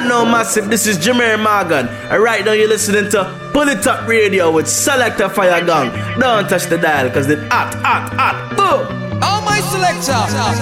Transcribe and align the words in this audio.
don't 0.00 0.08
know, 0.08 0.24
massive. 0.24 0.68
This 0.70 0.86
is 0.86 0.98
Jemere 0.98 1.36
Morgan. 1.36 1.88
And 1.88 2.22
right 2.22 2.44
now 2.44 2.52
you're 2.52 2.68
listening 2.68 3.10
to 3.10 3.50
Pull 3.52 3.68
It 3.68 3.86
Up 3.86 4.08
Radio 4.08 4.50
with 4.50 4.68
Selector 4.68 5.28
Fire 5.28 5.64
Gang. 5.64 5.90
Don't 6.18 6.48
touch 6.48 6.66
the 6.66 6.78
dial, 6.78 7.10
cause 7.10 7.28
it's 7.28 7.42
hot, 7.52 7.74
hot, 7.74 8.12
hot. 8.14 8.56
Boom! 8.56 9.20
Oh 9.22 9.42
my 9.44 9.60
selector. 9.60 10.16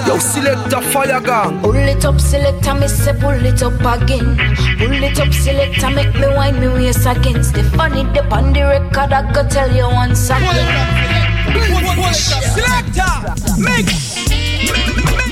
Yo, 0.07 0.17
selector 0.17 0.81
fire 0.91 1.21
gang. 1.21 1.61
Pull 1.61 1.75
it 1.75 2.03
up, 2.03 2.19
selector, 2.19 2.73
me 2.73 2.87
say 2.87 3.13
pull 3.13 3.31
it 3.31 3.63
up 3.63 4.01
again. 4.01 4.35
Pull 4.77 5.03
it 5.03 5.19
up, 5.19 5.33
selector, 5.33 5.89
make 5.91 6.13
me 6.15 6.27
wind 6.35 6.59
me 6.59 6.67
waist 6.67 7.05
against 7.05 7.53
the 7.53 7.63
funny 7.77 8.03
dip 8.13 8.31
on 8.33 8.51
the 8.51 8.61
record. 8.61 9.13
I 9.13 9.31
go 9.31 9.47
tell 9.47 9.73
you 9.73 9.85
once 9.85 10.29
again. 10.29 10.67
Selector, 12.13 13.33
mix, 13.57 14.17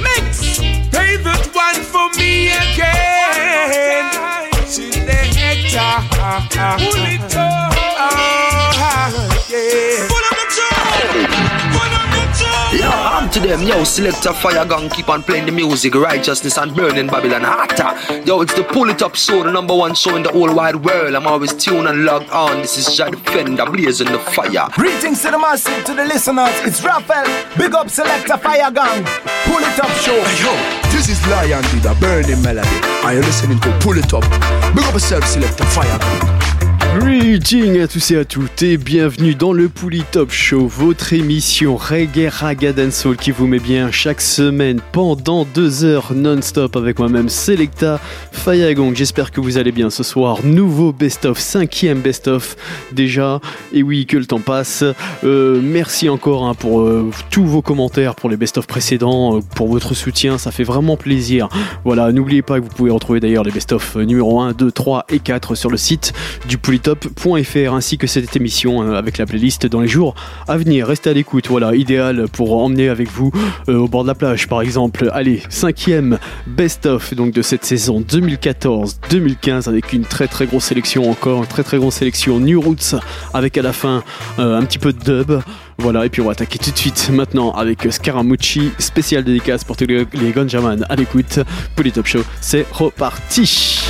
mix. 0.02 0.67
Play 0.98 1.14
that 1.18 1.46
one 1.54 1.78
for 1.94 2.10
me 2.18 2.50
again. 2.50 4.10
Selector, 4.66 5.94
pull 6.82 7.06
it 7.06 7.36
up. 7.38 7.72
Yeah. 9.48 10.17
The 12.78 12.84
top. 12.84 12.94
Yo, 12.94 13.18
I'm 13.18 13.30
to 13.32 13.40
them, 13.40 13.64
yo, 13.64 13.84
selector 13.84 14.34
fire 14.34 14.66
gun, 14.66 14.90
keep 14.90 15.10
on 15.10 15.24
playing 15.24 15.46
the 15.46 15.52
music, 15.52 15.96
righteousness 15.96 16.58
and 16.58 16.76
burning 16.76 17.08
Babylon 17.08 17.42
hotter. 17.44 18.24
Yo, 18.26 18.42
it's 18.42 18.54
the 18.54 18.64
pull 18.64 18.90
it 18.90 19.02
up 19.02 19.16
show, 19.16 19.44
the 19.44 19.52
number 19.52 19.76
one 19.76 19.96
show 19.96 20.16
in 20.16 20.24
the 20.24 20.32
whole 20.32 20.54
wide 20.54 20.76
world. 20.76 21.16
I'm 21.16 21.28
always 21.28 21.54
tuned 21.54 21.88
and 21.88 22.06
logged 22.06 22.30
on. 22.30 22.62
This 22.62 22.78
is 22.78 22.96
Jah 22.96 23.10
Defender, 23.10 23.66
blazing 23.66 24.12
the 24.12 24.20
fire. 24.20 24.70
Greetings 24.74 25.22
to 25.24 25.32
the 25.32 25.40
massive, 25.40 25.84
to 25.86 25.94
the 25.94 26.06
listeners. 26.06 26.54
It's 26.62 26.84
Raphael. 26.84 27.26
Big 27.58 27.74
up 27.74 27.90
Selector 27.90 28.38
Fire 28.38 28.72
Gang. 28.72 29.04
Pull 29.46 29.60
it 29.60 29.80
up 29.80 29.92
show. 30.02 30.18
Hey, 30.18 30.44
yo, 30.44 30.92
this 30.92 31.10
is 31.10 31.26
Lion 31.28 31.64
with 31.74 31.86
a 31.86 31.96
burning 32.00 32.42
melody. 32.42 32.80
Are 33.04 33.14
you 33.14 33.22
listening 33.22 33.60
to 33.60 33.72
Pull 33.80 33.98
It 33.98 34.14
Up? 34.14 34.24
Big 34.76 34.84
up 34.84 34.94
yourself, 34.94 35.24
Selector 35.26 35.66
Fire 35.66 36.00
Gun. 36.00 36.47
Greetings 36.96 37.80
à 37.82 37.88
tous 37.88 38.12
et 38.12 38.18
à 38.18 38.26
toutes 38.26 38.64
et 38.64 38.78
bienvenue 38.78 39.36
dans 39.36 39.54
le 39.54 39.70
Pouli 39.70 40.04
Top 40.12 40.32
Show, 40.32 40.68
votre 40.68 41.14
émission 41.14 41.76
reggae, 41.76 42.30
raga 42.30 42.74
dancehall 42.74 43.18
qui 43.18 43.32
vous 43.32 43.46
met 43.46 43.60
bien 43.60 43.92
chaque 43.92 44.22
semaine 44.22 44.80
pendant 44.92 45.46
deux 45.46 45.84
heures 45.84 46.14
non-stop 46.16 46.76
avec 46.76 46.98
moi-même 47.00 47.30
Selecta 47.30 48.00
Fayagong. 48.32 48.94
J'espère 48.96 49.32
que 49.32 49.42
vous 49.42 49.58
allez 49.58 49.72
bien 49.72 49.90
ce 49.90 50.04
soir. 50.04 50.40
Nouveau 50.44 50.94
best-of, 50.94 51.38
cinquième 51.38 52.00
best-of 52.00 52.56
déjà. 52.92 53.42
Et 53.74 53.84
oui, 53.84 54.06
que 54.06 54.18
le 54.18 54.26
temps 54.26 54.40
passe. 54.40 54.84
Euh, 55.24 55.60
merci 55.62 56.10
encore 56.10 56.46
hein, 56.46 56.54
pour 56.54 56.80
euh, 56.80 57.12
tous 57.30 57.46
vos 57.46 57.62
commentaires, 57.62 58.16
pour 58.16 58.30
les 58.30 58.38
best-of 58.38 58.66
précédents, 58.68 59.38
euh, 59.38 59.42
pour 59.56 59.68
votre 59.68 59.94
soutien, 59.94 60.38
ça 60.38 60.52
fait 60.52 60.64
vraiment 60.64 60.98
plaisir. 60.98 61.50
Voilà, 61.84 62.12
n'oubliez 62.12 62.42
pas 62.42 62.60
que 62.60 62.64
vous 62.64 62.74
pouvez 62.76 62.92
retrouver 62.92 63.20
d'ailleurs 63.20 63.44
les 63.44 63.52
best-of 63.52 63.96
numéro 63.98 64.40
1, 64.40 64.54
2, 64.54 64.72
3 64.72 65.06
et 65.10 65.20
4 65.20 65.56
sur 65.56 65.70
le 65.70 65.78
site 65.78 66.14
du 66.48 66.58
polytop.fr 66.78 67.74
ainsi 67.74 67.98
que 67.98 68.08
cette 68.08 68.36
émission 68.36 68.84
euh, 68.84 68.96
avec 68.96 69.18
la 69.18 69.26
playlist 69.26 69.66
dans 69.66 69.82
les 69.82 69.88
jours 69.88 70.16
à 70.48 70.58
venir. 70.58 70.88
Restez 70.88 71.10
à 71.10 71.14
l'écoute, 71.14 71.48
voilà, 71.48 71.76
idéal 71.76 72.26
pour 72.32 72.58
emmener 72.64 72.90
avec 72.90 73.10
vous 73.10 73.32
euh, 73.68 73.78
au 73.78 73.88
bord 73.88 74.04
de 74.04 74.08
la 74.08 74.16
plage 74.16 74.48
par 74.48 74.62
exemple. 74.62 75.10
Allez, 75.14 75.42
cinquième 75.50 76.20
best-of 76.46 77.14
donc 77.16 77.34
de 77.34 77.42
cette 77.42 77.66
saison 77.66 78.02
2014-2015 78.02 79.68
avec 79.68 79.94
une 79.94 80.04
très 80.04 80.28
très 80.28 80.46
grosse 80.46 80.66
sélection 80.66 81.10
encore, 81.10 81.40
une 81.40 81.48
très 81.48 81.64
très 81.64 81.78
grosse 81.78 81.96
sélection 81.96 82.40
New 82.40 82.62
Roots 82.62 82.96
avec 83.34 83.58
à 83.58 83.62
la 83.62 83.74
fin 83.74 84.04
euh, 84.40 84.60
un 84.60 84.64
petit 84.64 84.80
peu 84.80 84.94
de 84.94 85.00
dub. 85.00 85.42
Voilà, 85.80 86.06
et 86.06 86.10
puis 86.10 86.22
on 86.22 86.26
va 86.26 86.32
attaquer 86.32 86.60
tout 86.60 86.72
de 86.72 86.78
suite 86.78 87.10
maintenant 87.12 87.52
avec 87.52 87.88
Scaramucci, 87.92 88.72
spécial 88.78 89.24
dédicace 89.24 89.64
pour 89.64 89.78
tous 89.78 89.86
les, 89.86 90.06
les 90.14 90.32
Gunjaman 90.32 90.86
à 90.90 90.96
l'écoute. 90.96 91.40
Polytop 91.76 92.06
Show, 92.06 92.22
c'est 92.42 92.66
reparti! 92.72 93.84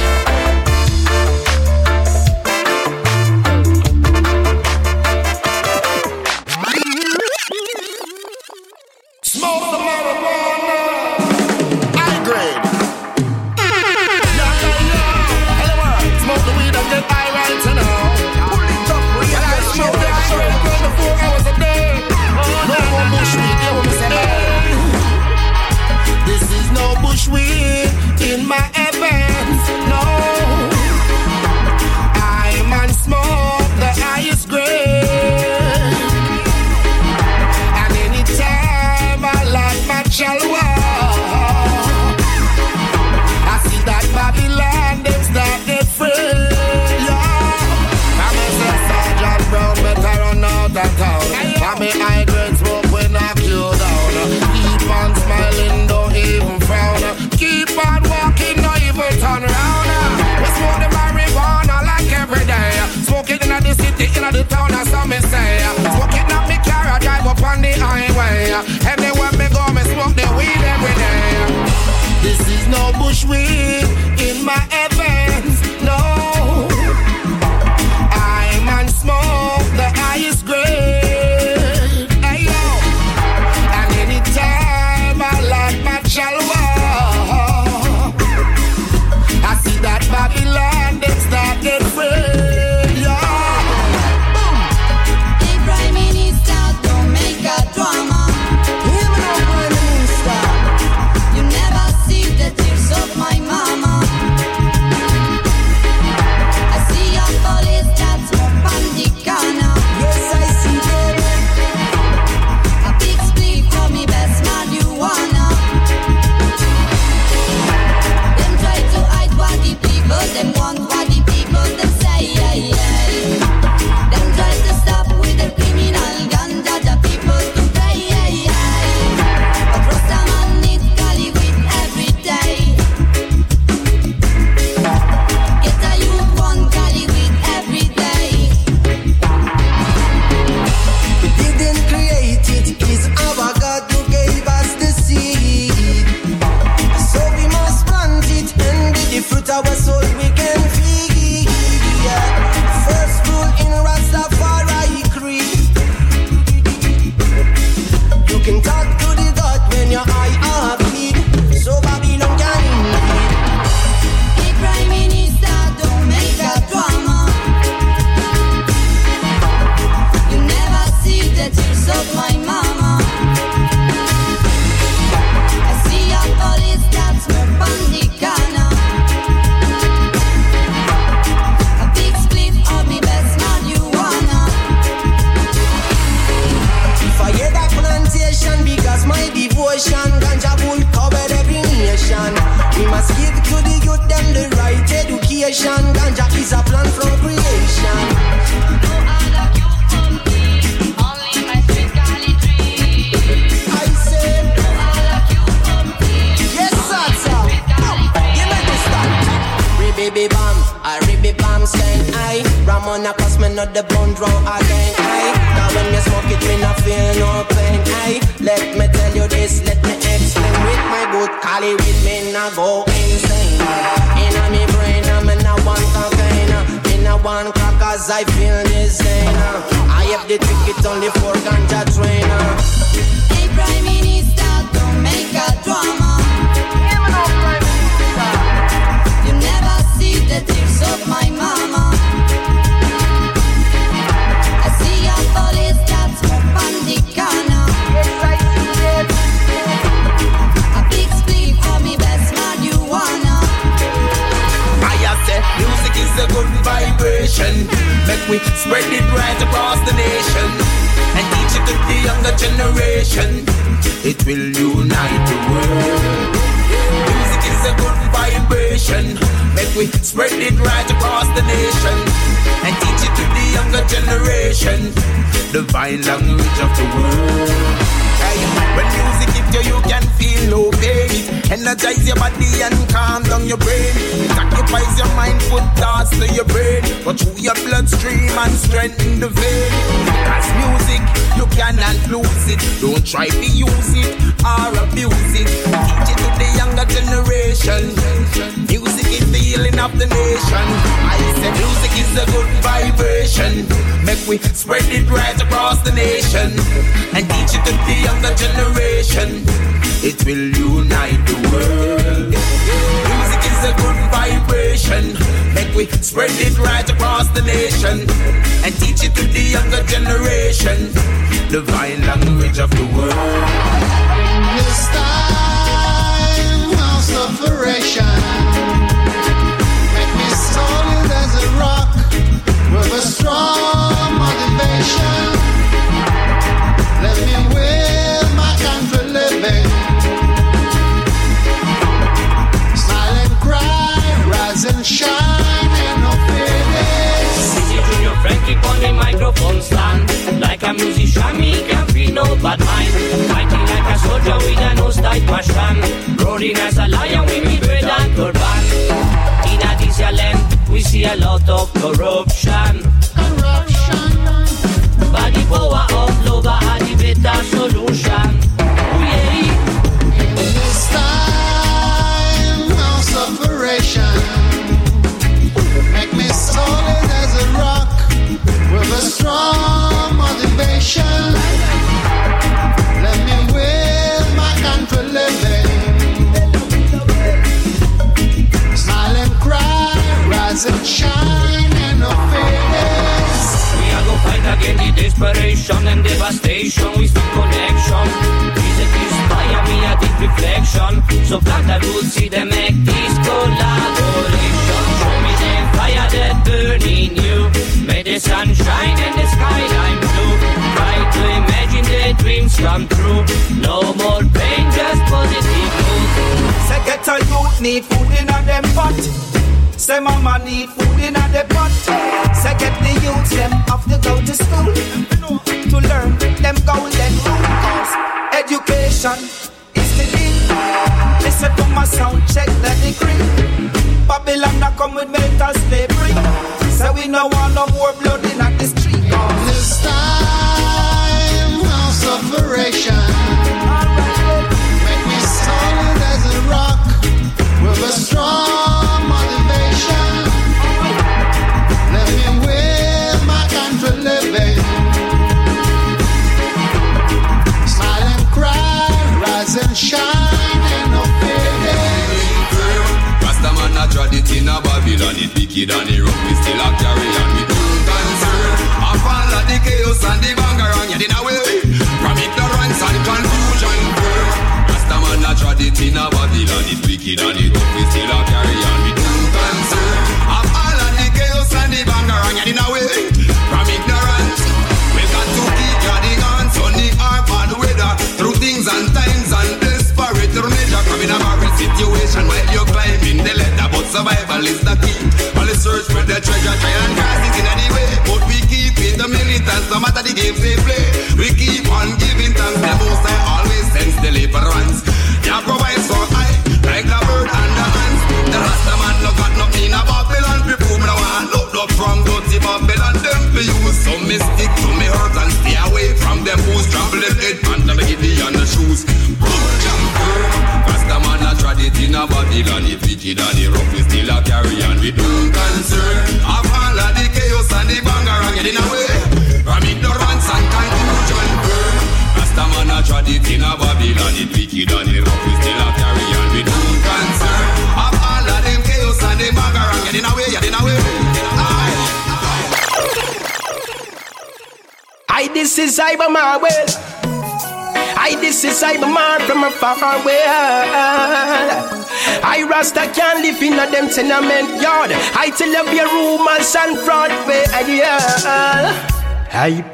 No 73.25 73.86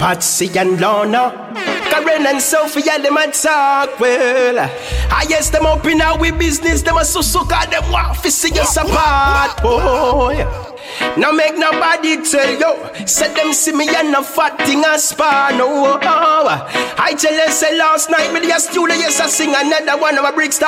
Patsy 0.03 0.51
and 0.59 0.81
Lorna. 0.81 1.31
Karen 1.89 2.27
and 2.27 2.41
Sophia, 2.41 2.99
them 2.99 3.15
a 3.15 3.31
talk 3.31 3.97
well. 4.01 4.59
I 4.59 4.69
ah, 5.09 5.25
yes, 5.29 5.49
them 5.49 5.65
up 5.65 5.85
in 5.85 6.01
our 6.01 6.29
business, 6.33 6.81
them 6.81 6.97
a 6.97 7.05
so 7.05 7.21
so 7.21 7.45
cause 7.45 7.67
them 7.67 7.89
want 7.89 8.21
to 8.21 8.29
see 8.29 8.51
us 8.59 8.75
apart, 8.75 9.61
boy. 9.61 10.42
Now 11.17 11.31
make 11.31 11.57
nobody 11.57 12.17
tell 12.23 12.49
you, 12.57 13.05
say 13.07 13.31
them 13.35 13.53
see 13.53 13.71
me 13.71 13.87
and 13.87 14.15
a 14.15 14.23
fat 14.23 14.57
thing 14.65 14.83
a 14.83 14.97
spar, 14.97 15.51
no. 15.51 15.67
Oh, 15.69 15.99
oh, 16.01 16.01
oh. 16.01 16.95
I 16.97 17.13
tell 17.13 17.33
you, 17.33 17.51
say 17.51 17.77
last 17.77 18.09
night 18.09 18.31
with 18.33 18.43
your 18.45 18.57
studio, 18.59 18.95
yes, 18.95 19.19
I 19.19 19.27
sing 19.27 19.53
another 19.55 20.01
one 20.01 20.17
of 20.17 20.23
my 20.23 20.29
a 20.29 20.33
Brixton. 20.33 20.67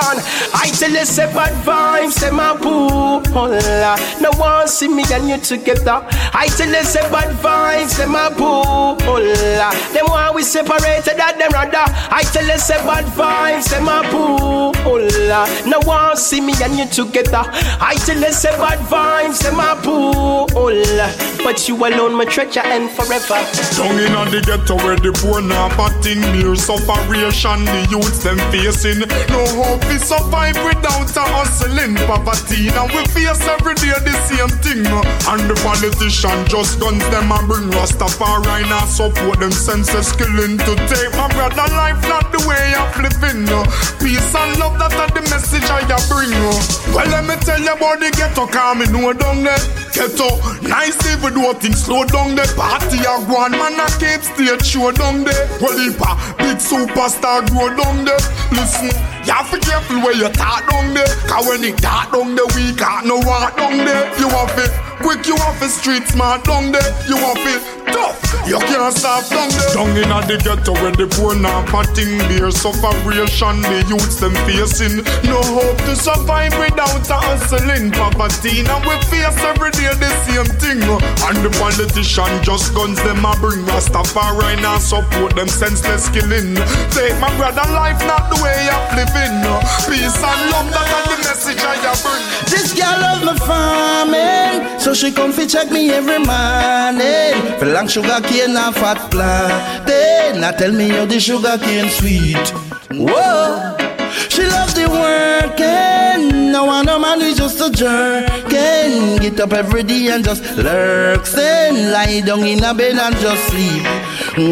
I 0.53 0.69
tell 0.77 0.91
you, 0.91 1.05
say 1.05 1.25
bad 1.33 1.53
vibes, 1.65 2.11
say 2.11 2.29
my 2.31 2.55
pool. 2.57 3.21
No 4.21 4.31
one 4.37 4.67
see 4.67 4.87
me 4.87 5.03
and 5.11 5.27
you 5.27 5.37
together. 5.37 6.05
I 6.33 6.47
tell 6.55 6.69
you, 6.69 6.83
say 6.83 7.01
bad 7.09 7.35
vibes, 7.37 7.89
say 7.89 8.05
my 8.05 8.29
pool. 8.29 8.95
Them 8.95 10.05
want 10.09 10.35
we 10.35 10.43
separated 10.43 11.19
at 11.19 11.37
them 11.39 11.51
rather. 11.51 11.85
I 12.13 12.23
tell 12.33 12.45
you, 12.45 12.57
say 12.59 12.77
bad 12.85 13.05
vibes, 13.05 13.63
say 13.63 13.81
my 13.81 14.07
pool. 14.09 14.73
No 15.65 15.79
one 15.87 16.15
see 16.17 16.41
me 16.41 16.53
and 16.61 16.77
you 16.77 16.85
together. 16.87 17.43
I 17.81 17.95
tell 18.05 18.19
you, 18.19 18.31
say 18.31 18.51
bad 18.57 18.79
vibes, 18.87 19.35
say 19.35 19.51
my 19.55 19.73
But 21.45 21.67
you 21.69 21.75
alone, 21.77 22.15
my 22.17 22.25
treasure, 22.25 22.65
and 22.65 22.89
forever. 22.89 23.39
Down 23.77 24.01
in 24.01 24.17
the 24.33 24.41
ghetto 24.43 24.75
where 24.81 24.97
the 24.97 25.13
poor 25.13 25.41
now 25.41 25.69
batting 25.77 26.19
near 26.33 26.55
sufferation 26.57 27.63
the 27.69 27.87
youths 27.93 28.25
them 28.25 28.41
facing. 28.49 29.05
No 29.29 29.45
hope 29.53 29.81
to 29.85 29.97
survive 30.01 30.57
without 30.65 31.13
a 31.15 31.25
hustling 31.29 31.95
poverty. 32.09 32.73
Now 32.73 32.89
we 32.89 33.05
face 33.13 33.45
every 33.45 33.77
day 33.77 33.93
the 34.01 34.15
same 34.25 34.51
thing. 34.65 34.83
And 35.29 35.45
the 35.45 35.55
politician 35.61 36.43
just 36.49 36.81
guns 36.81 37.05
them 37.13 37.31
and 37.31 37.45
bring 37.47 37.69
Rastafari 37.69 38.65
now 38.67 38.85
support 38.89 39.39
them 39.39 39.53
senses 39.53 40.11
killing 40.17 40.57
to 40.57 40.73
take 40.89 41.13
my 41.13 41.29
brother 41.37 41.69
life 41.77 42.01
not 42.09 42.33
the 42.33 42.41
way 42.49 42.73
of 42.73 42.89
living. 42.99 43.45
Peace 44.01 44.33
and 44.33 44.57
love 44.57 44.81
that 44.81 44.97
are 44.97 45.13
the 45.13 45.21
message 45.29 45.69
I 45.69 45.85
bring. 46.09 46.33
Well 46.89 47.05
let 47.13 47.23
me 47.29 47.37
tell 47.45 47.61
you 47.61 47.71
about 47.71 48.01
the 48.01 48.09
ghetto 48.17 48.49
cause 48.49 48.75
me 48.81 48.89
know 48.89 49.13
down 49.13 49.45
there. 49.45 49.61
Ghetto 49.93 50.24
nice 50.61 50.97
if 51.05 51.17
even 51.17 51.33
though 51.33 51.53
things 51.53 51.83
slow 51.83 52.03
down 52.05 52.35
the 52.35 52.45
party 52.55 52.99
a 52.99 53.15
go 53.27 53.37
on. 53.37 53.51
Man 53.51 53.79
a 53.79 53.87
keep 53.99 54.21
stage 54.21 54.65
show 54.65 54.91
down 54.91 55.23
there. 55.23 55.47
Well 55.61 55.77
if 55.79 55.99
a 55.99 56.11
big 56.37 56.57
superstar 56.57 57.47
grow 57.49 57.75
down 57.75 58.05
there 58.05 58.19
listen 58.51 59.14
you 59.25 59.33
have 59.33 59.49
to 59.51 59.59
careful 59.59 60.01
where 60.01 60.13
you 60.13 60.29
talk 60.29 60.69
down 60.69 60.93
there. 60.93 61.07
Cause 61.27 61.47
when 61.47 61.63
it 61.63 61.77
talk 61.77 62.11
down 62.11 62.35
there 62.35 62.45
we 62.55 62.73
can't 62.73 63.05
no 63.07 63.17
walk 63.17 63.57
down 63.57 63.77
there. 63.77 64.05
You 64.19 64.29
have 64.29 64.57
it 64.57 64.71
quick 65.01 65.25
you 65.27 65.35
have 65.37 65.61
it 65.61 65.69
street 65.69 66.07
smart 66.07 66.43
down 66.43 66.71
there. 66.71 66.91
You 67.07 67.17
have 67.17 67.37
it 67.37 67.61
tough 67.91 68.25
you 68.45 68.59
can't 68.59 68.93
stop 68.93 69.25
down 69.25 69.49
there. 69.49 69.73
Down 69.73 69.89
in 69.97 70.09
the 70.29 70.37
ghetto 70.37 70.73
where 70.77 70.93
the 70.93 71.09
poor 71.09 71.33
now 71.33 71.65
patting 71.65 72.21
beer 72.29 72.53
sufferation 72.53 73.57
the 73.65 73.81
youths 73.89 74.21
them 74.21 74.37
facing. 74.45 75.01
No 75.25 75.41
hope 75.41 75.81
to 75.89 75.97
survive 75.97 76.53
without 76.61 77.01
hustling 77.09 77.89
poverty. 77.89 78.61
Now 78.61 78.85
we 78.85 78.93
face 79.09 79.33
every 79.49 79.73
day 79.73 79.89
the 79.97 80.13
same 80.29 80.45
thing. 80.61 80.77
And 81.25 81.41
the 81.41 81.49
politician 81.57 82.29
just 82.45 82.69
guns 82.77 83.01
them 83.01 83.25
a 83.25 83.33
bring. 83.41 83.65
Rastafari 83.65 84.61
now 84.61 84.77
support 84.77 85.33
them 85.33 85.49
senseless 85.49 86.05
killing. 86.13 86.53
Take 86.93 87.17
my 87.17 87.33
brother 87.41 87.65
life 87.73 87.97
not 88.05 88.29
the 88.29 88.37
way 88.45 88.61
of 88.69 88.93
living 89.15 89.45
uh, 89.45 89.59
peace 89.87 90.17
and 90.17 90.41
love 90.51 90.69
that 90.71 90.87
are 90.95 91.05
the 91.09 91.17
message 91.23 91.61
I 91.63 91.75
a 91.79 91.93
bring 92.03 92.23
This 92.51 92.73
girl 92.73 92.97
love 93.01 93.21
me 93.23 93.33
farming, 93.47 94.79
so 94.79 94.93
she 94.93 95.11
come 95.11 95.31
fi 95.31 95.45
check 95.47 95.71
me 95.71 95.89
every 95.91 96.19
morning. 96.19 97.59
For 97.59 97.65
long 97.65 97.87
sugar 97.87 98.19
cane 98.23 98.55
and 98.57 98.75
fat 98.75 98.99
plantain, 99.11 100.41
now 100.41 100.51
tell 100.51 100.71
me 100.71 100.89
how 100.89 101.05
the 101.05 101.19
sugar 101.19 101.57
cane 101.57 101.89
sweet. 101.89 102.47
Whoa, 102.91 103.77
she 104.29 104.43
loves 104.43 104.73
the 104.73 104.87
working. 104.89 106.51
No 106.51 106.65
one 106.65 106.85
no 106.85 106.99
man 106.99 107.21
is 107.21 107.37
just 107.37 107.59
a 107.61 107.69
jerking. 107.69 109.17
Get 109.17 109.39
up 109.39 109.53
every 109.53 109.83
day 109.83 110.07
and 110.09 110.23
just 110.23 110.43
lurks 110.57 111.37
and 111.37 111.91
lie 111.91 112.21
down 112.21 112.43
in 112.43 112.63
a 112.63 112.73
bed 112.73 112.97
and 112.97 113.15
just 113.17 113.43
sleep. 113.49 113.83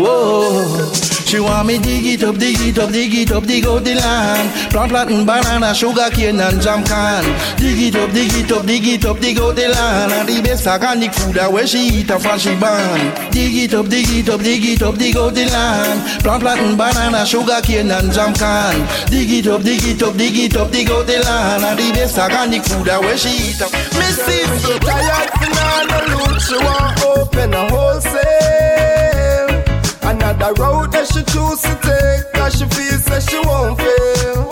Whoa. 0.01 1.12
She 1.33 1.39
want 1.39 1.65
me 1.65 1.79
dig 1.79 2.05
it 2.05 2.23
up, 2.23 2.37
dig 2.37 2.61
it 2.61 2.77
up, 2.77 2.91
dig 2.91 3.11
it 3.11 3.31
up, 3.31 3.43
dig 3.43 3.65
out 3.65 3.83
the 3.83 3.95
land. 3.95 4.69
Plant, 4.69 4.91
plant, 4.91 5.09
and 5.09 5.25
banana, 5.25 5.73
sugar 5.73 6.11
cane 6.13 6.39
and 6.39 6.61
jam 6.61 6.83
can. 6.83 7.25
Dig 7.57 7.89
it 7.89 7.95
up, 7.95 8.13
dig 8.13 8.29
it 8.37 8.51
up, 8.51 8.63
dig 8.67 8.85
it 8.85 9.03
up, 9.03 9.17
dig 9.19 9.39
out 9.39 9.55
the 9.55 9.67
land. 9.67 10.13
And 10.13 10.29
the 10.29 10.43
best 10.43 10.67
organic 10.67 11.11
food 11.11 11.33
that 11.33 11.51
where 11.51 11.65
she 11.65 11.89
eat 11.89 12.11
a 12.11 12.19
from 12.19 12.37
she. 12.37 12.53
Dig 13.33 13.65
it 13.65 13.73
up, 13.73 13.89
dig 13.89 14.05
it 14.13 14.29
up, 14.29 14.41
dig 14.41 14.63
it 14.63 14.83
up, 14.83 14.93
dig 14.93 15.17
out 15.17 15.33
the 15.33 15.49
land. 15.49 16.21
Plant, 16.21 16.43
plant, 16.43 16.61
and 16.61 16.77
banana, 16.77 17.25
sugar 17.25 17.61
cane 17.65 17.89
and 17.89 18.13
jam 18.13 18.31
can. 18.37 18.85
Dig 19.09 19.33
it 19.33 19.47
up, 19.47 19.63
dig 19.63 19.81
it 19.81 20.03
up, 20.03 20.13
dig 20.13 20.37
it 20.37 20.55
up, 20.55 20.69
dig 20.69 20.91
out 20.91 21.07
the 21.07 21.17
land. 21.17 21.65
And 21.65 21.79
the 21.81 21.89
best 21.97 22.15
organic 22.19 22.61
food 22.61 22.85
that 22.85 23.01
where 23.01 23.17
she 23.17 23.49
eat 23.49 23.57
a. 23.57 23.65
Missy, 23.97 24.37
so 24.61 24.77
tired, 24.77 25.33
finna 25.41 25.97
look, 26.13 26.37
she 26.45 26.57
want 26.61 27.01
open 27.01 27.53
a 27.57 27.69
wholesale. 27.73 28.92
Another 30.33 30.53
road 30.61 30.91
that 30.91 31.07
she 31.07 31.21
choose 31.29 31.61
to 31.61 31.73
take 31.85 32.33
Cause 32.33 32.55
she 32.57 32.65
feels 32.73 33.05
that 33.05 33.21
she 33.23 33.37
won't 33.45 33.77
fail. 33.77 34.49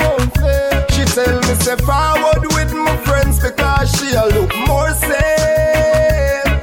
She 0.93 1.03
tell 1.05 1.35
me 1.41 1.53
say 1.65 1.75
forward 1.77 2.43
with 2.53 2.71
my 2.73 2.95
friends 2.97 3.39
Because 3.41 3.89
she 3.97 4.13
a 4.13 4.25
look 4.29 4.53
more 4.67 4.91
safe. 4.93 6.53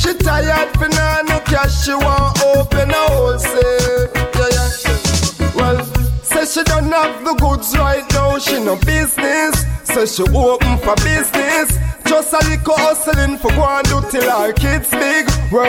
She 0.00 0.14
tired 0.18 0.70
for 0.78 0.88
now 0.88 1.22
no 1.28 1.40
cash 1.40 1.84
She 1.84 1.92
want 1.92 2.40
open 2.56 2.90
a 2.90 3.04
wholesale. 3.12 4.08
Yeah, 4.16 4.48
yeah. 4.56 5.52
Well, 5.54 5.84
say 6.22 6.46
she 6.46 6.62
don't 6.64 6.90
have 6.90 7.24
the 7.24 7.34
goods 7.34 7.76
right 7.76 8.04
now 8.12 8.38
She 8.38 8.58
no 8.64 8.76
business 8.76 9.57
Say 9.98 10.06
she 10.06 10.22
open 10.32 10.78
for 10.78 10.94
business 11.02 11.76
just 12.06 12.32
a 12.32 12.38
little 12.48 12.74
hustling 12.76 13.36
for 13.36 13.50
go 13.50 13.64
and 13.66 13.84
do 13.88 14.00
till 14.10 14.30
her 14.30 14.52
kids 14.52 14.88
big. 14.90 15.26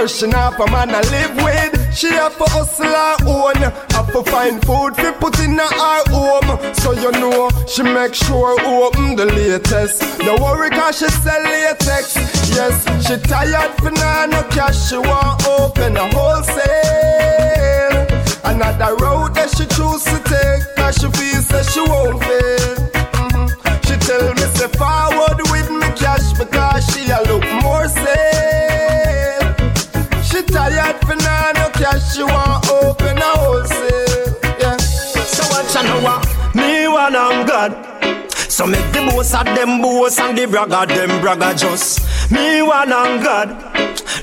She 0.07 0.27
not 0.27 0.59
a 0.59 0.67
man 0.71 0.89
to 0.89 1.01
live 1.09 1.35
with. 1.43 1.95
She 1.97 2.09
have 2.09 2.37
to 2.37 2.43
hustle 2.45 2.85
her 2.85 3.15
own. 3.25 3.55
Have 3.89 4.11
to 4.13 4.23
find 4.29 4.63
food 4.63 4.93
to 5.01 5.13
put 5.13 5.39
in 5.39 5.57
her 5.57 6.03
home. 6.13 6.75
So 6.75 6.91
you 6.91 7.11
know 7.13 7.49
she 7.67 7.81
make 7.81 8.13
sure 8.13 8.59
open 8.61 9.15
the 9.15 9.25
latest. 9.25 10.03
No 10.19 10.35
worry 10.35 10.69
cause 10.69 10.99
she 10.99 11.07
sell 11.07 11.41
latex. 11.41 12.15
Yes, 12.53 12.85
she 13.07 13.17
tired 13.17 13.71
for 13.81 13.89
now 13.89 14.27
no 14.27 14.43
cash. 14.43 14.89
She 14.89 14.97
want 14.97 15.47
open 15.47 15.97
a 15.97 16.07
wholesale. 16.13 16.69
Another 18.45 18.95
road 19.03 19.33
that 19.33 19.49
she 19.57 19.65
choose 19.65 20.03
to 20.03 20.19
take. 20.29 20.75
Cause 20.75 20.95
she 20.99 21.09
feels 21.17 21.47
that 21.47 21.65
she 21.65 21.81
won't 21.81 22.23
fail. 22.23 22.88
She 32.11 32.23
want 32.23 32.67
open 32.69 33.17
a 33.17 33.31
wholesale. 33.37 34.35
Yeah. 34.59 34.77
So 34.77 35.43
what 35.51 35.73
you 35.73 35.83
know 35.83 36.01
what? 36.01 36.25
Uh. 36.25 36.57
Me 36.57 36.87
one 36.87 37.15
I'm 37.15 37.45
God. 37.45 37.71
So 38.49 38.65
make 38.65 38.91
the 38.91 39.01
boss 39.11 39.33
of 39.33 39.45
them 39.45 39.81
boss 39.81 40.19
and 40.19 40.37
the 40.37 40.45
bragger 40.45 40.85
them 40.93 41.21
bragger 41.21 41.53
just 41.57 42.01
me 42.31 42.61
one 42.61 42.91
and 42.91 43.23
God. 43.23 43.49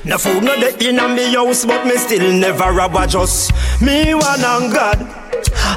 No 0.05 0.17
food 0.17 0.43
no 0.43 0.59
the 0.59 0.87
in 0.87 0.97
me 1.15 1.33
house, 1.33 1.65
but 1.65 1.85
me 1.85 1.97
still 1.97 2.31
never 2.33 2.71
rob 2.71 2.95
a 2.95 3.07
just 3.07 3.51
me 3.81 4.13
one 4.13 4.43
and 4.43 4.71
God. 4.71 4.99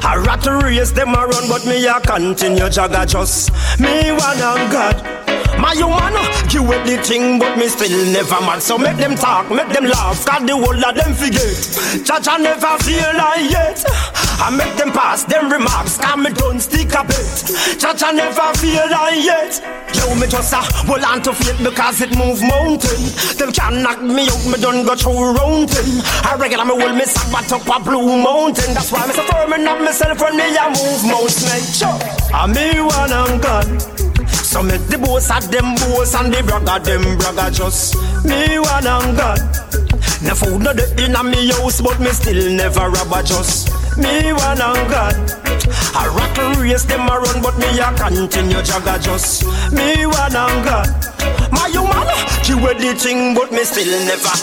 I 0.03 0.15
rat 0.17 0.45
race 0.45 0.91
them 0.91 1.09
a 1.09 1.25
run, 1.25 1.47
but 1.49 1.65
me 1.65 1.85
a 1.87 1.99
continue 2.01 2.69
jagger 2.69 3.05
just 3.05 3.51
me 3.79 4.11
one 4.11 4.41
and 4.41 4.71
God. 4.71 5.20
My 5.61 5.77
human, 5.77 6.17
give 6.49 6.65
away 6.65 6.81
the 6.83 6.97
thing, 7.03 7.37
but 7.37 7.55
me 7.55 7.67
still 7.67 7.93
never 8.11 8.41
mad. 8.41 8.61
So 8.61 8.77
make 8.77 8.97
them 8.97 9.15
talk, 9.15 9.49
make 9.51 9.69
them 9.69 9.85
laugh, 9.85 10.25
cause 10.25 10.41
the 10.41 10.57
whole 10.57 10.73
of 10.73 10.95
them 10.95 11.13
forget. 11.13 11.53
I 12.27 12.37
never 12.37 12.77
feel 12.81 13.11
like 13.13 13.45
yet. 13.45 13.85
I 14.41 14.49
make 14.49 14.75
them 14.75 14.91
pass 14.91 15.23
them 15.23 15.51
remarks, 15.51 15.97
cause 15.97 16.17
me 16.17 16.33
don't 16.33 16.59
stick 16.59 16.89
a 16.97 17.05
bit. 17.05 17.45
I 18.01 18.11
never 18.11 18.49
feel 18.57 18.89
like 18.89 19.21
yet. 19.21 19.61
Yo, 19.93 20.15
me 20.15 20.25
just 20.25 20.51
a 20.53 20.57
hold 20.89 21.03
on 21.03 21.21
to 21.21 21.33
faith 21.33 21.61
because 21.63 22.01
it 22.01 22.17
move 22.17 22.41
mountain. 22.41 22.97
Them 23.37 23.51
can 23.53 23.83
knock 23.83 24.01
me 24.01 24.25
out, 24.33 24.41
me 24.49 24.57
don't 24.57 24.81
go 24.83 24.95
through 24.95 25.67
thing. 25.67 26.01
I 26.25 26.35
regular 26.39 26.65
me 26.65 26.73
hold 26.81 26.95
me 26.97 27.05
sack 27.05 27.51
up 27.51 27.69
a 27.69 27.77
blue 27.83 28.17
mountain. 28.17 28.73
That's 28.73 28.91
why 28.91 29.05
me 29.05 29.13
so 29.13 29.21
firm 29.29 29.53
up 29.53 29.79
myself 29.79 30.19
when 30.21 30.37
me 30.37 30.57
a 30.57 30.73
move 30.73 31.05
mountain. 31.05 31.61
Sure, 31.69 32.01
I 32.33 32.49
me 32.49 32.81
one 32.81 33.13
and 33.13 33.41
gone. 33.41 34.00
So 34.51 34.61
make 34.61 34.83
the 34.87 34.97
boss 34.97 35.31
of 35.31 35.49
them 35.49 35.75
boss 35.75 36.13
and 36.13 36.27
the 36.27 36.43
bragger 36.43 36.83
them 36.83 37.15
bragger 37.15 37.51
just 37.55 37.95
me 38.27 38.59
one 38.59 38.83
and 38.83 39.15
God. 39.15 39.39
No 40.27 40.35
food 40.35 40.59
no 40.59 40.73
the 40.75 40.91
in 40.99 41.15
me 41.31 41.47
house, 41.55 41.79
but 41.79 41.97
me 42.03 42.11
still 42.11 42.51
never 42.51 42.91
rob 42.91 43.15
a 43.15 43.23
just 43.23 43.71
me 43.95 44.33
one 44.35 44.59
and 44.59 44.83
God. 44.91 45.15
I 45.95 46.03
rattle 46.11 46.59
race 46.59 46.83
them 46.83 47.07
a 47.07 47.15
run, 47.15 47.39
but 47.41 47.55
me 47.63 47.79
a 47.79 47.95
continue 47.95 48.59
jagger 48.59 48.99
just 48.99 49.47
me 49.71 50.03
one 50.05 50.35
and 50.35 50.59
God. 50.67 50.91
My 51.55 51.71
human, 51.71 52.03
you 52.43 52.59
with 52.59 52.83
the 52.83 52.91
thing, 52.99 53.31
but 53.33 53.53
me 53.55 53.63
still 53.63 53.87
never. 54.03 54.35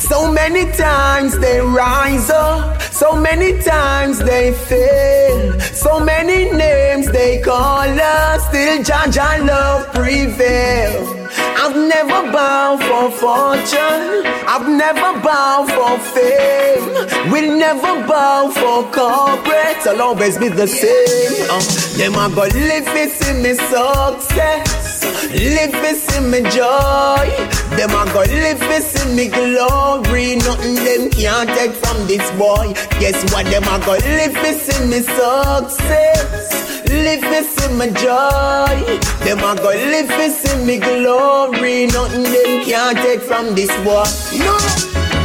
So 0.00 0.30
many 0.32 0.70
times 0.72 1.38
they 1.38 1.60
rise 1.60 2.30
up, 2.30 2.80
so 2.82 3.14
many 3.14 3.60
times 3.62 4.18
they 4.18 4.52
fail, 4.52 5.60
so 5.60 6.00
many 6.00 6.50
names 6.50 7.10
they 7.10 7.40
call 7.40 7.88
us, 8.00 8.46
still 8.48 8.82
and 8.82 9.46
love 9.46 9.92
prevail. 9.92 11.17
I've 11.36 11.76
never 11.76 12.32
bowed 12.32 12.80
for 12.88 13.10
fortune, 13.10 14.24
I've 14.46 14.68
never 14.68 15.20
bowed 15.20 15.68
for 15.76 15.98
fame, 16.14 17.32
we'll 17.32 17.58
never 17.58 18.06
bow 18.06 18.50
for 18.50 18.82
corporate, 18.92 19.86
I'll 19.86 20.02
always 20.02 20.38
be 20.38 20.48
the 20.48 20.66
same. 20.66 21.50
Uh, 21.50 21.60
them 21.98 22.14
a 22.14 22.28
go 22.34 22.42
live 22.42 22.88
it 22.96 23.10
see 23.10 23.34
me 23.42 23.54
success, 23.54 25.04
live 25.32 25.74
it 25.74 25.96
see 25.96 26.20
me 26.20 26.40
joy, 26.50 27.28
them 27.76 27.90
a 27.90 28.04
go 28.12 28.20
live 28.20 28.62
it 28.62 28.82
see 28.82 29.14
me 29.14 29.28
glory, 29.28 30.36
nothing 30.36 30.74
them 30.76 31.10
can't 31.10 31.48
take 31.50 31.72
from 31.72 32.06
this 32.06 32.30
boy. 32.38 32.72
Guess 33.00 33.32
what? 33.32 33.44
Them 33.46 33.64
a 33.64 33.78
go 33.84 33.92
live 33.92 34.36
it 34.36 34.60
see 34.60 34.84
me 34.86 35.00
success, 35.02 36.67
live 36.88 37.24
it 37.24 37.44
see 37.44 37.72
my 37.74 37.88
joy, 37.90 38.98
them 39.24 39.38
a 39.38 39.54
go 39.60 39.70
live 39.70 40.10
it 40.10 40.32
see 40.32 40.56
me 40.64 40.78
glory, 40.78 41.86
nothing 41.86 42.22
them 42.22 42.64
can't 42.64 42.98
take 42.98 43.20
from 43.20 43.54
this 43.54 43.70
boy. 43.84 44.04
No. 44.38 44.58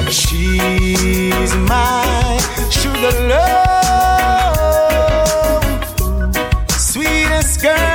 She's 0.09 1.53
my 1.55 2.39
sugar 2.69 3.15
love, 3.27 4.63
sweetest 6.69 7.61
girl 7.61 7.92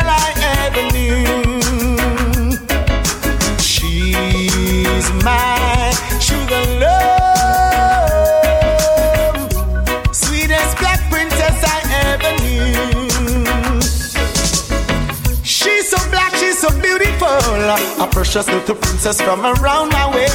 a 17.68 18.08
precious 18.10 18.48
little 18.48 18.74
princess 18.74 19.20
from 19.20 19.44
around 19.44 19.90
my 19.90 20.08
way. 20.14 20.28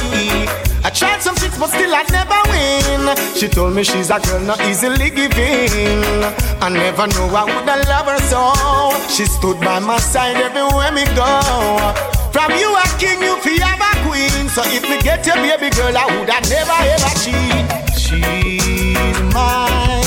I 0.84 0.90
tried 0.90 1.22
some 1.22 1.34
tricks, 1.34 1.58
but 1.58 1.68
still 1.68 1.94
I 1.94 2.04
never 2.10 2.40
win. 2.52 3.16
She 3.34 3.48
told 3.48 3.74
me 3.74 3.82
she's 3.82 4.10
a 4.10 4.20
girl 4.20 4.40
not 4.40 4.60
easily 4.62 5.10
giving. 5.10 6.22
I 6.60 6.68
never 6.68 7.06
knew 7.08 7.34
I 7.34 7.44
would 7.44 7.68
have 7.68 7.88
love 7.88 8.06
her 8.06 8.18
so. 8.28 8.52
She 9.08 9.24
stood 9.26 9.58
by 9.60 9.78
my 9.80 9.98
side 9.98 10.36
everywhere 10.36 10.92
me 10.92 11.04
go. 11.16 11.40
From 12.30 12.52
you 12.52 12.70
a 12.76 12.84
king, 12.98 13.22
you 13.22 13.36
feel 13.40 13.62
have 13.62 13.80
a 13.80 13.92
queen. 14.06 14.48
So 14.48 14.62
if 14.66 14.82
me 14.82 15.00
get 15.02 15.26
your 15.26 15.36
baby 15.36 15.70
girl, 15.74 15.96
I 15.96 16.04
would 16.18 16.28
have 16.28 16.48
never 16.50 16.78
ever 16.94 17.12
cheat. 17.22 17.66
She's 17.98 19.18
my 19.32 20.02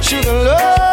sugar 0.00 0.32
love, 0.32 0.91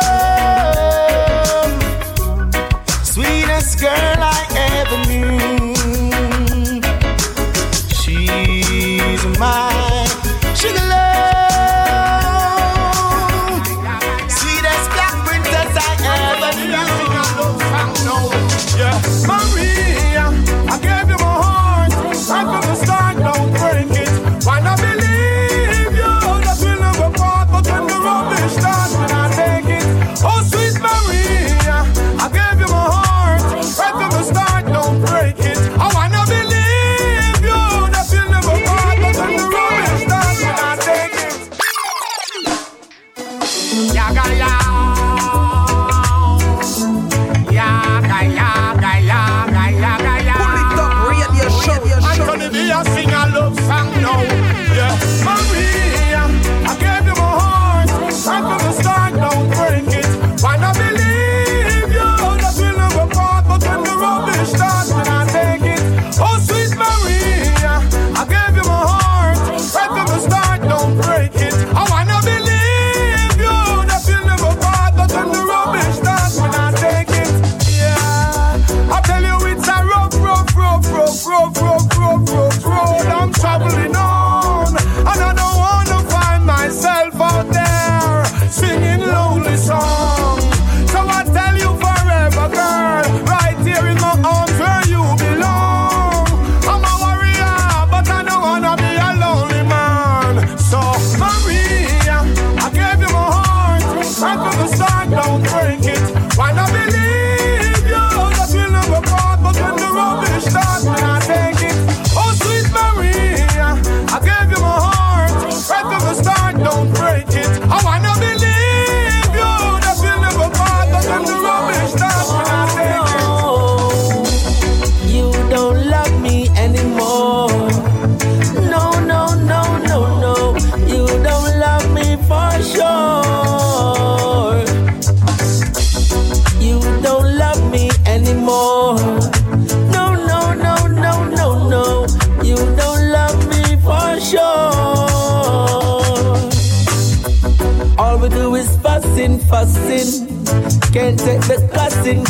She's 9.40 9.79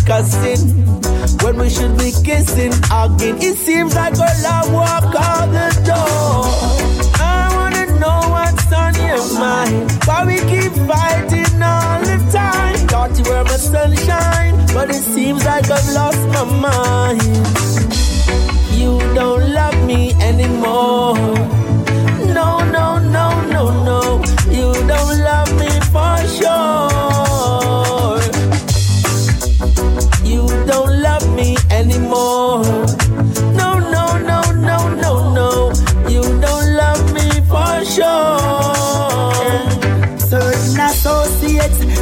cussing, 0.10 0.58
cussing. 0.58 1.38
When 1.44 1.58
we 1.58 1.70
should 1.70 1.96
be 1.98 2.12
kissing, 2.24 2.74
hugging. 2.86 3.38
It 3.42 3.56
seems 3.58 3.94
like 3.96 4.16
a 4.16 4.32
love 4.46 4.74
walk 4.74 5.14
out 5.16 5.48
the 5.58 5.70
door. 5.90 6.50
I 7.22 7.42
wanna 7.56 7.86
know 8.02 8.20
what's 8.36 8.72
on 8.74 8.94
your 9.08 9.24
mind. 9.40 9.92
Why 10.08 10.26
we 10.26 10.38
keep 10.52 10.74
fighting 10.90 11.62
all 11.62 12.00
the 12.10 12.18
time? 12.32 12.78
Thought 12.92 13.12
you 13.18 13.26
were 13.30 13.44
my 13.44 13.60
sunshine, 13.74 14.56
but 14.74 14.90
it 14.90 15.04
seems 15.16 15.46
like 15.46 15.70
I've 15.70 15.90
lost 16.00 16.24
my 16.36 16.46
mind. 16.68 17.22
You 18.80 18.92
don't 19.14 19.46
love 19.60 19.78
me 19.86 20.14
anymore. 20.30 21.18
No, 22.38 22.50
no, 22.78 22.98
no, 23.18 23.28
no, 23.56 23.64
no. 23.90 24.02
You 24.58 24.74
don't 24.92 25.14
love 25.30 25.39
anymore. 32.10 32.39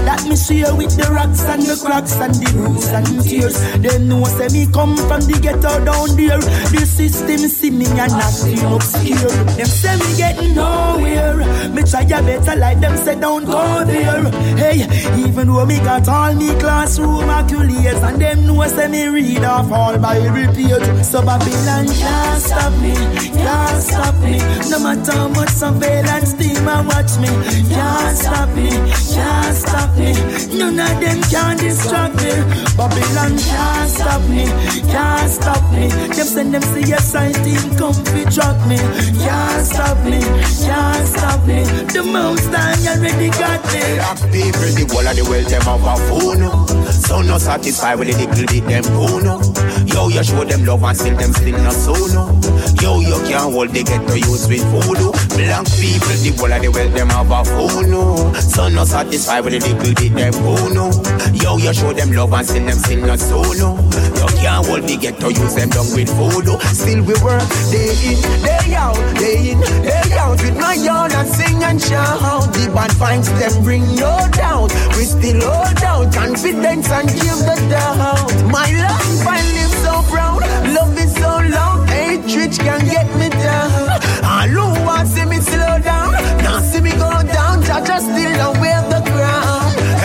That 0.08 0.24
me 0.24 0.40
share 0.40 0.74
with 0.74 0.96
the 0.96 1.04
rocks 1.12 1.44
and 1.44 1.62
the 1.62 1.76
cracks 1.84 2.16
and 2.16 2.34
the 2.40 2.48
bruises 2.56 2.96
and 2.96 3.08
tears. 3.28 3.60
They 3.84 4.00
know 4.00 4.24
say 4.24 4.48
me 4.56 4.64
come 4.72 4.96
from 4.96 5.20
the 5.28 5.36
ghetto 5.44 5.84
down 5.84 6.16
there. 6.16 6.40
The 6.72 6.88
system 6.88 7.44
see 7.52 7.72
me 7.72 7.86
and 8.00 8.16
not 8.16 8.32
clean 8.40 8.64
up 8.72 8.84
scared. 8.88 9.36
Them 9.60 9.68
say 9.68 10.00
me 10.00 10.10
getting 10.16 10.56
nowhere. 10.56 11.44
Me 11.76 11.84
try 11.84 12.08
a 12.08 12.24
better 12.24 12.56
like 12.56 12.80
them 12.80 12.96
say 13.04 13.20
don't 13.20 13.44
go 13.44 13.84
there. 13.84 14.32
Hey, 14.56 14.88
even 15.20 15.52
though 15.52 15.66
me 15.66 15.76
got 15.84 16.08
all 16.08 16.34
me 16.34 16.56
classroom 16.56 17.28
accolades 17.28 18.02
and 18.08 18.22
them 18.22 18.48
know 18.48 18.64
say 18.64 18.88
me 18.88 19.08
read 19.08 19.44
off 19.44 19.70
all 19.72 20.00
by 20.00 20.24
repeat. 20.24 21.04
So 21.04 21.20
Babylon 21.20 21.88
can't 21.92 22.42
stop 22.42 22.72
me, 22.80 22.96
can't 23.36 23.84
stop 23.84 24.16
me. 24.24 24.40
No 24.72 24.80
matter 24.80 25.12
how 25.12 25.28
much 25.28 25.52
surveillance 25.52 26.34
team 26.40 26.64
I 26.64 26.80
watch 26.88 27.20
me, 27.20 27.28
can't 27.68 28.16
stop 28.16 28.50
me, 28.56 28.72
can't 28.72 29.56
stop 29.56 29.92
me. 29.92 29.97
None 29.98 30.80
of 30.80 31.02
them 31.02 31.22
can 31.30 31.58
distract 31.58 32.16
me. 32.18 32.34
Babylon 32.78 33.38
can't 33.38 33.90
stop 33.90 34.22
me, 34.30 34.46
can't 34.92 35.30
stop 35.30 35.64
me. 35.72 35.88
Them 35.88 36.28
send 36.28 36.54
them 36.54 36.62
see 36.62 36.94
sign 36.98 37.34
team 37.34 37.76
come 37.78 37.94
fi 37.94 38.24
track 38.30 38.58
me. 38.68 38.78
Can't 39.18 39.66
stop 39.66 39.98
me, 40.06 40.22
can't 40.66 41.08
stop 41.08 41.46
me. 41.46 41.64
The 41.94 42.04
most 42.04 42.50
I 42.54 42.74
already 42.94 43.30
got 43.30 43.64
me. 43.74 43.82
Black 43.98 44.20
people, 44.32 44.70
the 44.78 44.86
whole 44.90 45.08
of 45.08 45.16
the 45.16 45.24
world, 45.26 45.46
them 45.46 45.62
have 45.62 45.84
a 45.84 45.96
phone. 46.08 46.68
So 46.92 47.22
no 47.22 47.38
satisfied 47.38 48.00
with 48.00 48.10
the 48.10 48.18
little 48.18 48.46
bit 48.46 48.66
them 48.68 48.84
no. 49.24 49.42
Yo, 49.86 50.10
you 50.10 50.24
show 50.24 50.44
them 50.44 50.66
love 50.66 50.84
and 50.84 50.98
still 50.98 51.16
them 51.18 51.34
still 51.34 51.58
not 51.64 51.74
so 51.74 51.94
no. 52.14 52.36
Yo, 52.82 53.00
you 53.00 53.18
can't 53.26 53.54
hold 53.54 53.70
the 53.70 53.84
ghetto 53.84 54.14
use 54.14 54.48
with 54.48 54.64
voodoo. 54.70 55.12
Black 55.34 55.66
people, 55.80 56.16
the 56.22 56.34
whole 56.38 56.52
of 56.52 56.62
the 56.62 56.70
world, 56.70 56.92
them 56.94 57.10
have 57.10 57.32
a 57.32 57.44
phone. 57.46 58.36
So 58.36 58.68
no 58.70 58.84
satisfied 58.86 59.44
with 59.46 59.54
the 59.54 59.60
little 59.64 59.87
bit 59.96 60.14
them 60.14 60.34
go 60.44 60.56
no. 60.70 60.92
Yo, 61.34 61.58
you 61.58 61.74
show 61.74 61.94
them 61.94 62.12
love 62.12 62.34
and 62.34 62.46
still 62.48 62.66
them 62.66 62.78
still 62.78 63.06
not 63.06 63.20
so 63.20 63.42
no. 63.54 63.78
You 64.18 64.28
can't 64.42 64.66
hold 64.66 64.84
the 64.84 64.98
ghetto 65.00 65.30
youth 65.30 65.56
them 65.56 65.70
down 65.70 65.88
with 65.94 66.10
voodoo. 66.18 66.58
Still 66.74 67.04
we 67.04 67.14
work 67.24 67.46
day 67.72 67.94
in, 68.10 68.18
day 68.44 68.76
out, 68.76 68.98
day 69.16 69.52
in, 69.52 69.60
day 69.84 70.18
out 70.18 70.42
with 70.42 70.58
my 70.58 70.74
yarn 70.74 71.12
and 71.12 71.28
sing 71.28 71.64
and 71.64 71.82
shout. 71.82 72.54
The 72.54 72.72
bad 72.74 72.92
vibes 72.92 73.30
them 73.40 73.64
bring 73.64 73.86
no 73.96 74.18
doubt. 74.32 74.74
We 74.98 75.06
still 75.06 75.42
hold 75.42 75.84
out 75.84 76.14
confidence 76.14 76.90
and 76.90 77.08
give 77.08 77.40
the 77.46 77.58
doubt. 77.70 78.34
My 78.52 78.68
life 78.72 79.28
I 79.28 79.40
live 79.56 79.76
so 79.86 79.94
proud, 80.12 80.42
love 80.74 80.98
is 80.98 81.14
so 81.16 81.40
loud, 81.54 81.88
hatred 81.90 82.54
can 82.58 82.82
get 82.86 83.08
me 83.16 83.30
down. 83.30 84.02
All 84.24 84.48
who 84.48 84.86
want 84.86 85.08
see 85.08 85.26
me 85.26 85.38
slow 85.38 85.80
down, 85.80 86.12
now 86.44 86.60
see 86.60 86.82
me 86.82 86.92
go 86.92 87.22
down, 87.24 87.64
judge 87.64 87.88
just 87.88 88.06
still 88.06 88.42
aware 88.42 88.82
the. 88.90 89.07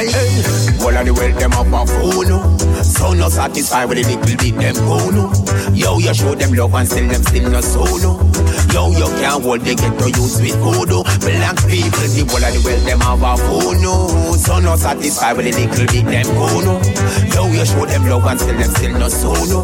Hey, 0.02 0.10
hey, 0.10 0.82
all 0.82 0.90
of 0.90 1.06
the 1.06 1.14
world 1.14 1.38
them 1.38 1.54
up 1.54 1.70
a 1.70 1.86
phone. 1.86 2.26
Oh. 2.26 2.26
no. 2.26 2.82
So 2.82 3.14
no 3.14 3.28
satisfied 3.28 3.86
with 3.86 4.02
the 4.02 4.10
little 4.10 4.34
bit 4.34 4.58
them 4.58 4.74
go 4.82 4.98
no. 5.14 5.30
Oh. 5.30 5.70
Yo, 5.70 5.98
you 6.02 6.12
show 6.12 6.34
them 6.34 6.50
love 6.58 6.74
and 6.74 6.88
still 6.90 7.06
them 7.06 7.22
still 7.22 7.46
not 7.46 7.62
so 7.62 7.86
no. 8.02 8.18
Oh. 8.18 8.26
Yo, 8.74 8.90
you 8.98 9.06
can't 9.22 9.38
hold 9.38 9.60
the 9.62 9.78
ghetto 9.78 10.10
youth 10.10 10.42
with 10.42 10.58
voodoo. 10.58 11.06
Black 11.22 11.54
people, 11.70 12.02
the 12.10 12.26
whole 12.26 12.42
of 12.42 12.50
the 12.50 12.58
world 12.66 12.82
them 12.82 12.98
have 12.98 13.22
a 13.22 13.38
no. 13.78 14.10
So 14.42 14.58
no 14.58 14.74
satisfied 14.74 15.38
with 15.38 15.46
the 15.46 15.54
little 15.54 15.86
bit 15.86 16.02
them 16.02 16.26
go 16.34 16.50
no. 16.66 16.82
Yo, 17.30 17.46
you 17.54 17.62
show 17.62 17.86
them 17.86 18.02
love 18.10 18.26
and 18.26 18.42
still 18.42 18.58
them 18.58 18.74
still 18.74 18.98
not 18.98 19.14
so 19.14 19.30
no. 19.54 19.62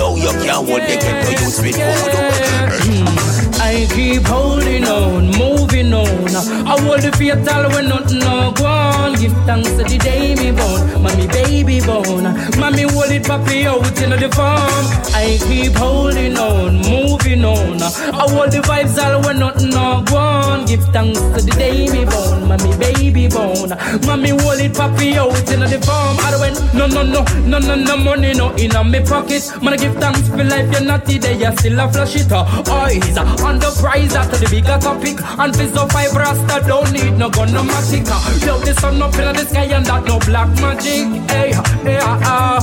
Yo, 0.00 0.16
you 0.16 0.32
can't 0.40 0.64
hold 0.64 0.88
the 0.88 0.96
ghetto 0.96 1.36
youth 1.36 1.60
with 1.60 1.76
voodoo. 1.76 3.44
I 3.58 3.86
keep 3.90 4.26
holding 4.26 4.84
on, 4.84 5.30
moving 5.38 5.92
on. 5.92 6.36
I 6.66 6.80
hold 6.80 7.00
the 7.02 7.12
fatal 7.12 7.70
when 7.70 7.88
nothing 7.88 8.18
no 8.20 8.52
go 8.52 8.64
on. 8.64 9.14
Give 9.14 9.32
thanks 9.44 9.70
to 9.70 9.82
the 9.84 9.98
day 9.98 10.34
me 10.34 10.52
born, 10.52 11.02
mommy 11.02 11.26
baby 11.28 11.80
born. 11.80 12.24
Mommy 12.60 12.82
hold 12.82 13.10
it 13.10 13.22
papi 13.22 13.64
out 13.64 14.00
in 14.00 14.10
the 14.10 14.28
farm. 14.34 14.86
I 15.14 15.38
keep 15.48 15.74
holding 15.74 16.36
on, 16.36 16.76
moving 16.82 17.44
on. 17.44 17.82
I 17.82 18.28
hold 18.30 18.52
the 18.52 18.58
vibes 18.58 18.98
all 19.02 19.22
when 19.22 19.38
nothing 19.38 19.70
no 19.70 20.04
go 20.06 20.16
on. 20.16 20.66
Give 20.66 20.84
thanks 20.92 21.18
to 21.18 21.40
the 21.44 21.54
day 21.58 21.88
me 21.88 22.04
born, 22.04 22.46
mommy 22.48 22.76
baby 22.76 23.28
born. 23.28 23.70
Mommy 24.06 24.30
hold 24.30 24.60
it 24.60 24.72
papi 24.72 25.16
out 25.16 25.50
in 25.50 25.60
the 25.60 25.80
farm. 25.84 26.16
I 26.20 26.36
went 26.40 26.58
no 26.74 26.86
no 26.86 27.02
no 27.02 27.24
no 27.46 27.58
no 27.58 27.74
no 27.74 27.96
money 27.96 28.34
no 28.34 28.54
in 28.54 28.74
me 28.90 29.00
pocket. 29.00 29.42
Man 29.62 29.72
I 29.72 29.76
give 29.76 29.94
thanks 29.96 30.28
for 30.28 30.44
life, 30.44 30.70
you're 30.72 30.82
not 30.82 31.04
today, 31.06 31.38
you 31.38 31.50
still 31.56 31.80
a 31.80 31.90
flash 31.90 32.16
it. 32.16 32.32
Eyes 32.32 33.16
on 33.46 33.58
the 33.60 33.70
prize 33.80 34.14
after 34.14 34.36
the 34.36 34.48
bigger 34.50 34.78
topic. 34.78 35.16
And 35.38 35.54
so 35.54 35.86
five 35.88 36.12
rasta 36.12 36.66
don't 36.66 36.90
need 36.92 37.14
no 37.16 37.30
gun 37.30 37.52
no 37.52 37.62
matic. 37.62 38.06
Uh, 38.10 38.46
yo, 38.46 38.58
the 38.58 38.74
sun 38.74 39.00
up 39.00 39.14
in 39.14 39.32
the 39.38 39.44
sky 39.46 39.70
and 39.76 39.86
that 39.86 40.04
no 40.04 40.18
black 40.20 40.50
magic. 40.60 41.06
Hey, 41.30 41.54
hey, 41.86 41.98
ah. 42.02 42.58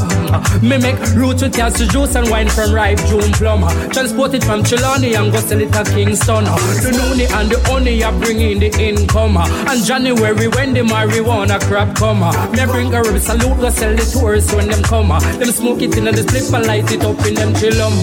Me 0.62 0.78
make 0.78 1.00
roots 1.16 1.42
with 1.42 1.54
cashew 1.54 1.88
juice 1.88 2.16
and 2.16 2.30
wine 2.30 2.50
from 2.50 2.74
ripe 2.74 3.00
June 3.08 3.32
plum. 3.40 3.62
Transport 3.92 4.34
it 4.34 4.44
from 4.44 4.64
Chilani 4.64 5.16
and 5.16 5.32
go 5.32 5.40
sell 5.40 5.62
it 5.62 5.74
at 5.76 5.88
Kingston. 5.88 6.44
The 6.44 6.92
noonie 6.92 7.32
and 7.32 7.50
the 7.50 7.60
honey 7.70 8.04
are 8.04 8.14
bringing 8.20 8.60
the 8.60 8.70
income. 8.80 9.38
And 9.38 9.84
January 9.86 10.48
when 10.50 10.74
the 10.74 10.82
marijuana 10.82 11.60
crap 11.62 11.96
come. 11.96 12.22
Me 12.52 12.66
bring 12.66 12.94
a 12.94 13.02
rib 13.02 13.22
salute 13.22 13.60
go 13.60 13.70
sell 13.70 13.96
the 13.96 14.04
tourists 14.04 14.54
when 14.54 14.68
them 14.68 14.84
come. 14.84 15.10
Them 15.40 15.52
smoke 15.52 15.82
it 15.82 15.96
in 15.98 16.08
and 16.08 16.18
the 16.18 16.24
split 16.24 16.52
and 16.54 16.68
light 16.68 16.92
it 16.92 17.04
up 17.04 17.26
in 17.26 17.36
them 17.36 17.54
chillum. 17.54 17.94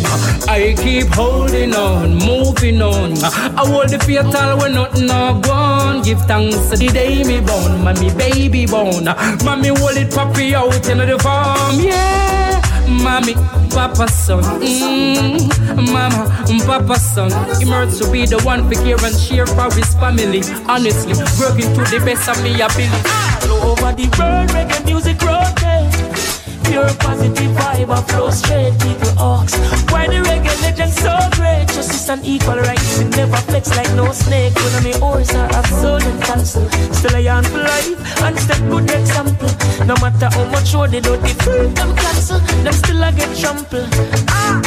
I 0.49 0.75
keep 0.81 1.09
holding 1.09 1.75
on, 1.75 2.17
moving 2.17 2.70
on. 2.79 3.13
I 3.23 3.67
hold 3.67 3.89
the 3.89 3.99
fatal 3.99 4.59
when 4.59 4.75
nothing 4.75 5.07
no 5.07 5.41
gone. 5.41 6.03
Give 6.03 6.21
thanks 6.23 6.71
to 6.71 6.77
the 6.77 6.89
day 6.89 7.23
me 7.25 7.41
born, 7.41 7.83
mommy 7.83 8.11
baby 8.15 8.67
born. 8.67 9.05
Mommy 9.45 9.69
hold 9.69 9.97
it 9.97 10.11
papi 10.11 10.53
out 10.53 10.89
in 10.89 10.99
the 10.99 11.19
farm, 11.19 11.81
yeah. 11.81 12.61
Mommy, 12.91 13.35
Papa 13.71 14.09
son, 14.09 14.43
mm, 14.61 15.47
Mama, 15.93 16.27
Papa 16.67 16.97
son. 16.99 17.31
Hurts 17.31 17.99
to 17.99 18.11
be 18.11 18.27
the 18.27 18.41
one 18.43 18.69
for 18.69 18.75
care 18.83 18.99
and 19.05 19.15
share 19.17 19.47
for 19.47 19.73
his 19.73 19.95
family. 19.95 20.43
Honestly, 20.69 21.15
working 21.39 21.73
to 21.75 21.83
the 21.87 22.03
best 22.05 22.29
of 22.29 22.43
me 22.43 22.55
ability. 22.55 22.91
All 23.47 23.71
over 23.71 23.93
the 23.95 24.09
world, 24.19 24.51
reggae 24.51 24.85
music 24.85 25.23
rotate. 25.23 26.40
Pure 26.71 26.95
positive 27.01 27.51
vibe 27.59 27.91
and 27.91 28.07
flow 28.07 28.31
straight. 28.31 28.73
People 28.79 29.11
ask, 29.19 29.59
why 29.91 30.07
the 30.07 30.23
reggae 30.23 30.55
legend 30.63 30.93
so 30.93 31.19
great? 31.33 31.67
Justice 31.67 32.09
and 32.09 32.25
equal 32.25 32.59
rights, 32.59 32.99
we 32.99 33.07
never 33.11 33.37
flex 33.51 33.75
like 33.77 33.93
no 33.97 34.13
snake. 34.13 34.55
One 34.55 34.75
of 34.79 34.85
me 34.85 34.93
horse 34.93 35.35
are 35.35 35.51
absolute 35.51 36.23
cancel. 36.23 36.71
Still 36.95 37.17
I 37.17 37.43
for 37.43 37.59
life 37.59 38.23
and 38.23 38.39
step 38.39 38.61
good 38.71 38.89
example. 38.89 39.51
No 39.85 39.97
matter 39.97 40.29
how 40.31 40.45
much 40.45 40.73
road 40.73 40.93
they 40.93 41.01
do, 41.01 41.17
the 41.17 41.35
firm 41.43 41.75
them 41.75 41.97
cancel. 41.97 42.39
Them 42.63 42.73
still 42.73 43.03
I 43.03 43.11
get 43.11 43.37
trampled. 43.37 43.91
Ah, 44.31 44.63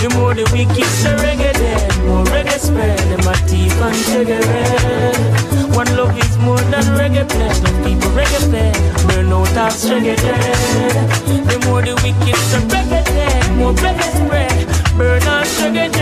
the 0.00 0.08
more 0.16 0.32
the 0.32 0.48
we 0.50 0.64
keep 0.72 0.88
the 1.04 1.12
reggae 1.20 1.52
dead, 1.52 1.92
more 2.06 2.24
reggae 2.32 2.58
spread. 2.58 2.98
Them 3.10 3.28
a 3.28 3.34
teeth 3.46 3.80
and 3.84 4.28
red. 4.30 5.53
One 5.74 5.90
love 5.96 6.16
is 6.16 6.38
more 6.38 6.60
than 6.70 6.84
reggae 6.94 7.28
pledge. 7.28 7.60
No 7.62 7.70
people 7.82 8.10
reggae 8.14 8.50
pay. 8.52 8.72
Burn 9.08 9.32
out 9.32 9.48
of 9.58 9.74
reggae. 9.90 10.16
The 11.50 11.56
more 11.66 11.82
the 11.82 11.94
wicked 12.02 12.38
the 12.52 12.58
reggae 12.70 13.04
dead, 13.04 13.56
more 13.58 13.74
reggae 13.74 14.08
spread. 14.14 14.66
Burn 14.96 15.22
out 15.24 15.46
reggae. 15.58 15.98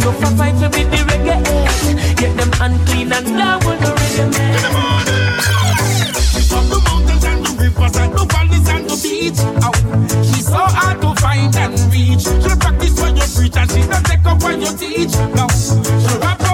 No 0.00 0.12
for 0.12 0.30
fight 0.38 0.54
to 0.60 0.68
be 0.70 0.84
the 0.84 1.00
reggae. 1.10 2.16
Get 2.16 2.36
them 2.36 2.50
unclean 2.60 3.12
and 3.12 3.26
down 3.26 3.58
with 3.66 3.80
the 3.80 3.92
reggae 3.98 4.26
man. 4.30 4.58
From 6.46 6.68
the 6.70 6.78
mountains 6.86 7.24
and 7.24 7.44
the 7.44 7.50
rivers 7.58 7.96
and 7.96 8.12
the 8.14 8.24
valleys 8.30 8.68
and 8.68 8.84
the 8.88 8.96
beach. 9.02 9.40
Oh, 9.66 9.74
she's 10.22 10.46
so 10.46 10.62
hard 10.62 11.00
to 11.02 11.14
find 11.20 11.56
and 11.56 11.74
reach. 11.92 12.22
She 12.22 12.56
practice 12.62 12.94
what 13.00 13.16
you 13.16 13.26
preach 13.34 13.56
and 13.56 13.70
she 13.72 13.80
don't 13.82 14.06
take 14.06 14.24
up 14.24 14.40
what 14.40 14.56
you 14.60 14.70
teach. 14.78 15.14
No, 15.34 15.48
she 15.50 16.14
wrap 16.22 16.45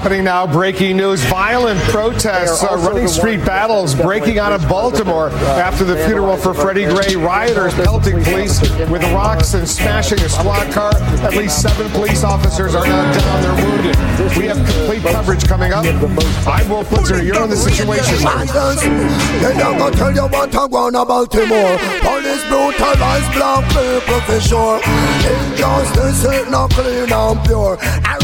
Coming 0.00 0.24
now, 0.24 0.46
breaking 0.46 0.96
news. 0.96 1.22
Violent 1.24 1.78
protests, 1.90 2.64
uh, 2.64 2.76
running 2.78 3.06
street 3.06 3.44
battles 3.44 3.94
breaking 3.94 4.38
out 4.38 4.50
of 4.50 4.66
Baltimore 4.66 5.28
after 5.28 5.84
the 5.84 5.98
funeral 6.06 6.38
for 6.38 6.54
Freddie 6.54 6.86
Gray. 6.86 7.14
Rioters 7.14 7.74
pelting 7.74 8.24
police 8.24 8.58
with 8.88 9.02
rocks 9.12 9.52
and 9.52 9.68
smashing 9.68 10.18
a 10.20 10.30
squad 10.30 10.72
car. 10.72 10.94
At 11.20 11.34
least 11.34 11.60
seven 11.60 11.90
police 11.90 12.24
officers 12.24 12.74
are 12.74 12.86
now 12.86 13.12
down. 13.12 13.42
They're 13.42 13.66
wounded. 13.68 13.96
We 14.38 14.46
have 14.46 14.56
complete 14.56 15.02
coverage 15.02 15.46
coming 15.46 15.74
up. 15.74 15.84
I'm 15.84 16.68
Wolf 16.70 16.88
Blitzer. 16.88 17.22
You're 17.22 17.44
in 17.44 17.50
the 17.50 17.56
situation. 17.56 18.16
They 19.42 19.58
don't 19.58 19.76
go 19.76 19.90
tell 19.90 20.10
you 20.10 20.22
what 20.22 20.54
I 20.54 20.64
want 20.64 20.96
about 20.96 21.08
Baltimore. 21.08 21.76
Police 22.00 22.44
brutalize 22.48 23.28
black 23.36 23.68
people 23.68 24.20
for 24.22 24.40
sure. 24.40 24.80
Injustice 25.52 26.24
is 26.24 26.50
not 26.50 26.70
clean 26.70 27.12
and 27.12 27.44
pure. 27.44 27.76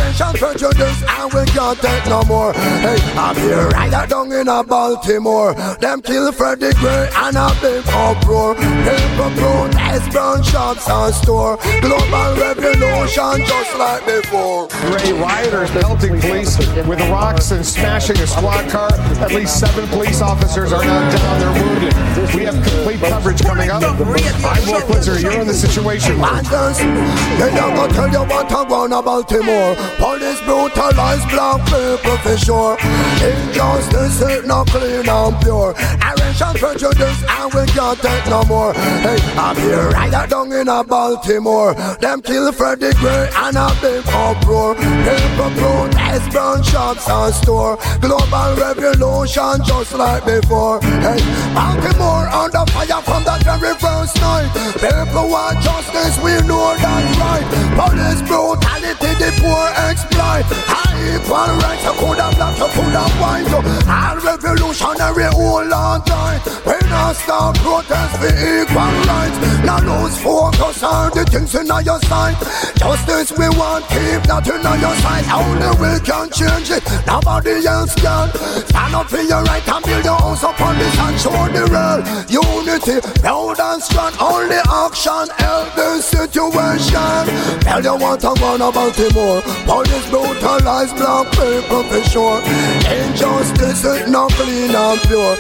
And 0.09 0.39
prejudice 0.39 1.03
and 1.07 1.33
we 1.35 1.45
can't 1.53 1.79
take 1.81 2.07
no 2.07 2.23
more. 2.23 2.55
Hey, 2.55 2.97
I'm 3.13 3.37
here 3.37 3.69
right 3.69 4.09
down 4.09 4.33
in 4.33 4.49
a 4.49 4.65
Baltimore. 4.65 5.53
Them 5.81 6.01
kill 6.01 6.33
Freddie 6.33 6.73
Gray 6.81 7.11
and 7.15 7.37
a 7.37 7.53
big 7.61 7.85
uproar. 7.89 8.55
People 8.55 9.31
protest, 9.37 10.11
burn 10.11 10.43
shops 10.43 10.89
and 10.89 11.15
store. 11.15 11.59
Global 11.83 12.41
revolution 12.41 13.45
just 13.45 13.79
like 13.79 14.07
before. 14.07 14.69
Gray 14.89 15.13
rioters 15.13 15.71
pelting 15.73 16.19
police 16.23 16.57
with 16.87 17.01
rocks 17.11 17.51
and 17.51 17.65
smashing 17.65 18.17
a 18.17 18.27
squad 18.27 18.67
car. 18.71 18.91
At 19.21 19.33
least 19.33 19.61
seven 19.61 19.87
police 19.89 20.23
officers 20.23 20.73
are 20.73 20.83
now 20.83 21.11
down. 21.11 21.39
They're 21.39 21.63
wounded. 21.63 22.35
We 22.35 22.45
have 22.45 22.55
complete 22.55 23.01
coverage 23.01 23.43
coming 23.43 23.69
up. 23.69 23.83
I'm 23.83 24.01
Wolf 24.01 24.85
Blitzer. 24.89 25.21
You're 25.23 25.41
in 25.41 25.47
the 25.47 25.55
situation. 25.55 26.17
They 26.17 27.55
don't 27.55 27.75
go 27.75 27.89
tell 27.89 28.09
you 28.09 28.21
what 28.21 28.51
I 28.51 28.63
want 28.63 28.93
about 28.95 29.05
Baltimore. 29.05 29.98
Police 29.99 30.41
brutalize 30.43 31.25
black 31.27 31.61
people 31.67 32.17
for 32.19 32.37
sure. 32.39 32.79
Injustice 33.19 34.23
is 34.23 34.47
not 34.47 34.69
clean 34.69 35.09
and 35.09 35.43
pure. 35.43 35.75
Arrange 35.75 36.43
and 36.43 36.59
prejudice 36.59 37.21
and 37.29 37.53
we 37.53 37.67
can't 37.67 37.99
take 37.99 38.27
no 38.27 38.45
more. 38.45 38.73
Hey, 38.75 39.19
I'm 39.37 39.57
here 39.57 39.91
right 39.91 40.31
down 40.31 40.53
in 40.53 40.69
a 40.69 40.85
Baltimore. 40.85 41.75
Them 42.01 42.23
kill 42.23 42.53
Freddie 42.53 42.95
Gray 42.95 43.29
and 43.35 43.57
a 43.57 43.69
big 43.81 44.05
uproar. 44.07 44.75
People 44.77 45.51
protest, 45.59 46.31
burn 46.33 46.63
shops 46.63 47.09
and 47.09 47.35
store. 47.35 47.77
Global 48.01 48.55
revolution 48.57 49.59
just 49.67 49.95
like 49.95 50.25
before. 50.25 50.81
Hey, 50.81 51.19
Baltimore 51.55 52.29
under 52.31 52.65
fire 52.71 53.03
from 53.03 53.25
that 53.25 53.43
very 53.43 53.75
first 53.75 54.15
night. 54.21 54.51
People 54.79 55.29
want 55.29 55.59
justice, 55.61 56.17
we 56.23 56.39
know 56.47 56.77
that's 56.79 57.19
right. 57.19 57.47
Police 57.75 58.23
brutality, 58.23 59.13
the 59.19 59.31
poor 59.43 59.67
exploit. 59.89 60.45
Equal 60.99 61.51
rights, 61.63 61.85
you 61.85 61.95
could 61.97 62.19
have 62.19 62.35
black, 62.37 62.59
you 62.59 62.69
could 62.69 62.93
have 62.93 63.15
white. 63.21 63.49
All 63.89 64.17
revolutionary 64.21 65.31
hold 65.33 65.73
on 65.73 66.03
tight. 66.05 66.43
We 66.67 66.77
not 66.91 67.17
stop 67.17 67.57
protest 67.57 68.19
for 68.19 68.29
equal 68.29 68.93
rights. 69.09 69.39
Now 69.65 69.81
lose 69.81 70.19
focus 70.21 70.83
on 70.83 71.11
the 71.15 71.25
things 71.25 71.55
in 71.55 71.67
your 71.67 72.01
sight. 72.11 72.37
Justice 72.77 73.33
we 73.39 73.49
want, 73.57 73.87
keep 73.89 74.21
that 74.29 74.47
in 74.49 74.61
your 74.61 74.97
sight. 75.01 75.25
Only 75.33 75.71
we 75.81 75.93
can 76.05 76.29
change 76.35 76.71
it, 76.71 76.85
nobody 77.07 77.65
else 77.67 77.95
can. 77.95 78.29
Stand 78.69 78.95
up 78.95 79.09
for 79.09 79.23
your 79.23 79.43
right 79.45 79.67
and 79.69 79.85
build 79.85 80.05
your 80.05 80.19
house 80.19 80.43
upon 80.43 80.77
this 80.79 80.99
and 80.99 81.17
show 81.21 81.47
the 81.55 81.65
real 81.73 82.01
unity. 82.29 83.01
Proud 83.21 83.61
and 83.61 83.83
strong, 83.83 84.13
only 84.21 84.61
action 84.67 85.27
help 85.39 85.75
the 85.75 86.03
situation. 86.03 87.23
Tell 87.63 87.83
you 87.83 87.97
what 87.97 88.25
I 88.25 88.33
want 88.43 88.63
about 88.63 88.99
Baltimore. 89.79 89.85
Police 89.85 90.11
brutalize 90.11 90.93
black 90.93 91.31
people 91.33 91.83
for 91.85 92.03
sure. 92.09 92.41
Injustice 92.91 93.85
is 93.85 94.11
not 94.11 94.31
clean 94.33 94.75
and 94.75 95.01
pure. 95.03 95.37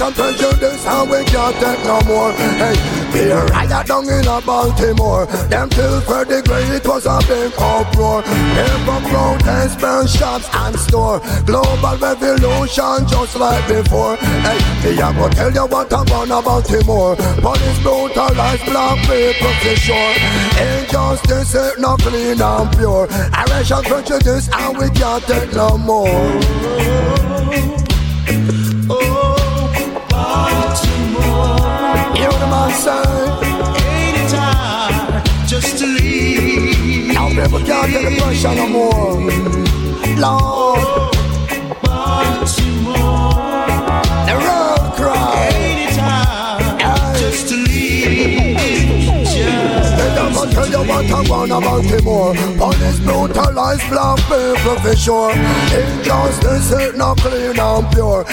And 0.00 0.14
prejudice 0.14 0.86
and 0.86 1.10
we 1.10 1.24
can't 1.24 1.56
take 1.56 1.84
no 1.84 2.00
more. 2.06 2.32
Hey, 2.32 2.74
be 3.12 3.30
a 3.30 3.44
riot 3.46 3.86
down 3.86 4.08
in 4.08 4.26
a 4.26 4.40
Baltimore. 4.40 5.26
Them 5.48 5.68
till 5.70 6.00
Freddie 6.02 6.42
Gray, 6.42 6.62
it 6.76 6.86
was 6.86 7.06
a 7.06 7.18
big 7.26 7.52
uproar. 7.58 8.22
People 8.22 9.00
protest, 9.10 9.80
burn 9.80 10.06
shops 10.06 10.48
and 10.52 10.78
store. 10.78 11.20
Global 11.46 11.96
revolution 11.98 13.06
just 13.08 13.36
like 13.36 13.66
before. 13.66 14.16
Hey, 14.16 14.58
me 14.84 15.00
I 15.00 15.12
go 15.14 15.28
tell 15.30 15.52
you 15.52 15.66
what 15.66 15.92
I 15.92 16.02
want 16.10 16.30
about 16.30 16.44
Baltimore. 16.44 17.16
Police 17.16 17.82
brutalize 17.82 18.62
black 18.64 18.98
people 19.06 19.52
for 19.62 19.76
sure. 19.76 20.14
Injustice 20.62 21.54
is 21.54 21.78
not 21.78 22.00
clean 22.00 22.40
and 22.40 22.76
pure. 22.76 23.08
Irish 23.32 23.70
and 23.70 23.86
prejudice 23.86 24.48
and 24.52 24.78
we 24.78 24.90
can't 24.90 25.24
take 25.24 25.52
no 25.54 25.76
more. 25.76 26.38
Hear 32.78 32.94
the 32.94 33.02
man 33.02 33.74
Ain't 33.82 34.16
it 34.18 34.32
hard 34.38 35.24
just 35.48 35.78
to 35.78 35.86
leave? 35.86 37.12
Now 37.12 37.28
people 37.28 37.60
can't 37.60 37.92
take 37.92 38.08
the 38.08 38.20
pressure 38.22 38.54
no 38.54 38.68
more. 38.68 39.18
Lord, 40.16 41.12
Baltimore. 41.82 43.34
the 44.26 44.34
road 44.46 44.92
cry. 44.94 45.48
Ain't 45.54 45.90
it 45.90 45.96
hard 45.98 47.16
just 47.16 47.48
to 47.48 47.56
leave? 47.56 48.56
They 49.98 50.10
don't 50.14 50.32
go 50.32 50.42
tell 50.50 50.68
you 50.68 50.82
what 50.88 51.10
I 51.10 51.28
want 51.28 51.50
about 51.50 51.82
Baltimore. 51.82 52.34
Police 52.34 53.00
brutalize 53.00 53.82
black 53.88 54.18
people 54.18 54.76
eh, 54.76 54.82
for 54.82 54.96
sure. 54.96 55.32
Injustice 55.32 56.70
is 56.70 56.96
not 56.96 57.18
clean 57.18 57.58
and 57.58 57.92
pure. 57.92 58.24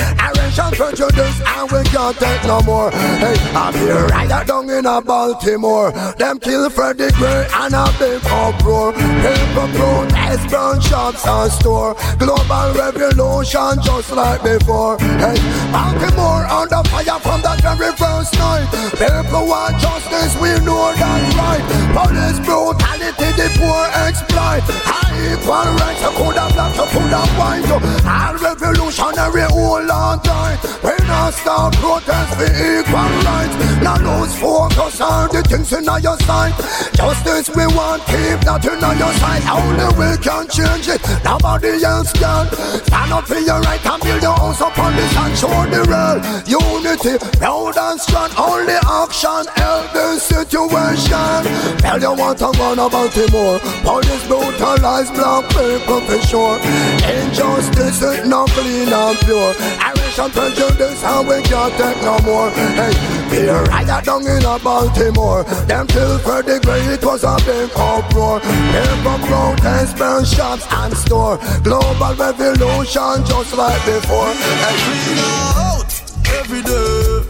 And 0.59 0.75
prejudice 0.75 1.41
and 1.45 1.71
we 1.71 1.83
can't 1.89 2.17
take 2.17 2.43
no 2.45 2.61
more. 2.61 2.91
Hey, 2.91 3.35
I'm 3.53 3.73
here 3.73 4.05
right 4.07 4.47
down 4.47 4.69
in 4.69 4.85
a 4.85 5.01
Baltimore. 5.01 5.91
Them 6.17 6.39
kill 6.39 6.69
Freddie 6.69 7.11
Gray 7.13 7.47
and 7.53 7.73
a 7.73 7.85
big 7.99 8.21
uproar. 8.25 8.93
People 8.93 9.69
protest, 9.75 10.49
burn 10.49 10.79
shops 10.81 11.25
and 11.27 11.51
store. 11.51 11.95
Global 12.17 12.73
revolution 12.73 13.81
just 13.83 14.11
like 14.11 14.43
before. 14.43 14.97
Hey, 14.99 15.37
Baltimore 15.71 16.45
under 16.45 16.83
fire 16.89 17.19
from 17.19 17.41
that 17.41 17.59
very 17.61 17.91
first 17.97 18.33
night. 18.39 18.67
People 18.95 19.47
want 19.47 19.77
justice, 19.79 20.33
we 20.39 20.53
know 20.65 20.93
that's 20.95 21.35
right. 21.35 21.63
Police 21.95 22.39
brutality, 22.45 23.29
the 23.35 23.47
poor 23.59 23.83
exploit. 24.07 24.63
High 24.85 25.33
equal 25.33 25.67
rights, 25.79 26.01
you 26.01 26.11
could 26.15 26.37
have 26.37 26.53
black, 26.53 26.75
you 26.75 26.87
could 26.93 27.11
have 27.11 27.33
white. 27.39 27.65
All 28.05 28.35
revolutionary 28.37 29.47
hold 29.49 29.89
on 29.89 30.21
tight. 30.21 30.44
We 30.45 31.04
not 31.07 31.33
stop 31.33 31.73
protest 31.75 32.35
for 32.35 32.49
equal 32.49 33.11
rights. 33.23 33.55
Now 33.81 33.97
lose 33.97 34.35
focus 34.39 35.01
on 35.01 35.29
the 35.29 35.41
things 35.43 35.71
in 35.73 35.85
your 35.85 36.17
sight. 36.25 36.53
Justice 36.93 37.49
we 37.55 37.65
want, 37.75 38.03
keep 38.05 38.39
that 38.45 38.65
in 38.65 38.81
your 38.81 39.13
sight. 39.21 39.43
Only 39.45 39.89
we 39.97 40.09
can 40.19 40.45
change 40.49 40.87
it, 40.89 41.01
nobody 41.23 41.83
else 41.83 42.11
can. 42.13 42.47
Stand 42.85 43.11
up 43.13 43.25
for 43.27 43.39
your 43.39 43.61
right 43.61 43.83
and 43.85 44.01
build 44.01 44.21
your 44.21 44.35
house 44.35 44.61
upon 44.61 44.95
this 44.95 45.15
and 45.17 45.33
show 45.37 45.65
the 45.69 45.81
real 45.85 46.17
unity. 46.49 47.15
Proud 47.37 47.77
and 47.77 47.99
strong, 47.99 48.31
only 48.37 48.79
action 48.81 49.45
help 49.55 49.91
the 49.93 50.17
situation. 50.19 51.39
Tell 51.79 52.01
you 52.01 52.13
what 52.17 52.41
I 52.41 52.49
want 52.57 52.79
about 52.79 52.91
Baltimore. 52.91 53.59
Police 53.83 54.25
brutalize 54.27 55.11
black 55.11 55.45
people 55.49 56.01
for 56.01 56.19
sure. 56.25 56.57
Injustice 57.05 58.01
is 58.01 58.27
not 58.27 58.49
clean 58.49 58.89
and 58.89 59.17
pure. 59.19 59.53
Irish 59.79 60.19
and 60.19 60.31
prejudice 60.33 60.94
and 61.03 61.27
we 61.27 61.41
can't 61.43 61.73
take 61.77 62.01
no 62.01 62.19
more. 62.19 62.49
Hey, 62.51 63.47
a 63.47 63.63
riot 63.63 64.05
down 64.05 64.21
in 64.25 64.43
a 64.45 64.59
Baltimore. 64.59 65.43
Them 65.67 65.87
till 65.87 66.17
Freddie 66.19 66.59
Gray, 66.59 66.81
it 66.93 67.03
was 67.03 67.23
a 67.23 67.35
big 67.45 67.69
uproar. 67.75 68.39
People 68.39 69.19
protest, 69.27 69.97
burn 69.97 70.25
shops 70.25 70.65
and 70.71 70.95
store. 70.95 71.37
Global 71.63 72.15
revolution 72.15 73.25
just 73.25 73.55
like 73.55 73.85
before. 73.85 74.31
Hey, 74.33 74.77
Clean 74.85 75.19
out 75.19 75.91
every 76.39 76.61
day, 76.61 77.23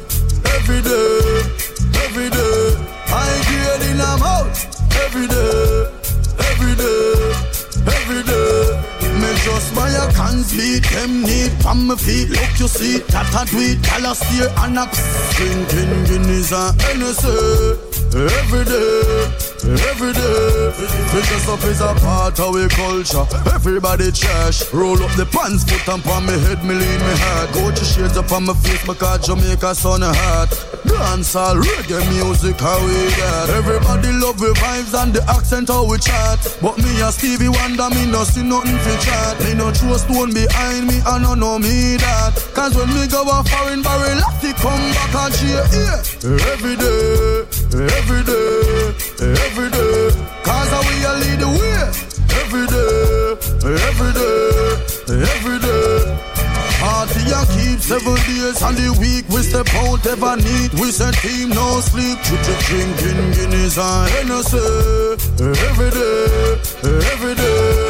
every 0.56 0.82
day, 0.82 1.44
every 2.04 2.30
day. 2.30 2.96
I 3.08 3.42
get 3.50 3.82
in 3.90 4.02
I'm 4.02 4.22
out 4.22 4.56
every 5.04 5.28
day, 5.28 5.88
every 6.50 6.76
day, 6.76 7.34
every 7.88 8.24
day. 8.24 8.25
Just 9.46 9.76
buy 9.76 9.92
a 9.92 10.12
cans 10.12 10.52
beat, 10.58 10.84
them 10.90 11.22
need 11.22 11.52
from 11.62 11.86
my 11.86 11.96
feet. 11.96 12.30
Look 12.30 12.60
you 12.60 12.68
see, 12.68 12.98
that 12.98 13.32
I 13.32 13.46
do 13.46 13.60
it, 13.60 13.78
steer 14.16 14.50
and 14.58 14.80
a 14.80 14.90
drinking 15.36 16.04
Guinness 16.06 16.52
and 16.52 16.82
Hennessy. 16.82 17.95
Every 18.16 18.66
day, 18.66 19.28
every 19.90 20.14
day. 20.14 20.56
Dress 21.12 21.48
up 21.48 21.64
is 21.64 21.82
a 21.82 21.94
part 22.04 22.40
of 22.40 22.56
our 22.56 22.68
culture. 22.70 23.26
Everybody 23.54 24.12
trash. 24.12 24.72
Roll 24.74 25.02
up 25.02 25.12
the 25.16 25.26
pants, 25.26 25.64
put 25.64 25.84
them 25.86 26.02
on 26.12 26.26
me 26.26 26.34
head, 26.46 26.64
me 26.64 26.76
lean 26.76 27.00
me 27.00 27.16
heart. 27.24 27.54
Go 27.54 27.72
to 27.72 27.86
shades 27.86 28.18
up 28.18 28.32
on 28.32 28.46
my 28.46 28.54
face 28.54 28.86
because 28.86 29.26
Jamaica 29.26 29.76
sun 29.76 30.02
hot. 30.02 30.52
Dance 30.86 31.36
all 31.36 31.56
reggae 31.56 32.04
music, 32.14 32.60
how 32.60 32.80
we 32.86 33.10
got. 33.18 33.50
Everybody 33.50 34.12
love 34.12 34.38
the 34.38 34.54
vibes 34.60 34.94
and 34.94 35.14
the 35.14 35.24
accent 35.30 35.70
how 35.70 35.90
we 35.90 35.98
chat. 35.98 36.40
But 36.62 36.78
me 36.78 37.02
and 37.02 37.14
Stevie 37.14 37.50
Wonder, 37.50 37.90
me 37.90 38.06
no 38.06 38.24
see 38.24 38.44
nothing 38.44 38.78
for 38.80 38.98
chat. 39.02 39.40
Me 39.42 39.54
no 39.54 39.72
throw 39.72 39.98
stone 39.98 40.34
behind 40.34 40.88
me, 40.88 41.02
I 41.06 41.20
no 41.20 41.34
know 41.34 41.58
me 41.60 41.98
that. 41.98 42.36
Cause 42.54 42.76
when 42.76 42.90
me 42.94 43.08
go 43.08 43.24
a 43.24 43.44
foreign 43.44 43.82
barrel, 43.82 44.20
I 44.20 44.54
come 44.54 44.92
back 44.94 45.16
and 45.16 45.34
cheer. 45.36 45.64
Yeah. 45.74 46.54
Every 46.54 46.76
day, 46.76 47.85
every 47.94 48.24
day, 48.24 48.94
every 49.46 49.70
day. 49.70 50.10
Cause 50.44 50.72
we 50.88 50.96
a 51.06 51.14
lead 51.22 51.40
the 51.40 51.50
way. 51.58 51.82
Every 52.42 52.66
day, 52.68 53.36
every 53.90 54.14
day, 54.14 55.22
every 55.36 55.60
day. 55.60 56.36
Party 56.80 57.22
a 57.32 57.42
keep 57.54 57.80
seven 57.80 58.16
days 58.28 58.62
and 58.62 58.78
the 58.78 58.90
week 59.00 59.26
we 59.30 59.42
step 59.42 59.68
out 59.76 60.06
ever 60.06 60.36
neat. 60.38 60.74
We 60.76 60.92
send 60.92 61.16
team 61.18 61.50
no 61.50 61.80
sleep. 61.82 62.18
Chip 62.24 62.42
chip 62.46 62.60
drinking 62.68 63.32
Guinness 63.34 63.78
and 63.78 64.10
Hennessy. 64.12 64.58
Every 65.42 65.92
day, 65.92 66.60
every 67.12 67.36
day. 67.36 67.85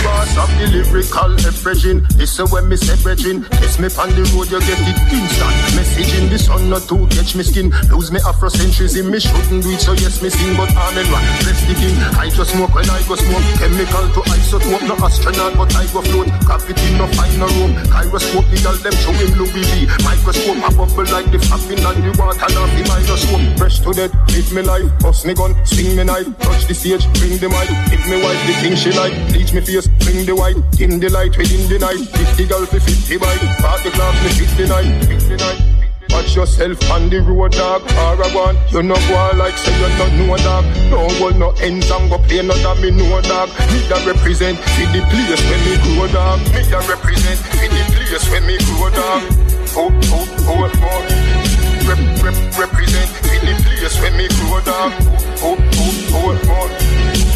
Boss 0.00 0.32
of 0.40 0.50
the 0.58 0.66
lyrical 0.72 1.34
expression. 1.34 2.06
Listen 2.16 2.46
when 2.48 2.68
me 2.68 2.76
say 2.76 2.96
brethren. 3.02 3.44
Kiss 3.60 3.78
me 3.78 3.88
on 4.00 4.10
the 4.16 4.24
road, 4.32 4.48
you 4.50 4.60
get 4.64 4.80
it 4.80 4.98
instant. 5.12 5.54
Message 5.76 6.12
in 6.16 6.28
the 6.32 6.38
sun, 6.38 6.70
not 6.70 6.88
to 6.88 7.06
catch 7.12 7.36
me 7.36 7.42
skin. 7.44 7.70
Lose 7.92 8.10
me 8.10 8.20
afrocentrism, 8.20 9.10
me 9.10 9.20
shouldn't 9.20 9.62
do 9.62 9.70
it, 9.70 9.80
so 9.80 9.92
yes, 9.92 10.22
me 10.22 10.30
sing, 10.30 10.56
but 10.56 10.70
I'm 10.72 10.96
in 10.96 11.06
one. 11.12 11.24
Rest 11.44 11.66
the 11.68 11.74
king. 11.74 11.96
I 12.16 12.30
just 12.30 12.52
smoke 12.52 12.74
when 12.74 12.88
I 12.88 13.02
go 13.06 13.14
smoke. 13.16 13.46
Chemical 13.60 14.06
to 14.16 14.20
isotope, 14.32 14.84
no 14.88 14.94
astronaut, 15.04 15.56
but 15.56 15.74
I 15.76 15.84
go 15.92 16.00
float. 16.02 16.28
Gravity 16.46 16.88
no 16.96 17.06
find 17.12 17.34
no 17.38 17.46
room. 17.58 17.72
Gyroscope, 17.90 18.48
the 18.50 18.58
girl 18.62 18.76
them 18.80 18.94
show 19.02 19.12
him 19.12 19.30
Louis 19.38 19.66
V. 19.70 19.86
Microscope, 20.04 20.60
a 20.62 20.70
bubble 20.74 21.08
like 21.12 21.28
the 21.30 21.38
famine 21.38 21.84
and 21.84 22.00
the 22.02 22.10
water, 22.18 22.48
now 22.54 22.66
the 22.70 22.82
microscope. 22.88 23.44
Fresh 23.58 23.80
to 23.84 23.92
death, 23.92 24.14
live 24.32 24.50
me 24.52 24.62
life. 24.62 24.88
Bust 25.00 25.26
me 25.26 25.34
gun, 25.34 25.52
swing 25.66 25.96
me 25.96 26.04
knife. 26.04 26.28
Touch 26.38 26.66
the 26.66 26.74
stage, 26.74 27.04
bring 27.18 27.36
the 27.38 27.48
mic. 27.48 27.68
If 27.92 28.02
me 28.08 28.22
wife, 28.22 28.40
the 28.46 28.54
king 28.62 28.76
she 28.76 28.92
like. 28.92 29.14
Bleach 29.28 29.52
me 29.52 29.60
face, 29.60 29.81
bring 30.04 30.24
the 30.26 30.34
white. 30.34 30.56
In 30.80 31.00
the 31.00 31.08
light, 31.10 31.36
within 31.36 31.68
the 31.68 31.78
night. 31.78 31.98
50 31.98 32.46
girl, 32.46 32.66
fi 32.66 32.78
50 32.78 33.16
bike. 33.18 33.40
Party 33.58 33.90
class, 33.90 34.14
me 34.24 34.30
50 34.46 34.68
night. 34.68 35.04
50 35.06 35.36
night. 35.36 35.72
Watch 36.12 36.36
yourself 36.36 36.76
on 36.90 37.08
the 37.08 37.22
road, 37.22 37.52
dog. 37.52 37.86
Paragon, 37.88 38.54
you 38.68 38.82
no 38.82 38.94
go 39.08 39.30
like 39.38 39.56
say 39.56 39.72
you 39.80 39.88
no 39.96 40.26
know, 40.26 40.36
dog. 40.36 40.64
No 40.90 41.08
one 41.24 41.38
no 41.38 41.50
ends 41.62 41.90
and 41.90 42.10
go 42.10 42.18
play 42.18 42.42
no 42.42 42.52
that 42.52 42.78
me 42.82 42.90
know, 42.90 43.20
dog. 43.22 43.48
Me 43.72 43.80
da 43.88 43.96
represent 44.04 44.58
for 44.58 44.86
the 44.92 45.00
place 45.08 45.40
when 45.48 45.60
me 45.64 45.74
grow, 45.80 46.06
dog. 46.12 46.40
Me 46.52 46.60
da 46.68 46.84
represent 46.84 47.38
for 47.40 47.64
the 47.64 47.82
place 47.96 48.28
when 48.28 48.44
me 48.46 48.58
grow, 48.60 48.90
dog. 48.92 49.22
Oh, 49.74 49.88
oh, 50.12 50.28
oh, 50.52 50.68
oh. 50.84 51.32
Rep, 51.88 51.98
rep, 52.20 52.36
represent 52.60 53.08
for 53.08 53.38
the 53.40 53.54
place 53.64 53.96
when 54.02 54.16
me 54.16 54.28
grow, 54.28 54.60
dog. 54.60 54.92
Oh, 55.40 55.56
oh, 55.56 56.36
oh, 56.44 56.68
oh. 56.68 57.31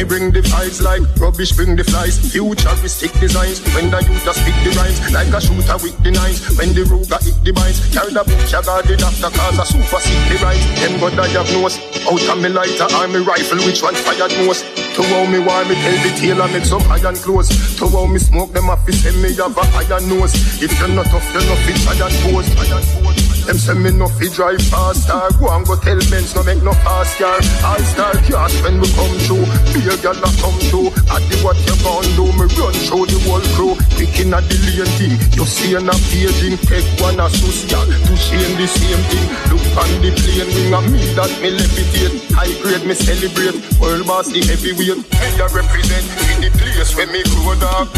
Me 0.00 0.08
bring 0.08 0.32
the 0.32 0.40
vibes 0.40 0.80
like 0.80 1.04
rubbish, 1.20 1.52
bring 1.52 1.76
the 1.76 1.84
flies. 1.84 2.16
Futuristic 2.32 3.12
designs. 3.20 3.60
When 3.76 3.92
the 3.92 4.00
youth 4.00 4.24
just 4.24 4.40
speak 4.40 4.56
the 4.64 4.72
rhymes, 4.80 4.96
like 5.12 5.28
a 5.28 5.36
shooter 5.36 5.76
with 5.76 5.92
the 6.00 6.08
nines. 6.08 6.40
When 6.56 6.72
the 6.72 6.88
ruga 6.88 7.20
hit 7.20 7.36
the 7.44 7.52
binds, 7.52 7.84
carry 7.92 8.08
the 8.08 8.24
book, 8.24 8.40
got 8.48 8.64
the 8.64 8.96
doctor 8.96 9.28
cause 9.28 9.60
a 9.60 9.64
super 9.68 10.00
sick 10.00 10.16
the 10.32 10.40
rhymes. 10.40 10.64
Them 10.80 10.96
go 11.04 11.12
diagnose. 11.12 11.76
Out 12.08 12.16
of 12.16 12.38
me 12.40 12.48
lighter 12.48 12.88
or 12.96 13.12
me 13.12 13.20
rifle, 13.20 13.60
which 13.60 13.84
one 13.84 13.92
fired 13.92 14.32
most? 14.48 14.64
To 14.96 15.04
how 15.04 15.28
me 15.28 15.36
why 15.44 15.68
me 15.68 15.76
tell 15.76 15.92
the 16.00 16.10
tailor 16.16 16.48
make 16.48 16.64
some 16.64 16.80
iron 16.88 17.20
clothes. 17.20 17.52
To 17.76 17.84
how 17.92 18.08
me 18.08 18.24
smoke 18.24 18.56
them 18.56 18.72
off, 18.72 18.88
send 18.88 19.20
me 19.20 19.36
have 19.36 19.52
a 19.52 19.64
iron 19.84 20.08
nose. 20.08 20.32
If 20.64 20.72
you're 20.80 20.96
not 20.96 21.12
tough, 21.12 21.28
you're 21.36 21.44
not 21.44 21.60
fit 21.68 21.76
iron 21.92 22.12
pose. 22.24 22.48
Iron 22.56 22.84
pose. 23.04 23.29
Them 23.46 23.58
say 23.58 23.74
me 23.74 23.90
no 23.92 24.06
fi 24.08 24.28
drive 24.28 24.62
faster. 24.68 25.18
Go 25.38 25.48
and 25.50 25.66
go 25.66 25.76
tell 25.76 25.98
Benz 26.10 26.34
no 26.34 26.42
make 26.42 26.62
no 26.62 26.72
fast 26.84 27.18
car. 27.18 27.38
I 27.64 27.78
start 27.92 28.16
cash 28.28 28.54
when 28.62 28.80
we 28.80 28.88
come 28.92 29.16
through. 29.26 29.46
Be 29.72 29.80
a 29.88 29.96
gal 29.98 30.18
a 30.18 30.30
come 30.40 30.58
through. 30.68 30.92
I 31.10 31.18
do 31.28 31.36
what 31.44 31.58
you 31.64 31.76
gon' 31.82 32.08
do. 32.14 32.26
Me 32.36 32.46
run 32.58 32.74
through 32.86 33.06
the 33.08 33.18
whole 33.26 33.44
crew. 33.56 33.74
Picking 33.96 34.32
at 34.32 34.44
the 34.48 34.56
lane 34.66 34.92
thing. 34.98 35.14
You 35.34 35.44
see 35.46 35.74
an 35.74 35.88
paging. 35.88 36.58
Take 36.68 36.88
one 37.00 37.20
a 37.20 37.28
sus. 37.30 37.64
To 37.70 38.16
shame 38.16 38.54
the 38.58 38.66
same 38.66 39.02
thing. 39.08 39.26
Look 39.50 39.64
on 39.78 39.90
the 40.02 40.10
plane 40.14 40.50
wing 40.54 40.74
of 40.74 40.84
me 40.92 41.00
that 41.16 41.32
me 41.40 41.56
levitate. 41.56 42.30
High 42.36 42.54
grade 42.62 42.86
me 42.86 42.94
celebrate. 42.94 43.56
World 43.80 44.06
boss 44.06 44.28
the 44.28 44.40
heavyweight. 44.44 45.00
Me 45.00 45.28
a 45.40 45.46
represent 45.48 46.06
in 46.34 46.44
the 46.44 46.50
place 46.58 46.94
where 46.94 47.06
me 47.08 47.22
grow 47.24 47.54
dog. 47.58 47.88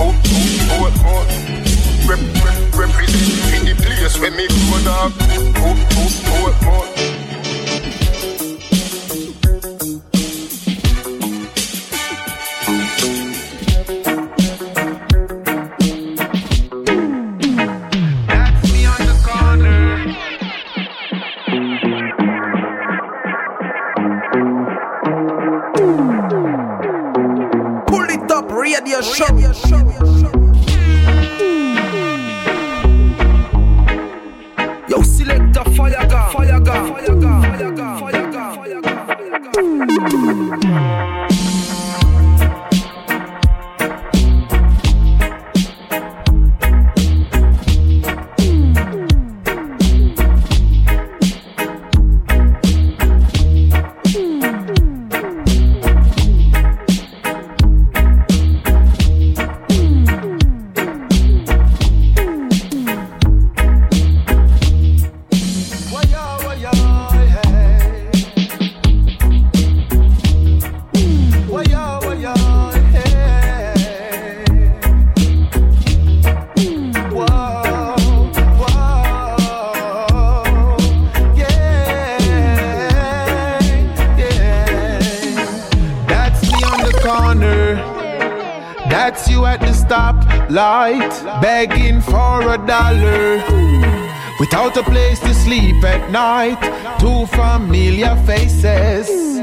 Oh, 0.00 0.14
oh, 0.14 0.92
oh, 1.04 1.64
oh 1.64 1.77
rep, 2.08 2.18
rep, 2.42 2.56
represent 2.74 3.54
in 3.54 3.64
the 3.66 3.74
place 3.82 4.18
where 4.18 4.30
me 4.30 4.46
grow 4.48 4.80
dog. 4.82 5.12
Oh, 5.20 5.76
oh, 5.92 6.08
oh, 6.26 6.54
oh. 6.64 6.84
That's 18.26 18.72
me 18.72 18.80
on 18.86 19.00
the 19.06 19.14
corner. 19.26 19.78
Pull 27.86 28.08
it 28.10 28.30
up, 28.32 28.50
radio 28.50 29.00
show. 29.02 30.17
Mm-hmm. 39.58 41.17
That's 88.90 89.28
you 89.28 89.44
at 89.44 89.60
the 89.60 89.72
stop 89.72 90.16
light, 90.50 91.12
begging 91.42 92.00
for 92.00 92.40
a 92.54 92.58
dollar. 92.66 93.42
Without 94.40 94.76
a 94.76 94.82
place 94.82 95.20
to 95.20 95.34
sleep 95.34 95.82
at 95.84 96.10
night, 96.10 96.60
two 96.98 97.26
familiar 97.36 98.16
faces. 98.24 99.40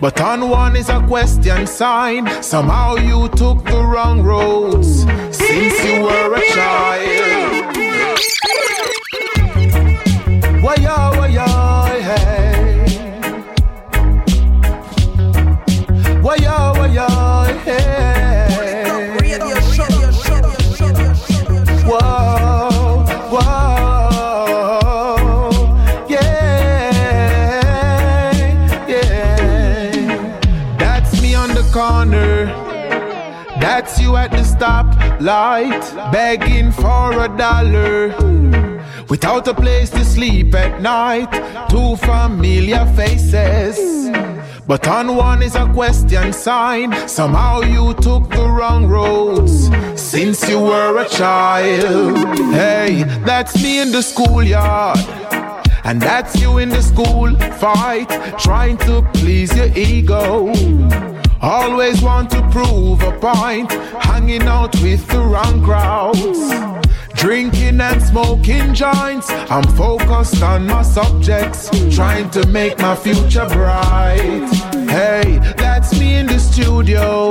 But 0.00 0.20
on 0.20 0.48
one 0.48 0.76
is 0.76 0.88
a 0.88 1.00
question 1.06 1.66
sign. 1.66 2.42
Somehow 2.42 2.96
you 2.96 3.28
took 3.28 3.64
the 3.64 3.84
wrong 3.84 4.22
roads 4.22 5.02
since 5.30 5.84
you 5.84 6.02
were 6.02 6.34
a 6.34 6.42
child. 6.54 7.76
Why-ya, 10.62 11.16
why-ya, 11.18 11.46
hey. 11.46 11.49
Light, 35.30 35.86
begging 36.10 36.72
for 36.72 37.06
a 37.26 37.28
dollar. 37.44 38.08
Without 39.08 39.46
a 39.46 39.54
place 39.54 39.88
to 39.90 40.04
sleep 40.04 40.52
at 40.54 40.72
night, 40.82 41.32
two 41.72 41.94
familiar 42.08 42.84
faces. 42.98 43.78
But 44.66 44.88
on 44.88 45.06
one 45.14 45.40
is 45.48 45.54
a 45.54 45.66
question 45.78 46.32
sign. 46.32 46.88
Somehow 47.08 47.60
you 47.60 47.94
took 48.06 48.24
the 48.38 48.46
wrong 48.56 48.82
roads 48.96 49.54
since 50.10 50.38
you 50.50 50.58
were 50.70 50.94
a 51.06 51.08
child. 51.08 52.18
Hey, 52.60 53.04
that's 53.28 53.54
me 53.62 53.72
in 53.84 53.92
the 53.92 54.02
schoolyard. 54.02 54.98
And 55.84 56.02
that's 56.02 56.32
you 56.42 56.58
in 56.58 56.70
the 56.70 56.82
school 56.82 57.30
fight, 57.64 58.10
trying 58.46 58.78
to 58.88 58.94
please 59.14 59.50
your 59.56 59.70
ego. 59.76 60.30
Always 61.42 62.02
want 62.02 62.30
to 62.32 62.42
prove 62.50 63.02
a 63.02 63.12
point, 63.18 63.72
hanging 63.72 64.42
out 64.42 64.74
with 64.82 65.06
the 65.08 65.20
wrong 65.20 65.64
crowds. 65.64 66.38
Drinking 67.14 67.80
and 67.80 68.02
smoking 68.02 68.74
joints, 68.74 69.30
I'm 69.30 69.64
focused 69.76 70.42
on 70.42 70.66
my 70.66 70.82
subjects, 70.82 71.70
trying 71.94 72.28
to 72.30 72.46
make 72.46 72.78
my 72.78 72.94
future 72.94 73.46
bright. 73.46 74.50
Hey, 74.90 75.38
that's 75.56 75.98
me 75.98 76.16
in 76.16 76.26
the 76.26 76.38
studio. 76.38 77.30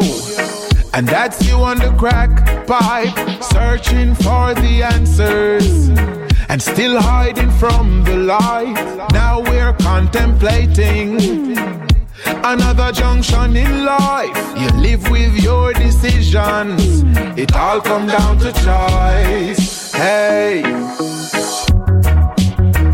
And 0.95 1.07
that's 1.07 1.45
you 1.47 1.57
on 1.57 1.77
the 1.77 1.93
crack 1.97 2.65
pipe, 2.65 3.43
searching 3.43 4.15
for 4.15 4.55
the 4.55 4.81
answers 4.83 5.89
and 6.49 6.59
still 6.59 6.99
hiding 6.99 7.51
from 7.51 8.03
the 8.05 8.17
light. 8.17 9.07
Now 9.13 9.41
we're 9.41 9.73
contemplating 9.73 11.19
another 12.25 12.91
junction 12.91 13.55
in 13.55 13.85
life. 13.85 14.37
You 14.57 14.69
live 14.81 15.09
with 15.09 15.41
your 15.43 15.73
decisions, 15.73 17.03
it 17.37 17.55
all 17.55 17.81
come 17.81 18.07
down 18.07 18.37
to 18.39 18.51
choice. 18.53 19.91
Hey, 19.93 20.61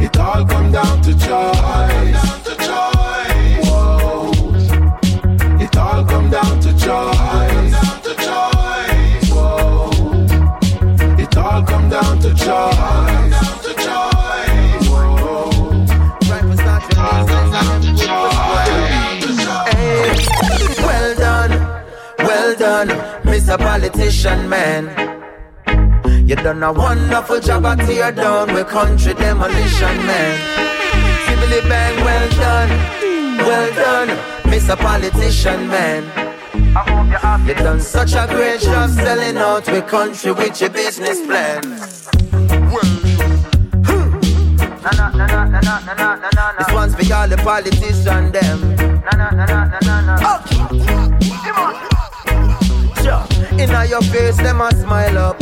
it 0.03 0.17
all 0.17 0.45
come 0.45 0.71
down 0.71 1.01
to 1.03 1.13
choice. 1.17 2.45
Mr. 23.56 23.64
Politician 23.64 24.49
Man. 24.49 26.28
You 26.28 26.36
done 26.36 26.62
a 26.62 26.74
wonderful 26.74 27.39
job 27.39 27.66
at 27.66 27.80
tear 27.88 28.12
down 28.12 28.53
with 28.53 28.68
country 28.68 29.14
demolition 29.14 29.97
man. 30.06 30.39
Sibbly 31.26 31.62
bang, 31.70 31.95
well 32.03 32.30
done, 32.32 32.70
well 33.38 33.74
done, 33.76 34.10
Mr. 34.51 34.76
Politician 34.76 35.70
Man. 35.70 36.03
You 37.47 37.53
done 37.53 37.80
such 37.80 38.14
a 38.14 38.28
great 38.28 38.60
job 38.60 38.89
selling 38.89 39.38
out 39.38 39.66
with 39.68 39.88
country 39.88 40.34
with 40.34 40.60
your 40.60 40.72
business 40.72 41.26
plan. 41.26 41.62
This 46.58 46.74
one's 46.74 46.93
for 46.95 47.14
all 47.14 47.28
the 47.30 47.38
politicians, 47.38 48.03
them. 48.34 48.60
Sure. 53.01 53.34
Inna 53.60 53.86
your 53.86 54.01
face, 54.01 54.38
them 54.38 54.62
a 54.62 54.72
smile 54.76 55.18
up. 55.18 55.39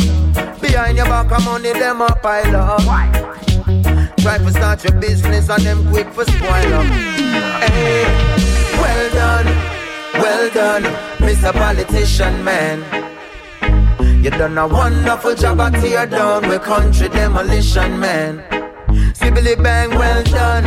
Behind 0.61 0.97
your 0.97 1.05
back, 1.07 1.31
of 1.31 1.43
money, 1.45 1.73
them 1.73 2.01
a 2.01 2.15
pile 2.15 2.55
up. 2.55 2.81
Try 4.19 4.37
to 4.37 4.51
start 4.51 4.83
your 4.83 4.93
business 4.99 5.49
and 5.49 5.63
them 5.63 5.89
quick 5.91 6.07
for 6.13 6.23
spoil 6.25 6.73
up. 6.73 6.85
Hey, 6.85 8.03
well 8.81 9.13
done, 9.13 9.45
well 10.13 10.49
done, 10.51 10.83
Mr. 11.17 11.51
Politician 11.51 12.43
Man. 12.43 12.79
You 14.23 14.29
done 14.29 14.57
a 14.57 14.67
wonderful 14.67 15.35
job 15.35 15.59
at 15.59 15.73
tear 15.81 16.05
down 16.05 16.47
with 16.47 16.61
country 16.61 17.09
demolition 17.09 17.99
man. 17.99 18.41
Sibbly 19.13 19.61
bang, 19.61 19.89
well 19.89 20.23
done, 20.23 20.63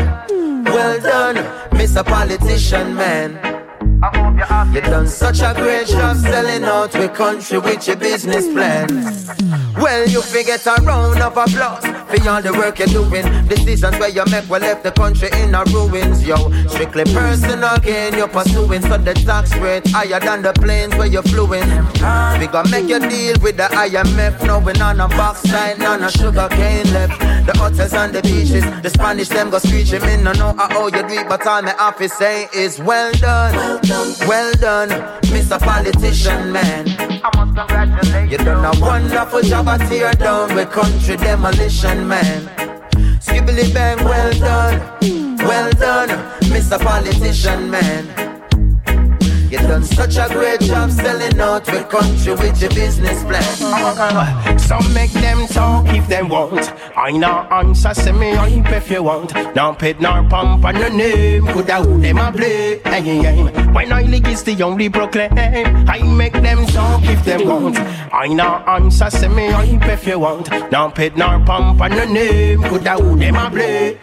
well 0.64 1.00
done, 1.00 1.36
Mr. 1.70 2.04
Politician 2.04 2.94
Man. 2.94 3.55
You 3.96 4.82
done 4.82 5.08
such 5.08 5.40
a 5.40 5.54
great 5.54 5.86
job 5.86 6.18
selling 6.18 6.64
out 6.64 6.92
with 6.92 7.14
country 7.14 7.58
with 7.58 7.86
your 7.86 7.96
business 7.96 8.46
plan. 8.46 8.88
Well, 9.76 10.06
you 10.06 10.20
forget 10.20 10.66
a 10.66 10.74
round 10.82 11.22
of 11.22 11.36
applause 11.36 11.84
for 11.84 12.28
all 12.28 12.42
the 12.42 12.52
work 12.52 12.78
you're 12.78 12.88
doing. 12.88 13.24
Decisions 13.48 13.98
where 13.98 14.10
you 14.10 14.24
make 14.30 14.48
will 14.50 14.60
left 14.60 14.82
the 14.82 14.90
country 14.90 15.28
in 15.40 15.54
a 15.54 15.64
ruins, 15.64 16.26
yo. 16.26 16.36
Strictly 16.68 17.04
personal 17.04 17.78
gain 17.78 18.14
you're 18.14 18.28
pursuing, 18.28 18.82
so 18.82 18.98
the 18.98 19.14
tax 19.14 19.54
rate 19.56 19.86
higher 19.88 20.20
than 20.20 20.42
the 20.42 20.52
planes 20.52 20.94
where 20.96 21.06
you're 21.06 21.22
fluing. 21.22 21.68
We 22.38 22.46
gonna 22.48 22.68
make 22.70 22.88
you 22.88 23.00
deal 23.00 23.36
with 23.40 23.56
the 23.56 23.68
IMF, 23.72 24.44
knowing 24.46 24.80
on 24.82 25.00
a 25.00 25.08
backside, 25.08 25.78
none 25.78 26.04
of 26.04 26.12
sugar 26.12 26.48
cane 26.50 26.92
left. 26.92 27.18
The 27.46 27.56
hotels 27.56 27.94
and 27.94 28.12
the 28.12 28.22
beaches, 28.22 28.64
the 28.82 28.90
Spanish 28.90 29.28
them 29.28 29.50
go 29.50 29.58
screeching. 29.58 30.02
Me 30.02 30.16
no 30.16 30.32
know 30.32 30.54
how 30.58 30.86
you 30.86 31.02
do 31.08 31.24
but 31.28 31.46
all 31.46 31.62
me 31.62 31.70
have 31.78 31.96
to 31.98 32.08
say 32.08 32.48
is 32.52 32.78
well 32.78 33.12
done, 33.12 33.80
well 33.88 34.52
done, 34.54 34.88
Mr. 35.30 35.58
Politician 35.58 36.52
Man. 36.52 36.86
I 36.98 37.44
must 37.44 38.30
You 38.30 38.30
You 38.30 38.38
done 38.38 38.64
a 38.64 38.80
wonderful 38.80 39.42
job 39.42 39.68
at 39.68 39.88
tear 39.88 40.12
down 40.12 40.54
with 40.54 40.70
country 40.70 41.16
demolition 41.16 42.06
man. 42.08 42.42
Skibbly 43.20 43.72
bang, 43.72 44.02
well 44.04 44.32
done, 44.38 44.80
well 45.38 45.70
done, 45.72 46.08
Mr. 46.50 46.78
Politician 46.78 47.70
Man. 47.70 48.25
Done 49.68 49.82
such 49.82 50.16
a 50.16 50.28
great 50.32 50.60
job 50.60 50.90
selling 50.92 51.40
out 51.40 51.66
with 51.66 51.88
country 51.88 52.32
with 52.34 52.60
your 52.60 52.70
business 52.70 53.24
plan. 53.24 54.58
Some 54.58 54.94
make 54.94 55.10
them 55.10 55.46
talk 55.48 55.86
if 55.88 56.06
they 56.08 56.22
want. 56.22 56.72
I 56.96 57.10
not 57.10 57.50
answer, 57.50 57.92
say 57.94 58.12
me 58.12 58.34
hype 58.34 58.70
if 58.72 58.90
you 58.90 59.02
want. 59.02 59.34
Now 59.56 59.74
pet 59.74 60.00
nor 60.00 60.22
pump 60.28 60.64
on 60.64 60.76
your 60.76 60.90
name, 60.90 61.46
could 61.48 61.68
I 61.68 61.82
who 61.82 62.00
them 62.00 62.18
a 62.18 62.30
play? 62.30 62.80
When 63.72 63.92
I 63.92 64.02
league 64.02 64.28
is 64.28 64.44
the 64.44 64.62
only 64.62 64.88
proclaim, 64.88 65.32
I 65.88 66.00
make 66.02 66.34
them 66.34 66.64
talk 66.66 67.02
if 67.04 67.24
they 67.24 67.44
want. 67.44 67.76
I 68.12 68.28
not 68.28 68.68
answer, 68.68 69.10
say 69.10 69.28
me 69.28 69.50
hype 69.50 69.88
if 69.88 70.06
you 70.06 70.20
want. 70.20 70.48
Now 70.70 70.90
pet 70.90 71.16
nor 71.16 71.44
pump 71.44 71.80
on 71.80 71.92
your 71.92 72.06
name, 72.06 72.62
could 72.62 72.86
I 72.86 72.96
who 72.96 73.16
them 73.18 73.34
a 73.34 73.50
play? 73.50 73.98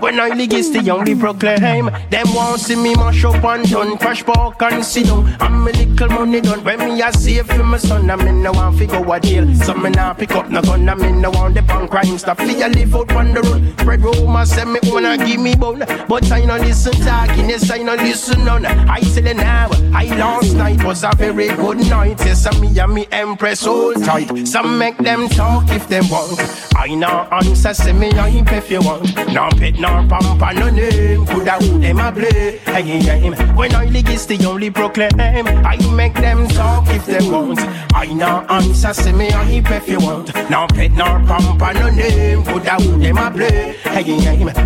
When 0.00 0.20
I 0.20 0.30
league 0.30 0.52
is 0.52 0.72
the 0.72 0.90
only 0.90 1.14
proclaim, 1.14 1.90
them 2.10 2.34
want 2.34 2.60
see 2.60 2.76
me 2.76 2.94
mash 2.96 3.24
up 3.24 3.42
and 3.44 3.70
done 3.70 3.96
crash 3.98 4.24
park 4.24 4.62
and 4.68 4.84
sit 4.84 5.06
down. 5.06 5.36
I'm 5.40 5.66
a 5.66 5.70
little 5.70 6.08
money 6.08 6.40
done 6.40 6.64
when 6.64 6.78
me 6.78 7.02
a 7.02 7.12
save 7.12 7.46
for 7.46 7.64
my 7.64 7.78
son. 7.78 8.10
I 8.10 8.16
mean 8.16 8.42
no 8.42 8.52
want 8.52 8.78
fi 8.78 8.86
go 8.86 9.12
a 9.12 9.20
jail, 9.20 9.54
so 9.56 9.74
me 9.74 9.90
nah 9.90 10.14
pick 10.14 10.32
up 10.32 10.50
no 10.50 10.62
gun. 10.62 10.88
I 10.88 10.94
mean 10.94 11.20
no 11.20 11.30
want 11.30 11.54
the 11.54 11.62
punk 11.62 11.90
crime 11.90 12.18
stuff. 12.18 12.38
Fi 12.38 12.62
a 12.62 12.68
live 12.68 12.94
out 12.94 13.12
on 13.12 13.34
the 13.34 13.42
road. 13.42 13.80
Spread 13.80 14.02
rumors 14.02 14.50
say 14.50 14.64
me 14.64 14.80
wanna 14.84 15.16
give 15.18 15.40
me 15.40 15.54
bone, 15.54 15.84
but 16.08 16.30
I 16.30 16.44
no 16.44 16.56
listen 16.56 16.92
talking. 16.92 17.48
Yes 17.48 17.70
I 17.70 17.78
no 17.78 17.94
listen 17.94 18.44
none. 18.44 18.66
I 18.66 19.00
say 19.00 19.22
it 19.22 19.36
now. 19.36 19.70
I 19.92 20.04
last 20.16 20.54
night 20.54 20.82
was 20.84 21.04
a 21.04 21.10
very 21.16 21.48
good 21.48 21.78
night. 21.78 22.20
Yes 22.24 22.46
and 22.46 22.60
me 22.60 22.78
and 22.78 22.94
me 22.94 23.06
empress 23.10 23.64
hold 23.64 24.02
tight. 24.04 24.46
Some 24.46 24.78
make 24.78 24.98
them 24.98 25.28
talk 25.28 25.70
if 25.70 25.88
them 25.88 26.08
want. 26.08 26.40
I 26.76 26.94
no 26.94 27.28
answer 27.30 27.74
say 27.74 27.92
me 27.92 28.10
hype 28.12 28.52
if 28.52 28.70
you 28.70 28.80
want. 28.80 29.14
No 29.32 29.48
pet 29.50 29.78
no 29.78 30.06
pump 30.08 30.42
and 30.42 30.58
no 30.58 30.70
name. 30.70 31.26
Coulda 31.26 31.52
who 31.52 31.78
them 31.78 31.98
a 31.98 32.12
hey. 32.12 33.30
When 33.54 33.74
I 33.74 33.84
league 33.86 34.10
is 34.10 34.26
the 34.26 34.36
only 34.54 34.70
proclaim. 34.70 35.46
I 35.66 35.76
make 35.96 36.14
them 36.14 36.46
talk 36.48 36.86
if 36.88 37.06
they 37.06 37.28
want. 37.28 37.58
I 37.92 38.06
no 38.06 38.46
answer 38.48 38.94
say 38.94 39.12
me 39.12 39.30
hype 39.30 39.70
if 39.70 39.88
you 39.88 39.98
want. 39.98 40.32
No 40.48 40.66
pet 40.68 40.92
no 40.92 41.04
pump 41.26 41.60
and 41.60 41.78
no 41.78 41.90
name. 41.90 42.44
Coulda 42.44 42.76
who 42.76 42.98
them 42.98 43.18
a 43.18 43.30
play. 43.32 43.72
Hey. 43.82 44.04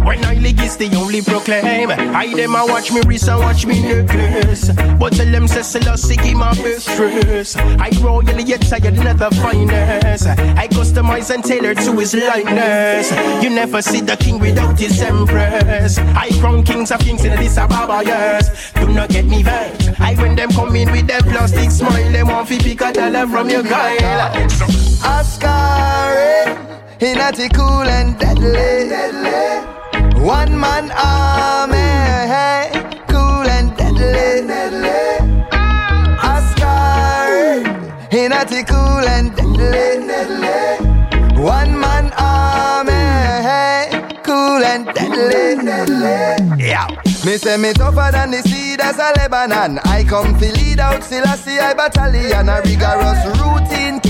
When 0.04 0.24
I 0.24 0.34
league 0.34 0.60
is 0.60 0.76
the 0.76 0.94
only 0.96 1.22
proclaim. 1.22 1.90
I 1.90 2.34
them 2.34 2.54
a 2.54 2.66
watch 2.66 2.92
me 2.92 3.00
wrist 3.06 3.28
and 3.28 3.40
watch 3.40 3.64
me 3.64 3.80
necklace. 3.80 4.70
But 4.98 5.14
tell 5.14 5.30
them 5.30 5.48
say 5.48 5.62
Selassie 5.62 6.16
give 6.16 6.36
my 6.36 6.52
best 6.54 6.88
dress. 6.96 7.56
I 7.56 7.90
royally 8.02 8.42
yet 8.42 8.60
tired 8.62 8.96
not 8.96 9.18
the 9.18 9.30
finest. 9.36 10.26
I 10.26 10.68
customize 10.68 11.34
and 11.34 11.42
tailor 11.42 11.74
to 11.74 11.92
his 11.92 12.14
likeness. 12.14 13.10
You 13.42 13.50
never 13.50 13.80
see 13.80 14.02
the 14.02 14.16
king 14.16 14.38
without 14.38 14.78
his 14.78 15.00
empress. 15.00 15.98
I 15.98 16.28
crown 16.40 16.62
kings 16.62 16.90
of 16.90 17.00
kings 17.00 17.24
in 17.24 17.32
Addis 17.32 17.56
Ababa, 17.56 18.02
yes. 18.04 18.72
Do 18.74 18.88
not 18.88 19.08
get 19.08 19.24
me 19.24 19.42
vexed. 19.42 19.77
I 19.98 20.14
when 20.16 20.36
them 20.36 20.50
come 20.50 20.74
in 20.76 20.90
with 20.90 21.06
their 21.06 21.20
plastic 21.20 21.70
smile, 21.70 22.12
them 22.12 22.28
want 22.28 22.48
fi 22.48 22.58
pick 22.58 22.80
a 22.80 22.92
dollar 22.92 23.26
from 23.26 23.50
your 23.50 23.62
guile. 23.62 24.32
Oscar, 25.04 26.56
in 27.00 27.18
a 27.18 27.48
cool 27.54 27.88
and 27.88 28.18
deadly. 28.18 28.90
One 30.20 30.58
man 30.58 30.90
army, 30.92 31.78
eh? 31.78 32.26
hey, 32.26 33.00
cool 33.08 33.48
and 33.48 33.76
deadly. 33.76 34.42
Oscar, 36.22 37.62
in 38.10 38.32
a 38.32 38.44
cool 38.64 39.08
and 39.08 39.34
deadly. 39.36 39.98
One 41.40 41.77
man 41.77 41.77
army, 41.77 41.77
and 44.68 44.86
deadly. 44.86 46.62
Yeah. 46.62 46.86
Me 47.24 47.36
say 47.36 47.56
me 47.56 47.72
tougher 47.72 48.10
than 48.12 48.30
the 48.30 48.42
seed 48.42 48.80
as 48.80 48.98
a 48.98 49.12
Lebanon. 49.16 49.78
I 49.84 50.04
come 50.04 50.38
to 50.38 50.52
lead 50.52 50.80
out 50.80 51.02
Selassie 51.02 51.58
I 51.58 51.74
battalion. 51.74 52.48
A 52.48 52.60
rigorous 52.62 53.20
routine 53.40 54.00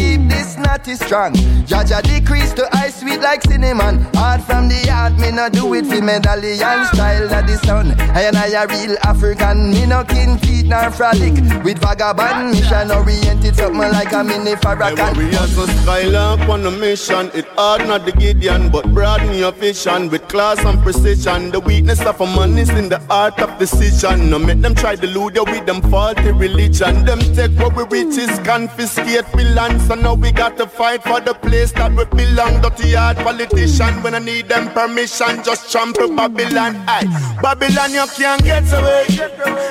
this 0.58 0.66
natty 0.66 0.94
strong. 0.94 1.32
Jaja 1.66 2.02
decrease 2.02 2.52
to 2.54 2.68
ice 2.76 3.00
sweet 3.00 3.20
like 3.20 3.42
cinnamon. 3.42 3.98
Hard 4.14 4.42
from 4.42 4.68
the 4.68 4.78
heart, 4.90 5.14
me 5.18 5.30
no 5.30 5.48
do 5.48 5.74
it 5.74 5.86
for 5.86 6.02
medallion 6.02 6.84
style 6.86 7.24
of 7.24 7.46
the 7.46 7.58
sun. 7.64 7.92
I 8.00 8.22
and 8.22 8.36
I 8.36 8.48
a 8.48 8.66
real 8.66 8.96
African, 9.04 9.70
me 9.70 9.86
no 9.86 10.04
kin 10.04 10.38
feet 10.38 10.66
nor 10.66 10.90
frolic. 10.90 11.34
With 11.64 11.78
vagabond 11.78 12.50
mission 12.52 12.90
oriented 12.90 13.56
something 13.56 13.78
like 13.78 14.12
a 14.12 14.24
mini 14.24 14.54
Farrakhan. 14.54 15.16
We 15.16 15.34
are 15.36 15.46
so 15.48 15.66
skylark 15.66 16.40
on 16.48 16.66
a 16.66 16.70
mission. 16.70 17.30
It 17.34 17.46
hard 17.56 17.86
not 17.86 18.04
the 18.04 18.12
Gideon, 18.12 18.70
but 18.70 18.92
broaden 18.92 19.34
your 19.34 19.52
vision 19.52 20.08
with 20.08 20.26
class 20.28 20.64
and 20.64 20.82
precision. 20.82 21.50
The 21.50 21.60
weakness 21.60 22.00
of 22.04 22.20
a 22.20 22.26
man 22.26 22.56
is 22.58 22.70
in 22.70 22.88
the 22.88 23.00
art 23.10 23.38
of 23.40 23.58
decision. 23.58 24.30
No 24.30 24.38
make 24.38 24.60
them 24.60 24.74
try 24.74 24.96
to 24.96 25.06
lure 25.06 25.32
you 25.32 25.44
with 25.44 25.66
them 25.66 25.82
faulty 25.82 26.32
religion. 26.32 27.04
Them 27.04 27.20
take 27.34 27.52
what 27.58 27.74
we 27.76 27.84
riches, 27.84 28.38
confiscate 28.40 29.24
we 29.34 29.44
land. 29.44 29.80
So 29.82 29.94
now 29.94 30.14
we 30.14 30.32
got 30.32 30.47
to 30.56 30.66
fight 30.66 31.02
for 31.02 31.20
the 31.20 31.34
place 31.34 31.72
that 31.72 31.92
we 31.92 32.04
belong. 32.06 32.60
Dirty 32.60 32.94
hard 32.94 33.16
politician, 33.18 34.02
when 34.02 34.14
I 34.14 34.18
need 34.18 34.48
them 34.48 34.70
permission, 34.70 35.42
just 35.44 35.70
trample 35.70 36.14
Babylon. 36.14 36.76
Aye, 36.86 37.38
Babylon, 37.42 37.92
you 37.92 38.06
can't 38.16 38.42
get 38.42 38.72
away, 38.72 39.06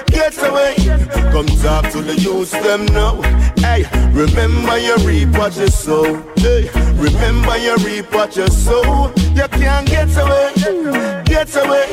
get 0.07 0.37
away. 0.43 0.75
Come 1.31 1.47
talk 1.61 1.89
to 1.91 2.01
the 2.01 2.15
youth 2.19 2.51
them 2.51 2.85
now. 2.87 3.21
Hey, 3.57 3.85
remember 4.11 4.77
you 4.77 4.95
reap 5.07 5.29
what 5.37 5.57
you 5.57 5.67
sow. 5.67 6.21
Hey, 6.37 6.69
remember 6.95 7.57
you 7.57 7.75
reap 7.77 8.13
what 8.13 8.35
you 8.35 8.47
sow. 8.47 9.13
You 9.33 9.47
can't 9.49 9.87
get 9.87 10.15
away, 10.17 10.53
get 11.25 11.55
away. 11.55 11.87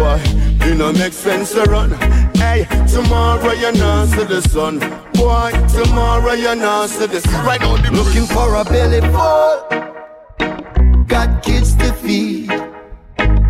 Why? 0.00 0.46
It 0.68 0.76
no 0.76 0.92
make 0.92 1.12
sense 1.12 1.52
to 1.52 1.62
run. 1.70 1.92
Hey, 2.34 2.66
tomorrow 2.88 3.52
you're 3.52 3.72
not 3.72 4.08
see 4.08 4.24
the 4.24 4.42
sun. 4.42 4.80
Boy, 5.14 5.52
tomorrow 5.68 6.32
you're 6.32 6.56
not 6.56 6.90
see 6.90 7.06
the 7.06 7.20
sun. 7.20 7.46
Right 7.46 7.60
now, 7.60 7.76
looking 7.92 8.25
for 8.26 8.54
a 8.54 8.64
belly 8.64 9.00
full. 9.14 9.56
Got 11.06 11.42
kids 11.42 11.74
to 11.76 11.92
feed. 11.92 12.48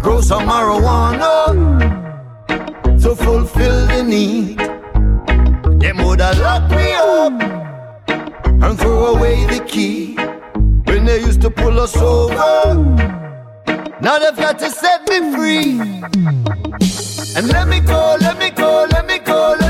Grow 0.02 0.20
some 0.20 0.46
marijuana 0.48 1.26
to 3.02 3.14
fulfill 3.14 3.86
the 3.86 4.02
need. 4.02 4.58
Them 5.80 5.98
woulda 5.98 6.32
lock 6.42 6.70
me 6.70 6.92
up 6.92 7.42
and 8.62 8.78
throw 8.78 9.14
away 9.14 9.46
the 9.46 9.60
key 9.66 10.16
when 10.84 11.04
they 11.04 11.20
used 11.20 11.40
to 11.42 11.50
pull 11.50 11.80
us 11.80 11.96
over. 11.96 12.74
Now 14.00 14.18
they've 14.18 14.36
got 14.36 14.58
to 14.60 14.70
set 14.70 15.08
me 15.08 15.18
free. 15.34 15.80
And 17.36 17.48
let 17.48 17.68
me 17.68 17.80
go, 17.80 18.16
let 18.20 18.38
me 18.38 18.50
go, 18.50 18.86
let 18.90 19.06
me 19.06 19.18
go, 19.18 19.56
let 19.60 19.65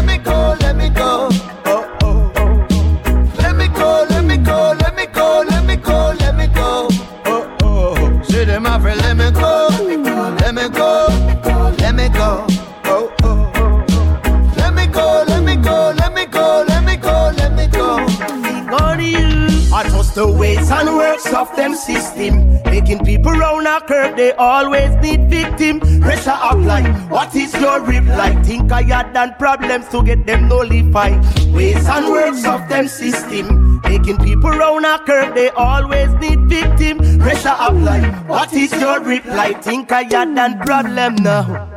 the 20.16 20.26
ways 20.26 20.70
and 20.70 20.88
works 20.96 21.30
of 21.34 21.54
them 21.56 21.74
system. 21.74 22.54
Making 22.64 23.04
people 23.04 23.32
round 23.32 23.66
a 23.66 23.82
curve, 23.82 24.16
they 24.16 24.32
always 24.32 24.90
need 25.02 25.28
victim. 25.28 25.78
Pressure 26.00 26.38
like, 26.56 26.88
what 27.10 27.36
is 27.36 27.52
your 27.60 27.82
reply? 27.82 28.30
Think 28.42 28.72
I 28.72 28.82
had 28.82 29.12
done 29.12 29.34
problems 29.38 29.88
to 29.90 30.02
get 30.02 30.24
them 30.24 30.48
nullified. 30.48 31.20
Ways 31.52 31.86
and 31.86 32.08
works 32.08 32.46
of 32.46 32.66
them 32.70 32.88
system. 32.88 33.82
Making 33.82 34.16
people 34.16 34.50
round 34.50 34.86
a 34.86 34.98
curve, 35.00 35.34
they 35.34 35.50
always 35.50 36.08
need 36.14 36.40
victim. 36.48 36.96
Pressure 37.18 37.54
like, 37.74 38.26
what 38.26 38.54
is 38.54 38.72
your 38.72 39.00
reply? 39.00 39.52
Think 39.60 39.92
I 39.92 40.04
had 40.04 40.34
done 40.34 40.58
problem 40.60 41.16
now. 41.16 41.75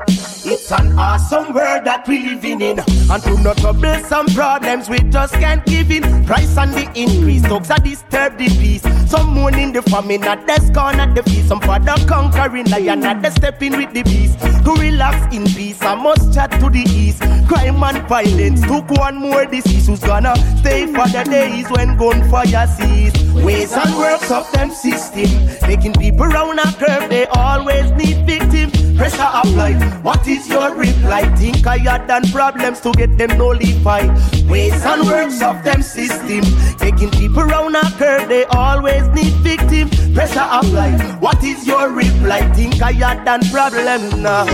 It's 0.51 0.71
an 0.71 0.97
awesome 0.97 1.53
world 1.53 1.85
that 1.85 2.07
we 2.07 2.27
living 2.27 2.59
in. 2.61 2.79
And 2.79 3.21
to 3.21 3.39
not 3.43 3.57
trouble 3.57 3.93
some 4.05 4.25
problems, 4.27 4.89
we 4.89 4.97
just 5.11 5.35
can't 5.35 5.63
give 5.63 5.91
in. 5.91 6.25
Price 6.25 6.57
and 6.57 6.73
the 6.73 6.91
increase, 6.95 7.43
dogs 7.43 7.69
are 7.69 7.77
disturb 7.77 8.35
the 8.39 8.47
peace. 8.47 8.81
Some 9.07 9.27
mourning 9.27 9.73
the 9.73 9.83
famine 9.83 10.23
at 10.23 10.47
the 10.47 10.59
scorn 10.65 10.99
at 10.99 11.13
the 11.13 11.21
feast. 11.21 11.49
Some 11.49 11.61
father 11.61 11.93
conquering 12.07 12.65
lion 12.65 13.03
at 13.03 13.21
the 13.21 13.29
stepping 13.29 13.77
with 13.77 13.93
the 13.93 14.01
beast. 14.01 14.39
To 14.39 14.73
relax 14.73 15.35
in 15.35 15.45
peace, 15.45 15.81
I 15.83 15.93
must 15.93 16.33
chat 16.33 16.49
to 16.59 16.69
the 16.69 16.81
east. 16.89 17.21
Crime 17.47 17.83
and 17.83 18.07
violence 18.07 18.61
took 18.61 18.89
one 18.89 19.17
more 19.17 19.45
disease. 19.45 19.85
Who's 19.85 19.99
gonna 19.99 20.35
stay 20.57 20.87
for 20.87 21.07
the 21.09 21.25
days 21.29 21.69
when 21.69 21.95
gunfire 21.95 22.65
cease? 22.65 23.28
Ways 23.43 23.71
and 23.73 23.95
works 23.97 24.29
of 24.31 24.51
them 24.51 24.69
system, 24.71 25.29
making 25.67 25.93
people 25.93 26.25
round 26.27 26.59
a 26.59 26.71
curve, 26.73 27.09
they 27.09 27.25
always 27.27 27.91
need 27.91 28.25
victim. 28.25 28.69
Pressure 28.97 29.21
up 29.21 29.45
like, 29.55 29.81
what 30.03 30.27
is 30.27 30.47
your 30.49 30.75
reply? 30.75 31.23
Think 31.37 31.65
I 31.65 31.77
had 31.77 32.05
done 32.07 32.23
problems 32.31 32.81
to 32.81 32.91
get 32.91 33.17
them 33.17 33.37
nullified. 33.37 34.09
Ways 34.49 34.83
and 34.85 35.07
works 35.07 35.41
of 35.41 35.63
them 35.63 35.81
system, 35.81 36.41
making 36.81 37.11
people 37.11 37.43
round 37.43 37.75
a 37.77 37.81
curve, 37.97 38.27
they 38.27 38.43
always 38.45 39.07
need 39.09 39.33
victim. 39.35 39.89
Pressure 40.13 40.39
up 40.41 40.65
like, 40.73 40.99
what 41.21 41.41
is 41.43 41.65
your 41.65 41.89
reply? 41.89 42.41
Think 42.53 42.81
I 42.81 42.91
had 42.91 43.23
done 43.23 43.41
problems 43.49 44.15
now. 44.17 44.45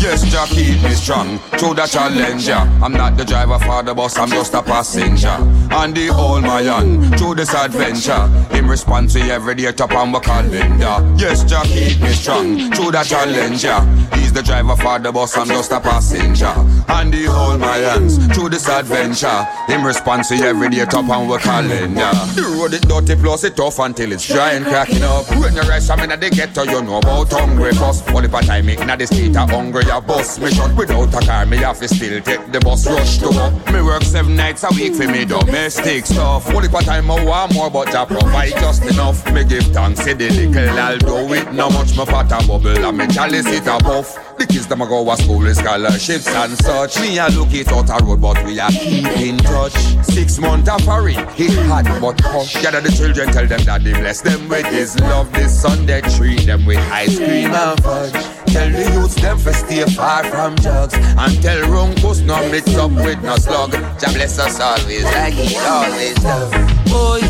Yes, 0.00 0.24
Jack, 0.24 0.48
keep 0.48 0.82
me 0.82 0.90
strong 0.90 1.38
through 1.58 1.74
the 1.74 1.86
challenge. 1.86 2.48
yeah. 2.48 2.64
I'm 2.82 2.92
not 2.92 3.16
the 3.16 3.24
driver 3.24 3.58
for 3.60 3.82
the 3.84 3.94
bus, 3.94 4.18
I'm 4.18 4.28
just 4.28 4.54
a 4.54 4.62
passenger. 4.62 5.36
And 5.70 5.94
the 5.94 6.08
old 6.10 6.42
man 6.42 7.16
through 7.16 7.36
this 7.36 7.54
adventure. 7.54 8.23
Him 8.52 8.68
respond 8.70 9.10
to 9.10 9.20
every 9.20 9.54
day 9.54 9.72
top 9.72 9.92
on 9.94 10.10
my 10.10 10.20
calendar. 10.20 11.14
Yes, 11.16 11.44
Jack, 11.44 11.66
keep 11.66 12.00
me 12.00 12.08
strong 12.10 12.72
through 12.72 12.92
the 12.92 13.02
challenge. 13.02 13.64
yeah. 13.64 13.84
He's 14.16 14.32
the 14.32 14.42
driver 14.42 14.76
for 14.76 14.98
the 14.98 15.12
bus, 15.12 15.36
I'm 15.36 15.48
just 15.48 15.72
a 15.72 15.80
passenger. 15.80 16.52
And 16.88 17.12
the 17.12 17.28
my 17.58 17.76
hands 17.76 18.18
through 18.34 18.50
this 18.50 18.68
adventure. 18.68 19.44
Him 19.66 19.84
respond 19.84 20.24
to 20.24 20.34
every 20.36 20.68
day 20.70 20.84
top 20.84 21.08
on 21.08 21.28
my 21.28 21.38
calendar. 21.38 22.10
The 22.34 22.42
road 22.56 22.72
is 22.74 22.80
dirty 22.80 23.20
plus 23.20 23.44
it 23.44 23.56
tough 23.56 23.78
until 23.78 24.12
it's 24.12 24.26
dry 24.26 24.52
and 24.52 24.64
cracking 24.64 25.02
up. 25.02 25.28
When 25.30 25.54
you 25.54 25.62
rush, 25.62 25.88
I'm 25.90 26.00
in 26.00 26.18
the 26.18 26.30
ghetto, 26.30 26.62
you 26.64 26.82
know 26.82 26.98
about 26.98 27.30
hungry 27.30 27.72
first. 27.74 28.08
Only 28.10 28.28
part 28.28 28.44
time 28.46 28.66
making 28.66 28.86
the 28.86 29.06
street 29.06 29.36
a 29.36 29.46
hungry 29.46 29.84
a 29.90 30.00
bus. 30.00 30.38
Me 30.38 30.50
shot 30.50 30.76
without 30.76 31.14
a 31.14 31.26
car, 31.26 31.46
me 31.46 31.58
have 31.58 31.78
to 31.80 31.88
still 31.88 32.20
take 32.22 32.50
the 32.52 32.60
bus 32.60 32.86
rush 32.86 33.18
to 33.18 33.28
work. 33.30 33.72
Me 33.72 33.82
work 33.82 34.02
seven 34.02 34.36
nights 34.36 34.64
a 34.64 34.68
week 34.74 34.94
for 34.94 35.08
me 35.08 35.24
domestic 35.24 36.06
stuff. 36.06 36.46
Only 36.54 36.68
part 36.68 36.84
time 36.84 37.10
I 37.10 37.24
want 37.24 37.54
more, 37.54 37.70
but 37.70 37.94
I 37.94 38.03
provide 38.06 38.52
just 38.52 38.84
enough. 38.84 39.24
Me 39.32 39.44
give 39.44 39.64
thanks 39.68 40.04
to 40.04 40.14
the 40.14 40.30
little, 40.30 40.78
I'll 40.78 40.98
do 40.98 41.32
it. 41.34 41.52
No 41.52 41.70
much 41.70 41.96
me 41.96 42.04
pot 42.04 42.32
a 42.32 42.46
bubble 42.46 42.84
and 42.84 42.98
me 42.98 43.06
chalice 43.06 43.46
it 43.46 43.66
a 43.66 43.78
puff. 43.78 44.36
The 44.38 44.46
kids 44.46 44.66
them 44.66 44.82
a 44.82 44.86
go 44.86 45.04
to 45.04 45.22
school 45.22 45.38
with 45.38 45.56
scholarships 45.56 46.28
and 46.28 46.56
such. 46.58 47.00
Me 47.00 47.18
a 47.18 47.28
look 47.28 47.52
it 47.52 47.70
out 47.72 47.90
a 47.90 48.04
road, 48.04 48.20
but 48.20 48.44
we 48.44 48.58
a 48.58 48.68
keep 48.68 49.06
in 49.18 49.38
touch. 49.38 49.74
Six 50.04 50.38
month 50.38 50.68
of 50.68 50.84
hurry, 50.84 51.14
it 51.14 51.66
hard 51.66 51.86
but 52.00 52.20
hush. 52.20 52.54
Gather 52.62 52.80
the 52.80 52.92
children, 52.92 53.28
tell 53.32 53.46
them 53.46 53.64
that 53.64 53.84
they 53.84 53.92
bless 53.92 54.20
them 54.20 54.48
with 54.48 54.66
his 54.66 54.98
love. 55.00 55.32
This 55.32 55.60
Sunday 55.60 56.00
treat 56.16 56.46
them 56.46 56.66
with 56.66 56.78
ice 56.90 57.16
cream 57.16 57.54
and 57.54 57.82
fudge. 57.82 58.34
Tell 58.54 58.70
the 58.70 58.88
youths 58.92 59.16
them 59.16 59.36
for 59.36 59.52
stay 59.52 59.84
far 59.84 60.22
from 60.30 60.54
drugs 60.54 60.94
And 60.94 61.42
tell 61.42 61.60
Runkus 61.62 62.24
no 62.24 62.38
mix 62.52 62.72
up 62.76 62.92
with 62.92 63.20
no 63.24 63.34
slug 63.34 63.72
Jah 63.72 64.12
bless 64.12 64.38
us 64.38 64.60
always 64.60 65.02
like 65.02 65.34
he 65.34 65.56
always 65.58 66.14
does 66.22 66.52
Boy, 66.88 67.20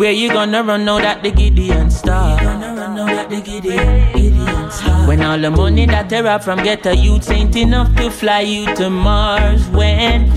where 0.00 0.12
you 0.12 0.30
gonna 0.30 0.62
run 0.64 0.86
now 0.86 0.98
that 0.98 1.22
the 1.22 1.30
Gideon 1.30 1.90
star? 1.90 2.38
Star. 4.70 5.06
When 5.06 5.20
all 5.20 5.38
the 5.38 5.50
money 5.50 5.84
that 5.84 6.08
they 6.08 6.22
rob 6.22 6.42
from 6.42 6.62
ghetto 6.62 6.92
youths 6.92 7.28
ain't 7.30 7.54
enough 7.54 7.94
to 7.96 8.10
fly 8.10 8.40
you 8.40 8.64
to 8.76 8.88
Mars. 8.88 9.68
When 9.68 10.30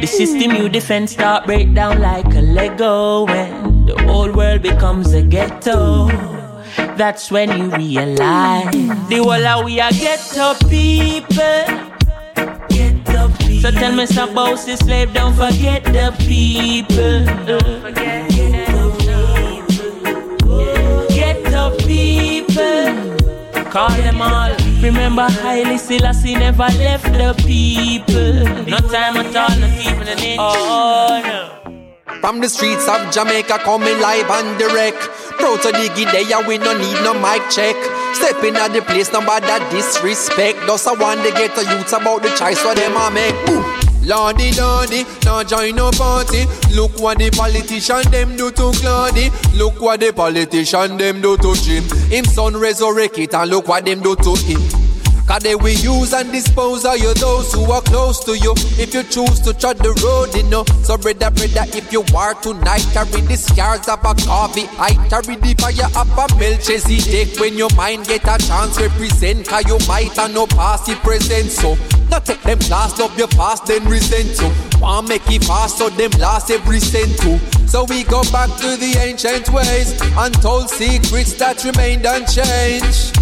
the 0.00 0.06
system 0.06 0.52
you 0.52 0.68
defend 0.68 1.10
start 1.10 1.46
break 1.46 1.74
down 1.74 2.00
like 2.00 2.26
a 2.26 2.42
Lego. 2.42 3.26
When 3.26 3.86
the 3.86 4.00
whole 4.04 4.30
world 4.30 4.62
becomes 4.62 5.12
a 5.14 5.22
ghetto. 5.22 6.06
That's 6.96 7.28
when 7.32 7.50
you 7.58 7.70
realize 7.70 8.70
the 9.08 9.18
whole 9.18 9.46
of 9.46 9.64
we 9.64 9.80
are 9.80 9.90
ghetto 9.90 10.54
people. 10.68 11.90
So 13.62 13.70
tell 13.70 13.92
me 13.94 14.06
some 14.06 14.34
the 14.34 14.76
slave, 14.76 15.12
don't 15.12 15.34
forget 15.34 15.84
the 15.84 16.14
people. 16.18 17.24
Ghetto 17.94 18.21
Call 22.54 23.88
them 23.88 24.20
all. 24.20 24.54
Remember 24.82 25.28
Haile 25.28 25.78
Selassie 25.78 26.34
never 26.34 26.68
left 26.78 27.04
the 27.04 27.34
people. 27.46 28.44
No 28.68 28.78
time 28.88 29.16
at 29.16 29.34
all, 29.34 29.58
not 29.58 29.70
even 29.80 30.08
an 30.08 30.18
inch. 30.18 30.40
Oh 30.40 31.20
no. 31.24 32.20
From 32.20 32.40
the 32.40 32.48
streets 32.48 32.86
of 32.88 33.12
Jamaica 33.12 33.58
coming 33.64 33.98
live 34.00 34.30
and 34.30 34.58
direct. 34.58 35.00
Proud 35.40 35.62
to 35.62 35.72
dig 35.72 35.96
it 35.96 36.12
there, 36.12 36.46
we 36.46 36.58
no 36.58 36.76
need 36.76 37.00
no 37.02 37.14
mic 37.14 37.42
check. 37.50 37.74
Stepping 38.14 38.56
at 38.56 38.72
the 38.72 38.82
place, 38.82 39.10
nobody 39.12 39.46
disrespect. 39.74 40.58
Just 40.66 40.86
I 40.86 40.92
want 40.92 41.22
to 41.24 41.30
get 41.30 41.56
the 41.56 41.62
youths 41.62 41.92
about 41.92 42.22
the 42.22 42.28
choice 42.36 42.62
what 42.64 42.76
them 42.76 42.96
a 42.96 43.10
make. 43.10 43.34
Ooh. 43.48 43.91
Lordy, 44.04 44.52
lordy, 44.52 45.04
now 45.24 45.44
join 45.44 45.76
no 45.76 45.90
party. 45.92 46.44
Look 46.74 46.98
what 46.98 47.18
the 47.18 47.30
politician 47.30 48.02
them 48.10 48.36
do 48.36 48.50
to 48.50 48.72
Claudy. 48.80 49.30
Look 49.54 49.80
what 49.80 50.00
the 50.00 50.12
politician 50.12 50.96
them 50.96 51.20
do 51.20 51.36
to 51.36 51.54
Jim. 51.54 51.84
Him 52.10 52.24
son 52.24 52.56
resurrect 52.56 53.18
it 53.18 53.34
and 53.34 53.50
look 53.50 53.68
what 53.68 53.84
them 53.84 54.00
do 54.02 54.16
to 54.16 54.34
him. 54.34 54.81
Cause 55.26 55.42
they 55.42 55.54
will 55.54 55.78
use 55.78 56.12
and 56.12 56.30
dispose 56.32 56.84
of 56.84 56.98
you 56.98 57.14
those 57.14 57.52
who 57.52 57.70
are 57.70 57.82
close 57.82 58.22
to 58.24 58.36
you. 58.36 58.52
If 58.78 58.92
you 58.94 59.02
choose 59.04 59.40
to 59.40 59.54
tread 59.54 59.78
the 59.78 59.94
road, 60.02 60.34
you 60.34 60.42
know. 60.50 60.64
So 60.84 60.96
brother, 60.96 61.30
brother, 61.30 61.64
if 61.76 61.92
you 61.92 62.04
are 62.14 62.34
tonight, 62.34 62.86
carry 62.92 63.20
the 63.22 63.36
scars 63.36 63.88
of 63.88 64.00
a 64.04 64.14
coffee. 64.26 64.68
I 64.78 64.94
carry 65.08 65.36
the 65.36 65.54
fire 65.60 65.88
of 65.96 66.10
a 66.18 66.38
Melchizedek. 66.38 67.38
When 67.38 67.56
your 67.56 67.70
mind 67.74 68.06
get 68.06 68.24
a 68.24 68.36
chance, 68.38 68.80
represent. 68.80 69.48
Cause 69.48 69.64
you 69.66 69.78
might 69.88 70.12
have 70.16 70.34
no 70.34 70.46
past, 70.46 70.86
the 70.86 70.96
present. 70.96 71.50
So, 71.50 71.76
not 72.10 72.26
take 72.26 72.42
them 72.42 72.58
class, 72.58 72.98
love 72.98 73.16
your 73.16 73.28
past, 73.28 73.66
then 73.66 73.84
resent 73.88 74.36
to. 74.36 74.52
Want 74.80 75.08
make 75.08 75.30
it 75.30 75.44
fast, 75.44 75.78
so 75.78 75.88
them 75.88 76.10
last 76.18 76.50
every 76.50 76.80
cent 76.80 77.16
too. 77.18 77.38
So 77.66 77.84
we 77.84 78.04
go 78.04 78.22
back 78.30 78.50
to 78.60 78.76
the 78.76 78.96
ancient 78.98 79.48
ways, 79.48 79.98
untold 80.16 80.68
secrets 80.68 81.32
that 81.34 81.64
remained 81.64 82.04
unchanged. 82.04 83.21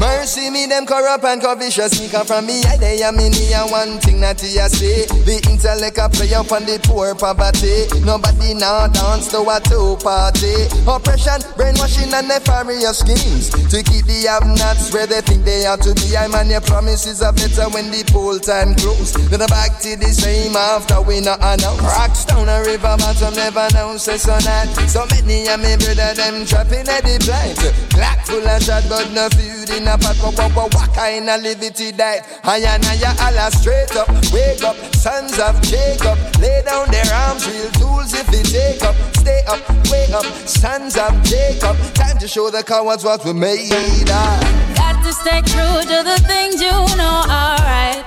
Mercy 0.00 0.48
me, 0.48 0.64
them 0.64 0.86
corrupt 0.86 1.24
and 1.24 1.42
covetous 1.42 1.92
sneak 1.92 2.14
up 2.14 2.26
from 2.26 2.46
me. 2.46 2.64
I 2.64 2.78
they 2.80 3.02
am 3.04 3.20
in 3.20 3.36
here 3.36 3.68
one 3.68 4.00
thing 4.00 4.24
that 4.24 4.40
you 4.40 4.64
say. 4.72 5.04
The 5.28 5.36
intellect 5.44 6.00
a 6.00 6.08
play 6.08 6.32
up 6.32 6.48
on 6.56 6.64
the 6.64 6.80
poor 6.80 7.12
poverty. 7.12 7.84
Nobody 8.00 8.56
now 8.56 8.88
dance 8.88 9.28
to 9.36 9.44
a 9.44 9.60
two 9.60 10.00
party. 10.00 10.72
Oppression, 10.88 11.44
brainwashing 11.52 12.08
and 12.16 12.32
nefarious 12.32 13.04
schemes 13.04 13.52
to 13.68 13.84
keep 13.84 14.08
the 14.08 14.24
have-nots 14.24 14.88
where 14.88 15.04
they 15.04 15.20
think 15.20 15.44
they 15.44 15.68
ought 15.68 15.84
to 15.84 15.92
be. 16.00 16.16
I 16.16 16.32
man, 16.32 16.48
your 16.48 16.64
promises 16.64 17.20
are 17.20 17.36
better 17.36 17.68
when 17.68 17.92
the 17.92 18.00
poll 18.08 18.40
time 18.40 18.72
close. 18.80 19.12
Then 19.28 19.44
back 19.52 19.84
to 19.84 20.00
the 20.00 20.16
same 20.16 20.56
after 20.56 21.04
we 21.04 21.20
not 21.20 21.44
announce. 21.44 21.84
Rocks 21.84 22.24
down 22.24 22.48
a 22.48 22.64
river 22.64 22.96
bottom, 22.96 23.36
never 23.36 23.68
know 23.76 24.00
say 24.00 24.16
so 24.16 24.32
not. 24.48 24.64
So 24.88 25.04
many 25.12 25.44
of 25.44 25.60
me 25.60 25.76
brother 25.76 26.16
them 26.16 26.48
trapping 26.48 26.88
at 26.88 27.04
the 27.04 27.20
blind. 27.20 27.60
Black 27.92 28.24
full 28.24 28.48
of 28.48 28.64
shot, 28.64 28.88
but 28.88 29.12
no 29.12 29.28
food 29.36 29.68
in 29.76 29.89
a 29.90 29.98
pot. 29.98 30.16
What, 30.22 30.38
what, 30.38 30.56
what, 30.56 30.74
what 30.74 30.94
kind 30.94 31.28
of 31.28 31.42
liberty 31.42 31.92
diet? 31.92 32.22
I 32.44 32.58
and 32.58 32.84
I 32.86 33.26
Allah 33.26 33.50
straight 33.50 33.94
up, 33.96 34.08
wake 34.32 34.62
up, 34.62 34.76
sons 34.94 35.38
of 35.38 35.60
Jacob. 35.62 36.16
Lay 36.38 36.62
down 36.64 36.90
their 36.90 37.06
arms, 37.26 37.46
real 37.50 37.70
tools 37.72 38.14
if 38.14 38.26
they 38.28 38.42
take 38.42 38.82
up. 38.82 38.94
Stay 39.16 39.42
up, 39.48 39.60
wake 39.90 40.10
up, 40.10 40.24
sons 40.46 40.96
of 40.96 41.12
Jacob. 41.24 41.76
Time 41.94 42.18
to 42.18 42.28
show 42.28 42.50
the 42.50 42.62
cowards 42.62 43.04
what 43.04 43.24
we 43.24 43.32
made 43.32 43.70
of. 44.10 44.40
Got 44.78 45.02
to 45.04 45.12
stay 45.12 45.42
true 45.42 45.82
to 45.82 45.98
the 46.06 46.18
things 46.26 46.62
you 46.62 46.70
know 46.96 47.24
are 47.28 47.58
right. 47.58 48.04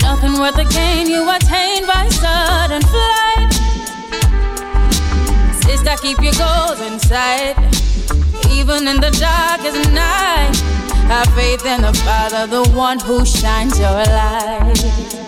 Nothing 0.00 0.40
worth 0.40 0.56
the 0.56 0.66
gain 0.72 1.06
you 1.08 1.28
attain 1.28 1.86
by 1.86 2.08
sudden 2.08 2.82
flight. 2.82 3.52
Sister, 5.62 5.94
keep 6.00 6.18
your 6.20 6.34
goals 6.34 6.80
in 6.80 6.98
sight. 6.98 7.56
Even 8.52 8.86
in 8.88 9.00
the 9.00 9.10
darkest 9.18 9.90
night, 9.92 10.54
have 11.08 11.26
faith 11.34 11.64
in 11.66 11.82
the 11.82 11.92
Father, 12.04 12.46
the 12.46 12.68
one 12.70 12.98
who 13.00 13.24
shines 13.24 13.78
your 13.78 13.90
light. 13.90 15.22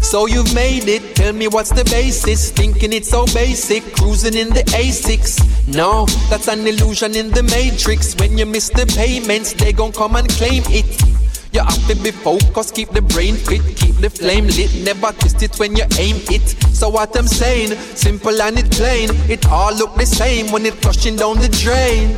So 0.00 0.26
you've 0.26 0.54
made 0.54 0.88
it. 0.88 1.16
Tell 1.16 1.32
me 1.32 1.48
what's 1.48 1.70
the 1.70 1.84
basis? 1.84 2.50
Thinking 2.50 2.92
it's 2.92 3.08
so 3.08 3.24
basic. 3.26 3.82
Cruising 3.94 4.34
in 4.34 4.50
the 4.50 4.62
A6. 4.76 5.74
No, 5.74 6.04
that's 6.28 6.48
an 6.48 6.66
illusion 6.66 7.16
in 7.16 7.30
the 7.30 7.42
matrix. 7.42 8.14
When 8.16 8.36
you 8.36 8.44
miss 8.44 8.68
the 8.68 8.84
payments, 8.94 9.54
they 9.54 9.72
gon' 9.72 9.92
come 9.92 10.16
and 10.16 10.28
claim 10.28 10.62
it. 10.66 10.84
You 11.52 11.60
have 11.60 11.86
to 11.86 11.96
be 11.96 12.10
focused, 12.10 12.74
keep 12.74 12.88
the 12.90 13.02
brain 13.02 13.36
fit, 13.36 13.60
keep 13.76 13.96
the 13.96 14.08
flame 14.08 14.46
lit, 14.46 14.74
never 14.84 15.12
twist 15.12 15.42
it 15.42 15.58
when 15.58 15.76
you 15.76 15.84
aim 15.98 16.16
it. 16.30 16.48
So 16.74 16.88
what 16.88 17.14
I'm 17.14 17.28
saying, 17.28 17.76
simple 17.94 18.40
and 18.40 18.58
it 18.58 18.70
plain, 18.70 19.10
it 19.28 19.46
all 19.48 19.74
look 19.74 19.94
the 19.96 20.06
same 20.06 20.50
when 20.50 20.64
it 20.64 20.74
flushing 20.74 21.16
down 21.16 21.40
the 21.40 21.48
drain. 21.48 22.16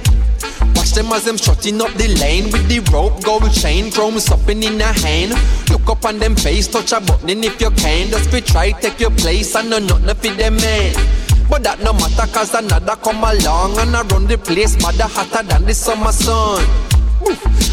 Watch 0.77 0.93
them 0.93 1.13
as 1.13 1.25
them 1.25 1.37
strutting 1.37 1.81
up 1.81 1.93
the 1.95 2.15
lane 2.21 2.45
with 2.53 2.69
the 2.69 2.79
rope, 2.93 3.25
gold 3.25 3.51
chain, 3.53 3.91
chrome 3.91 4.21
supping 4.21 4.63
in 4.63 4.81
a 4.81 4.93
hand. 4.93 5.33
Look 5.69 5.89
up 5.89 6.05
on 6.05 6.21
them 6.21 6.37
face, 6.37 6.69
touch 6.69 6.93
a 6.93 7.01
button 7.01 7.43
if 7.43 7.61
you 7.61 7.71
can. 7.73 8.11
Just 8.11 8.31
be 8.31 8.41
try 8.41 8.71
take 8.71 9.01
your 9.01 9.11
place, 9.11 9.57
I 9.57 9.63
know 9.63 9.81
nothing 9.81 10.33
for 10.33 10.39
them 10.39 10.57
man. 10.59 10.95
But 11.51 11.65
that 11.65 11.81
no 11.81 11.93
matter 11.93 12.31
cause 12.33 12.55
another 12.55 12.95
come 12.97 13.25
along 13.25 13.79
and 13.79 13.97
I 13.97 14.03
run 14.03 14.29
the 14.29 14.39
place, 14.39 14.81
mother 14.81 15.09
hotter 15.09 15.43
than 15.43 15.65
the 15.65 15.75
summer 15.75 16.13
sun. 16.13 16.65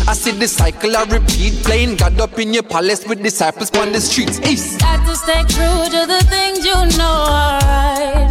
I 0.08 0.14
see 0.14 0.32
the 0.32 0.48
cycle 0.48 0.96
I 0.96 1.04
repeat, 1.04 1.64
playing 1.64 1.96
God 1.98 2.20
up 2.20 2.38
in 2.40 2.54
your 2.54 2.64
palace 2.64 3.06
with 3.06 3.22
disciples 3.22 3.72
on 3.78 3.92
the 3.92 4.02
streets. 4.02 4.40
East. 4.40 4.80
Got 4.80 5.06
to 5.06 5.16
stay 5.16 5.42
true 5.44 5.86
to 5.96 6.06
the 6.08 6.22
things 6.30 6.66
you 6.66 6.74
know 6.98 7.26
are 7.28 7.60
right. 7.60 8.30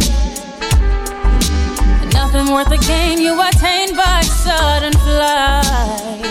Nothing 2.13 2.53
worth 2.53 2.69
the 2.69 2.77
gain 2.87 3.19
you 3.19 3.33
attain 3.41 3.95
by 3.95 4.21
sudden 4.21 4.93
flight. 4.93 6.21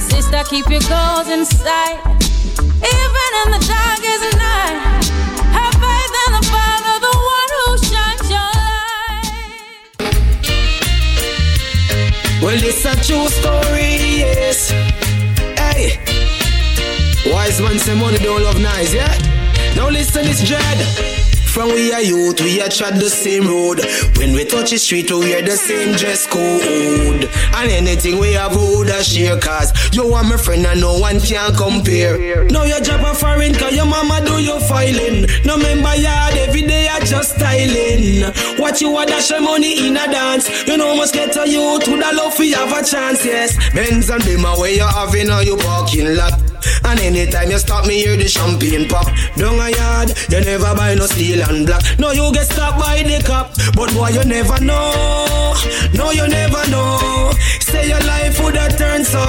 Sister, 0.00 0.42
keep 0.48 0.68
your 0.68 0.80
goals 0.88 1.28
in 1.28 1.44
sight. 1.44 1.98
Even 2.78 3.30
in 3.42 3.48
the 3.54 3.62
darkest 3.66 4.36
night, 4.36 5.27
Well, 12.40 12.56
it's 12.62 12.84
a 12.84 12.94
true 13.04 13.26
story, 13.28 13.98
yes. 14.22 14.70
Hey, 15.58 15.98
wise 17.32 17.60
man 17.60 17.78
say 17.78 17.98
money 17.98 18.18
don't 18.18 18.42
love 18.42 18.60
nice, 18.60 18.94
yeah. 18.94 19.12
Now 19.76 19.88
listen, 19.90 20.22
it's 20.24 20.46
dread. 20.46 20.78
From 21.48 21.70
we 21.74 21.92
are 21.92 22.02
youth, 22.02 22.40
we 22.40 22.60
are 22.60 22.68
tread 22.68 22.94
the 23.00 23.10
same 23.10 23.48
road. 23.48 23.80
When 24.16 24.32
we 24.34 24.44
touch 24.44 24.70
the 24.70 24.78
street, 24.78 25.10
we 25.10 25.18
wear 25.18 25.42
the 25.42 25.56
same 25.56 25.96
dress 25.96 26.26
code. 26.26 27.26
And 27.56 27.70
anything 27.72 28.20
we 28.20 28.34
have, 28.34 28.54
we 28.54 28.62
would 28.76 29.04
share 29.04 29.36
cause 29.40 29.72
you 29.92 30.04
are 30.14 30.22
my 30.22 30.36
friend 30.36 30.64
and 30.66 30.80
no 30.80 30.98
one 30.98 31.18
can 31.18 31.52
compare. 31.56 32.44
Now 32.44 32.62
you 32.64 32.78
drop 32.82 33.00
a 33.02 33.14
foreign 33.14 33.54
cause 33.54 33.74
your 33.74 33.86
mama 33.86 34.22
do 34.24 34.38
your 34.38 34.60
filing. 34.60 35.26
No 35.44 35.56
member 35.56 35.96
yard, 35.96 36.34
every 36.36 36.62
day 36.62 36.86
just 37.08 37.36
styling. 37.36 38.22
What 38.58 38.80
you 38.80 38.90
want 38.90 39.08
dash 39.08 39.30
your 39.30 39.40
money 39.40 39.86
in 39.86 39.96
a 39.96 40.06
dance. 40.06 40.66
You 40.66 40.76
know 40.76 40.96
must 40.96 41.14
get 41.14 41.36
a 41.36 41.48
youth 41.48 41.86
with 41.88 42.04
a 42.04 42.14
love 42.14 42.38
you 42.38 42.54
have 42.54 42.72
a 42.72 42.84
chance, 42.84 43.24
yes. 43.24 43.56
Benz 43.74 44.10
and 44.10 44.22
Bima 44.22 44.58
where 44.58 44.72
you 44.72 44.82
having 44.82 45.30
or 45.30 45.42
you 45.42 45.56
parking 45.56 46.14
lot. 46.16 46.32
And 46.84 47.00
anytime 47.00 47.50
you 47.50 47.58
stop 47.58 47.86
me, 47.86 48.02
hear 48.02 48.16
the 48.16 48.28
champagne 48.28 48.88
pop. 48.88 49.06
Down 49.36 49.60
a 49.60 49.70
yard, 49.70 50.12
you 50.28 50.40
never 50.40 50.74
buy 50.74 50.94
no 50.94 51.06
steel 51.06 51.42
and 51.48 51.66
black. 51.66 51.82
No, 51.98 52.10
you 52.12 52.32
get 52.32 52.46
stopped 52.46 52.78
by 52.80 53.02
the 53.02 53.22
cop. 53.24 53.54
But 53.74 53.92
boy, 53.94 54.10
you 54.10 54.24
never 54.24 54.60
know. 54.60 55.54
No, 55.94 56.10
you 56.10 56.26
never 56.28 56.62
know. 56.70 57.32
Say 57.60 57.88
your 57.88 58.00
life 58.00 58.40
would 58.42 58.56
have 58.56 58.76
turned 58.76 59.06
so. 59.06 59.22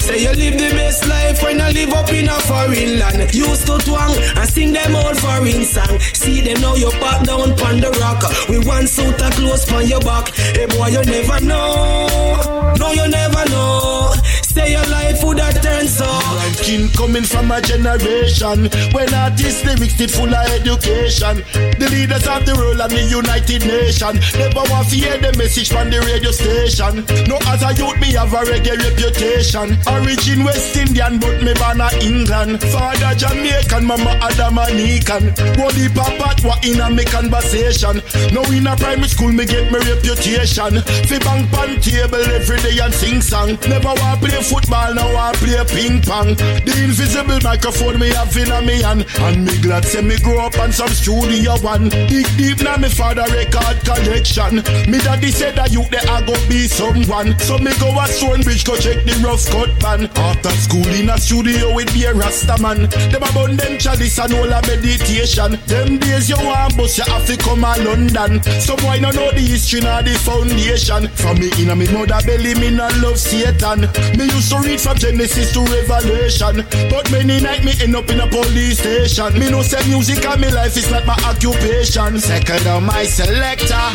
Say 0.00 0.22
you 0.22 0.32
live 0.32 0.58
the 0.58 0.70
best 0.76 1.08
life 1.08 1.42
when 1.42 1.58
you 1.58 1.70
live 1.72 1.92
up 1.92 2.12
in 2.12 2.28
a 2.28 2.38
foreign 2.46 2.98
land. 2.98 3.34
Used 3.34 3.66
to 3.66 3.78
twang 3.78 4.14
and 4.36 4.48
sing 4.48 4.72
them 4.72 4.94
old 4.94 5.18
foreign 5.18 5.64
song. 5.64 5.98
See 6.00 6.40
them 6.40 6.60
now 6.60 6.74
you 6.74 6.90
pop 7.00 7.25
down 7.26 7.52
on 7.52 7.80
the 7.80 7.90
rock. 8.00 8.22
We 8.48 8.58
one 8.60 8.86
suit 8.86 9.20
a 9.20 9.30
close 9.30 9.70
on 9.72 9.86
your 9.86 10.00
back. 10.00 10.28
Hey 10.30 10.66
boy, 10.66 10.88
you 10.88 11.02
never 11.04 11.44
know. 11.44 12.74
No, 12.78 12.92
you 12.92 13.08
never 13.08 13.44
know. 13.50 14.12
Say 14.56 14.72
your 14.72 14.86
life 14.86 15.22
would 15.22 15.38
have 15.38 15.60
turned 15.60 15.86
so. 15.90 16.08
teaching 16.56 16.88
coming 16.96 17.24
from 17.24 17.50
a 17.52 17.60
generation 17.60 18.72
when 18.96 19.12
artists 19.12 19.60
lyrics 19.66 19.98
did 19.98 20.10
full 20.10 20.32
of 20.32 20.48
education. 20.48 21.44
The 21.76 21.88
leaders 21.92 22.26
of 22.26 22.46
the 22.48 22.56
world 22.56 22.80
and 22.80 22.88
the 22.88 23.04
United 23.04 23.68
Nations 23.68 24.16
never 24.32 24.64
want 24.72 24.88
to 24.88 24.96
hear 24.96 25.18
the 25.20 25.36
message 25.36 25.68
from 25.68 25.90
the 25.90 26.00
radio 26.08 26.32
station. 26.32 27.04
No, 27.28 27.36
as 27.52 27.60
a 27.68 27.76
youth, 27.76 28.00
me 28.00 28.16
have 28.16 28.32
a 28.32 28.48
reggae 28.48 28.80
reputation. 28.80 29.76
Origin 29.92 30.40
West 30.40 30.72
Indian, 30.72 31.20
but 31.20 31.36
me 31.44 31.52
born 31.60 31.84
a 31.84 31.92
England. 32.00 32.64
Father 32.72 33.12
Jamaican, 33.12 33.84
mama 33.84 34.16
Adamanican. 34.24 35.36
Holy 35.60 35.92
papa, 35.92 36.32
what 36.40 36.64
in 36.64 36.80
a 36.80 36.88
me 36.88 37.04
conversation. 37.04 38.00
Now 38.32 38.48
in 38.48 38.66
a 38.66 38.72
primary 38.76 39.12
school, 39.12 39.32
me 39.36 39.44
get 39.44 39.68
my 39.68 39.84
reputation. 39.84 40.80
Fi 40.80 41.18
bang 41.20 41.44
pan 41.52 41.76
table 41.84 42.24
every 42.32 42.56
day 42.64 42.80
and 42.80 42.94
sing 42.94 43.20
song. 43.20 43.60
Never 43.68 43.92
want 43.92 44.16
to 44.16 44.26
play 44.26 44.45
football, 44.46 44.94
now 44.94 45.10
I 45.16 45.32
play 45.34 45.58
ping 45.66 46.00
pong. 46.02 46.34
The 46.36 46.72
invisible 46.86 47.40
microphone 47.42 47.98
me 47.98 48.08
have 48.14 48.36
in 48.36 48.50
a 48.50 48.62
me 48.62 48.80
hand. 48.80 49.06
And 49.18 49.44
me 49.44 49.58
glad 49.60 49.84
say 49.84 50.02
me 50.02 50.16
grow 50.22 50.46
up 50.46 50.58
on 50.58 50.72
some 50.72 50.88
studio 50.94 51.58
one. 51.58 51.88
Dig 52.06 52.26
deep 52.38 52.62
now 52.62 52.76
me 52.76 52.88
father 52.88 53.26
record 53.34 53.82
collection. 53.82 54.62
Me 54.90 54.98
daddy 55.02 55.30
said 55.30 55.56
that 55.56 55.72
you 55.72 55.82
there 55.90 56.06
I 56.06 56.22
go 56.22 56.34
be 56.48 56.68
someone. 56.70 57.38
So 57.40 57.58
me 57.58 57.74
go 57.82 57.90
a 57.98 58.06
Stonebridge 58.06 58.64
go 58.64 58.76
check 58.76 59.02
the 59.04 59.18
rough 59.26 59.46
cut 59.50 59.74
band. 59.82 60.10
After 60.14 60.54
school 60.54 60.86
in 60.94 61.10
a 61.10 61.18
studio 61.18 61.74
with 61.74 61.92
be 61.92 62.04
a 62.04 62.14
rasta 62.14 62.56
man. 62.62 62.86
Them 63.10 63.22
about 63.26 63.50
them 63.58 63.78
chalice 63.78 64.18
and 64.18 64.32
all 64.34 64.52
a 64.52 64.62
meditation. 64.62 65.58
Them 65.66 65.98
days 65.98 66.30
you 66.30 66.38
want 66.38 66.76
bus 66.76 66.98
you 66.98 67.04
have 67.04 67.26
to 67.26 67.36
come 67.36 67.64
a 67.64 67.74
London. 67.82 68.42
So 68.62 68.76
boy 68.76 68.98
no 69.02 69.10
know 69.10 69.30
the 69.34 69.42
history 69.42 69.80
nor 69.80 70.02
the 70.02 70.14
foundation. 70.14 71.08
From 71.18 71.38
me 71.38 71.50
in 71.58 71.70
a 71.70 71.76
me 71.76 71.90
mother 71.90 72.20
belly 72.24 72.54
me 72.54 72.70
not 72.70 72.94
love 72.98 73.18
Satan. 73.18 73.90
Me 74.14 74.35
used 74.36 74.50
to 74.52 74.58
read 74.58 74.80
from 74.80 74.96
Genesis 74.96 75.52
to 75.52 75.60
Revelation. 75.60 76.64
But 76.90 77.10
many 77.10 77.40
night 77.40 77.64
me 77.64 77.72
end 77.80 77.96
up 77.96 78.08
in 78.10 78.20
a 78.20 78.26
police 78.26 78.78
station. 78.78 79.38
Me 79.38 79.50
no 79.50 79.62
say 79.62 79.82
music 79.88 80.24
and 80.24 80.40
me 80.40 80.50
life 80.50 80.76
is 80.76 80.90
not 80.90 81.06
my 81.06 81.16
occupation. 81.24 82.18
Second 82.20 82.66
on 82.66 82.84
my 82.84 83.04
selector, 83.04 83.86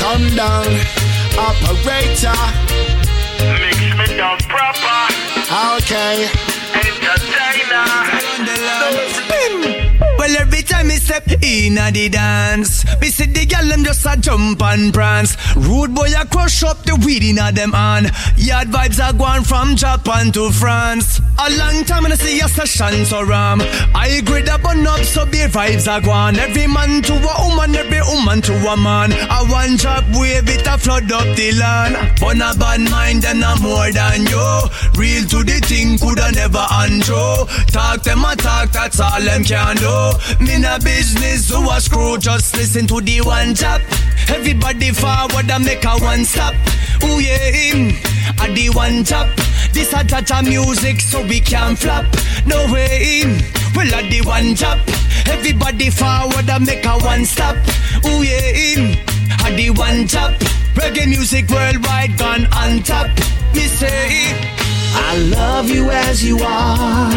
come 0.00 0.26
down, 0.34 0.66
operator. 1.36 2.40
Mix 3.60 3.78
me 3.98 4.16
down 4.16 4.38
proper. 4.48 5.12
Okay. 5.76 6.28
Entertainer. 6.72 8.10
Well, 10.20 10.36
every 10.36 10.60
time 10.60 10.88
me 10.88 10.96
step 10.96 11.26
in 11.42 11.78
a 11.78 11.90
the 11.90 12.10
dance, 12.10 12.84
me 13.00 13.08
see 13.08 13.24
the 13.24 13.46
gyal 13.46 13.70
them 13.70 13.84
just 13.84 14.04
a 14.04 14.18
jump 14.20 14.60
and 14.62 14.92
prance. 14.92 15.34
Rude 15.56 15.94
boy 15.94 16.12
a 16.12 16.26
crush 16.26 16.62
up 16.62 16.82
the 16.84 16.94
weed 16.96 17.24
in 17.24 17.38
a 17.38 17.50
them 17.50 17.72
hand. 17.72 18.12
Yard 18.36 18.68
vibes 18.68 19.00
are 19.02 19.14
going 19.14 19.44
from 19.44 19.76
Japan 19.76 20.30
to 20.32 20.50
France. 20.50 21.22
A 21.38 21.48
long 21.56 21.84
time 21.84 22.04
and 22.04 22.12
I 22.12 22.16
see 22.16 22.38
a 22.40 22.48
session 22.48 23.06
so 23.06 23.24
ram. 23.24 23.62
I 23.94 24.20
grade 24.26 24.50
up 24.50 24.62
on 24.66 24.86
up 24.86 25.00
so 25.00 25.24
beer 25.24 25.48
vibes 25.48 25.88
are 25.90 26.02
gone. 26.02 26.36
Every 26.36 26.66
man 26.66 27.00
to 27.00 27.14
a 27.14 27.48
woman, 27.48 27.74
every 27.74 28.02
woman 28.02 28.42
to 28.42 28.52
a 28.68 28.76
man. 28.76 29.12
A 29.12 29.40
one 29.48 29.76
drop 29.76 30.04
wave 30.12 30.50
it 30.50 30.66
a 30.66 30.76
flood 30.76 31.10
up 31.10 31.24
the 31.34 31.52
land. 31.56 31.96
But 32.20 32.36
a 32.36 32.52
bad 32.60 32.80
mind 32.90 33.24
and 33.24 33.40
no 33.40 33.56
more 33.56 33.90
than 33.90 34.26
you. 34.28 34.68
Real 35.00 35.24
to 35.32 35.40
the 35.48 35.64
thing 35.64 35.96
coulda 35.96 36.30
never 36.32 36.66
undo. 36.72 37.48
Talk 37.72 38.02
them 38.02 38.22
a 38.22 38.36
talk, 38.36 38.68
that's 38.70 39.00
all 39.00 39.18
them 39.22 39.44
can 39.44 39.76
do. 39.76 40.09
Me 40.40 40.58
na 40.58 40.78
business 40.78 41.50
who 41.50 41.68
a 41.70 41.80
screw, 41.80 42.18
just 42.18 42.56
listen 42.56 42.86
to 42.86 43.00
the 43.00 43.20
one 43.20 43.54
tap. 43.54 43.80
Everybody 44.28 44.90
forward 44.90 45.50
and 45.50 45.64
make 45.64 45.84
a 45.84 45.98
one 45.98 46.24
stop. 46.24 46.54
Ooh 47.04 47.20
yeah, 47.20 47.50
him 47.50 47.96
a 48.40 48.54
the 48.54 48.70
one 48.70 49.04
tap. 49.04 49.28
This 49.72 49.92
a 49.92 50.04
tata 50.04 50.42
music 50.42 51.00
so 51.00 51.22
we 51.26 51.40
can 51.40 51.76
flop. 51.76 52.06
No 52.46 52.72
way, 52.72 53.22
him. 53.22 53.40
Well 53.74 53.92
a 53.98 54.08
the 54.08 54.22
one 54.22 54.54
tap. 54.54 54.78
Everybody 55.26 55.90
forward 55.90 56.48
and 56.48 56.66
make 56.66 56.84
a 56.84 56.98
one 56.98 57.24
stop. 57.24 57.56
Ooh 58.06 58.22
yeah, 58.22 58.52
him 58.52 58.98
a 59.44 59.56
the 59.56 59.70
one 59.70 60.06
tap. 60.06 60.32
Reggae 60.74 61.08
music 61.08 61.48
worldwide 61.48 62.16
gone 62.18 62.46
on 62.52 62.82
top. 62.82 63.08
Me 63.54 63.66
say. 63.66 64.59
I 64.92 65.16
love 65.18 65.70
you 65.70 65.90
as 65.90 66.24
you 66.24 66.38
are. 66.38 67.10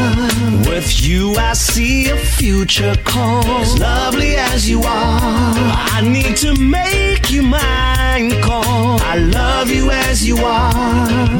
With 0.70 1.02
you, 1.02 1.36
I 1.36 1.54
see 1.54 2.10
a 2.10 2.18
future 2.18 2.96
come. 3.04 3.46
As 3.62 3.78
lovely 3.80 4.36
as 4.36 4.70
you 4.70 4.80
are, 4.82 5.54
I 5.96 6.02
need 6.02 6.38
to 6.38 6.56
make 6.56 7.30
you 7.32 7.44
mine. 7.44 8.32
Come, 8.42 9.00
I 9.02 9.16
love 9.18 9.70
you 9.70 9.92
as 9.92 10.26
you 10.28 10.38
are. 10.38 10.74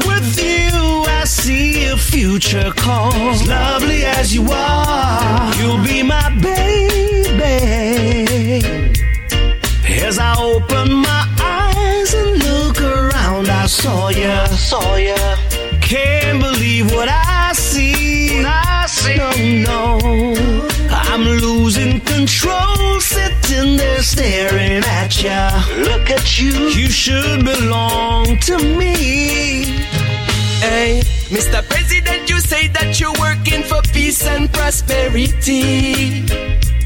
With 0.06 0.38
you, 0.42 1.04
I 1.08 1.24
see 1.24 1.86
a 1.86 1.96
future 1.96 2.70
come. 2.76 3.12
As 3.14 3.46
lovely 3.48 4.04
as 4.04 4.34
you 4.34 4.46
are, 4.50 5.54
you'll 5.56 5.82
be 5.84 6.02
my 6.02 6.28
baby. 6.40 7.54
As 10.06 10.18
I 10.18 10.34
open 10.38 10.92
my 10.92 11.26
eyes 11.40 12.14
and 12.14 12.42
look 12.44 12.80
around, 12.80 13.48
I 13.48 13.66
saw 13.66 14.08
ya, 14.10 14.46
saw 14.46 14.96
ya. 14.96 15.16
Can't 15.94 16.40
believe 16.40 16.90
what 16.90 17.08
I 17.08 17.52
see. 17.52 18.42
I 18.44 18.84
see. 18.88 19.62
No, 19.62 20.00
oh, 20.02 20.34
no. 20.34 20.68
I'm 20.90 21.22
losing 21.22 22.00
control, 22.00 22.98
sitting 22.98 23.76
there 23.76 24.02
staring 24.02 24.82
at 24.82 25.22
ya. 25.22 25.62
Look 25.88 26.10
at 26.10 26.40
you. 26.40 26.50
You 26.80 26.88
should 26.88 27.44
belong 27.44 28.38
to 28.38 28.58
me. 28.58 29.66
Hey, 30.66 31.02
Mr. 31.30 31.62
President, 31.68 32.28
you 32.28 32.40
say 32.40 32.66
that 32.66 32.98
you're 32.98 33.18
working 33.20 33.62
for 33.62 33.80
peace 33.92 34.26
and 34.26 34.52
prosperity. 34.52 36.26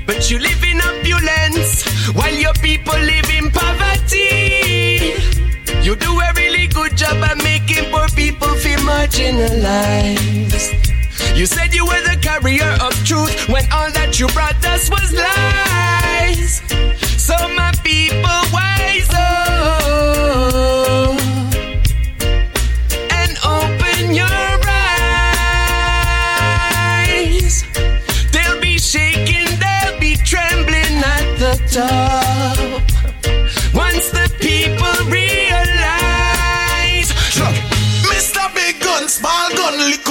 But 0.04 0.30
you 0.30 0.38
live 0.38 0.62
in 0.62 0.82
opulence 0.82 1.72
while 2.12 2.34
your 2.34 2.52
people 2.60 2.98
live 2.98 3.30
in 3.30 3.50
poverty. 3.52 5.47
You 5.82 5.96
do 5.96 6.20
a 6.20 6.32
really 6.36 6.66
good 6.66 6.96
job 6.96 7.16
at 7.24 7.36
making 7.38 7.90
poor 7.90 8.08
people 8.08 8.48
feel 8.56 8.80
marginalized. 8.80 10.74
You 11.36 11.46
said 11.46 11.72
you 11.72 11.86
were 11.86 12.02
the 12.02 12.18
carrier 12.20 12.76
of 12.82 12.92
truth 13.04 13.48
when 13.48 13.64
all 13.72 13.90
that 13.92 14.18
you 14.18 14.26
brought 14.28 14.64
us 14.66 14.90
was 14.90 15.12
lies. 15.12 16.60
So 17.16 17.36
my 17.54 17.72
people, 17.84 18.40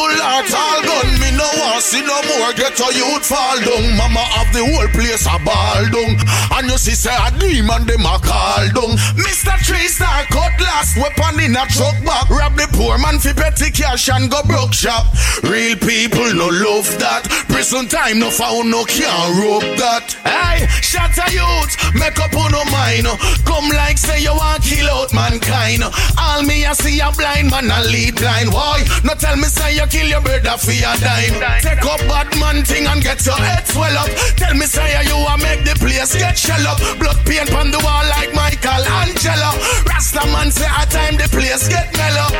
gun, 0.08 0.16
little 0.16 0.26
heart, 0.26 0.54
all 0.54 0.82
gun. 0.84 1.20
Me 1.20 1.32
no 1.36 1.48
want 1.60 1.84
see 1.84 2.02
no 2.02 2.16
more 2.38 2.54
get 2.54 2.80
a 2.80 2.88
youth 2.96 3.26
fall 3.26 3.60
down. 3.60 3.98
Mama 3.98 4.20
have 4.20 4.54
the 4.54 4.64
whole 4.64 4.88
place 4.96 5.26
a 5.28 5.38
ball 5.44 5.84
down. 5.92 6.16
And 6.58 6.70
you 6.70 6.78
see 6.78 6.96
say 6.96 7.16
a 7.16 7.32
demon 7.38 7.86
them 7.86 8.06
a 8.06 8.20
call 8.20 8.68
down. 8.72 8.98
Mr. 9.18 9.54
Three 9.66 9.88
Star 9.88 10.26
weapon 10.98 11.40
in 11.40 11.56
a 11.56 11.66
truck 11.70 11.96
back. 12.04 12.30
Rob 12.30 12.56
the 12.56 12.68
poor 12.74 12.98
man 12.98 13.20
fi 13.20 13.34
petty 13.34 13.72
cash 13.72 14.10
and 14.10 14.30
go 14.30 14.42
broke 14.44 14.74
shop. 14.74 15.06
Real 15.44 15.78
people 15.78 16.28
no 16.34 16.48
love 16.50 16.90
that. 17.00 17.26
Prison 17.50 17.88
time 17.88 18.20
no 18.20 18.30
found 18.30 18.70
no 18.70 18.84
can 18.86 19.08
rope 19.40 19.66
that. 19.78 20.14
Hey, 20.26 20.68
shut 20.82 21.14
a 21.18 21.28
youth, 21.32 21.74
make 21.94 22.20
up 22.20 22.34
on 22.36 22.52
no 22.52 22.64
mind. 22.74 23.08
Come 23.46 23.70
like 23.74 23.98
say 23.98 24.22
you 24.22 24.34
want 24.34 24.64
kill 24.64 24.90
out 24.90 25.14
mankind. 25.14 25.84
All 26.18 26.44
me 26.44 26.66
I 26.66 26.74
see 26.74 27.00
a 27.00 27.12
blind 27.12 27.50
man 27.50 27.70
a 27.70 27.80
lead 27.88 28.16
blind. 28.18 28.52
Why? 28.52 28.84
No 29.04 29.14
tell 29.14 29.38
me 29.38 29.48
say 29.48 29.76
you 29.76 29.86
kill 29.88 30.08
your 30.08 30.22
brother 30.22 30.58
for 30.58 30.74
your 30.74 30.96
dime. 30.98 31.38
Take 31.62 31.86
up 31.86 32.02
bad 32.10 32.30
man 32.40 32.66
thing 32.66 32.88
and 32.88 33.02
get 33.02 33.26
your 33.26 33.38
head 33.38 33.66
swell 33.68 33.98
up. 33.98 34.10
Tell 34.36 34.54
me 34.54 34.66
say 34.66 34.98
you 35.06 35.18
a 35.18 35.38
make 35.38 35.64
the 35.64 35.76
place 35.80 36.16
get 36.16 36.38
shell 36.38 36.66
up. 36.68 36.80
Blood 37.00 37.18
paint 37.26 37.54
on 37.54 37.72
the 37.72 37.80
wall 37.80 38.06
like 38.18 38.34
Michael 38.34 38.84
Angelo. 39.04 39.52
Rasta 39.86 40.26
man 40.34 40.52
say 40.52 40.68
a 40.88 40.92
time 40.92 41.18
the 41.18 41.28
place 41.30 41.68
get 41.68 41.92
mellow. 41.98 42.38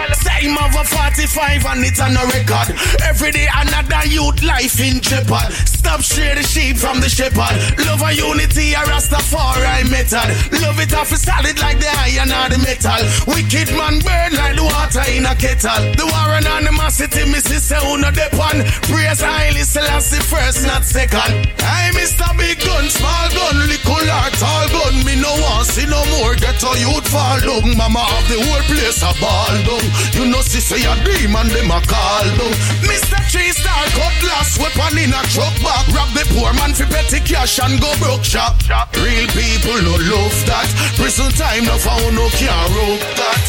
Have 0.68 0.76
a 0.76 0.84
45 0.84 1.66
and 1.66 1.86
it's 1.86 2.00
on 2.00 2.16
a 2.16 2.24
record. 2.28 2.76
Every 3.04 3.32
day 3.32 3.48
another 3.56 4.04
youth 4.08 4.44
life 4.44 4.80
in 4.80 5.00
jeopard. 5.00 5.52
Stop 5.68 6.02
stray 6.02 6.36
the 6.36 6.44
sheep 6.44 6.78
from 6.78 7.00
the 7.00 7.10
shepherd. 7.10 7.56
Love 7.88 8.04
a 8.04 8.12
unity 8.12 8.74
a 8.74 8.84
Rastafari 8.84 9.88
method. 9.90 10.28
Love 10.62 10.80
it 10.80 10.94
off 10.94 11.08
solid 11.16 11.58
like 11.60 11.80
the 11.80 11.88
iron 12.04 12.32
or 12.32 12.48
the 12.52 12.60
metal. 12.60 13.00
Wicked 13.32 13.72
man 13.80 14.04
burn 14.04 14.36
like 14.36 14.56
the 14.60 14.66
water 14.68 15.06
in 15.10 15.26
a 15.26 15.34
kettle. 15.40 15.94
The 15.96 16.06
war 16.06 16.36
and 16.36 16.46
animosity, 16.46 17.24
me 17.32 17.40
sister 17.40 17.80
who 17.80 17.98
no 17.98 18.12
depend. 18.12 18.68
Praise 18.92 19.22
highly 19.24 19.64
Selassie 19.64 20.22
first, 20.22 20.68
not 20.68 20.84
second. 20.84 21.48
I 21.64 21.96
Mr. 21.96 22.28
Big 22.38 22.60
Gun, 22.60 22.86
small 22.92 23.28
gun, 23.32 23.58
little 23.72 24.04
heart, 24.12 24.34
tall 24.36 24.68
gun. 24.70 25.06
Me 25.06 25.16
no 25.16 25.32
want 25.42 25.66
see 25.68 25.88
no 25.88 26.04
more 26.20 26.36
get 26.36 26.60
a 26.60 26.72
youth 26.76 27.08
fall 27.08 27.40
down. 27.40 27.78
Mama 27.78 28.04
the 28.28 28.38
whole 28.44 28.64
place 28.68 29.02
a 29.02 29.12
ball 29.20 29.56
down. 29.64 29.84
You 30.14 30.30
know, 30.32 30.42
see 30.42 30.60
say 30.60 30.84
a 30.84 30.94
demon 31.04 31.48
them 31.50 31.72
a 31.72 31.80
call 31.88 32.28
though. 32.36 32.56
Mr. 32.84 33.18
Three 33.32 33.52
Star 33.52 33.86
Cutlass 33.96 34.60
weapon 34.60 34.98
in 35.00 35.12
a 35.16 35.22
truck 35.32 35.56
back. 35.64 35.88
Rob 35.96 36.12
the 36.14 36.24
poor 36.36 36.52
man 36.54 36.74
for 36.74 36.86
petty 36.92 37.20
cash 37.24 37.60
and 37.60 37.80
go 37.80 37.92
broke 38.00 38.24
shop. 38.24 38.60
Real 38.96 39.28
people 39.32 39.80
no 39.84 39.96
love 40.12 40.38
that. 40.48 40.68
Prison 40.96 41.32
time 41.34 41.66
no 41.66 41.78
found 41.78 42.16
no 42.16 42.28
can 42.36 42.52
rope 42.76 43.04
that. 43.16 43.40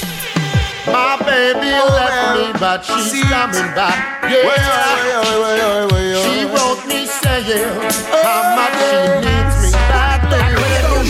My 0.89 1.21
baby 1.21 1.69
left 1.69 2.39
me, 2.39 2.53
but 2.59 2.81
she's 2.83 3.23
coming 3.29 3.75
back. 3.77 4.25
Yeah, 4.25 4.57
she 6.23 6.49
wrote 6.49 6.83
me 6.89 7.05
saying 7.05 7.77
how 8.25 8.57
much 8.57 8.73
she 8.89 8.97
needs 9.21 9.57
me 9.63 9.71
badly. 9.91 10.41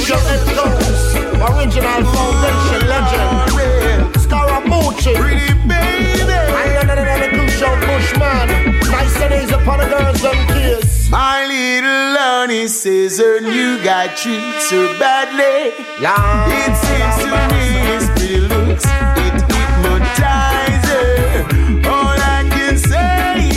Show 0.02 0.18
it 0.18 0.42
goes, 0.56 1.14
original 1.38 2.02
foundation 2.10 2.38
legend, 2.38 2.47
Skarra 5.09 5.12
Mucci. 5.12 5.16
Pretty 5.16 5.52
baby, 5.68 6.32
I 6.32 6.76
am 6.80 6.86
the 6.88 7.28
Crucial 7.36 7.74
Bushman. 7.86 8.46
Nice 8.90 9.18
days 9.18 9.50
upon 9.50 9.78
the 9.80 9.86
girls 9.86 10.24
and 10.24 10.48
kiss. 10.48 11.11
My 11.11 11.46
little 11.46 12.14
Lonnie 12.14 12.68
says 12.68 13.18
her 13.18 13.40
new 13.40 13.82
guy 13.82 14.09
treats 14.09 14.70
her 14.70 14.98
badly. 14.98 15.74
It 16.00 16.74
seems 16.76 17.16
to 17.24 17.28
me 17.52 17.64
his 17.88 18.04
pretty 18.11 18.40
looks 18.40 18.84
it 18.84 19.40
hypnotize 19.52 20.84
her. 20.92 21.09
All 21.88 22.18
I 22.18 22.46
can 22.50 22.76
say 22.76 23.48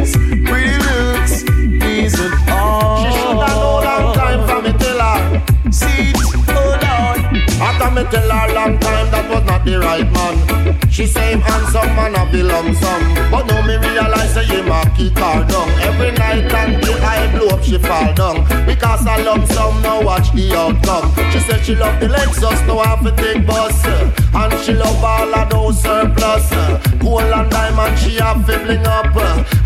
is 0.00 0.16
pretty 0.46 0.76
looks 0.78 1.42
isn't 1.82 2.50
all. 2.50 3.04
She 3.04 3.10
should 3.12 3.36
have 3.36 3.56
known 3.56 3.84
long 3.84 4.14
time 4.14 4.40
from 4.48 4.64
me 4.64 4.72
tell 4.78 4.98
her. 4.98 5.70
See, 5.70 6.12
hold 6.48 6.84
on. 6.84 7.16
After 7.60 7.90
me 7.90 8.02
tell 8.10 8.30
her 8.30 8.54
long 8.54 8.78
time 8.78 9.10
that 9.10 9.28
was 9.30 9.44
not 9.44 9.64
the 9.64 9.78
right 9.78 10.10
man. 10.10 10.83
She 10.94 11.08
say 11.08 11.32
him 11.32 11.40
handsome 11.40 11.88
man 11.96 12.14
a 12.14 12.30
be 12.30 12.40
lump. 12.40 12.78
But 13.28 13.46
now 13.46 13.66
me 13.66 13.76
realize 13.78 14.32
say 14.32 14.44
him 14.44 14.70
a 14.70 14.82
kick 14.96 15.18
her 15.18 15.44
down. 15.44 15.68
Every 15.82 16.12
night 16.12 16.44
until 16.44 17.02
I 17.02 17.36
blow 17.36 17.48
up 17.48 17.64
she 17.64 17.78
fall 17.78 18.14
down. 18.14 18.44
Because 18.64 19.04
a 19.04 19.20
lump 19.24 19.44
sum 19.48 19.82
now 19.82 20.04
watch 20.04 20.30
the 20.34 20.54
outcome. 20.54 21.10
She 21.32 21.40
said 21.40 21.64
she 21.64 21.74
love 21.74 21.98
the 21.98 22.06
Lexus 22.06 22.64
now 22.68 22.78
have 22.84 23.02
to 23.02 23.10
take 23.10 23.44
bus. 23.44 23.84
And 23.84 24.52
she 24.60 24.74
love 24.74 25.02
all 25.02 25.34
of 25.34 25.50
those 25.50 25.82
surplus. 25.82 26.48
Gold 27.00 27.22
and 27.22 27.50
diamond 27.50 27.98
she 27.98 28.14
have 28.22 28.46
to 28.46 28.56
bling 28.60 28.86
up. 28.86 29.16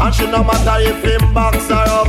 And 0.01 0.15
she 0.15 0.25
no 0.25 0.43
matter 0.43 0.81
if 0.81 1.05
him 1.05 1.35
box 1.35 1.69
her 1.69 1.75
up. 1.75 2.09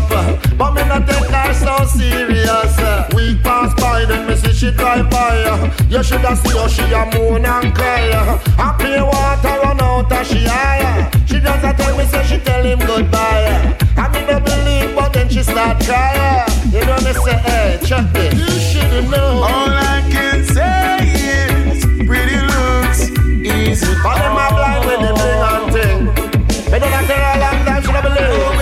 But 0.58 0.72
me 0.76 0.84
not 0.88 1.06
take 1.06 1.30
her 1.30 1.54
so 1.54 1.86
serious. 1.86 2.78
Week 3.14 3.44
pass 3.44 3.74
by 3.82 4.06
then 4.06 4.30
me 4.30 4.36
see 4.38 4.54
she 4.54 4.72
drive 4.72 5.10
by. 5.10 5.44
You 5.90 6.02
should 6.04 6.22
have 6.22 6.38
seen 6.38 6.56
how 6.56 6.68
she 6.68 6.84
a 6.84 7.06
moan 7.14 7.46
and 7.46 7.76
cry. 7.76 8.40
I 8.58 8.76
pay 8.80 9.09
water 9.12 9.56
run 9.64 9.82
out 9.82 10.12
of 10.12 10.28
she 10.28 10.46
eye. 10.48 11.10
She 11.26 11.40
just 11.40 11.64
a 11.64 11.74
tell 11.74 11.98
me 11.98 12.06
say 12.06 12.24
she 12.24 12.38
tell 12.40 12.64
him 12.64 12.80
goodbye. 12.80 13.78
I 13.98 14.08
me 14.14 14.22
no 14.28 14.40
believe 14.40 14.96
but 14.96 15.14
then 15.14 15.30
she 15.30 15.44
start 15.44 15.84
crying. 15.84 16.48
You 16.74 16.82
know 16.86 17.00
me 17.06 17.14
say 17.26 17.38
hey 17.48 17.80
check 17.86 18.06
this. 18.14 18.34
You 18.34 18.50
should 18.70 19.10
know. 19.10 19.44
All 19.50 19.72
I 19.94 20.02
can 20.12 20.44
say 20.46 21.00
is 21.34 21.84
pretty 22.08 22.38
looks 22.52 23.00
isn't 23.10 23.98
But 24.04 24.16
them 24.22 24.38
a 24.38 24.48
blind 24.56 24.84
with 24.88 25.02
the 25.06 25.12
bling 25.18 25.44
and 25.52 25.66
thing. 25.74 26.00
They 26.72 26.80
don't 26.80 27.06
tell 27.10 27.24
her 27.26 27.38
a 27.38 27.42
long 27.44 27.66
time 27.66 27.82
she 27.84 27.92
don't 27.92 28.04
believe. 28.04 28.59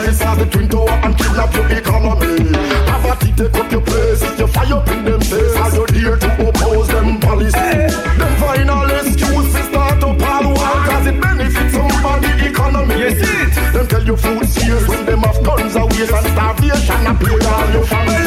Open 0.00 0.08
up 0.08 0.20
your 0.20 0.20
eyes, 0.20 0.20
as 0.22 0.38
the 0.38 0.46
twin 0.46 0.68
tower 0.68 0.90
and 0.90 1.16
kidnap 1.16 1.54
your 1.54 1.66
economy. 1.70 2.52
Poverty 2.86 3.32
take 3.36 3.54
up 3.54 3.72
your 3.72 3.80
place. 3.80 4.38
You 4.38 4.46
fire 4.46 4.82
in 4.92 5.04
them 5.04 5.20
face, 5.20 5.56
are 5.56 5.74
you 5.74 5.86
dare 5.86 6.16
to 6.16 6.48
oppose 6.48 6.88
them 6.88 7.20
policy? 7.20 7.58
Them 7.58 8.36
find 8.40 8.70
all 8.70 8.90
excuse 8.90 9.52
to 9.54 9.62
start 9.64 10.02
up 10.02 10.22
all 10.22 10.46
war, 10.48 10.76
cause 10.86 11.06
it 11.06 11.20
benefits 11.20 11.74
somebody 11.74 12.48
economy. 12.48 12.94
Yes, 12.98 13.18
it. 13.18 13.72
Them 13.72 13.86
tell 13.88 14.04
you 14.04 14.16
food 14.16 14.46
sears 14.48 14.88
when 14.88 15.06
them 15.06 15.20
have 15.20 15.42
guns 15.44 15.76
a 15.76 15.84
waste 15.86 16.12
and 16.12 16.26
starvation 16.26 17.06
a 17.06 17.14
pay 17.14 17.46
all 17.46 17.70
your 17.72 17.86
family. 17.86 18.19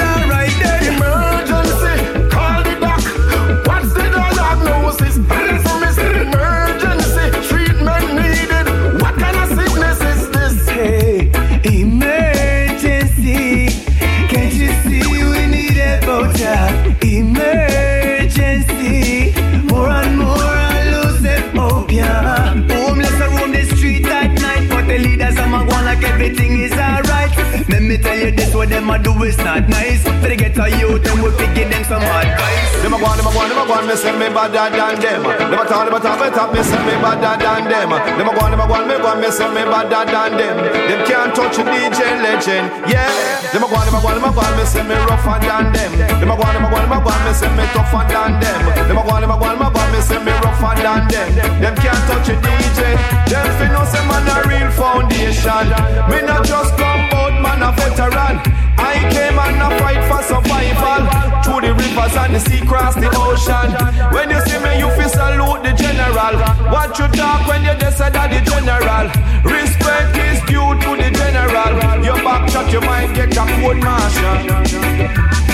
This, 28.31 28.55
what 28.55 28.69
them 28.69 28.89
a 28.89 28.97
do 28.97 29.11
is 29.23 29.37
not 29.37 29.67
nice. 29.67 30.03
For 30.03 30.27
they 30.29 30.37
get 30.37 30.57
a 30.57 30.69
youth 30.79 31.05
and 31.05 31.21
we 31.21 31.29
give 31.53 31.69
them 31.69 31.83
some 31.83 32.01
advice. 32.01 32.72
Them 32.93 33.01
a 33.01 33.05
go 33.05 33.09
on, 33.09 33.17
them 33.17 33.25
a 33.25 33.33
go 33.33 33.41
on, 33.41 33.49
them 33.49 33.57
a 33.57 33.65
go 33.65 33.73
on, 33.73 33.87
me 33.89 33.95
say 33.97 34.13
me 34.13 34.29
better 34.29 34.69
than 34.69 35.01
them. 35.01 35.25
Them 35.25 35.57
a 35.57 35.65
talk, 35.65 35.89
them 35.89 35.97
a 35.97 35.99
talk, 35.99 36.13
me 36.21 36.29
talk, 36.29 36.53
me 36.53 36.61
say 36.61 36.77
me 36.85 36.93
better 37.01 37.33
than 37.41 37.65
them. 37.65 37.89
Them 37.89 38.29
a 38.29 38.31
go 38.37 38.45
on, 38.45 38.53
them 38.53 38.61
a 38.61 38.65
go 38.69 38.77
on, 38.77 38.85
me 38.85 39.01
go 39.01 39.09
on, 39.09 39.17
me 39.17 39.33
say 39.33 39.49
me 39.49 39.65
better 39.65 40.05
than 40.05 40.37
them. 40.37 40.55
Them 40.61 41.01
can't 41.09 41.33
touch 41.33 41.57
a 41.57 41.65
DJ 41.73 42.21
legend, 42.21 42.69
yeah. 42.85 43.09
Them 43.49 43.65
a 43.65 43.67
go 43.67 43.81
on, 43.81 43.89
them 43.89 43.97
a 43.97 43.99
go 43.99 44.13
on, 44.13 44.21
them 44.21 44.29
a 44.29 44.29
go 44.29 44.45
on, 44.45 44.53
me 44.53 44.63
say 44.69 44.85
me 44.85 44.93
rougher 45.09 45.41
than 45.41 45.73
them. 45.73 45.89
Them 46.21 46.29
a 46.29 46.37
go 46.37 46.45
on, 46.45 46.53
them 46.53 46.65
a 46.65 46.69
go 46.69 46.77
on, 46.77 46.85
them 46.85 46.93
a 46.93 46.97
go 47.01 47.09
on, 47.09 47.21
me 47.25 47.33
say 47.33 47.49
me 47.57 47.65
tougher 47.73 48.05
than 48.13 48.31
them. 48.37 48.61
Them 48.61 48.93
a 48.93 49.01
go 49.01 49.09
on, 49.09 49.21
them 49.25 49.33
a 49.33 49.37
go 49.41 49.45
on, 49.49 49.57
them 49.57 49.65
a 49.65 49.69
go 49.73 49.79
on, 49.81 49.89
me 49.89 49.99
say 50.05 50.21
me 50.21 50.33
rougher 50.45 50.73
than 50.77 51.01
them. 51.09 51.29
Them 51.65 51.73
can't 51.81 51.97
touch 52.05 52.29
a 52.29 52.37
DJ. 52.45 52.93
Them 53.25 53.47
fi 53.57 53.65
know 53.73 53.89
say 53.89 54.05
man 54.05 54.21
a 54.29 54.37
real 54.45 54.69
foundation. 54.69 55.65
Me 56.13 56.21
not 56.21 56.45
just 56.45 56.77
come 56.77 57.09
out, 57.09 57.33
man 57.41 57.65
a 57.65 57.73
veteran. 57.73 58.52
I 58.77 58.99
came 59.11 59.37
and 59.37 59.61
I 59.61 59.69
fight 59.79 60.01
for 60.09 60.21
survival. 60.23 61.01
Through 61.43 61.61
the 61.67 61.73
rivers 61.73 62.15
and 62.15 62.35
the 62.35 62.39
sea, 62.39 62.61
cross 62.65 62.95
the 62.95 63.09
ocean. 63.13 63.75
When 64.13 64.29
you 64.29 64.39
see 64.47 64.59
me, 64.63 64.79
you 64.79 64.89
feel 64.95 65.09
salute 65.09 65.63
the 65.63 65.73
general. 65.75 66.35
What 66.71 66.97
you 66.97 67.07
talk 67.11 67.47
when 67.47 67.63
you 67.63 67.75
decide 67.75 68.13
that 68.13 68.31
the 68.31 68.41
general. 68.43 69.11
Respect 69.43 70.15
is 70.17 70.39
due 70.47 70.73
to 70.83 70.89
the 70.95 71.09
general. 71.11 71.71
Your 72.03 72.19
back 72.23 72.49
shot, 72.49 72.71
you 72.71 72.81
might 72.81 73.13
get 73.13 73.35
a 73.35 73.43
court 73.59 73.77
martial. 73.83 75.03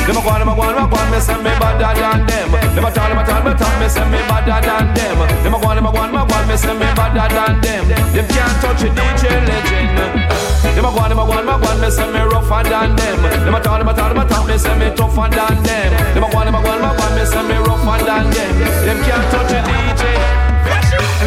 Them 0.09 0.17
a 0.17 0.22
go 0.22 0.30
on, 0.30 0.39
them 0.39 0.49
a 0.49 0.55
go 0.55 0.61
on, 0.61 0.74
them 0.74 0.86
a 0.86 0.89
go 0.89 0.97
on, 0.97 1.11
me 1.11 1.20
say 1.20 1.38
me 1.38 1.53
better 1.61 1.93
than 1.93 2.26
them. 2.26 2.49
Them 2.74 2.86
a 2.86 2.89
talk, 2.89 3.09
them 3.09 3.20
a 3.20 3.24
talk, 3.26 3.45
me 3.45 3.53
talk, 3.53 3.74
me 3.78 3.88
say 3.89 4.05
me 4.09 4.17
better 4.26 4.57
than 4.57 4.93
them. 4.97 5.17
Them 5.43 5.53
a 5.53 5.59
go 5.61 5.67
on, 5.70 5.76
them 5.76 5.86
a 5.86 5.91
go 5.91 5.99
on, 5.99 6.11
them 6.11 6.22
a 6.22 6.26
go 6.26 6.34
on, 6.34 6.47
me 6.47 6.57
say 6.57 6.74
me 6.74 6.89
better 6.97 7.28
than 7.30 7.61
them. 7.61 7.84
Them 8.13 8.28
can't 8.30 8.55
touch 8.61 8.82
a 8.84 8.89
DJ 8.89 9.24
legend 9.45 10.38
Them 10.76 10.86
a 10.86 10.91
go 10.91 10.99
on, 10.99 11.09
them 11.09 11.20
a 11.20 11.26
go 11.26 11.32
on, 11.34 11.45
them 11.45 11.55
a 11.55 11.59
go 11.59 11.72
on, 11.72 11.82
me 11.82 11.89
say 11.89 12.07
me 12.11 12.22
rougher 12.22 12.63
than 12.63 12.95
them 12.95 13.22
Them 13.45 13.55
a 13.55 13.59
talk, 13.61 13.80
them 13.80 13.89
a 13.89 13.93
talk, 13.93 14.09
them 14.13 14.22
a 14.22 14.30
talk, 14.30 14.47
me 14.47 14.57
say 14.57 14.76
me 14.78 14.95
tougher 14.95 15.28
than 15.30 15.63
them 15.63 15.89
Them 16.13 16.24
a 16.24 16.30
go 16.32 16.38
on, 16.38 16.45
them 16.45 16.55
a 16.55 16.61
go 16.61 16.70
on, 16.70 16.82
them 16.82 16.89
a 16.89 16.97
go 16.97 17.03
on, 17.03 17.11
me 17.15 17.26
say 17.26 17.43
me 17.47 17.57
rougher 17.65 17.97
than 18.05 18.26
them 18.30 18.53
Them 18.86 18.97
can't 19.03 19.26
touch 19.32 19.51
a 19.53 19.59
DJ 19.65 20.39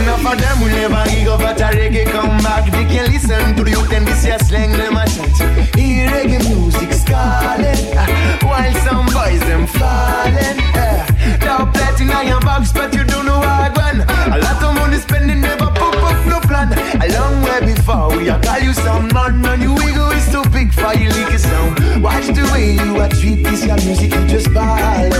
Enough 0.02 0.24
of 0.24 0.40
them 0.40 0.60
will 0.60 0.68
never 0.68 1.04
give 1.10 1.28
up 1.28 1.40
at 1.42 1.60
a 1.60 1.76
reggae 1.76 2.06
come 2.10 2.38
back. 2.38 2.64
They 2.72 2.84
can 2.86 3.12
listen 3.12 3.54
to 3.56 3.62
the 3.62 3.70
youth 3.70 3.92
and 3.92 4.06
this 4.06 4.24
year 4.24 4.38
slang 4.38 4.72
them 4.72 4.96
a 4.96 5.04
chat. 5.04 5.76
Hear 5.76 6.08
reggae 6.08 6.40
music 6.48 6.92
scarlet, 6.92 7.78
uh, 7.94 8.06
while 8.40 8.74
some 8.82 9.06
boys 9.12 9.40
them 9.40 9.66
falling. 9.66 10.58
Uh, 10.74 11.06
now 11.44 11.70
platin 11.70 12.10
on 12.10 12.26
your 12.26 12.40
box, 12.40 12.72
but 12.72 12.94
you 12.94 13.04
don't 13.04 13.26
know 13.26 13.38
what 13.38 13.76
one. 13.76 14.00
A 14.00 14.38
lot 14.38 14.62
of 14.62 14.74
money 14.74 14.96
spending 14.96 15.40
never 15.40 15.70
plan. 16.52 16.68
A 17.00 17.08
long 17.16 17.42
way 17.42 17.60
before 17.74 18.08
we 18.16 18.28
a 18.28 18.38
call 18.40 18.60
you 18.60 18.72
some 18.72 19.08
man, 19.08 19.44
and 19.44 19.62
you 19.62 19.72
ego 19.88 20.10
is 20.10 20.28
too 20.30 20.44
big 20.50 20.72
for 20.72 20.92
you 20.94 21.08
leak 21.16 21.38
sound. 21.38 22.02
Watch 22.02 22.26
the 22.36 22.44
way 22.52 22.74
you 22.76 23.00
a 23.00 23.08
treat 23.08 23.42
this 23.42 23.64
your 23.64 23.76
music, 23.86 24.12
you 24.14 24.26
just 24.26 24.52
ball 24.52 24.64
out, 24.64 25.10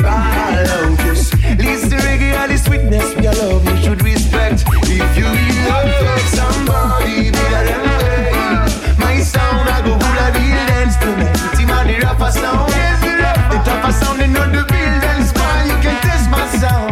ball 0.00 0.68
out. 0.76 0.98
Just 1.04 1.34
listen 1.66 1.98
reggae 2.06 2.32
all 2.40 2.48
the 2.48 2.56
sweetness 2.56 3.14
we 3.16 3.28
love 3.28 3.64
you 3.68 3.76
should 3.82 4.02
respect. 4.02 4.64
If 4.88 5.12
you 5.20 5.28
love 5.68 6.20
somebody, 6.38 7.30
be 7.36 7.44
them 7.68 7.84
way. 7.98 8.32
My 9.02 9.20
sound 9.20 9.68
I 9.68 9.78
go 9.84 9.92
full 10.02 10.20
of 10.24 10.34
real 10.36 10.62
dance 10.70 10.96
tonight. 10.96 11.36
Him 11.58 11.70
and 11.70 11.88
the 11.90 11.96
rapper 12.04 12.30
sound. 12.30 12.72
The 13.04 13.12
rapper 13.68 13.92
sound 13.92 14.20
they 14.20 14.28
know 14.28 14.46
the 14.56 14.62
dance 15.04 15.32
man. 15.34 15.66
You 15.68 15.76
can 15.84 15.96
test 16.06 16.30
my 16.30 16.46
sound. 16.60 16.91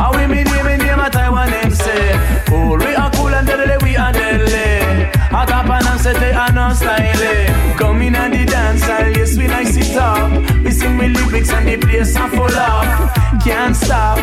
How 0.00 0.16
we 0.16 0.26
me 0.26 0.42
name, 0.44 0.64
me 0.64 0.76
name 0.78 0.98
a 0.98 1.10
Taiwan 1.10 1.50
them 1.50 1.72
say. 1.72 2.16
Cool, 2.46 2.78
we 2.78 2.94
are 2.94 3.10
cool 3.10 3.34
and 3.34 3.46
deadly, 3.46 3.76
we 3.82 3.96
are 3.98 4.10
deadly. 4.10 5.04
Hot 5.28 5.50
up 5.50 5.68
and 5.68 6.00
say 6.00 6.14
they 6.14 6.32
are 6.32 6.50
not 6.52 6.74
styling. 6.74 7.76
Come 7.76 8.00
in 8.00 8.14
and 8.16 8.32
the 8.32 8.46
dance 8.46 8.82
hall, 8.82 9.06
yes, 9.08 9.36
we 9.36 9.46
nice 9.46 9.76
it 9.76 9.94
up. 9.96 10.32
We 10.64 10.70
sing 10.70 10.96
we 10.96 11.08
lyrics 11.08 11.50
and 11.52 11.68
the 11.68 11.76
place 11.76 12.16
are 12.16 12.30
full 12.30 12.56
up. 12.56 13.12
Can't 13.44 13.76
stop, 13.76 14.16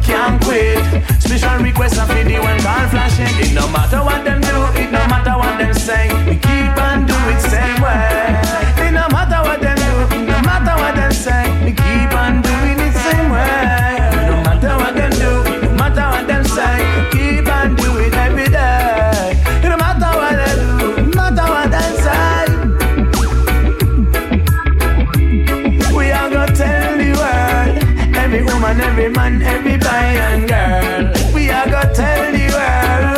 can't 0.00 0.40
quit. 0.44 0.78
Special 1.20 1.58
request 1.58 1.98
of 1.98 2.06
the 2.06 2.38
one 2.38 2.60
call 2.60 2.86
flashing. 2.94 3.34
It 3.42 3.52
no 3.52 3.66
matter 3.74 4.04
what 4.04 4.22
them 4.24 4.40
do, 4.40 4.56
it 4.80 4.92
no 4.92 5.02
matter 5.10 5.36
what 5.36 5.58
them 5.58 5.74
say. 5.74 6.06
We 6.28 6.36
keep 6.36 6.78
on 6.78 7.04
doing 7.04 7.40
same. 7.40 7.65
Every 28.96 29.12
man, 29.12 29.42
every 29.42 29.76
boy 29.76 29.88
and 29.88 30.48
girl. 30.48 31.12
We 31.34 31.50
are 31.50 31.68
gonna 31.68 31.92
tell 31.92 32.32
the 32.32 32.48
world. 32.56 33.16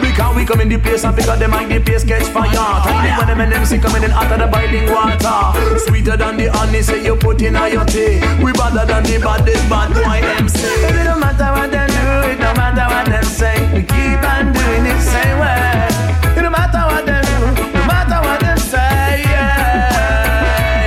Because 0.00 0.36
we 0.36 0.44
come 0.44 0.60
in 0.60 0.68
the 0.68 0.78
place 0.78 1.02
and 1.04 1.16
because 1.16 1.38
them 1.40 1.50
make 1.50 1.68
the 1.68 1.80
place 1.80 2.04
catch 2.04 2.22
fire. 2.30 2.52
Tiny 2.52 3.10
when 3.18 3.26
them 3.26 3.40
and 3.40 3.50
them 3.52 3.64
see 3.66 3.78
coming 3.78 4.04
in 4.04 4.12
of 4.12 4.28
the 4.28 4.46
boiling 4.46 4.88
water. 4.88 5.80
Sweeter 5.80 6.16
than 6.16 6.36
the 6.36 6.46
honey, 6.46 6.80
say 6.80 7.02
you 7.04 7.16
put 7.16 7.42
in 7.42 7.54
your 7.54 7.84
tea. 7.84 8.20
We 8.38 8.52
better 8.52 8.86
than 8.86 9.02
the 9.02 9.18
baddest 9.18 9.68
bad 9.68 9.92
boy 9.94 10.22
MC. 10.38 10.58
It 10.86 11.02
don't 11.02 11.18
matter 11.18 11.50
what 11.50 11.70
them 11.72 11.88
do, 11.90 12.30
it 12.30 12.38
don't 12.38 12.56
matter 12.56 12.86
what 12.86 13.06
them 13.06 13.24
say. 13.24 13.58
We 13.74 13.82
keep 13.82 14.22
on 14.22 14.52
doing 14.52 14.86
it 14.86 14.94
the 14.94 15.00
same 15.02 15.38
way. 15.42 15.88
It 16.38 16.42
don't 16.42 16.52
matter 16.52 16.86
what 16.86 17.04
them 17.04 17.24
do, 17.26 17.34
no 17.74 17.82
matter 17.90 18.20
what 18.22 18.38
them 18.38 18.58
say. 18.58 19.24
Yeah. 19.26 20.78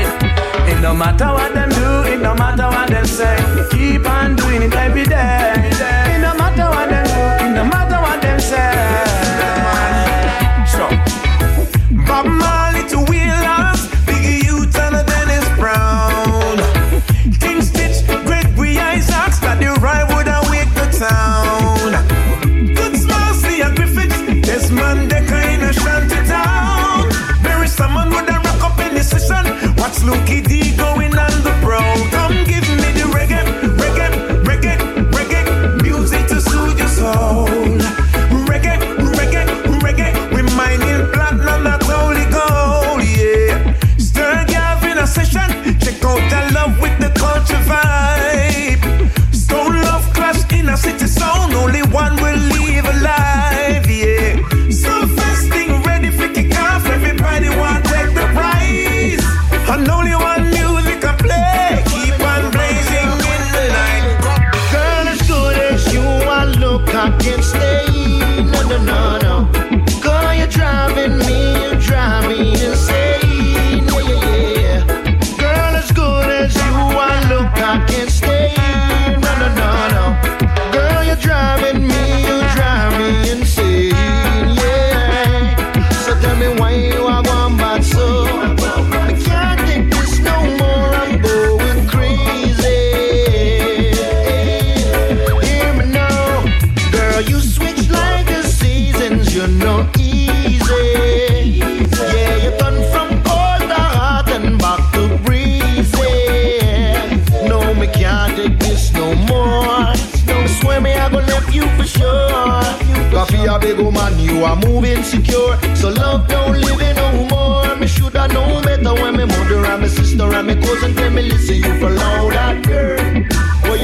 It 0.72 0.80
no 0.80 0.94
matter 0.96 1.28
what 1.28 1.54
them 1.54 1.69
matter 2.56 2.76
what 2.76 2.90
them 2.90 3.06
say. 3.06 3.68
Keep 3.72 4.08
on 4.08 4.39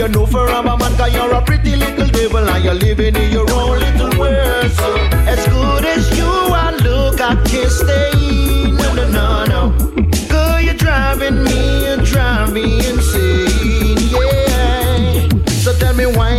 you 0.05 0.11
know 0.11 0.25
for 0.27 0.45
a 0.45 0.61
man, 0.61 0.77
cause 0.97 1.13
you're 1.13 1.33
a 1.33 1.41
pretty 1.41 1.75
little 1.75 2.07
devil 2.07 2.37
and 2.37 2.63
you're 2.63 2.75
living 2.75 3.15
in 3.15 3.31
your 3.31 3.49
own 3.51 3.79
little 3.79 4.19
world. 4.19 4.71
So, 4.71 4.95
as 5.25 5.47
good 5.47 5.85
as 5.85 6.17
you 6.17 6.25
are, 6.25 6.73
look, 6.73 7.19
I 7.19 7.35
can't 7.43 7.71
stay. 7.71 8.71
No, 8.71 8.93
no, 8.93 9.09
no, 9.09 9.45
no. 9.45 9.61
Girl, 10.29 10.61
you're 10.61 10.75
driving 10.75 11.43
me, 11.43 11.85
you're 11.85 12.05
driving 12.05 12.53
me 12.53 12.87
insane. 12.87 13.97
Yeah. 14.13 15.27
So 15.63 15.73
tell 15.73 15.95
me 15.95 16.05
why 16.05 16.35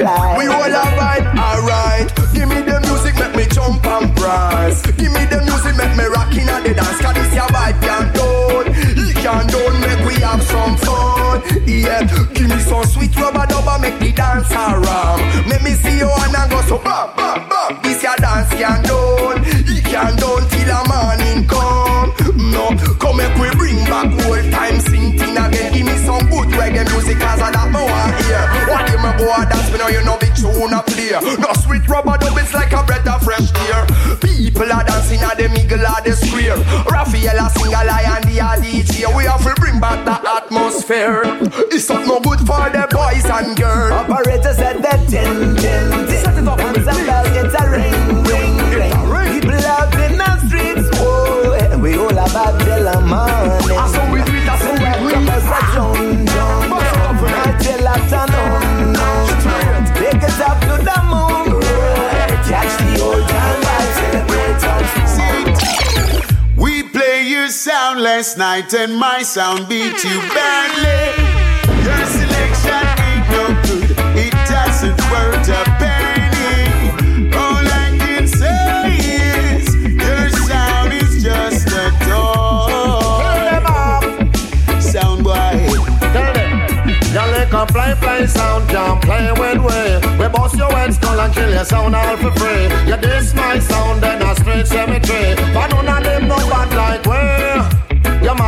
We 0.00 0.46
all 0.48 0.64
alright, 0.64 1.26
alright. 1.36 2.08
Give 2.32 2.48
me 2.48 2.62
the 2.64 2.80
music, 2.88 3.20
make 3.20 3.36
me 3.36 3.44
jump 3.52 3.84
and 3.84 4.08
prance. 4.16 4.80
Give 4.96 5.12
me 5.12 5.28
the 5.28 5.44
music, 5.44 5.76
make 5.76 5.92
me 5.92 6.04
rock 6.08 6.32
in 6.32 6.48
the 6.48 6.72
dance. 6.72 7.00
Cause 7.04 7.14
this 7.20 7.34
your 7.36 7.44
vibe 7.52 7.76
can 7.84 8.08
done. 8.16 8.72
He 8.96 9.12
can 9.12 9.44
done, 9.52 9.76
make 9.84 10.00
we 10.08 10.14
have 10.24 10.42
some 10.42 10.76
fun. 10.80 11.42
Yeah, 11.68 12.08
give 12.32 12.48
me 12.48 12.58
some 12.60 12.84
sweet 12.84 13.14
rubber 13.16 13.44
dubber, 13.44 13.76
make 13.80 13.98
the 14.00 14.12
dance 14.12 14.50
around. 14.52 15.20
Make 15.46 15.62
me 15.62 15.72
see 15.76 15.98
you 15.98 16.08
and 16.08 16.32
I 16.36 16.48
go 16.48 16.62
so 16.62 16.78
bam, 16.78 17.12
bam, 17.16 17.44
bam. 17.50 17.82
This 17.82 18.02
your 18.02 18.16
dance 18.16 18.48
can 18.56 18.80
done. 18.88 19.44
He 19.68 19.84
can 19.84 20.16
done 20.16 20.48
till 20.48 20.64
the 20.64 20.80
morning 20.88 21.44
come. 21.44 22.08
No, 22.40 22.72
come 22.96 23.18
make 23.20 23.36
we 23.36 23.52
bring 23.52 23.84
back 23.84 24.08
old 24.24 24.48
time 24.50 24.69
Go 29.20 29.28
a 29.28 29.44
dance, 29.44 29.70
me 29.70 29.76
know 29.76 29.88
you 29.88 30.02
know 30.02 30.16
big 30.16 30.34
tune 30.34 30.72
a 30.72 30.80
play. 30.80 31.12
No 31.36 31.52
sweet 31.60 31.86
rubber 31.86 32.16
dub, 32.16 32.38
it's 32.38 32.54
like 32.54 32.72
a 32.72 32.82
breath 32.82 33.06
of 33.06 33.20
fresh 33.20 33.52
air. 33.68 33.84
People 34.16 34.72
are 34.72 34.82
dancing 34.82 35.20
at 35.20 35.36
the 35.36 35.48
middle 35.52 35.84
of 35.84 36.00
the 36.02 36.16
square. 36.16 36.56
Raphael 36.88 37.36
a 37.36 37.50
sing 37.52 37.68
a 37.68 37.84
lion, 37.84 38.22
the 38.24 38.40
DJ. 38.64 39.14
We 39.14 39.24
have 39.24 39.44
to 39.44 39.52
bring 39.60 39.78
back 39.78 40.06
the 40.08 40.16
atmosphere. 40.16 41.20
It's 41.68 41.88
not 41.90 42.06
no 42.06 42.20
good 42.20 42.40
for 42.48 42.64
the 42.72 42.88
boys 42.88 43.28
and 43.28 43.54
girls. 43.60 43.92
Operator 43.92 44.54
said 44.54 44.80
that 44.80 45.06
tin, 45.06 45.54
tin, 45.56 45.90
tin. 46.08 46.24
Set 46.24 46.38
it 46.38 46.48
up 46.48 46.58
and 46.58 46.82
last 68.20 68.36
night 68.36 68.74
and 68.74 68.94
my 68.94 69.22
sound 69.22 69.66
beat 69.66 70.04
you 70.04 70.20
badly. 70.36 71.24
Your 71.86 72.04
selection 72.04 72.84
ain't 73.08 73.26
no 73.32 73.44
good, 73.64 73.90
it 74.14 74.34
doesn't 74.46 75.00
worth 75.10 75.48
a 75.48 75.64
penny. 75.80 77.32
All 77.32 77.64
I 77.64 77.96
can 77.98 78.28
say 78.28 78.98
is 79.00 79.74
your 79.74 80.28
sound 80.48 80.92
is 80.92 81.22
just 81.22 81.68
a 81.68 81.90
dog. 82.10 83.56
Sound 84.82 85.24
boy. 85.24 85.56
Tell 86.12 86.32
them. 86.34 86.50
You 87.14 87.24
like 87.32 87.54
a 87.54 87.66
fly 87.72 87.94
fly 87.94 88.26
sound, 88.26 88.68
can't 88.68 89.00
play 89.00 89.32
with 89.32 89.64
way. 89.64 89.98
We 90.18 90.28
bust 90.28 90.56
your 90.56 90.70
head 90.70 90.92
skull 90.92 91.18
and 91.18 91.32
kill 91.32 91.50
your 91.50 91.64
sound 91.64 91.96
all 91.96 92.18
for 92.18 92.32
free. 92.32 92.64
You 92.86 92.98
diss 92.98 93.32
my 93.32 93.58
sound, 93.60 94.02
then 94.02 94.20
a 94.20 94.34
straight 94.36 94.66
cemetery. 94.66 95.36
But 95.54 95.72
none 95.72 95.88
of 95.88 96.04
them 96.04 96.28
no 96.28 96.36
bad 96.50 96.70
like 96.74 97.06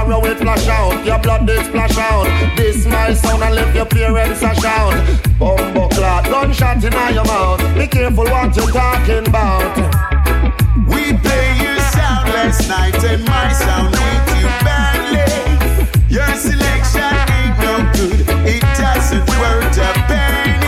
tomorrow 0.03 0.24
it 0.26 0.38
flash 0.38 0.66
out. 0.68 1.05
Your 1.05 1.18
blood 1.18 1.46
did 1.46 1.64
splash 1.66 1.96
out. 1.96 2.26
This 2.57 2.86
my 2.86 3.14
sound 3.14 3.42
and 3.42 3.55
left 3.55 3.74
your 3.74 3.86
parents 3.86 4.42
a 4.42 4.55
shout. 4.61 4.94
Bumbo 5.38 5.88
clot, 5.88 6.24
gunshot 6.24 6.82
in 6.84 7.14
your 7.14 7.24
mouth. 7.24 7.61
Be 7.76 7.86
careful 7.86 8.24
what 8.24 8.55
you're 8.57 8.70
talking 8.70 9.26
about. 9.26 9.76
We 10.88 11.16
play 11.18 11.48
your 11.62 11.78
sound 11.94 12.28
last 12.34 12.68
night 12.68 13.05
and 13.05 13.24
my 13.24 13.53
sound 13.53 13.92
with 13.92 14.40
you 14.40 14.48
badly. 14.66 16.14
Your 16.14 16.34
selection 16.34 17.14
ain't 17.38 17.59
no 17.62 17.74
good. 17.94 18.20
It 18.46 18.62
doesn't 18.76 19.28
work 19.38 19.76
a 19.76 20.62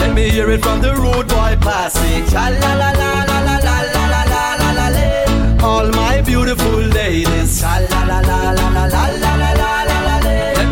Let 0.00 0.12
me 0.14 0.28
hear 0.30 0.50
it 0.50 0.62
from 0.62 0.80
the 0.82 0.94
road 0.94 1.28
boy 1.28 1.56
passing. 1.60 2.24
All 5.62 5.88
my 5.90 6.20
beautiful 6.22 6.80
ladies. 6.98 7.62
Let 7.62 7.80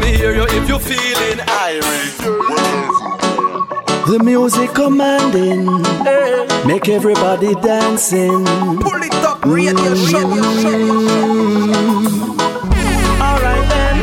me 0.02 0.10
hear 0.16 0.34
you 0.34 0.46
if 0.48 0.68
you're 0.68 0.78
feeling 0.78 1.40
irate. 1.48 2.18
The 4.08 4.18
music 4.24 4.72
commanding, 4.72 5.66
make 6.66 6.88
everybody 6.88 7.54
dancing. 7.56 8.44
Pull 8.80 9.02
it 9.02 9.14
up, 9.16 9.44
radio 9.44 9.94
show, 9.94 10.24
mm. 10.24 12.08
Alright 13.20 13.68
then, 13.68 13.96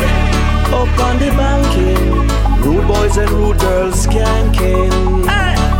up 0.72 1.00
on 1.08 1.18
the 1.18 1.30
banking, 1.40 1.95
rude 2.86 2.94
boys 2.94 3.18
and 3.18 3.30
rude 3.32 3.60
girls 3.60 4.06
skanking. 4.06 4.92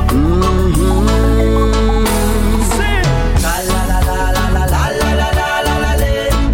Mhm. 0.10 0.56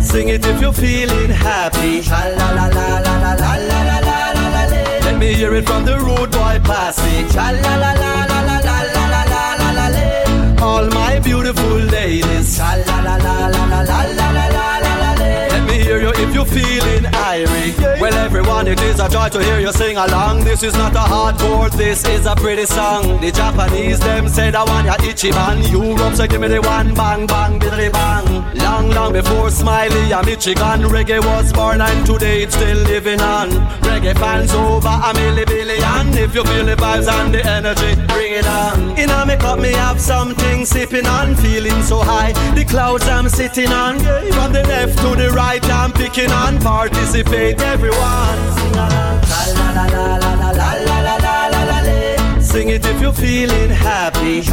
Sing 0.02 0.30
it 0.30 0.46
if 0.46 0.62
you're 0.62 0.74
feeling 0.74 1.30
happy. 1.30 2.02
Let 5.06 5.18
me 5.18 5.34
hear 5.34 5.54
it 5.56 5.66
from 5.68 5.86
the 5.86 5.98
road 5.98 6.32
boy 6.32 6.60
passing. 6.64 7.28
All 10.62 10.86
my 10.88 11.20
beautiful 11.20 11.78
ladies. 11.98 12.60
Hear 15.92 16.04
you 16.04 16.14
if 16.24 16.34
you're 16.34 16.46
feeling 16.46 17.06
irate. 17.14 17.78
Well, 18.00 18.14
everyone, 18.14 18.66
it 18.70 18.80
is 18.80 19.02
a 19.02 19.10
joy 19.10 19.28
to 19.28 19.44
hear 19.44 19.60
you 19.60 19.74
sing 19.74 19.98
along. 19.98 20.46
This 20.46 20.64
is 20.64 20.74
not 20.74 20.94
a 20.94 21.00
hardcore, 21.00 21.70
this 21.70 22.08
is 22.08 22.26
a 22.26 22.34
pretty 22.34 22.66
song. 22.66 23.20
The 23.20 23.30
Japanese, 23.30 24.00
them 24.00 24.30
say 24.30 24.52
that 24.52 24.66
one 24.66 24.86
ya 24.86 24.96
Ichiban. 24.96 25.70
Europe, 25.70 26.16
say 26.16 26.30
give 26.30 26.40
me 26.40 26.48
the 26.48 26.62
one 26.62 26.94
bang 26.94 27.28
bang, 27.28 27.60
biddly 27.60 27.92
bang. 27.92 28.26
Long, 28.64 28.90
long 28.92 29.12
before 29.12 29.52
Smiley 29.52 30.14
and 30.14 30.26
Michigan, 30.26 30.88
reggae 30.88 31.20
was 31.20 31.52
born 31.52 31.82
and 31.82 32.06
today 32.06 32.44
it's 32.44 32.56
still 32.56 32.78
living 32.88 33.20
on. 33.20 33.50
Reggae 33.84 34.18
fans 34.18 34.54
over 34.54 34.88
a 34.88 35.12
milli 35.12 35.46
billion. 35.46 36.08
If 36.18 36.34
you 36.34 36.46
feel 36.46 36.66
the 36.68 36.78
vibes 36.78 37.12
and 37.12 37.34
the 37.34 37.46
energy, 37.46 37.96
bring 38.08 38.32
it 38.32 38.48
on. 38.48 38.98
In 38.98 39.10
a 39.10 39.26
me 39.26 39.34
up, 39.34 39.60
me 39.60 39.74
have 39.74 40.00
something 40.00 40.64
sipping 40.64 41.06
on, 41.06 41.36
feeling 41.36 41.84
so 41.84 42.00
high. 42.00 42.32
The 42.56 42.64
clouds 42.64 43.10
I'm 43.10 43.28
sitting 43.28 43.74
on, 43.74 44.00
from 44.00 44.54
the 44.54 44.64
left 44.64 44.98
to 45.00 45.16
the 45.22 45.32
right, 45.32 45.62
I'm 45.82 45.92
picking 45.92 46.32
on. 46.32 46.60
Participate, 46.60 47.60
everyone. 47.60 48.38
Sing. 52.40 52.42
Sing 52.52 52.70
it 52.70 52.86
if 52.86 53.02
you're 53.02 53.12
feeling 53.14 53.72
happy. 53.72 54.44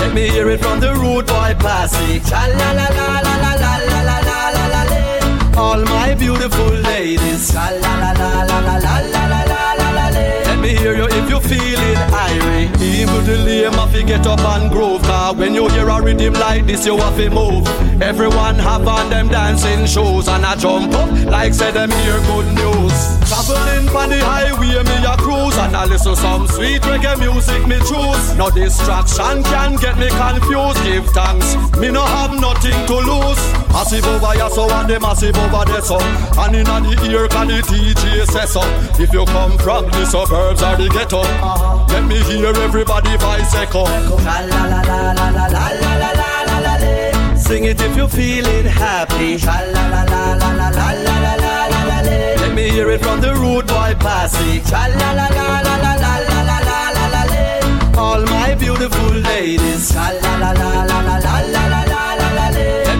Let 0.00 0.12
me 0.14 0.28
hear 0.28 0.50
it 0.50 0.60
from 0.60 0.80
the 0.80 0.92
rude 0.92 1.26
boy 1.26 1.54
passing. 1.58 2.20
All 5.56 5.80
my 5.80 6.14
beautiful 6.14 6.72
ladies. 6.92 7.54
Me 10.66 10.74
hear 10.74 10.96
you 10.96 11.06
if 11.06 11.30
you're 11.30 11.40
feeling 11.40 11.96
irate. 12.10 12.82
Even 12.82 13.24
the 13.24 13.38
lame 13.46 13.72
have 13.74 13.92
to 13.92 14.02
get 14.02 14.26
up 14.26 14.40
and 14.40 14.68
groove. 14.68 15.00
Cause 15.02 15.36
when 15.36 15.54
you 15.54 15.68
hear 15.68 15.88
a 15.88 16.02
rhythm 16.02 16.34
like 16.34 16.66
this, 16.66 16.84
you 16.84 16.96
have 16.96 17.16
to 17.18 17.30
move. 17.30 17.64
Everyone 18.02 18.56
have 18.56 18.88
on 18.88 19.08
them 19.08 19.28
dancing 19.28 19.86
shoes 19.86 20.26
and 20.26 20.44
I 20.44 20.56
jump 20.56 20.92
up 20.92 21.08
like 21.26 21.54
say 21.54 21.70
them 21.70 21.92
hear 21.92 22.18
good 22.26 22.46
news. 22.58 22.98
Traveling 23.30 23.86
on 23.94 24.08
the 24.08 24.18
highway, 24.18 24.82
me 24.82 25.06
a 25.06 25.16
cruise 25.16 25.56
and 25.56 25.76
I 25.76 25.84
listen 25.84 26.16
some 26.16 26.48
sweet 26.48 26.82
reggae 26.82 27.16
music 27.16 27.64
me 27.68 27.78
choose. 27.86 28.36
No 28.36 28.50
distraction 28.50 29.44
can 29.44 29.76
get 29.76 29.96
me 29.96 30.08
confused. 30.08 30.82
Give 30.82 31.06
thanks, 31.14 31.54
me 31.78 31.92
no 31.92 32.04
have 32.04 32.34
nothing 32.40 32.74
to 32.88 32.96
lose. 32.96 33.65
Massive 33.72 34.06
over 34.06 34.32
here, 34.32 34.50
so 34.50 34.70
and 34.70 34.88
the 34.88 34.98
massive 35.00 35.36
over 35.36 35.64
there, 35.64 35.82
so. 35.82 35.98
And 36.40 36.56
in 36.56 36.64
the 36.64 37.10
ear, 37.10 37.28
can 37.28 37.48
the 37.48 37.60
DJ 37.62 38.26
say 38.26 38.46
so. 38.46 38.62
If 39.02 39.12
you 39.12 39.24
come 39.26 39.58
from 39.58 39.86
the 39.90 40.04
suburbs 40.06 40.62
or 40.62 40.76
the 40.76 40.88
ghetto, 40.88 41.20
uh-huh. 41.20 41.86
let 41.88 42.04
me 42.04 42.18
hear 42.22 42.54
everybody 42.56 43.16
voice 43.16 43.54
echo. 43.54 43.84
Sing 47.36 47.64
it 47.64 47.80
if 47.80 47.96
you're 47.96 48.08
feeling 48.08 48.64
happy. 48.64 49.38
Let 52.42 52.54
me 52.54 52.70
hear 52.70 52.90
it 52.90 53.02
from 53.02 53.20
the 53.20 53.34
rude 53.34 53.66
boy 53.66 53.94
passing. 54.00 54.62
All 57.96 58.22
my 58.22 58.54
beautiful 58.54 59.10
ladies. 59.14 59.92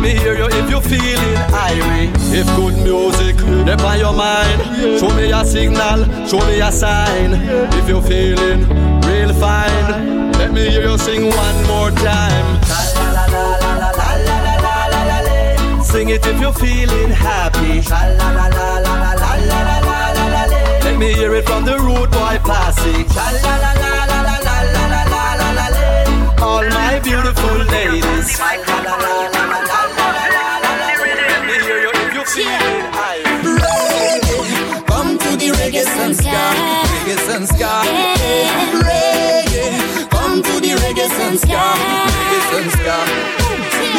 Let 0.07 0.15
me 0.15 0.21
hear 0.21 0.37
you 0.39 0.47
if 0.47 0.71
you're 0.71 0.81
feeling 0.81 1.37
irate. 1.53 2.11
If 2.31 2.47
good 2.55 2.77
music 2.85 3.35
up 3.69 3.81
on 3.81 3.99
your 3.99 4.13
mind, 4.13 4.63
show 5.01 5.11
me 5.17 5.33
a 5.33 5.45
signal, 5.45 6.05
show 6.29 6.39
me 6.47 6.61
a 6.61 6.71
sign. 6.71 7.33
If 7.75 7.89
you're 7.89 8.01
feeling 8.01 8.69
real 9.01 9.35
fine, 9.35 10.31
let 10.35 10.53
me 10.53 10.71
hear 10.71 10.83
you 10.83 10.97
sing 10.97 11.27
one 11.27 11.67
more 11.67 11.91
time. 11.91 12.63
Sing 15.83 16.11
it 16.11 16.25
if 16.25 16.41
you're 16.41 16.53
feeling 16.53 17.11
happy. 17.11 17.83
Let 20.85 20.99
me 21.01 21.15
hear 21.15 21.35
it 21.35 21.47
from 21.47 21.65
the 21.65 21.81
rude 21.81 22.13
boy 22.13 22.39
passing. 22.45 23.76
Reggae 37.57 37.65
Sun 37.65 37.73
Ska. 37.73 37.85
Reggae, 38.87 39.67
come 40.11 40.43
to 40.43 40.55
the 40.61 40.73
reggae 40.83 41.09
Sun 41.09 41.38
Ska, 41.38 41.77
reggae 42.17 42.41
Sun 42.51 42.75
Ska. 42.75 43.07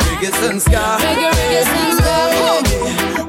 reggae 0.09 0.31
Sun 0.41 0.61
Ska. 0.61 0.83
Reggae, 1.01 1.31
reggae 1.39 1.65
Sun 1.73 1.91
Ska. 1.97 2.17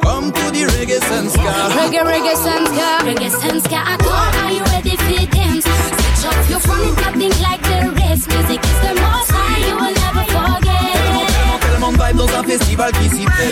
Come 0.02 0.32
to 0.34 0.52
the 0.52 0.64
reggae 0.74 1.00
Sun 1.08 1.30
Ska. 1.30 1.52
Reggae, 1.80 2.02
reggae 2.12 2.36
Sun 2.36 2.64
Ska. 2.68 2.88
Reggae 3.08 3.30
Sun 3.30 3.62
Ska. 3.62 3.80
Come, 4.04 4.36
are 4.44 4.52
you 4.52 4.64
ready 4.74 4.96
for 4.98 5.26
dance? 5.32 5.66
Switch 5.66 6.26
up 6.28 6.50
your 6.50 6.60
phone 6.60 6.84
and 6.88 6.98
nothing 6.98 7.36
like 7.42 7.62
the 7.64 7.80
rest. 7.96 8.28
Music 8.28 8.62
is 8.72 8.80
the 8.84 8.94
most 9.00 9.32
high, 9.32 9.60
you 9.68 9.76
will 9.76 9.82
never 9.82 9.96
forget 9.96 9.97
maximum 11.92 12.08
vibe 12.08 12.18
dans 12.18 12.40
un 12.40 12.44
festival 12.44 12.92
qui 12.94 13.10
s'y 13.10 13.26
fait. 13.26 13.52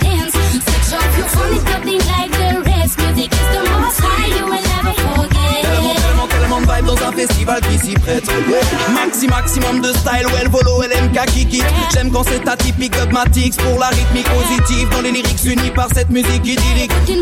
dance? 0.00 0.32
Switch 0.32 1.62
like 2.06 2.32
the 2.32 2.62
rest. 2.64 2.98
Music 2.98 3.32
is 3.32 3.48
the 3.52 3.70
most 3.70 4.00
high 4.00 4.38
you 4.38 4.44
will 4.44 4.66
ever 4.78 4.94
forget. 4.94 5.35
Festival 7.16 7.60
qui 7.62 7.78
s'y 7.78 7.94
prête. 7.94 8.24
Maxi 8.92 9.26
maximum 9.26 9.80
de 9.80 9.88
style, 9.88 10.26
well 10.32 10.48
volo, 10.48 10.82
LMK 10.82 11.26
qui 11.26 11.46
quitte. 11.46 11.64
J'aime 11.92 12.10
quand 12.10 12.24
c'est 12.24 12.46
atypique, 12.48 12.92
dogmatique 12.96 13.56
pour 13.56 13.78
la 13.78 13.88
rythmique 13.88 14.28
positive 14.28 14.88
dans 14.90 15.00
les 15.00 15.12
lyrics 15.12 15.44
unis 15.44 15.70
par 15.74 15.88
cette 15.94 16.10
musique 16.10 16.44
idyllique. 16.44 16.92
C'est 17.06 17.14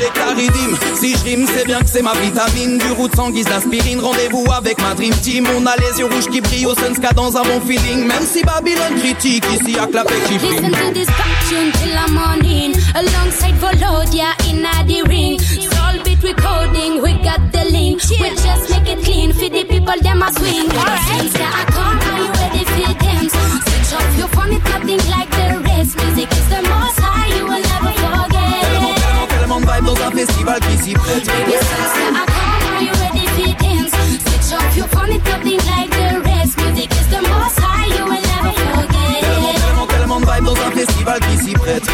les 0.00 0.10
claridimes, 0.14 0.76
si 0.94 1.16
je 1.16 1.24
rime, 1.24 1.46
c'est 1.54 1.66
bien 1.66 1.80
que 1.80 1.88
c'est 1.88 2.02
ma 2.02 2.14
vitamine. 2.14 2.78
Du 2.78 2.92
route 2.92 3.14
sans 3.14 3.30
guise 3.30 3.46
d'aspirine, 3.46 4.00
rendez-vous 4.00 4.46
avec 4.52 4.80
ma 4.80 4.94
dream 4.94 5.14
team. 5.14 5.46
On 5.56 5.66
a 5.66 5.76
les 5.76 5.98
yeux 5.98 6.06
rouges 6.06 6.28
qui 6.30 6.40
brillent 6.40 6.66
au 6.66 6.74
Sunska 6.74 7.12
dans 7.14 7.36
un 7.36 7.42
bon 7.42 7.60
feeling. 7.60 8.06
Même 8.06 8.24
si 8.24 8.42
Babylone 8.42 8.98
critique, 8.98 9.44
ici 9.52 9.72
y'a 9.72 9.86
que 9.86 9.94
la 9.94 10.04
qui 10.04 10.38
Listen 10.38 10.70
to 10.70 10.92
this 10.92 11.08
till 11.46 11.72
the 11.72 12.10
morning, 12.10 12.74
alongside 12.94 13.54
Volodia 13.60 14.34
in 14.48 14.62
the 14.86 15.02
ring. 15.08 15.85
Beat 16.20 16.34
recording, 16.34 17.02
we 17.02 17.12
got 17.22 17.52
the 17.52 17.64
link. 17.70 18.02
We 18.10 18.30
just 18.30 18.70
make 18.70 18.88
it 18.88 19.04
clean 19.04 19.32
for 19.32 19.48
the 19.48 19.64
people, 19.64 19.98
them 20.02 20.22
a 20.22 20.32
swing. 20.32 20.70
Since 20.70 21.36
I 21.36 21.64
come, 21.70 21.98
are 21.98 22.18
you 22.18 22.30
ready 22.32 22.64
for 22.64 22.94
dance? 22.98 23.32
Switch 23.32 23.92
off 23.94 24.18
your 24.18 24.28
phone, 24.28 24.52
it's 24.52 24.64
nothing 24.64 25.02
like 25.10 25.30
the 25.30 25.60
rest. 25.64 25.96
Music 25.96 26.30
is 26.32 26.48
the 26.48 26.62
most 26.62 26.98
high, 27.00 27.28
you 27.36 27.44
will 27.44 27.62
never 27.62 27.92
forget. 28.02 28.62
Tellement, 28.62 29.26
tellement 29.28 29.60
de 29.60 29.66
vibe 29.66 29.84
dans 29.84 30.00
un 30.06 30.10
festival 30.10 30.60
qui 30.60 30.76
s'y 30.82 30.94
prête. 30.94 31.26
Baby, 31.26 31.52
since 31.52 31.96
I 31.96 32.24
come, 32.26 32.62
are 32.72 32.82
you 32.82 32.92
ready 33.02 33.26
for 33.36 33.52
dance? 33.62 33.92
Switch 34.24 34.58
off 34.58 34.76
your 34.76 34.88
phone, 34.88 35.12
it's 35.12 35.24
nothing 35.24 35.60
like 35.66 35.90
the 35.90 36.20
rest. 36.20 36.56
Music 36.58 36.90
is 36.92 37.08
the 37.10 37.22
most 37.22 37.58
high, 37.60 37.86
you 37.96 38.04
will 38.04 38.24
never 38.32 38.52
forget. 38.52 39.20
Tellement, 39.20 39.86
tellement 39.86 40.20
de 40.20 40.26
vibe 40.26 40.44
dans 40.44 40.60
un 40.60 40.70
festival 40.70 41.20
qui 41.20 41.36
s'y 41.44 41.52
prête. 41.54 41.86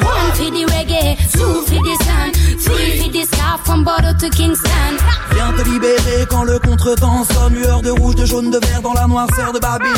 One 0.00 0.32
for 0.34 0.50
the 0.50 0.64
reggae, 0.72 1.16
two 1.32 1.62
for 1.66 1.80
the 1.82 1.96
sun, 2.04 2.32
three 2.58 2.98
for 2.98 3.10
the 3.10 3.19
sky 3.19 3.19
from 3.64 3.84
Bordeaux 3.84 4.12
to 4.18 4.28
Kingston. 4.30 4.96
Viens 5.32 5.52
te 5.52 5.68
libérer 5.68 6.26
quand 6.28 6.44
le 6.44 6.58
contretemps 6.58 7.24
sonne. 7.24 7.54
Lueur 7.54 7.82
de 7.82 7.90
rouge, 7.90 8.14
de 8.14 8.24
jaune, 8.24 8.50
de 8.50 8.58
vert 8.58 8.82
dans 8.82 8.92
la 8.92 9.06
noirceur 9.06 9.52
de 9.52 9.58
Babylone. 9.58 9.94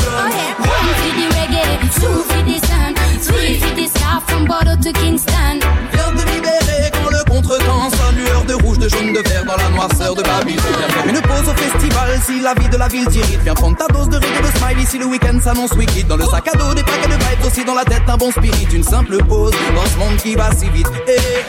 One 0.59 0.67
for 0.97 1.11
the 1.15 1.27
reggae, 1.35 1.79
two 1.95 2.23
the 2.45 2.65
sun, 2.65 2.93
three 3.21 3.59
the 3.75 3.87
sky 3.87 4.19
from 4.27 4.45
Bordeaux 4.45 4.75
to 4.81 4.91
Kingston. 4.93 5.59
Viens 5.91 6.11
te 6.15 6.31
libérer 6.31 6.91
quand 6.91 7.09
le 7.09 7.23
contretemps 7.29 7.89
sonne. 7.89 8.15
Lueur 8.23 8.45
de 8.45 8.53
rouge, 8.53 8.79
de 8.79 8.89
jaune, 8.89 9.13
de 9.13 9.19
vert 9.27 9.45
dans 9.45 9.57
la 9.57 9.69
noirceur 9.69 10.15
de 10.15 10.23
Babylone. 10.23 10.63
Viens 10.77 10.87
faire 10.87 11.07
une 11.07 11.21
pause 11.21 11.49
au 11.49 11.55
festival 11.55 12.19
si 12.25 12.39
la 12.39 12.53
vie 12.53 12.69
de 12.69 12.77
la 12.77 12.87
ville 12.87 13.05
t'irrite. 13.07 13.39
Viens 13.43 13.53
prendre 13.53 13.77
ta 13.77 13.87
dose 13.87 14.09
de 14.09 14.17
reggae, 14.17 14.41
de 14.41 14.57
smile 14.57 14.87
si 14.87 14.97
le 14.97 15.05
week-end 15.05 15.39
s'annonce 15.43 15.71
wicked. 15.73 16.07
Dans 16.07 16.17
le 16.17 16.25
sac 16.25 16.47
à 16.47 16.57
dos 16.57 16.73
des 16.73 16.83
paquets 16.83 17.07
de 17.07 17.13
vibes 17.13 17.45
aussi 17.45 17.65
dans 17.65 17.75
la 17.75 17.85
tête 17.85 18.03
un 18.07 18.17
bon 18.17 18.31
spirit. 18.31 18.67
Une 18.73 18.83
simple 18.83 19.17
pause 19.23 19.53
dans 19.75 19.85
ce 19.85 19.97
monde 19.97 20.17
qui 20.17 20.35
va 20.35 20.49
si 20.55 20.69
vite. 20.69 20.87
Eh. 21.07 21.43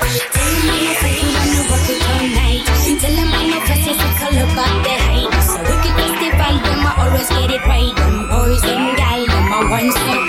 Tell 3.04 3.16
them 3.16 3.34
I 3.34 3.44
know 3.50 3.60
cause 3.60 3.84
it's 3.84 4.00
a 4.00 4.10
color 4.16 4.48
but 4.56 4.80
they 4.80 4.96
hate 4.96 5.28
So 5.44 5.60
we 5.60 5.76
wicked 5.76 5.92
festival, 5.92 6.56
them 6.64 6.88
I 6.88 7.04
always 7.04 7.28
get 7.28 7.50
it 7.52 7.60
right. 7.68 7.92
Them 7.94 8.32
boys, 8.32 8.62
them 8.62 8.96
gal, 8.96 9.26
them 9.28 9.52
I 9.52 9.60
want 9.68 9.92
so 9.92 10.23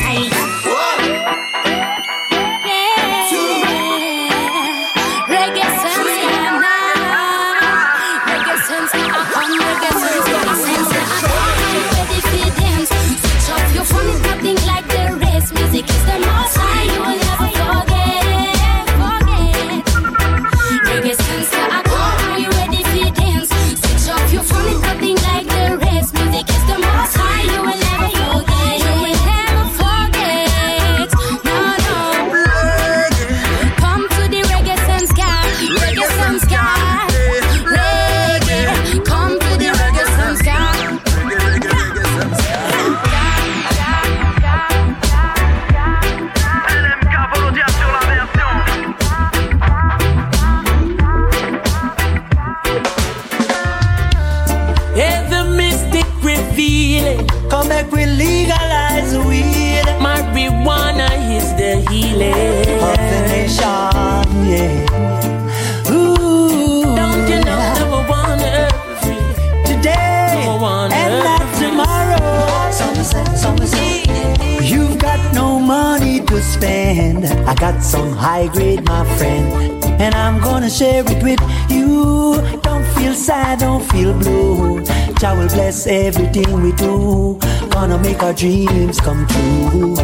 got 77.72 77.82
some 77.82 78.12
high 78.12 78.48
grade, 78.48 78.84
my 78.86 79.04
friend. 79.18 79.84
And 80.04 80.14
I'm 80.14 80.40
gonna 80.40 80.70
share 80.70 81.04
it 81.04 81.24
with 81.24 81.42
you. 81.68 82.36
Don't 82.62 82.86
feel 82.96 83.16
sad, 83.16 83.60
don't 83.60 83.84
feel 83.92 84.14
blue. 84.14 84.84
Jah 85.20 85.34
will 85.38 85.48
bless 85.58 85.88
everything 85.88 86.50
we 86.62 86.72
do. 86.74 87.40
Gonna 87.76 87.98
make 87.98 88.22
our 88.22 88.34
dreams 88.34 89.00
come 89.00 89.26
true. 89.32 89.96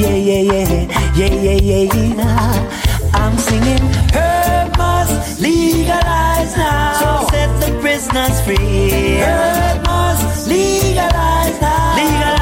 Yeah, 0.00 0.16
yeah, 0.28 0.42
yeah, 0.52 0.68
yeah, 1.20 1.34
yeah, 1.46 1.58
yeah, 1.70 1.84
yeah. 1.94 3.10
I'm 3.14 3.36
singing, 3.38 3.84
herb 4.12 4.76
must 4.76 5.40
legalize 5.40 6.52
now. 6.56 7.00
So 7.00 7.10
set 7.32 7.50
the 7.62 7.70
prisoners 7.80 8.38
free. 8.44 9.16
Herb 9.24 9.82
must 9.86 10.46
legalize 10.46 11.56
now. 11.60 11.96
Legalize 11.96 12.37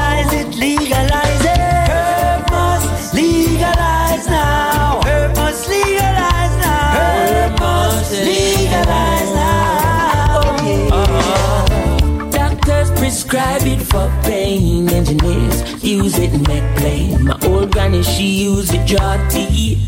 prescribe 13.07 13.61
it 13.63 13.81
for 13.81 14.11
pain. 14.23 14.89
Engineers 14.89 15.81
use 15.81 16.19
it 16.19 16.33
and 16.33 16.45
make 16.45 16.67
plain. 16.75 17.23
My 17.23 17.39
old 17.43 17.71
granny, 17.71 18.03
she 18.03 18.43
used 18.43 18.73
it 18.73 18.85
draw 18.85 19.15
tea. 19.29 19.79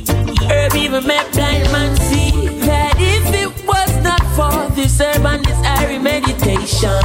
Herb 0.48 0.74
even 0.76 1.06
make 1.06 1.30
blind 1.34 1.70
man 1.74 1.94
see 2.08 2.32
that 2.70 2.96
if 2.98 3.26
it 3.44 3.52
was 3.68 3.92
not 4.08 4.24
for 4.38 4.74
this 4.74 5.02
herb 5.02 5.26
and 5.26 5.44
this 5.44 5.60
airy 5.66 6.00
meditation, 6.00 7.04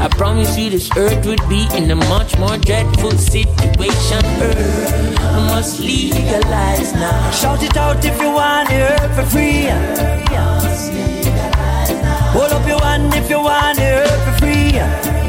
I 0.00 0.06
promise 0.08 0.56
you 0.56 0.70
this 0.70 0.88
earth 0.96 1.26
would 1.26 1.42
be 1.48 1.66
in 1.74 1.90
a 1.90 1.96
much 1.96 2.38
more 2.38 2.56
dreadful 2.56 3.10
situation. 3.10 4.24
Herb 4.38 5.14
must 5.50 5.80
legalize 5.80 6.94
now. 6.94 7.30
Shout 7.32 7.60
it 7.64 7.76
out 7.76 8.04
if 8.04 8.16
you 8.22 8.30
want 8.30 8.68
the 8.68 8.86
herb 8.86 9.10
for 9.16 9.26
free. 9.34 9.66
Hold 12.34 12.52
up 12.52 12.68
your 12.68 12.80
hand 12.80 13.12
if 13.14 13.28
you 13.28 13.40
want 13.40 13.78
the 13.78 13.84
herb 13.98 14.20
for 14.26 14.38
free. 14.38 15.23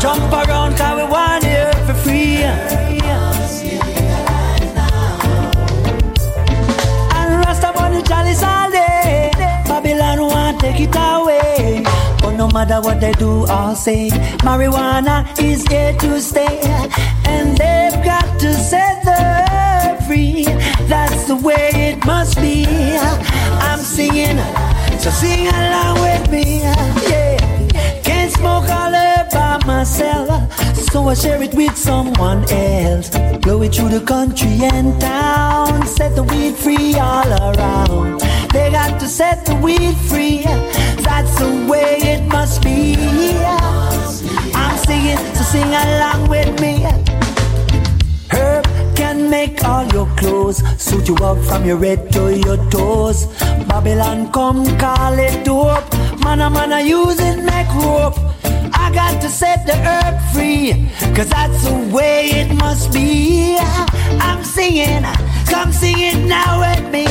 Jump 0.00 0.32
around 0.32 0.78
cause 0.78 0.96
we 0.96 1.04
want 1.04 1.44
herb 1.44 1.74
for 1.86 1.92
free. 1.92 2.36
And 7.16 7.44
Rasta 7.44 7.70
want 7.76 7.92
the 7.94 8.02
chalice 8.08 8.42
all 8.42 8.70
day. 8.70 9.30
Babylon 9.66 10.20
want 10.22 10.58
take 10.58 10.80
it 10.80 10.96
away. 10.96 11.82
But 12.22 12.36
no 12.36 12.48
matter 12.48 12.80
what 12.80 12.98
they 13.00 13.12
do 13.12 13.46
or 13.46 13.74
say, 13.76 14.08
marijuana 14.40 15.26
is 15.38 15.66
here 15.68 15.92
to 15.98 16.18
stay. 16.18 16.60
And 17.26 17.58
they've 17.58 18.02
got 18.02 18.40
to 18.40 18.54
set 18.54 19.04
the 19.04 20.02
free. 20.06 20.44
That's 20.88 21.26
the 21.26 21.36
way 21.36 21.70
it 21.74 22.06
must 22.06 22.36
be. 22.40 22.64
I'm 23.68 23.80
singing, 23.80 24.38
so 24.98 25.10
sing 25.10 25.46
along 25.48 26.00
with 26.00 26.30
me. 26.30 26.60
Yeah, 26.62 27.36
can't 28.02 28.32
smoke 28.32 28.70
all 28.70 29.09
by 29.60 29.66
myself. 29.66 30.52
So 30.92 31.08
I 31.08 31.14
share 31.14 31.42
it 31.42 31.54
with 31.54 31.76
someone 31.76 32.44
else. 32.50 33.10
Blow 33.38 33.62
it 33.62 33.74
through 33.74 33.90
the 33.90 34.04
country 34.04 34.58
and 34.62 35.00
town. 35.00 35.86
Set 35.86 36.14
the 36.14 36.22
weed 36.22 36.54
free 36.56 36.94
all 36.94 37.28
around. 37.28 38.20
They 38.52 38.70
got 38.70 39.00
to 39.00 39.06
set 39.06 39.46
the 39.46 39.54
weed 39.56 39.96
free. 40.08 40.42
That's 41.02 41.38
the 41.38 41.66
way 41.70 41.98
it 42.02 42.26
must 42.28 42.62
be. 42.62 42.96
I'm 44.54 44.76
singing, 44.78 45.18
so 45.34 45.42
sing 45.44 45.68
along 45.68 46.28
with 46.28 46.60
me. 46.60 46.86
Herb 48.30 48.64
can 48.96 49.30
make 49.30 49.64
all 49.64 49.86
your 49.86 50.06
clothes, 50.16 50.58
suit 50.80 51.08
you 51.08 51.16
up 51.16 51.38
from 51.44 51.64
your 51.64 51.78
head 51.78 52.12
to 52.12 52.36
your 52.36 52.58
toes. 52.70 53.26
Babylon 53.68 54.32
come 54.32 54.64
call 54.78 55.18
it 55.18 55.44
dope. 55.44 55.92
Man, 56.22 56.40
a 56.40 56.50
man, 56.50 56.72
a 56.72 56.80
using 56.80 57.46
neck 57.46 57.68
rope. 57.74 58.18
I 58.90 58.92
got 58.92 59.22
to 59.22 59.28
set 59.28 59.66
the 59.66 59.78
earth 59.86 60.18
free, 60.34 60.72
cause 61.14 61.28
that's 61.28 61.62
the 61.62 61.94
way 61.94 62.26
it 62.42 62.52
must 62.54 62.92
be. 62.92 63.56
I'm 64.18 64.42
singing, 64.42 65.04
come 65.46 65.70
sing 65.70 66.00
it 66.00 66.18
now 66.26 66.58
with 66.58 66.90
me. 66.90 67.06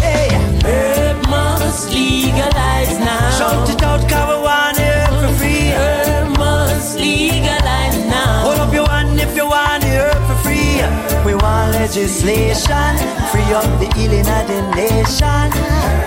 Hey. 0.00 0.30
Herb 0.64 1.28
must 1.28 1.92
legalize 1.92 2.98
now. 2.98 3.36
Shout 3.36 3.68
it 3.68 3.82
out, 3.82 4.08
cover 4.08 4.40
one 4.40 4.76
herb 4.80 5.12
for 5.20 5.34
free. 5.38 5.68
Herb 5.68 6.38
must 6.38 6.98
legalize 6.98 7.98
now. 8.06 8.40
Hold 8.40 8.60
up 8.60 8.72
your 8.72 8.88
hand 8.88 9.20
if 9.20 9.36
you 9.36 9.46
want 9.46 9.82
the 9.82 9.90
herb 10.00 10.22
for 10.26 10.38
free. 10.40 10.80
We 11.26 11.34
want 11.34 11.72
legislation, 11.72 12.96
free 13.28 13.52
up 13.52 13.68
the 13.78 13.92
healing 13.94 14.20
of 14.20 14.44
the 14.48 14.62
nation. 14.74 15.52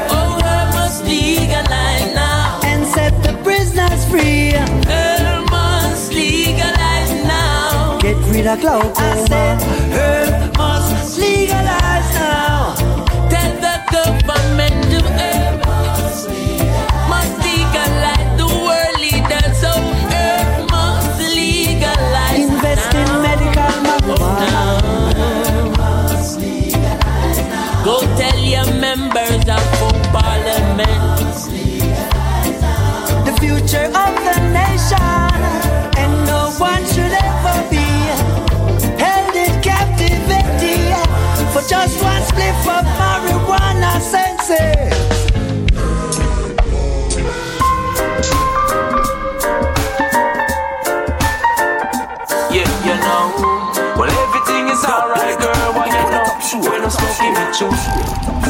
Oh, 0.09 0.41
herb 0.41 0.73
must 0.73 1.03
legalize 1.05 2.12
free. 4.09 4.51
Herb 4.87 5.49
must 5.49 6.13
legalize 6.13 7.11
now. 7.25 7.99
Get 8.01 8.17
rid 8.33 8.47
of 8.47 8.59
glaucoma. 8.61 8.93
I 8.97 9.13
oh. 9.17 9.25
said, 9.27 9.61
her 9.95 10.51
must 10.57 11.17
legalize 11.19 12.09
now. 12.15 12.75
Tell 13.29 13.53
the 13.65 13.75
government 13.91 14.77
to 14.91 14.99
herb 15.19 15.42
When 57.33 58.42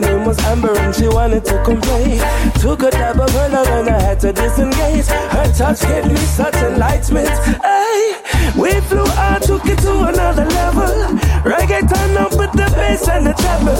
her 0.00 0.16
name 0.16 0.24
was 0.26 0.38
Amber 0.44 0.76
and 0.78 0.94
she 0.94 1.08
wanted 1.08 1.44
to 1.44 1.62
complain. 1.64 2.20
Took 2.60 2.82
a 2.82 2.90
dab 2.90 3.18
of 3.18 3.30
her 3.30 3.48
love 3.48 3.68
and 3.68 3.88
I 3.88 4.00
had 4.00 4.20
to 4.20 4.32
disengage. 4.32 5.06
Her 5.06 5.52
touch 5.52 5.80
gave 5.82 6.06
me 6.06 6.16
such 6.16 6.54
enlightenment. 6.54 7.28
Hey, 7.28 8.14
we 8.56 8.70
flew 8.82 9.06
out, 9.18 9.42
took 9.42 9.66
it 9.66 9.78
to 9.80 9.92
another 10.04 10.44
level. 10.44 11.18
Reggaeton 11.42 12.16
up 12.16 12.32
with 12.38 12.52
the 12.52 12.70
bass 12.76 13.08
and 13.08 13.26
the 13.26 13.34
treble. 13.34 13.74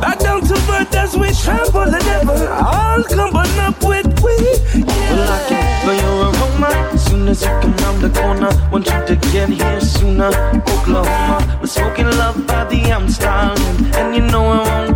Back 0.00 0.18
down 0.18 0.42
to 0.42 0.54
earth 0.54 0.94
as 0.94 1.16
we 1.16 1.30
trample 1.32 1.84
the 1.84 2.00
devil. 2.00 2.40
All 2.48 3.02
coming 3.04 3.58
up 3.60 3.82
with 3.84 4.06
we. 4.24 4.34
Yeah. 4.74 5.12
Well, 5.12 5.32
I 5.32 5.48
can 5.48 5.70
feel 5.84 5.94
your 6.02 6.32
aroma 6.34 6.98
soon 6.98 7.28
as 7.28 7.42
you 7.42 7.48
come 7.60 7.76
round 7.76 8.00
the 8.00 8.10
corner. 8.10 8.50
Want 8.72 8.86
you 8.86 9.06
to 9.06 9.16
get 9.30 9.48
here 9.48 9.80
sooner. 9.80 10.30
Oklahoma, 10.66 11.58
we're 11.60 11.66
smoking 11.66 12.10
love 12.18 12.46
by 12.46 12.64
the 12.64 12.80
Amstel, 12.90 13.58
and 13.96 14.14
you 14.16 14.22
know 14.22 14.46
I 14.46 14.68
won't 14.68 14.89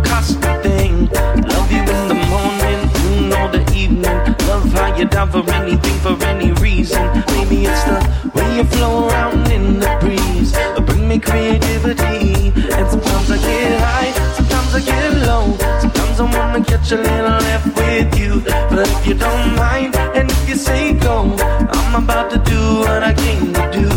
Love 4.95 5.03
how 5.03 5.03
you 5.03 5.09
down 5.09 5.29
for 5.29 5.51
anything, 5.51 5.99
for 5.99 6.25
any 6.25 6.51
reason. 6.53 7.03
Maybe 7.35 7.65
it's 7.65 7.83
the 7.83 8.31
way 8.33 8.57
you 8.57 8.63
flow 8.63 9.09
around 9.09 9.51
in 9.51 9.79
the 9.79 9.97
breeze. 9.99 10.53
Bring 10.85 11.07
me 11.07 11.19
creativity, 11.19 12.53
and 12.73 12.89
sometimes 12.89 13.31
I 13.31 13.37
get 13.37 13.81
high, 13.81 14.11
sometimes 14.35 14.75
I 14.75 14.79
get 14.79 15.13
low. 15.27 15.57
Sometimes 15.81 16.19
I 16.19 16.23
wanna 16.37 16.63
catch 16.63 16.91
a 16.93 16.97
little 16.97 17.39
left 17.49 17.67
with 17.75 18.17
you, 18.17 18.41
but 18.69 18.87
if 18.87 19.07
you 19.07 19.15
don't 19.15 19.55
mind, 19.55 19.95
and 20.15 20.31
if 20.31 20.49
you 20.49 20.55
say 20.55 20.93
go, 20.93 21.35
I'm 21.39 22.03
about 22.03 22.31
to 22.31 22.37
do 22.37 22.79
what 22.79 23.03
I 23.03 23.13
came 23.13 23.53
to 23.53 23.71
do. 23.71 23.89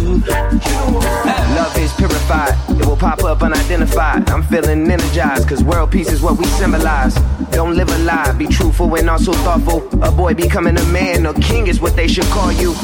Love 1.55 1.77
is 1.79 1.93
purified, 1.95 2.55
pop 2.99 3.23
up 3.23 3.43
unidentified. 3.43 4.29
I'm 4.29 4.43
feeling 4.43 4.91
energized, 4.91 5.49
cause 5.49 5.63
world 5.63 5.91
peace 5.93 6.11
is 6.13 6.21
what 6.21 6.37
we 6.37 6.45
symbolize. 6.47 7.15
Don't 7.53 7.77
live 7.77 7.89
a 7.91 7.99
lie, 7.99 8.33
be 8.33 8.47
truthful 8.47 8.93
and 8.97 9.09
also 9.09 9.33
thoughtful. 9.33 9.87
A 10.03 10.11
boy 10.11 10.35
becoming 10.35 10.77
a 10.77 10.85
man, 10.87 11.25
a 11.27 11.35
king 11.35 11.69
is 11.69 11.81
what 11.81 11.95
they 11.95 12.09
should 12.09 12.27
call 12.27 12.53
you. 12.53 12.75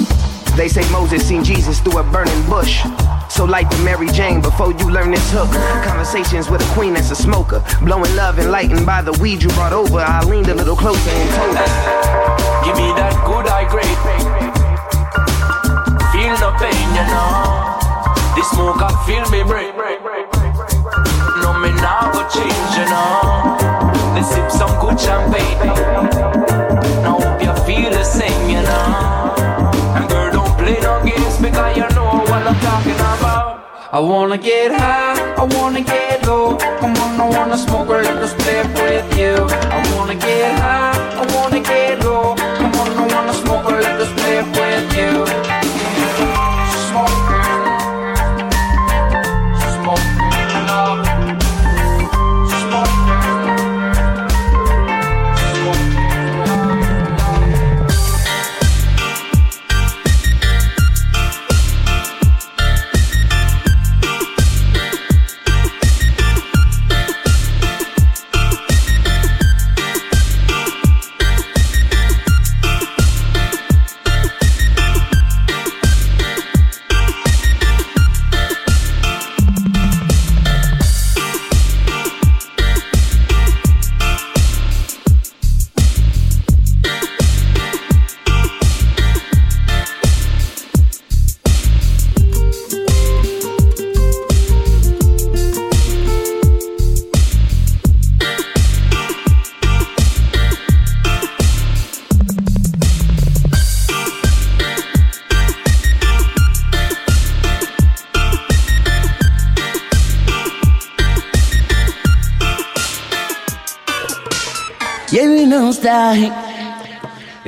They 0.57 0.69
say 0.69 0.89
Moses 0.93 1.27
seen 1.27 1.43
Jesus 1.43 1.81
through 1.81 1.99
a 1.99 2.05
burning 2.05 2.49
bush. 2.49 2.85
So 3.29 3.45
like 3.45 3.69
the 3.69 3.79
Mary 3.79 4.07
Jane 4.09 4.41
before 4.41 4.71
you 4.73 4.89
learn 4.89 5.11
this 5.11 5.33
hook. 5.33 5.51
Conversations 5.85 6.49
with 6.49 6.63
a 6.63 6.75
queen 6.75 6.95
that's 6.95 7.11
a 7.11 7.17
smoker. 7.17 7.65
Blowing 7.83 8.15
love 8.15 8.39
enlightened 8.39 8.87
by 8.87 9.03
the 9.03 9.13
weed 9.21 9.43
you 9.43 9.49
brought 9.51 9.73
over. 9.73 9.99
I 9.99 10.23
leaned 10.23 10.49
a 10.49 10.55
little 10.55 10.77
closer 10.77 11.11
and 11.11 11.31
told 11.35 11.57
her. 11.57 11.67
Give 12.65 12.77
me 12.77 12.89
that 12.95 13.15
good 13.27 13.47
high 13.51 13.67
grade. 13.67 13.99
Feel 16.15 16.39
no 16.39 16.55
pain, 16.63 16.87
you 16.95 17.03
know. 17.11 17.65
This 18.37 18.49
smoke 18.51 18.79
can 18.79 18.95
feel 19.07 19.29
me 19.31 19.43
break. 19.43 19.74
Let's 22.77 24.35
sip 24.35 24.51
some 24.51 24.81
good 24.81 24.99
champagne. 24.99 25.59
Now 27.05 27.21
hope 27.21 27.41
you 27.41 27.55
feel 27.65 27.91
the 27.91 28.03
same, 28.03 28.51
you 28.51 28.63
know. 28.63 29.35
And 29.95 30.09
girl, 30.09 30.33
don't 30.33 30.59
play 30.59 30.81
no 30.81 31.01
games 31.05 31.39
because 31.39 31.77
you 31.77 31.89
know 31.95 32.25
what 32.27 32.43
I'm 32.45 32.59
talking 32.59 32.95
about. 32.95 33.63
I 33.93 34.01
wanna 34.01 34.39
get 34.39 34.73
high, 34.73 35.35
I 35.37 35.45
wanna 35.55 35.83
get 35.83 36.27
low. 36.27 36.57
Come 36.57 36.97
on, 36.97 37.21
I 37.21 37.29
wanna 37.39 37.57
smoke 37.57 37.91
a 37.91 37.99
little 38.09 38.27
split 38.27 38.67
with 38.75 39.19
you. 39.19 39.47
I 39.71 39.95
wanna 39.95 40.17
get 40.17 40.59
high, 40.59 40.95
I 41.23 41.25
wanna 41.33 41.61
get 41.61 42.05
low. 42.05 42.35
Come 42.35 42.75
on, 42.75 42.89
I 42.99 43.15
wanna 43.15 43.35
smoke 43.35 43.67
a 43.67 43.71
little 43.71 44.07
split 44.07 44.47
with 44.59 44.97
you. 44.97 45.64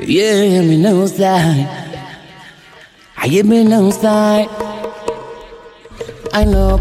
Yeah, 0.09 0.61
me 0.61 0.77
nose 0.77 1.17
die. 1.17 1.67
I 3.17 3.27
hear 3.27 3.43
me 3.43 3.65
nose 3.65 3.97
die. 3.97 4.47
I 6.31 6.45
know. 6.45 6.79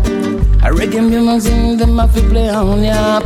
I 0.62 0.70
reggae 0.70 1.02
music, 1.02 1.76
them 1.76 1.98
have 1.98 2.14
to 2.14 2.22
play 2.22 2.48
on 2.48 2.84
ya. 2.84 3.18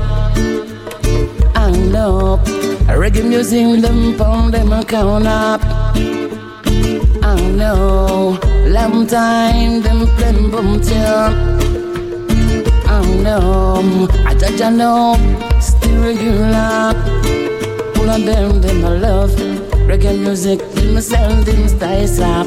I 1.54 1.70
know. 1.92 2.40
I 2.88 2.96
reggae 2.96 3.28
music, 3.28 3.82
them 3.82 4.16
pound 4.16 4.54
them 4.54 4.70
count 4.84 5.26
up. 5.26 5.60
I 7.22 7.36
know. 7.58 8.38
Long 8.68 9.06
time, 9.06 9.82
them 9.82 10.06
play 10.16 10.32
boom 10.32 10.80
I 12.86 13.04
know. 13.22 14.08
I 14.24 14.34
judge, 14.34 14.62
I 14.62 14.70
know. 14.70 15.14
Still 15.60 16.04
regular. 16.04 16.94
Pull 17.92 18.08
on 18.08 18.24
them, 18.24 18.62
them 18.62 18.82
I 18.82 18.96
love. 18.96 19.49
Reggae 19.90 20.16
music, 20.16 20.60
them 20.74 21.00
sell, 21.00 21.34
them 21.42 21.66
style 21.66 22.22
up 22.22 22.46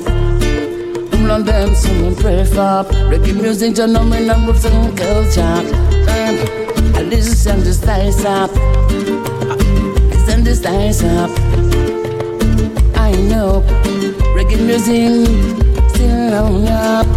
people 1.11 1.29
on 1.29 1.43
them 1.43 1.75
singing 1.75 2.15
pray 2.15 2.45
for. 2.45 2.85
Reggae 3.11 3.35
music, 3.35 3.77
you 3.77 3.87
know 3.87 4.01
me 4.01 4.25
number 4.25 4.53
and 4.53 4.97
culture. 4.97 5.41
Um, 5.41 6.95
I 6.95 7.01
listen 7.01 7.59
to 7.59 7.73
styles 7.73 8.23
up 8.23 8.49
Listen 10.09 10.45
to 10.45 10.55
styles 10.55 11.03
up 11.03 11.29
I 12.95 13.11
know. 13.27 13.61
Reggae 14.37 14.65
music 14.65 15.27
still 15.89 16.33
on 16.35 16.65
up. 16.65 17.07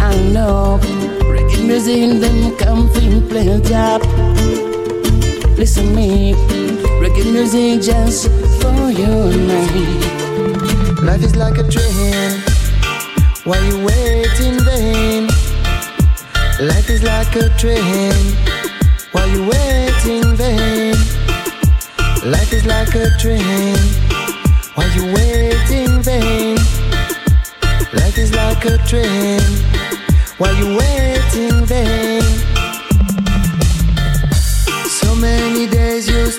I 0.00 0.16
know. 0.32 0.80
Reggae 1.28 1.66
music, 1.66 2.18
them 2.18 2.56
come 2.56 2.88
from 2.88 3.28
play 3.28 3.60
job 3.60 4.00
Listen 5.58 5.94
me. 5.94 6.32
Reggae 7.02 7.30
music 7.30 7.82
just 7.82 8.39
for 8.60 8.90
you 8.90 9.12
and 9.34 9.50
Life 11.02 11.22
is 11.22 11.34
like 11.36 11.58
a 11.58 11.66
train 11.68 12.40
while 13.44 13.64
you 13.64 13.84
wait 13.84 14.40
in 14.40 14.56
vain. 14.64 15.26
Life 16.60 16.90
is 16.90 17.02
like 17.02 17.34
a 17.36 17.48
train 17.56 18.14
while 19.12 19.28
you 19.28 19.42
wait 19.48 20.04
in 20.06 20.36
vain. 20.36 20.94
Life 22.24 22.52
is 22.52 22.66
like 22.66 22.94
a 22.94 23.08
train 23.18 23.78
while 24.74 24.90
you 24.96 25.04
wait 25.14 25.70
in 25.70 26.02
vain. 26.02 26.56
Life 27.92 28.18
is 28.18 28.34
like 28.34 28.64
a 28.66 28.76
train 28.90 29.40
while 30.38 30.54
you 30.54 30.76
wait 30.76 31.34
in 31.34 31.64
vain. 31.64 32.22
So 35.00 35.14
many 35.14 35.66
days 35.66 36.08
you 36.08 36.30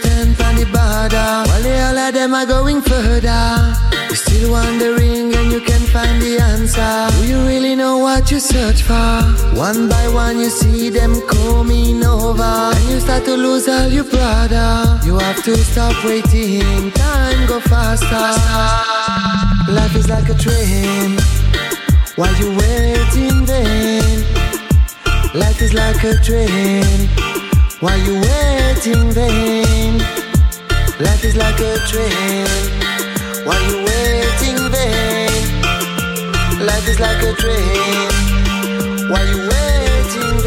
the 0.61 0.71
border 0.71 1.31
while 1.49 1.67
all 1.89 1.97
of 1.97 2.13
them 2.13 2.33
are 2.33 2.45
going 2.45 2.81
further. 2.81 3.75
You're 4.07 4.15
still 4.15 4.51
wondering 4.51 5.33
and 5.33 5.51
you 5.51 5.61
can't 5.61 5.87
find 5.89 6.21
the 6.21 6.37
answer. 6.39 6.93
Do 7.17 7.27
you 7.27 7.39
really 7.47 7.75
know 7.75 7.97
what 7.97 8.29
you 8.31 8.39
search 8.39 8.83
for? 8.83 9.21
One 9.57 9.89
by 9.89 10.07
one 10.09 10.39
you 10.39 10.49
see 10.49 10.89
them 10.89 11.13
coming 11.27 12.03
over, 12.05 12.53
and 12.75 12.89
you 12.89 12.99
start 12.99 13.25
to 13.25 13.35
lose 13.35 13.67
all 13.67 13.89
your 13.89 14.03
brother. 14.03 14.99
You 15.05 15.17
have 15.17 15.43
to 15.45 15.55
stop 15.57 15.95
waiting, 16.05 16.91
time 16.91 17.47
go 17.47 17.59
faster. 17.61 18.31
Life 19.71 19.95
is 19.95 20.09
like 20.09 20.29
a 20.29 20.35
train, 20.35 21.17
while 22.17 22.35
you 22.41 22.49
wait 22.61 23.13
in 23.15 23.45
vain. 23.45 24.25
Life 25.33 25.61
is 25.61 25.73
like 25.73 26.03
a 26.03 26.15
train, 26.21 27.09
while 27.79 27.99
you 27.99 28.15
wait 28.21 28.85
in 28.85 29.11
vain. 29.11 30.20
Life 31.01 31.23
is 31.25 31.35
like 31.35 31.59
a 31.59 31.77
train. 31.87 32.45
While 33.43 33.63
you 33.63 33.77
wait 33.85 34.41
in 34.47 34.69
vain. 34.69 35.61
Life 36.63 36.87
is 36.87 36.99
like 36.99 37.23
a 37.23 37.33
train. 37.41 39.09
While 39.09 39.25
you 39.25 39.39
wait 39.49 40.15
in 40.21 40.37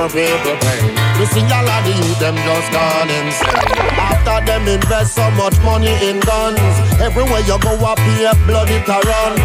the 0.00 0.08
people 0.08 0.56
pain. 0.64 0.94
We 1.18 1.26
see 1.26 1.44
all 1.52 1.68
of 1.68 1.84
the 1.84 1.92
youth 1.92 2.18
them 2.18 2.36
just 2.36 2.72
gone 2.72 3.10
insane. 3.10 3.76
After 3.98 4.44
them 4.46 4.68
invest 4.68 5.14
so 5.14 5.30
much 5.32 5.58
money 5.60 5.92
in 6.08 6.20
guns, 6.20 6.60
everywhere 7.00 7.40
you 7.40 7.58
go 7.60 7.76
up 7.84 7.98
here 7.98 8.32
blood 8.46 8.70
it 8.70 8.88
a 8.88 8.98
run. 9.04 9.39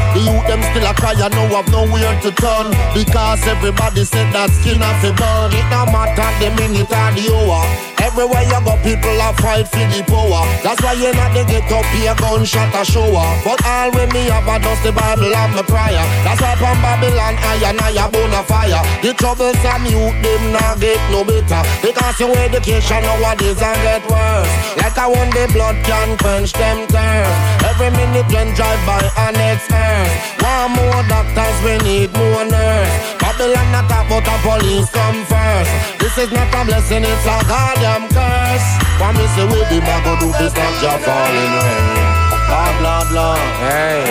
I 1.06 1.30
know 1.30 1.45
have 1.53 1.69
nowhere 1.69 2.18
to 2.26 2.32
turn 2.34 2.73
because 2.98 3.45
everybody 3.45 4.03
said 4.03 4.26
that 4.34 4.49
skin 4.49 4.82
off 4.82 5.06
a 5.06 5.14
burn. 5.14 5.53
It 5.53 5.61
no 5.69 5.86
matter 5.94 6.26
the 6.41 6.49
minute 6.57 6.90
or 6.90 7.10
the 7.14 7.30
hour. 7.30 7.61
Everywhere 8.02 8.41
you 8.49 8.61
go, 8.65 8.73
people 8.82 9.18
are 9.22 9.34
fight 9.38 9.69
for 9.69 9.86
the 9.86 10.02
power. 10.10 10.41
That's 10.65 10.82
why 10.82 10.94
you're 10.98 11.14
not 11.14 11.30
the 11.38 11.45
get 11.45 11.69
up 11.69 11.86
here, 11.94 12.14
gunshot 12.18 12.73
a 12.73 12.82
shower. 12.82 13.26
But 13.45 13.61
all 13.65 13.94
when 13.94 14.10
me 14.18 14.30
have 14.34 14.49
a 14.49 14.57
dust 14.57 14.82
the 14.82 14.91
Bible 14.94 15.30
and 15.30 15.53
my 15.53 15.61
prayer. 15.61 16.06
That's 16.26 16.41
why 16.41 16.57
from 16.57 16.77
Babylon 16.82 17.38
I 17.38 17.69
and 17.69 17.82
I 17.82 18.02
a 18.02 18.06
bone 18.10 18.34
fire. 18.49 18.82
The 19.06 19.14
troublesome 19.14 19.86
youth 19.86 20.18
them 20.26 20.44
not 20.53 20.82
get 20.82 21.02
no 21.14 21.22
better 21.22 21.61
because 21.86 22.18
your 22.18 22.34
education 22.34 23.02
nowadays 23.06 23.61
a 23.61 23.72
get 23.86 24.06
worse. 24.10 24.53
Like 24.77 24.98
I 24.98 25.06
want 25.06 25.34
the 25.38 25.45
blood 25.53 25.77
can 25.86 26.18
quench 26.18 26.53
them 26.53 26.86
thirst. 26.90 27.36
Every 27.61 27.94
minute 27.94 28.26
when 28.34 28.53
drive 28.57 28.82
by 28.90 29.02
an 29.06 29.34
next 29.34 29.69
earth. 29.69 30.36
One 30.45 30.72
more 30.77 30.95
doctors, 31.08 31.58
we 31.64 31.76
need 31.84 32.10
more 32.16 32.46
nurse. 32.46 32.96
Babylon 33.20 33.68
not 33.72 33.92
about 33.92 34.28
a 34.28 34.36
police 34.44 34.90
come 34.92 35.24
first. 35.28 35.72
This 36.00 36.16
is 36.18 36.32
not 36.32 36.54
a 36.54 36.62
blessing, 36.64 37.04
it's 37.04 37.26
a 37.28 37.38
goddamn 37.48 38.08
curse. 38.12 38.70
Me 39.16 39.26
say 39.38 39.46
with 39.48 39.70
him, 39.72 39.86
I 39.86 40.02
go 40.04 40.18
do 40.20 40.28
this, 40.36 40.52
not 40.52 40.74
just 40.82 41.06
falling 41.06 41.54
rain. 41.56 42.36
Lord, 42.52 42.78
Lord, 42.84 43.10
Lord, 43.16 43.48
hey. 43.64 44.04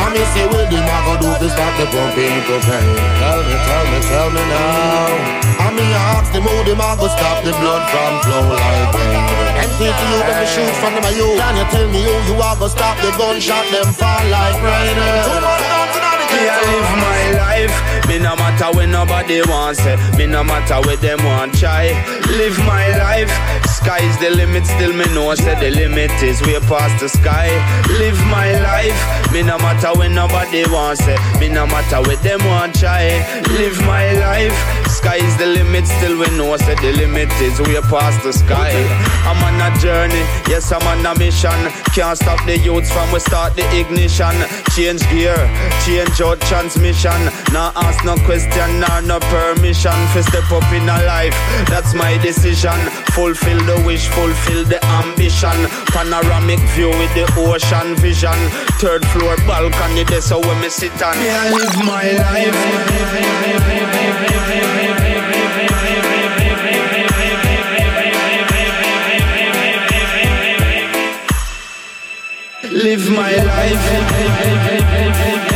I 0.00 0.08
me 0.12 0.22
say 0.32 0.46
with 0.48 0.70
him, 0.72 0.86
I 0.86 0.98
go 1.04 1.12
do 1.20 1.30
this, 1.42 1.52
stop 1.52 1.76
the 1.76 1.84
people 1.92 2.60
pain. 2.64 2.88
Tell 3.20 3.40
me, 3.42 3.56
tell 3.68 3.84
me, 3.90 3.98
tell 4.06 4.28
me 4.32 4.42
now. 4.48 5.12
I 5.60 5.68
me 5.76 5.84
ask 6.16 6.32
them 6.32 6.46
how 6.48 6.62
them, 6.62 6.80
I 6.80 6.96
go 6.96 7.08
stop 7.10 7.44
the 7.44 7.52
blood 7.58 7.84
from 7.90 8.12
flow 8.24 8.44
like 8.48 8.96
rain. 8.96 9.44
To 9.76 9.84
you, 9.84 10.20
them 10.24 10.46
shoot 10.48 10.72
from 10.80 10.96
them, 10.96 11.04
you. 11.12 11.36
Can 11.36 11.52
you 11.60 11.66
tell 11.68 11.88
me 11.92 12.00
who 12.00 12.14
you 12.32 12.40
are, 12.40 12.56
go 12.56 12.68
stop 12.68 12.96
the 13.04 13.12
gunshot, 13.18 13.66
them 13.68 13.92
fall 13.92 14.24
like 14.32 14.56
rain. 14.64 14.96
Too 14.96 15.36
much 15.36 15.64
down 15.68 15.88
to 15.92 16.15
me 16.32 16.42
I 16.48 16.60
live 16.72 16.90
my 16.98 17.22
life. 17.42 17.74
Me 18.08 18.18
no 18.18 18.36
matter 18.36 18.76
when 18.76 18.90
nobody 18.90 19.42
wants 19.42 19.80
it. 19.84 19.98
Me 20.16 20.26
no 20.26 20.42
matter 20.44 20.80
where 20.86 20.96
them 20.96 21.24
want 21.24 21.54
try. 21.58 21.90
Live 22.38 22.58
my 22.60 22.86
life. 22.98 23.30
Sky's 23.66 24.16
the 24.18 24.30
limit. 24.30 24.66
Still 24.66 24.92
me 24.92 25.04
know 25.14 25.34
say 25.34 25.58
the 25.60 25.70
limit 25.70 26.10
is 26.22 26.40
way 26.42 26.60
past 26.60 27.00
the 27.00 27.08
sky. 27.08 27.48
Live 27.98 28.18
my 28.26 28.52
life. 28.60 29.32
Me 29.32 29.42
no 29.42 29.58
matter 29.58 29.96
when 29.98 30.14
nobody 30.14 30.64
wants 30.70 31.02
it. 31.06 31.18
Me 31.40 31.48
no 31.48 31.66
matter 31.66 32.00
where 32.06 32.16
them 32.16 32.44
want 32.46 32.74
try. 32.74 33.04
Live 33.58 33.78
my 33.82 34.12
life. 34.12 34.85
Sky's 34.96 35.36
the 35.36 35.46
limit. 35.46 35.86
Still 35.86 36.18
we 36.18 36.26
know 36.36 36.56
say 36.56 36.74
the 36.76 36.92
limit 36.96 37.30
is 37.40 37.60
way 37.60 37.80
past 37.92 38.22
the 38.24 38.32
sky. 38.32 38.72
I'm 39.28 39.36
on 39.44 39.60
a 39.60 39.68
journey. 39.78 40.24
Yes, 40.48 40.72
I'm 40.72 40.86
on 40.88 41.04
a 41.04 41.12
mission. 41.18 41.60
Can't 41.92 42.16
stop 42.16 42.40
the 42.46 42.56
youths 42.56 42.90
from 42.90 43.12
we 43.12 43.20
start 43.20 43.54
the 43.56 43.64
ignition. 43.76 44.32
Change 44.72 45.04
gear. 45.12 45.36
Change 45.84 46.20
out 46.22 46.40
transmission. 46.48 47.20
Now 47.52 47.72
ask 47.76 48.04
no 48.04 48.16
question 48.24 48.80
nor 48.80 49.02
no 49.02 49.20
permission 49.28 49.98
for 50.12 50.22
step 50.22 50.50
up 50.50 50.64
in 50.72 50.88
a 50.88 50.98
life. 51.04 51.36
That's 51.68 51.92
my 51.94 52.16
decision. 52.18 52.78
Fulfill 53.12 53.60
the 53.68 53.82
wish, 53.84 54.08
fulfill 54.08 54.64
the 54.64 54.80
ambition. 55.04 55.68
Panoramic 55.92 56.60
view 56.72 56.88
with 56.88 57.12
the 57.12 57.28
ocean 57.36 57.96
vision. 57.96 58.38
Third 58.80 59.04
floor 59.12 59.36
balcony, 59.48 60.04
that's 60.04 60.30
how 60.30 60.40
we 60.40 60.68
sit 60.70 60.92
on. 61.02 61.16
Yeah, 61.20 61.52
live 61.52 61.76
my 61.84 62.12
life. 62.12 63.95
Live 72.86 73.10
my 73.10 73.34
life. 73.34 75.55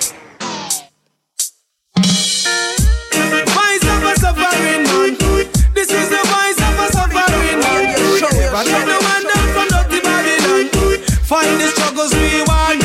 struggles 11.73 12.13
we 12.13 12.41
want 12.49 12.81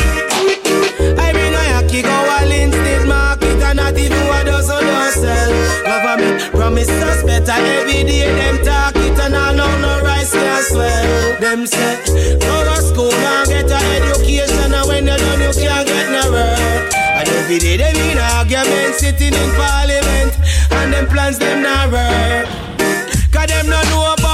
I 1.18 1.28
mean 1.36 1.52
I 1.54 1.66
have 1.74 1.88
to 1.88 1.98
go 2.02 2.16
all 2.34 2.50
in 2.50 2.72
state 2.72 3.06
market 3.06 3.58
And 3.62 3.76
not 3.76 3.96
even 3.98 4.22
what 4.30 4.46
does 4.46 4.70
on 4.70 4.84
yourself 4.86 5.76
government 6.06 6.50
promise 6.52 6.88
us 6.88 7.22
better 7.22 7.52
every 7.52 8.04
day. 8.04 8.26
Them 8.26 8.64
talk 8.64 8.94
it 8.96 9.18
and 9.18 9.34
I 9.34 9.54
know 9.54 9.70
no 9.80 10.00
rice 10.02 10.32
can 10.32 10.62
swell. 10.62 11.40
Them 11.40 11.66
say 11.66 11.96
go 12.38 12.54
to 12.68 12.76
school 12.82 13.12
and 13.12 13.48
get 13.48 13.70
an 13.70 13.84
education, 14.02 14.74
and 14.74 14.88
when 14.88 15.06
you're 15.06 15.16
done 15.16 15.40
you 15.40 15.52
can't 15.54 15.86
get 15.86 16.06
no 16.10 16.30
work. 16.32 16.94
And 17.18 17.28
every 17.28 17.58
day 17.58 17.76
they 17.76 17.92
mean 17.94 18.18
arguments 18.18 18.98
sitting 18.98 19.34
in 19.34 19.50
parliament, 19.54 20.32
and 20.78 20.92
them 20.92 21.06
plans 21.06 21.38
them 21.38 21.62
not 21.62 21.90
work. 21.92 22.46
Cause 23.32 23.46
them 23.48 23.66
not 23.68 23.84
know 23.86 24.14
about 24.14 24.25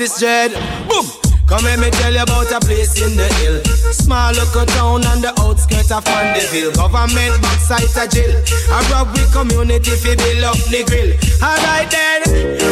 this, 0.00 0.18
Jed. 0.18 0.52
Boom. 0.88 1.04
Come 1.46 1.64
let 1.64 1.78
me 1.78 1.90
tell 1.90 2.12
you 2.12 2.22
about 2.22 2.50
a 2.50 2.60
place 2.60 2.96
in 3.04 3.16
the 3.16 3.28
hill. 3.36 3.60
Small 3.92 4.32
local 4.32 4.64
town 4.64 5.04
on 5.04 5.20
the 5.20 5.28
outskirts 5.44 5.92
of 5.92 6.06
Mandeville. 6.06 6.72
Government 6.72 7.36
backside 7.42 7.90
a 8.00 8.08
jail. 8.08 8.32
A 8.72 8.78
rob 8.88 9.12
with 9.12 9.28
community 9.30 9.92
fi 10.00 10.16
build 10.16 10.44
up 10.44 10.56
the 10.72 10.80
grill. 10.88 11.12
Alright 11.44 11.90
then, 11.92 12.22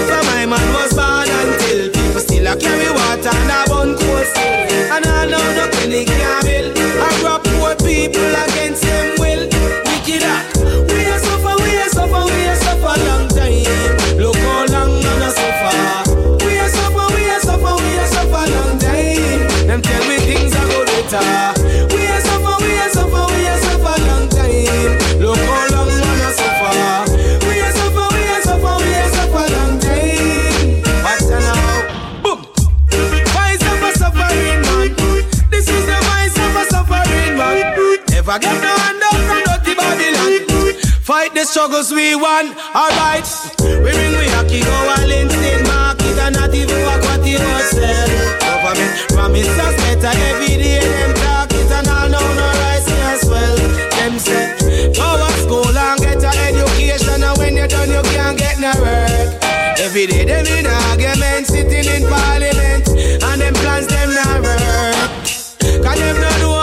from 0.09 0.25
my 0.33 0.47
man 0.47 0.69
was 0.73 0.95
born 0.97 1.29
until 1.29 1.93
people 1.93 2.23
still 2.25 2.47
a 2.49 2.57
carry 2.57 2.89
water 2.97 3.29
and 3.29 3.53
a 3.53 3.61
bun 3.69 3.93
still. 3.99 4.33
And 4.95 5.05
I 5.05 5.27
know 5.29 5.45
no 5.53 5.69
penny 5.77 6.07
can 6.07 6.41
bill. 6.49 6.73
I 7.03 7.11
rob 7.21 7.45
poor 7.45 7.77
people 7.77 8.33
against 8.41 8.83
them 8.89 9.21
will. 9.21 9.45
Wicked 9.85 10.23
act. 10.23 10.58
Better. 21.11 21.95
We 21.95 22.07
a 22.07 22.21
suffer, 22.21 22.65
we 22.65 22.77
a 22.77 22.89
suffer, 22.91 23.25
we 23.33 23.47
a 23.47 23.57
suffer 23.59 23.97
long 24.07 24.29
time. 24.29 25.21
Look 25.21 25.39
how 25.39 25.69
long 25.73 25.89
man 25.89 26.21
a 26.21 26.31
suffer. 26.33 26.73
We 27.47 27.61
a 27.61 27.71
suffer, 27.73 28.09
we 28.15 28.23
a 28.29 28.39
suffer, 28.43 28.75
we 28.85 28.93
a 28.93 29.09
suffer 29.17 29.47
long 29.55 29.79
time. 29.81 30.83
What's 31.05 31.29
now? 31.29 32.23
Boom. 32.23 32.45
Voice 33.33 33.65
of 33.73 33.83
a 33.83 33.91
suffering 33.97 34.61
man. 34.69 34.89
This 35.51 35.69
is 35.69 35.85
the 35.87 35.99
voice 36.11 36.37
of 36.37 36.57
a 36.57 36.65
suffering 36.69 37.37
man. 37.37 38.01
Never 38.11 38.39
get 38.39 38.61
no 38.61 38.73
hand 38.77 39.03
up 39.03 39.19
from 39.27 39.43
dirty 39.45 39.75
Babylon. 39.75 40.75
Fight 41.03 41.35
the 41.35 41.45
struggles 41.45 41.91
we 41.93 42.15
want, 42.17 42.57
alright. 42.77 43.27
We 43.61 43.91
ring 43.97 44.19
we 44.19 44.29
hockey 44.37 44.61
go 44.61 44.79
in 45.09 45.63
market 45.65 46.19
and 46.19 46.35
not 46.37 46.55
even 46.55 46.83
walk 46.85 47.03
what 47.03 47.27
you 47.27 47.39
sell. 47.39 48.28
Government 48.69 49.09
promise 49.09 49.49
us 49.49 49.77
better 49.77 50.13
every 50.29 50.61
day. 50.61 50.81
Them 50.81 51.15
talk 51.15 51.51
it 51.53 51.73
and 51.73 51.89
all 51.89 52.09
know 52.11 52.21
no 52.21 52.49
rice 52.61 52.91
as 53.09 53.25
well. 53.25 53.57
Them 53.97 54.19
say 54.19 54.93
go 54.93 55.09
to 55.17 55.33
school 55.41 55.73
and 55.73 55.99
get 56.01 56.23
an 56.23 56.37
education 56.37 57.23
and 57.23 57.39
when 57.39 57.57
you're 57.57 57.67
done 57.67 57.89
you 57.89 58.03
can't 58.13 58.37
get 58.37 58.61
no 58.61 58.71
work. 58.77 59.43
Every 59.81 60.07
day 60.07 60.27
them 60.27 60.45
in 60.45 60.67
argument 60.67 61.47
sitting 61.47 61.89
in 61.89 62.03
parliament 62.11 62.89
and 63.25 63.41
them 63.41 63.55
plans 63.55 63.87
them 63.87 64.13
not 64.13 64.43
work. 64.43 65.25
Cause 65.83 65.99
them 65.99 66.21
no 66.21 66.31
know 66.37 66.58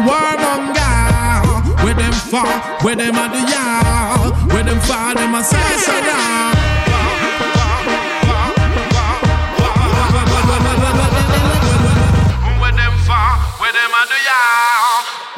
far, 0.00 0.36
them 0.36 0.48
a 0.48 0.72
warmonger. 0.72 1.84
Where 1.84 1.94
them 1.94 2.12
far, 2.12 2.46
where 2.82 2.96
them 2.96 3.14
a 3.16 3.28
do 3.28 3.38
ya? 3.52 4.32
Where 4.46 4.62
them 4.64 4.80
far, 4.80 5.14
them 5.14 5.34
a 5.34 5.42
say 5.42 5.56
so 5.78 5.92
now. 6.00 6.52
Where 12.60 12.72
them 12.72 12.94
far, 13.06 13.38
where 13.60 13.72
them 13.72 13.92
a 13.92 14.02
do 14.08 14.16
ya? 14.28 14.38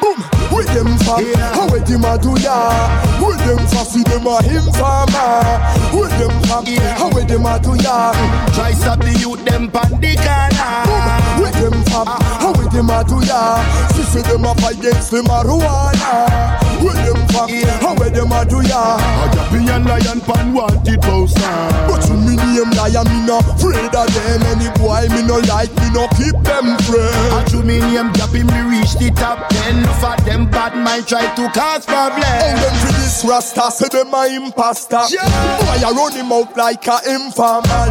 Boom. 0.01 0.17
With 0.55 0.67
them 0.67 0.85
them 0.85 0.97
from? 0.99 1.25
How 1.35 1.67
where 1.69 1.81
them 1.81 2.05
a 2.05 2.17
do 2.17 2.39
ya? 2.41 3.14
Them 3.45 3.61
fussy 3.67 4.01
them 4.03 4.25
a 4.25 4.41
him 4.41 4.65
farmer? 4.73 5.61
Where 5.93 6.09
them 6.17 6.33
from? 6.43 6.65
How 6.97 7.09
where 7.11 7.25
them 7.25 7.45
a 7.45 7.59
do 7.59 7.75
ya? 7.75 8.11
Try 8.53 8.71
stop 8.71 8.99
the 8.99 9.13
youth 9.19 9.45
them 9.45 9.69
pan 9.69 10.01
the 10.01 10.15
corner. 10.17 10.73
Where 11.39 11.51
them 11.51 11.83
from? 11.85 12.07
How 12.07 12.53
where 12.53 12.67
them 12.69 12.89
a 12.89 13.03
do 13.03 13.21
ya? 13.23 13.85
See 14.15 14.21
them 14.21 14.45
a 14.45 14.55
fight 14.55 14.79
against 14.79 15.11
the 15.11 15.17
marijuana. 15.17 16.64
Where 16.85 16.93
them 16.93 17.17
from? 17.33 17.49
How 17.81 17.97
where 17.97 18.13
them 18.13 18.31
a 18.31 18.45
do 18.45 18.61
ya? 18.61 19.01
A 19.01 19.25
Jappy 19.33 19.65
and 19.73 19.85
lion 19.89 20.21
pan 20.21 20.53
wanted 20.53 21.01
poster. 21.01 21.41
But 21.89 22.05
to 22.05 22.13
me 22.13 22.37
name 22.37 22.69
lion, 22.77 23.09
me 23.09 23.25
no 23.25 23.41
afraid 23.41 23.89
of 23.89 24.05
them. 24.13 24.41
Any 24.53 24.69
boy 24.77 25.09
me 25.09 25.25
no 25.25 25.41
like, 25.49 25.73
me 25.81 25.89
no 25.89 26.05
keep 26.13 26.37
them 26.45 26.77
friends. 26.85 27.33
And 27.33 27.47
to 27.49 27.57
me 27.65 27.79
name 27.81 28.13
Jappy, 28.13 28.45
me 28.45 28.59
reach 28.69 28.93
the 29.01 29.09
top 29.17 29.49
ten. 29.49 29.81
For 29.97 30.13
them 30.29 30.45
bad 30.45 30.77
mind 30.77 31.07
try 31.07 31.25
to 31.25 31.49
cause 31.49 31.85
problem. 31.85 32.21
And 32.21 32.61
them 32.61 32.75
for 32.85 32.93
this 33.01 33.25
rasta, 33.25 33.71
say 33.71 33.89
them 33.89 34.13
a 34.13 34.29
imposter. 34.29 35.01
Yeah. 35.09 35.25
Boy, 35.57 35.81
I 35.81 35.89
run 35.89 36.13
him 36.13 36.31
out 36.31 36.55
like 36.55 36.85
a 36.85 37.01
informer. 37.09 37.89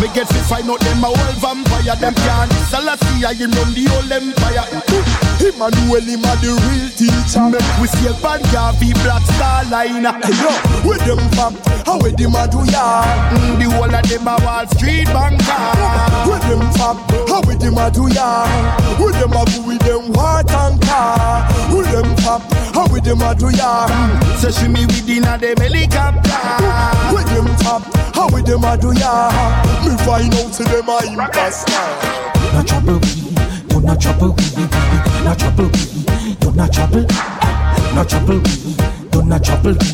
Me 0.00 0.08
get 0.14 0.26
to 0.26 0.40
find 0.48 0.68
out 0.70 0.80
them 0.80 1.04
a 1.04 1.12
whole 1.12 1.36
vampire. 1.36 1.71
Them 1.82 2.14
can't 2.14 2.52
Selassie, 2.70 3.26
I 3.26 3.34
run 3.34 3.74
the 3.74 3.86
whole 3.90 4.10
empire. 4.10 4.66
Emmanuel, 5.42 6.02
him 6.02 6.22
a 6.22 6.32
the 6.38 6.54
real 6.66 6.88
teacher. 6.94 7.46
Make 7.50 7.66
we 7.82 7.86
sail 7.90 8.14
pan 8.22 8.42
Garvey 8.50 8.94
Black 9.02 9.22
Star 9.34 9.66
Line. 9.66 10.06
Yo, 10.06 10.50
where 10.86 10.98
them 11.02 11.18
from? 11.34 11.58
How 11.86 11.98
where 11.98 12.10
them 12.14 12.34
a 12.34 12.46
do 12.46 12.62
ya? 12.70 13.02
Mm, 13.34 13.58
the 13.58 13.66
whole 13.74 13.90
of 13.94 14.02
them 14.06 14.26
a 14.26 14.34
Wall 14.42 14.66
Street 14.74 15.06
banker. 15.10 15.62
Where 16.26 16.42
them 16.46 16.62
from? 16.78 16.96
How 17.26 17.42
where 17.42 17.58
them 17.58 17.78
a 17.78 17.90
do 17.90 18.06
ya? 18.14 18.46
Where 18.98 19.12
them 19.18 19.34
a 19.34 19.42
go 19.46 19.58
with 19.66 19.82
them 19.82 20.10
Where 23.02 23.16
them 23.16 23.22
a 23.22 23.34
do 23.34 23.50
ya? 23.50 23.88
So 24.36 24.48
she 24.52 24.68
me 24.68 24.86
within 24.86 25.24
a 25.24 25.36
them 25.36 25.56
helicopter. 25.56 26.30
Where 27.10 27.24
them 27.24 27.46
from? 27.58 27.82
How 28.14 28.28
where 28.28 28.42
them 28.44 28.62
a 28.62 28.76
do 28.78 28.92
ya? 28.92 29.28
Me 29.82 29.96
find 30.06 30.32
out 30.32 30.52
to 30.52 30.62
them 30.62 30.88
a 30.88 31.02
imposter. 31.10 31.72
No 32.54 32.62
trouble 32.62 33.00
we, 33.00 33.34
do 33.66 33.80
not 33.80 34.00
trouble 34.00 34.36
we, 34.38 34.44
no 35.24 35.34
trouble 35.34 35.64
we, 35.64 36.34
do 36.36 36.52
not 36.52 36.72
trouble, 36.72 37.06
no 37.94 38.04
trouble 38.04 38.38
we, 38.38 39.01
do 39.12 39.22
not 39.22 39.44
trouble 39.44 39.72
we, 39.72 39.88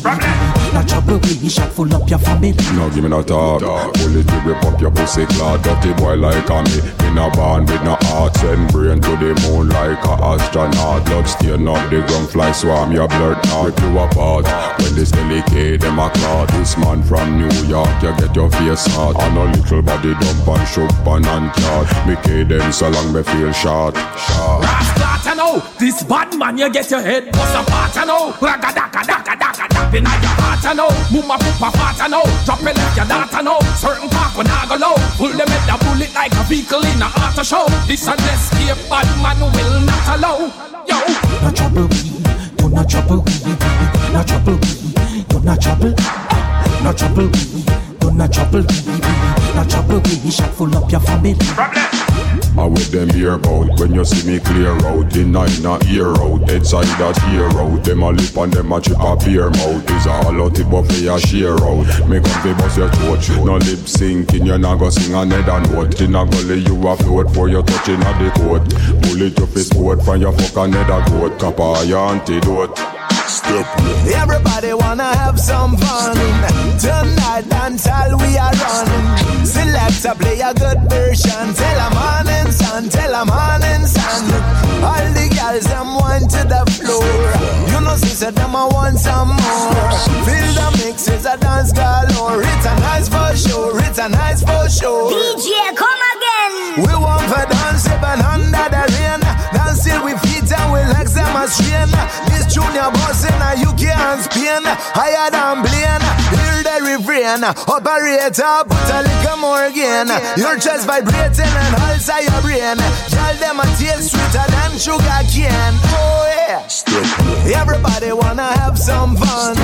no 0.73 0.81
trouble 0.87 1.19
we, 1.19 1.49
shot 1.49 1.71
full 1.71 1.93
up 1.93 2.09
your 2.09 2.19
family. 2.19 2.53
No 2.73 2.89
give 2.89 3.03
me 3.03 3.09
no 3.09 3.21
talk. 3.21 3.61
Bullet 3.61 4.27
to 4.27 4.41
rip 4.45 4.63
up 4.63 4.79
your 4.81 4.91
pussy 4.91 5.25
clad. 5.25 5.61
Dirty 5.61 5.93
boy 5.93 6.15
like 6.15 6.49
a 6.49 6.63
me. 6.63 6.79
Me 7.03 7.13
no 7.13 7.29
born 7.31 7.65
with 7.65 7.83
no 7.83 7.95
heart. 8.01 8.35
Send 8.37 8.71
brain 8.71 8.99
to 9.01 9.11
the 9.17 9.35
moon 9.43 9.69
like 9.69 10.03
a 10.05 10.13
astronaut. 10.23 11.05
Blood 11.05 11.27
stain 11.27 11.67
up 11.67 11.89
the 11.89 12.01
ground. 12.07 12.29
Fly 12.29 12.51
swarm 12.51 12.91
your 12.91 13.07
blood 13.07 13.43
now. 13.45 13.65
Rip 13.65 13.79
you 13.79 13.99
apart. 13.99 14.45
When 14.81 14.95
this 14.95 15.11
delicate 15.11 15.81
them 15.81 15.99
a 15.99 16.09
clot. 16.09 16.47
This 16.49 16.77
man 16.77 17.03
from 17.03 17.37
New 17.37 17.51
York. 17.67 17.89
You 18.01 18.15
get 18.17 18.35
your 18.35 18.49
face 18.49 18.87
hot. 18.95 19.15
On 19.15 19.37
a 19.37 19.51
little 19.51 19.81
body 19.81 20.13
dump 20.13 20.47
and 20.47 20.67
shook 20.67 20.91
pan 21.03 21.25
and 21.25 21.51
cat. 21.53 22.07
Me 22.07 22.15
K 22.23 22.43
them 22.43 22.71
so 22.71 22.89
long 22.89 23.13
me 23.13 23.23
feel 23.23 23.51
short. 23.51 23.95
Short. 23.95 24.63
Rasclata 24.63 25.35
know 25.35 25.59
this 25.79 26.03
bad 26.03 26.37
man 26.37 26.57
you 26.57 26.71
get 26.71 26.89
your 26.91 27.01
head 27.01 27.31
bust 27.31 27.55
apart 27.55 27.97
I 27.97 28.05
know 28.05 28.33
Daka 29.09 29.33
daka 29.41 29.65
daka 29.73 29.97
in 29.97 30.05
your 30.05 30.35
heart 30.37 30.65
I 30.65 30.73
know. 30.77 30.89
Mumma 31.09 31.35
poopa 31.41 31.69
fat 31.73 31.97
I 32.01 32.07
know. 32.07 32.23
Drop 32.45 32.61
it 32.61 32.77
like 32.77 32.95
your 32.95 33.05
daughter 33.09 33.41
know. 33.41 33.59
Certain 33.81 34.09
talk 34.09 34.37
when 34.37 34.47
I 34.47 34.69
go 34.69 34.77
low. 34.77 34.95
Pull 35.17 35.33
them 35.33 35.49
at 35.49 35.63
the 35.65 35.75
bullet 35.81 36.13
like 36.13 36.33
a 36.37 36.43
vehicle 36.45 36.85
in 36.85 37.01
a 37.01 37.09
auto 37.17 37.41
show. 37.41 37.65
This 37.89 38.05
a 38.05 38.13
escape 38.13 38.77
bad 38.85 39.09
man 39.17 39.41
will 39.41 39.81
not 39.81 40.05
allow. 40.13 40.37
Yo. 40.85 40.97
No 41.41 41.49
trouble 41.51 41.87
we, 41.89 41.99
do 42.57 42.69
not 42.69 42.89
trouble 42.89 43.21
we, 43.25 43.33
no 44.13 44.21
trouble 44.23 44.57
we, 44.61 45.23
do 45.23 45.39
not 45.41 45.61
trouble, 45.61 45.93
no 46.83 46.93
trouble 46.93 47.27
we, 47.27 47.63
do 47.99 48.11
not 48.11 48.33
trouble 48.33 48.61
we, 48.61 49.55
no 49.55 49.63
trouble 49.69 50.01
we, 50.05 50.31
shot 50.31 50.53
full 50.53 50.75
up 50.75 50.91
your 50.91 51.01
family. 51.01 52.08
I 52.57 52.65
with 52.65 52.91
them 52.91 53.09
hear 53.09 53.33
about 53.33 53.79
when 53.79 53.93
you 53.93 54.05
see 54.05 54.27
me 54.29 54.39
clear 54.39 54.71
out 54.71 55.09
The 55.11 55.23
nine 55.25 55.65
a 55.65 55.79
ear 55.87 56.13
out, 56.13 56.49
head 56.49 56.65
side 56.65 56.85
that 56.99 57.17
ear 57.33 57.49
out. 57.49 57.83
Them 57.83 58.03
a 58.03 58.11
lip 58.11 58.35
and 58.37 58.53
them 58.53 58.71
a 58.71 58.81
chip 58.81 58.99
a 58.99 59.15
beer 59.17 59.49
mouth. 59.49 59.89
Is 59.89 60.05
a 60.05 60.11
hollow 60.11 60.49
tip 60.49 60.71
up 60.71 60.85
for 60.85 60.93
your 60.93 61.19
share 61.19 61.57
out. 61.57 61.87
Make 62.07 62.25
up 62.25 62.43
the 62.43 62.53
bust 62.57 62.77
your 62.77 62.89
throat 62.89 63.45
No 63.45 63.57
lip 63.57 63.85
syncing, 63.87 64.45
you 64.45 64.57
not 64.57 64.79
go 64.79 64.89
sing 64.89 65.13
another 65.13 65.61
note 65.73 65.99
In 66.01 66.15
a 66.15 66.25
gully 66.25 66.59
you 66.59 66.87
a 66.87 66.95
float 66.97 67.33
for 67.33 67.49
you 67.49 67.61
touching 67.63 68.01
a 68.01 68.11
the 68.19 68.31
coat. 68.35 68.65
Bullet 69.01 69.37
your 69.37 69.47
fist 69.47 69.71
sport 69.71 70.03
from 70.03 70.21
your 70.21 70.33
fuck 70.33 70.67
another 70.67 71.03
goat 71.09 71.39
Kappa 71.39 71.85
your 71.85 71.99
antidote 72.11 72.98
Step 73.29 73.67
Everybody 74.15 74.73
wanna 74.73 75.15
have 75.21 75.39
some 75.39 75.77
fun. 75.77 76.17
Tonight 76.81 77.45
dance 77.47 77.87
all 77.87 78.17
we 78.17 78.37
are 78.37 78.51
running. 78.51 79.45
Select 79.45 80.03
a 80.05 80.15
play 80.15 80.39
a 80.41 80.51
good 80.53 80.81
version. 80.89 81.53
Tell 81.53 81.79
a 81.85 81.89
morning 81.93 82.51
sun, 82.51 82.89
tell 82.89 83.13
a 83.13 83.23
morning 83.29 83.85
sun. 83.85 84.25
All 84.81 85.07
the 85.13 85.29
girls 85.29 85.65
them 85.65 85.93
want 85.93 86.31
to 86.31 86.41
the 86.53 86.63
floor. 86.73 87.05
You 87.69 87.85
know, 87.85 87.95
sister 87.97 88.31
them 88.31 88.55
a 88.55 88.67
want 88.67 88.97
some 88.97 89.29
more. 89.29 89.91
Feel 90.25 90.49
the 90.57 90.67
mix 90.81 91.07
is 91.07 91.25
a 91.27 91.37
dance 91.37 91.71
galore. 91.71 92.41
It's 92.41 92.65
a 92.65 92.75
nice 92.81 93.09
for 93.09 93.29
sure. 93.37 93.79
It's 93.85 93.99
a 93.99 94.09
nice 94.09 94.41
for 94.41 94.67
sure. 94.69 95.11
DJ, 95.11 95.75
come 95.75 96.01
again. 96.13 96.53
We 96.81 96.93
want 96.97 97.21
for 97.29 97.45
dance 97.45 97.85
even 97.85 98.19
under 98.25 98.65
the 98.73 98.83
rain. 98.97 99.58
Till 99.77 100.03
we 100.03 100.17
feet 100.17 100.51
and 100.51 100.73
we 100.73 100.79
legs 100.79 101.13
them 101.13 101.35
a 101.35 101.47
strain. 101.47 101.89
This 102.27 102.51
junior 102.53 102.89
boss 102.91 103.23
in 103.23 103.33
a 103.33 103.53
UK 103.53 103.95
and 103.95 104.21
Spain. 104.23 104.58
Higher 104.95 105.29
than 105.31 105.63
plane. 105.65 106.03
Hear 106.33 106.57
the 106.63 106.75
refrain. 106.85 107.43
Operator, 107.43 108.63
put 108.69 108.89
a 108.93 108.99
little 109.03 109.37
more 109.37 109.65
again. 109.65 110.07
Your 110.37 110.57
chest 110.59 110.85
vibrating 110.85 111.49
and 111.49 111.75
also 111.75 112.15
your 112.19 112.41
brain. 112.41 112.77
Tell 113.09 113.35
them 113.37 113.59
a 113.59 113.67
taste 113.77 114.11
sweeter 114.11 114.45
than 114.51 114.77
sugar 114.77 115.21
cane. 115.29 115.75
Oh 115.93 116.25
yeah. 116.29 116.67
Everybody 117.55 118.11
wanna 118.11 118.49
have 118.61 118.77
some 118.77 119.15
fun. 119.15 119.55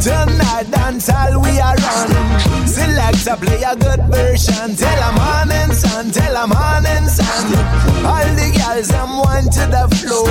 Tonight 0.00 0.70
dance 0.70 1.08
all 1.08 1.40
we 1.40 1.58
are 1.60 1.76
running. 1.76 2.66
Select 2.66 3.26
a 3.26 3.36
play 3.36 3.62
a 3.62 3.76
good 3.76 4.02
version. 4.08 4.76
Tell 4.76 5.00
a 5.08 5.10
morning 5.12 5.72
sun, 5.74 6.10
tell 6.10 6.36
a 6.36 6.46
morning 6.46 7.08
sun. 7.08 7.44
All 8.04 8.28
the 8.36 8.48
girls 8.56 8.88
them 8.88 9.18
want 9.18 9.52
to 9.52 9.64
the 9.68 9.84
floor. 9.96 10.28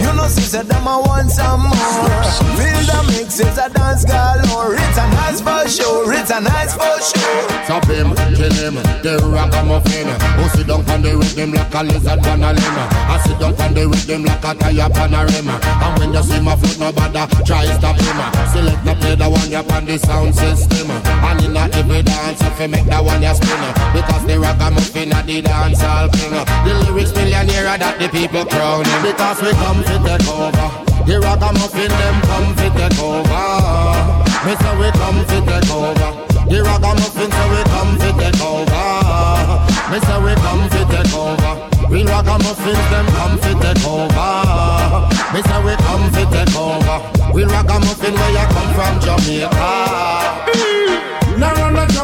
You 0.00 0.12
know, 0.16 0.28
sister, 0.28 0.62
them 0.62 0.86
I 0.86 0.96
want 0.98 1.30
some 1.30 1.62
more. 1.62 2.22
Feel 2.58 2.82
the 2.90 3.00
mix 3.08 3.40
is 3.52 3.58
a 3.58 3.68
dance 3.68 4.04
galore. 4.04 4.74
It's 4.74 4.98
a 4.98 5.06
nice 5.20 5.40
for 5.40 5.68
sure. 5.68 6.12
It's 6.12 6.30
a 6.30 6.40
nice 6.40 6.74
for 6.74 6.96
sure. 7.00 7.48
Stop 7.64 7.84
him, 7.84 8.14
kill 8.34 8.52
him, 8.52 8.74
the 9.04 9.20
ragamuffin 9.32 10.08
Who 10.08 10.42
oh, 10.42 10.50
sit 10.54 10.66
down 10.66 10.88
on 10.90 11.02
the 11.02 11.16
rhythm 11.16 11.52
like 11.52 11.74
a 11.74 11.82
lizard 11.84 12.26
on 12.26 12.42
a 12.42 12.52
limb 12.52 12.78
I 13.12 13.22
sit 13.24 13.38
down 13.38 13.54
on 13.60 13.74
the 13.74 13.86
rhythm 13.86 14.24
like 14.24 14.44
a 14.44 14.54
tire 14.54 14.90
on 14.90 15.14
a 15.14 15.20
rim 15.26 15.48
And 15.48 15.98
when 15.98 16.12
you 16.12 16.22
see 16.22 16.40
my 16.40 16.56
foot, 16.56 16.78
nobody 16.80 17.44
try 17.44 17.66
stop 17.78 17.96
him 17.96 18.18
Select 18.52 18.84
the 18.84 18.94
play 18.98 19.14
the 19.14 19.28
one 19.30 19.50
you 19.50 19.62
on 19.62 19.84
the 19.84 19.98
sound 19.98 20.34
system 20.34 21.11
And 21.22 21.42
in 21.44 21.56
a 21.56 21.64
every 21.72 22.02
dance, 22.02 22.42
if 22.42 22.60
you 22.60 22.68
make 22.68 22.86
that 22.86 23.04
one 23.04 23.22
you 23.22 23.34
spin 23.34 23.62
Because 23.94 24.24
the 24.26 24.38
ragamuffin 24.38 25.12
are 25.12 25.22
the 25.22 25.42
dance 25.42 25.82
all 25.82 26.08
king 26.10 26.34
The 26.34 26.72
lyrics 26.86 27.14
millionaire 27.14 27.78
that 27.78 27.98
the 27.98 28.08
people 28.10 28.44
crowning 28.46 29.02
Because 29.02 29.38
we 29.42 29.50
come 29.62 29.80
to 29.86 29.96
take 30.02 30.26
over 30.28 30.68
The 31.06 31.16
ragamuffin 31.22 31.90
them 31.90 32.16
come 32.26 32.50
to 32.58 32.66
take 32.74 32.98
over 33.00 33.44
Me 34.44 34.52
say 34.58 34.74
we 34.78 34.88
come 34.98 35.20
to 35.22 35.38
take 35.46 35.70
over 35.70 36.32
the 36.52 36.62
ragamuffin 36.62 37.30
say 37.30 37.48
we 37.48 37.62
come 37.72 37.96
to 37.96 38.12
take 38.18 38.42
over. 38.44 38.76
Me 39.90 39.98
say 40.04 40.18
we 40.20 40.34
come 40.34 40.68
to 40.68 40.84
take 40.90 41.14
over. 41.16 41.52
Real 41.88 42.06
ragamuffins 42.06 42.84
them 42.90 43.06
come 43.16 43.38
to 43.40 43.54
take 43.62 43.86
over. 43.86 45.08
Me 45.32 45.40
say 45.40 45.60
we 45.64 45.74
come 45.80 46.12
to 46.12 46.22
take 46.28 46.56
over. 46.56 46.96
Real 47.32 47.48
ragamuffin 47.48 48.12
where 48.12 48.32
you 48.32 48.46
come 48.52 48.70
from 48.74 49.00
Jamaica. 49.00 50.71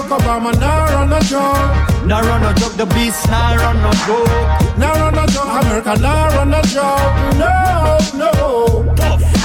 Obama, 0.08 0.52
now 0.58 0.84
run 0.94 1.12
a 1.12 1.20
joke. 1.20 2.06
Now 2.06 2.22
run 2.22 2.42
a 2.42 2.54
joke, 2.58 2.74
the 2.74 2.86
beast, 2.86 3.28
now 3.28 3.56
run 3.56 3.76
a 3.76 3.92
joke. 4.06 4.78
Now 4.78 4.92
run 4.94 5.18
a 5.18 5.26
joke, 5.30 5.62
America, 5.62 5.96
now 6.00 6.28
run 6.36 6.54
a 6.54 6.62
joke. 6.62 7.14
No, 7.36 7.98
no. 8.14 8.94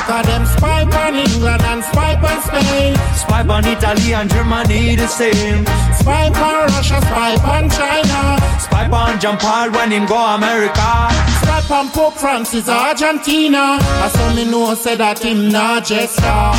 Cause 0.07 0.25
them 0.25 0.45
spy 0.45 0.83
on 0.83 1.15
England 1.15 1.63
and 1.63 1.83
spy 1.83 2.15
on 2.15 2.41
Spain. 2.43 2.95
Spy 3.15 3.41
on 3.47 3.65
Italy 3.65 4.13
and 4.13 4.29
Germany 4.29 4.95
the 4.95 5.07
same. 5.07 5.65
Spy 5.99 6.27
on 6.27 6.67
Russia, 6.75 6.99
spy 7.01 7.35
on 7.55 7.69
China. 7.69 8.37
Spy 8.59 8.89
on 8.89 9.19
John 9.19 9.37
Paul 9.37 9.71
when 9.71 9.91
him 9.91 10.05
go 10.05 10.17
America. 10.35 11.07
Spy 11.41 11.63
on 11.71 11.89
Pope 11.89 12.15
Francis, 12.15 12.67
Argentina. 12.67 13.79
I 13.79 14.09
saw 14.13 14.33
me 14.35 14.43
know 14.43 14.73
say 14.75 14.95
that 14.97 15.19
him 15.19 15.49
not 15.49 15.85
just 15.85 16.15
star. 16.17 16.53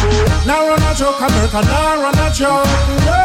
Now 0.46 0.66
run 0.68 0.82
a 0.82 0.94
joke, 0.94 1.20
America, 1.20 1.60
now 1.62 2.02
run 2.02 2.18
a 2.18 2.32
joke. 2.32 2.64
No, 3.04 3.23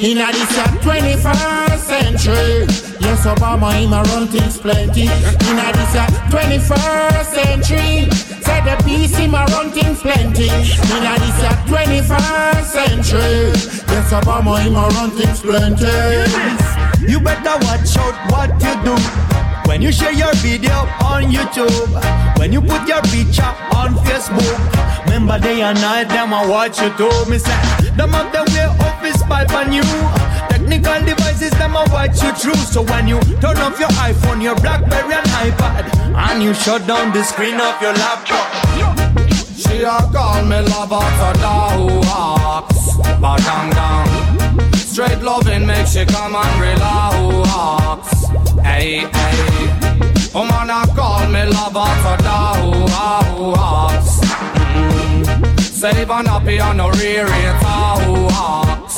In 0.00 0.16
this 0.16 0.56
a 0.56 0.64
21st 0.80 1.76
century. 1.76 2.64
Yes, 3.04 3.26
Obama, 3.26 3.70
him 3.74 3.92
a 3.92 4.02
run 4.04 4.28
things 4.28 4.56
plenty. 4.56 5.02
In 5.02 5.58
a 5.60 5.68
this 5.76 5.94
a 5.94 6.06
21st 6.32 7.24
century. 7.26 8.10
Say 8.40 8.60
the 8.64 8.82
peace, 8.86 9.14
him 9.18 9.34
a 9.34 9.44
run 9.52 9.70
things 9.70 10.00
plenty. 10.00 10.48
In 10.48 11.04
a 11.04 11.14
this 11.20 11.42
a 11.44 11.52
21st 11.68 12.64
century. 12.64 13.52
Yes, 13.92 14.12
Obama, 14.14 14.62
him 14.64 14.76
a 14.76 14.88
run 14.88 15.10
things 15.10 15.40
plenty. 15.40 15.84
You 17.06 17.20
better 17.20 17.60
watch 17.66 17.94
out 17.98 18.16
what 18.32 18.56
you 18.56 18.72
do. 18.82 18.96
When 19.68 19.82
you 19.82 19.92
share 19.92 20.12
your 20.12 20.32
video 20.36 20.88
on 21.04 21.24
YouTube, 21.24 22.38
when 22.38 22.54
you 22.54 22.62
put 22.62 22.88
your 22.88 23.02
picture 23.02 23.52
on 23.76 23.94
Facebook, 24.08 25.04
remember 25.04 25.38
day 25.38 25.60
and 25.60 25.78
night 25.78 26.08
them 26.08 26.32
I 26.32 26.46
watch 26.46 26.80
you 26.80 26.88
too. 26.96 27.30
Me 27.30 27.36
say, 27.36 27.52
them 27.96 28.14
of 28.14 28.32
them 28.32 28.46
way 28.54 28.64
up 28.64 28.99
spy 29.30 29.46
on 29.54 29.72
you. 29.72 29.82
Technical 30.50 31.00
devices 31.06 31.50
them 31.50 31.76
I 31.76 31.84
watch 31.92 32.22
you 32.22 32.32
through. 32.32 32.62
So 32.74 32.82
when 32.82 33.06
you 33.08 33.20
turn 33.40 33.58
off 33.58 33.78
your 33.78 33.92
iPhone, 34.10 34.42
your 34.42 34.56
BlackBerry 34.56 35.14
and 35.14 35.26
iPad, 35.46 35.84
and 36.26 36.42
you 36.42 36.54
shut 36.54 36.86
down 36.86 37.12
the 37.12 37.22
screen 37.22 37.60
of 37.60 37.80
your 37.80 37.94
laptop. 37.94 38.48
She 39.56 39.82
a 39.82 39.98
call 40.12 40.42
me 40.44 40.60
lover 40.72 41.06
for 41.18 41.34
dogs, 41.40 42.96
but 43.20 43.38
down 43.48 43.70
down. 43.70 44.08
Straight 44.74 45.22
loving 45.22 45.66
makes 45.66 45.94
you 45.94 46.06
come 46.06 46.34
and 46.34 46.60
relax. 46.60 48.02
Hey, 48.64 49.06
hey. 49.16 49.70
Woman 50.34 50.70
a 50.70 50.86
call 50.94 51.26
me 51.28 51.44
lover 51.44 51.92
for 52.02 52.16
dogs. 52.28 54.20
Mm. 54.74 55.60
Save 55.60 56.10
and 56.10 56.28
happy 56.28 56.60
on 56.60 56.76
no 56.76 56.90
rear 56.90 57.26
talks. 58.50 58.89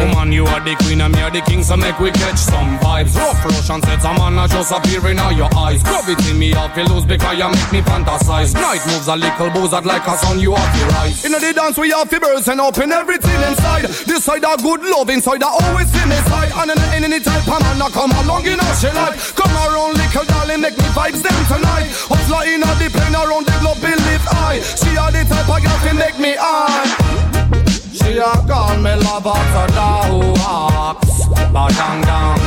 Woman, 0.00 0.32
you 0.32 0.46
are 0.46 0.60
the 0.64 0.74
queen 0.76 1.00
and 1.00 1.12
me 1.12 1.20
are 1.20 1.30
the 1.30 1.40
king, 1.42 1.62
so 1.62 1.76
make 1.76 1.98
we 2.00 2.10
catch 2.10 2.38
some 2.38 2.78
vibes. 2.80 3.14
Rough 3.16 3.44
Russian 3.44 3.82
sets, 3.82 4.04
a 4.04 4.12
man 4.16 4.38
a 4.38 4.48
just 4.48 4.72
appear 4.72 5.04
in 5.12 5.18
all 5.18 5.32
your 5.32 5.52
eyes. 5.56 5.82
Gravity 5.82 6.32
me 6.32 6.54
off, 6.54 6.74
you 6.76 6.84
lose 6.84 7.04
because 7.04 7.36
you 7.36 7.48
make 7.48 7.72
me 7.72 7.80
fantasize. 7.84 8.54
Night 8.54 8.80
moves 8.88 9.08
a 9.08 9.16
little 9.16 9.68
that 9.68 9.84
like 9.84 10.06
a 10.08 10.16
sun, 10.16 10.40
you 10.40 10.54
have 10.56 10.72
to 10.72 10.84
rise. 10.96 11.24
In 11.24 11.32
the 11.32 11.52
dance, 11.52 11.76
we 11.76 11.90
have 11.90 12.08
to 12.08 12.18
burst 12.18 12.48
and 12.48 12.60
open 12.60 12.92
everything 12.92 13.36
inside. 13.44 13.84
This 14.08 14.24
side 14.24 14.44
a 14.44 14.56
good 14.56 14.80
love, 14.82 15.10
inside 15.10 15.42
I 15.42 15.52
always 15.52 15.92
see 15.92 16.06
me 16.08 16.16
side. 16.32 16.52
And 16.56 16.72
in 16.96 17.04
any 17.04 17.20
type 17.20 17.44
of 17.44 17.60
man, 17.60 17.82
I 17.82 17.88
come 17.92 18.12
along 18.24 18.46
in 18.46 18.58
our 18.58 18.74
she 18.80 18.88
life. 18.96 19.36
Come 19.36 19.52
around, 19.52 20.00
little 20.00 20.24
darling, 20.24 20.60
make 20.64 20.78
me 20.80 20.88
vibes 20.96 21.20
them 21.20 21.36
tonight. 21.44 21.92
Hustler 22.08 22.48
in 22.48 22.64
a 22.64 22.70
the 22.80 22.88
plane 22.88 23.12
around 23.12 23.44
the 23.44 23.56
globe, 23.60 23.80
believe 23.84 24.24
I. 24.32 24.64
She 24.64 24.96
are 24.96 25.12
the 25.12 25.28
type 25.28 25.44
of 25.44 25.60
girl 25.60 25.78
to 25.84 25.92
make 25.92 26.16
me 26.18 26.34
high. 26.40 27.69
A 28.18 28.44
call 28.46 28.76
me 28.76 28.94
lover 28.96 29.40
for 29.52 29.66
dogs, 29.72 31.26
but 31.52 31.70
down 31.70 32.02
down. 32.02 32.38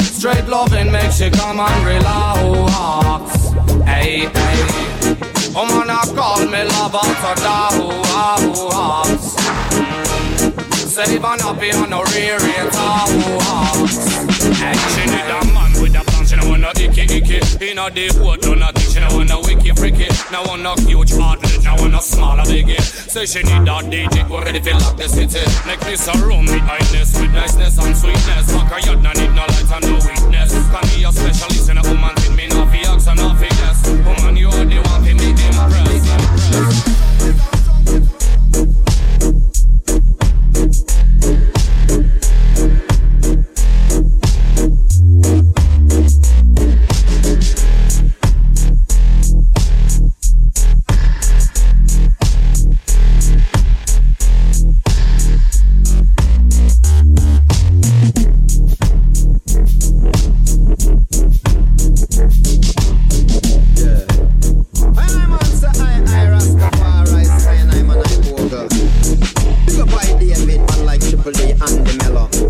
Straight 0.00 0.46
loving 0.48 0.90
makes 0.90 1.16
she 1.18 1.30
come 1.30 1.60
and 1.60 1.86
relax. 1.86 3.50
Hey 3.86 4.26
hey, 4.26 4.58
woman 5.54 5.90
a 5.90 6.00
call 6.14 6.44
me 6.46 6.64
lover 6.64 7.08
for 7.22 7.34
dogs. 7.46 8.58
Save 10.74 11.24
and 11.24 11.40
happy 11.40 11.70
on 11.72 11.90
no 11.90 12.02
rear 12.02 12.40
end. 12.40 12.74
Hey, 14.56 14.76
she 14.92 15.04
need 15.06 15.30
a 15.30 15.44
man 15.54 15.65
no 16.66 16.72
icky 16.82 17.02
icky. 17.02 17.38
Inna 17.62 17.90
the 17.90 18.10
hood, 18.18 18.42
no 18.42 18.54
nothing. 18.54 18.90
She 18.90 18.98
no 19.00 19.08
want 19.14 19.28
no 19.28 19.40
wicky 19.40 19.70
freaky. 19.70 20.08
No 20.32 20.42
want 20.42 20.62
no 20.62 20.74
huge 20.86 21.12
heartlet. 21.12 21.64
No 21.64 21.74
want 21.76 21.92
no 21.92 22.00
smaller 22.00 22.42
biggie. 22.42 22.80
Say 22.80 23.26
she 23.26 23.42
need 23.42 23.68
a 23.68 23.76
DJ 23.86 24.26
go 24.28 24.40
ready 24.40 24.60
to 24.60 24.72
lock 24.74 24.96
the 24.96 25.08
city. 25.08 25.44
Make 25.66 25.80
this 25.80 26.08
a 26.08 26.14
room 26.18 26.46
with 26.46 26.66
highness, 26.66 27.14
with 27.20 27.30
niceness 27.30 27.78
and 27.78 27.96
sweetness. 27.96 28.50
Fuck 28.50 28.72
a 28.72 28.78
yard, 28.86 29.02
no 29.02 29.12
need 29.12 29.32
no 29.34 29.44
light 29.46 29.70
and 29.70 29.84
no 29.86 29.94
weakness. 30.02 30.52
Can 30.52 30.84
be 30.90 31.04
a 31.04 31.12
specialist 31.12 31.70
in 31.70 31.78
a 31.78 31.82
woman. 31.82 32.14
Me 32.34 32.46
no 32.48 32.66
fi 32.66 32.82
ask 32.90 33.08
and 33.08 33.18
no 33.18 33.30
fi. 33.38 33.46
Woman, 34.02 34.36
you 34.36 34.48
are 34.48 34.64
the 34.64 34.78
one 34.90 35.04
fi 35.04 35.12
make 35.14 35.38
impress. 35.38 36.02
impress. 36.10 37.05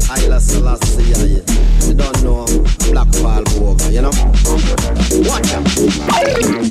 Haile 0.08 0.40
Selassie, 0.40 1.02
you 1.86 1.94
don't 1.94 2.22
know, 2.22 2.46
Black 2.90 3.10
Paul 3.20 3.42
Bogle, 3.58 3.90
you 3.90 4.02
know? 4.02 4.10
Watch 5.26 5.48
him. 5.48 6.65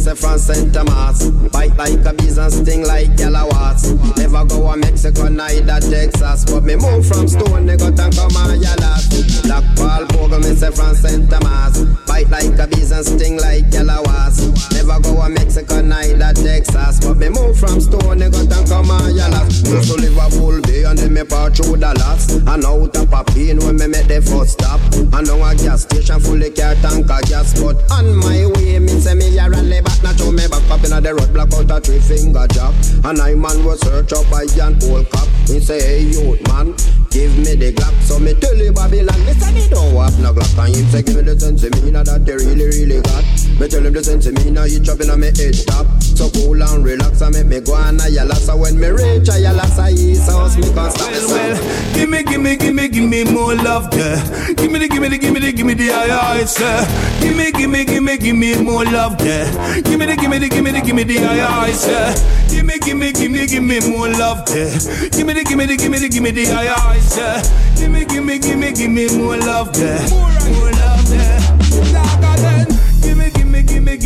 Say 0.00 0.14
from 0.14 0.38
St. 0.38 0.72
Thomas. 0.72 1.28
Bite 1.52 1.76
like 1.76 2.04
a 2.04 2.12
bees 2.14 2.38
and 2.38 2.52
sting 2.52 2.84
like 2.86 3.18
yellow 3.18 3.46
watts. 3.48 3.90
Never 4.16 4.44
go 4.46 4.72
to 4.72 4.76
Mexico, 4.76 5.28
neither 5.28 5.80
Texas. 5.80 6.44
But 6.44 6.64
me 6.64 6.76
move 6.76 7.06
from 7.06 7.28
Stone, 7.28 7.66
they 7.66 7.76
got 7.76 7.98
and 7.98 8.14
come 8.14 8.36
on 8.36 8.60
yellow. 8.60 8.96
Black 9.44 9.64
Paul 9.76 10.06
Bogle, 10.06 10.40
me 10.40 10.54
say 10.54 10.70
from 10.70 10.94
St. 10.94 11.28
Thomas. 11.28 11.84
Bite 12.06 12.30
like 12.30 12.58
a 12.58 12.66
bees 12.66 12.92
and 12.92 13.04
sting 13.04 13.36
like 13.38 13.72
yellow 13.72 14.02
watts. 14.04 14.40
Never 14.72 15.00
go 15.00 15.22
to 15.22 15.28
Mexico, 15.28 15.80
neither 15.82 16.32
Texas. 16.32 17.00
But 17.00 17.16
me 17.18 17.28
move 17.28 17.58
from 17.58 17.80
Stone, 17.80 18.18
they 18.18 18.30
got 18.30 18.50
and 18.50 18.68
come 18.68 18.90
on 18.90 19.14
yellow. 19.14 19.44
Used 19.44 19.92
to 19.92 20.00
Liverpool 20.00 20.60
Bay 20.62 20.84
and 20.84 20.98
then 20.98 21.12
me 21.12 21.24
part 21.24 21.56
through 21.56 21.76
Dallas. 21.76 22.32
And 22.32 22.64
out 22.64 22.96
of 22.96 23.08
Papine 23.08 23.60
when 23.64 23.76
me 23.76 23.86
make 23.86 24.08
the 24.08 24.22
first 24.22 24.52
stop. 24.56 24.80
And 24.96 25.26
down 25.26 25.44
a 25.44 25.54
gas 25.54 25.82
station 25.82 26.20
fully 26.20 26.50
car 26.50 26.74
tank 26.76 27.10
of 27.10 27.22
gas. 27.28 27.52
But 27.60 27.76
on 27.90 28.16
my 28.16 28.46
way, 28.54 28.78
me 28.78 28.96
say 29.00 29.14
me 29.14 29.36
a 29.38 29.48
rally 29.48 29.82
back. 29.90 30.02
Not 30.02 30.18
to 30.18 30.32
me 30.32 30.46
back 30.48 30.70
up 30.70 30.84
in 30.84 30.90
the 30.90 31.14
road 31.14 31.32
block 31.32 31.52
out 31.54 31.70
a 31.70 31.80
three 31.80 32.00
finger 32.00 32.46
job. 32.48 32.74
And 33.04 33.20
I 33.20 33.34
man 33.34 33.64
was 33.64 33.80
search 33.80 34.12
up 34.12 34.28
by 34.30 34.46
an 34.60 34.78
old 34.84 35.10
cop. 35.10 35.28
He 35.46 35.60
say, 35.60 35.80
hey 35.80 36.02
youth 36.02 36.42
man, 36.48 36.74
give 37.10 37.36
me 37.38 37.54
the 37.56 37.72
Glock. 37.72 37.94
So 38.02 38.18
me 38.18 38.34
tell 38.34 38.56
you 38.56 38.72
Babylon, 38.72 39.18
me 39.26 39.32
say 39.34 39.52
me 39.52 39.68
don't 39.68 39.94
have 39.98 40.18
no 40.20 40.32
Glock. 40.32 40.58
And 40.64 40.74
him 40.74 40.86
say 40.88 41.02
give 41.02 41.16
me 41.16 41.22
the 41.22 41.38
sense 41.38 41.62
of 41.64 41.74
me 41.84 41.90
now 41.90 42.02
that 42.04 42.24
they 42.24 42.34
really 42.34 42.66
really 42.66 43.02
got. 43.02 43.24
Me 43.58 43.68
tell 43.68 43.84
him 43.84 43.92
the 43.92 44.02
sense 44.02 44.26
of 44.26 44.34
me 44.34 44.50
now 44.50 44.64
you 44.64 44.80
chopping 44.80 45.10
on 45.10 45.20
me 45.20 45.28
head 45.34 45.54
top. 45.66 45.86
So 46.00 46.30
cool 46.30 46.62
and 46.62 46.84
relax 46.84 47.20
and 47.20 47.34
make 47.34 47.46
me 47.46 47.60
go 47.60 47.74
on 47.74 48.00
a 48.00 48.08
yalla. 48.08 48.34
So 48.36 48.56
when 48.56 48.78
me 48.78 48.88
reach 48.88 49.28
a 49.28 49.38
yalla, 49.40 49.66
say 49.66 49.92
his 49.92 50.26
house 50.26 50.56
me 50.56 50.68
can 50.72 50.90
stop 50.90 51.10
Well, 51.10 51.28
well, 51.28 51.94
give 51.94 52.08
me, 52.08 52.22
give 52.22 52.40
me, 52.40 52.56
give 52.56 52.74
me, 52.74 52.88
give 52.88 53.08
me 53.08 53.24
more 53.24 53.54
love, 53.54 53.90
there. 53.90 54.20
Give 54.54 54.70
me 54.70 54.78
the, 54.78 54.88
give 54.88 55.02
me 55.02 55.08
the, 55.08 55.18
give 55.18 55.32
me 55.32 55.40
the, 55.40 55.52
give 55.52 55.66
me 55.66 55.74
the 55.74 55.90
aye, 55.92 56.44
sir. 56.44 56.86
Give 57.20 57.36
me, 57.36 57.50
give 57.52 57.70
me, 57.70 57.84
give 57.84 58.02
me, 58.02 58.16
give 58.18 58.36
me 58.36 58.60
more 58.62 58.84
love, 58.84 59.18
there. 59.18 59.48
Give 59.82 59.98
me 59.98 60.06
the, 60.06 60.16
give 60.16 60.30
me 60.30 60.38
the, 60.38 60.48
give 60.48 60.62
me 60.64 60.70
the, 60.72 60.80
give 60.80 60.94
me 60.94 61.04
the 61.04 61.18
aye, 61.24 61.72
sir. 61.72 62.14
Give 62.50 62.66
me, 62.66 62.78
give 62.78 62.96
me, 62.96 63.12
give 63.12 63.30
me, 63.30 63.46
give 63.46 63.62
me 63.62 63.80
more 63.88 64.08
love, 64.08 64.44
there. 64.46 64.70
Give 65.10 65.26
me 65.26 65.32
the, 65.32 65.44
give 65.44 65.56
me 65.56 65.66
the, 65.66 65.76
give 65.76 65.90
me 65.90 65.98
the, 65.98 66.08
give 66.08 66.22
me 66.22 66.30
the 66.32 66.52
aye 66.52 66.99
aye. 67.18 67.42
Give 67.76 67.90
me, 67.90 68.04
give 68.04 68.24
me, 68.24 68.38
give 68.38 68.58
me, 68.58 68.72
give 68.72 68.90
me 68.90 69.08
more 69.16 69.36
love, 69.36 69.72
there. 69.72 70.00
More 70.10 70.70
love, 70.72 70.89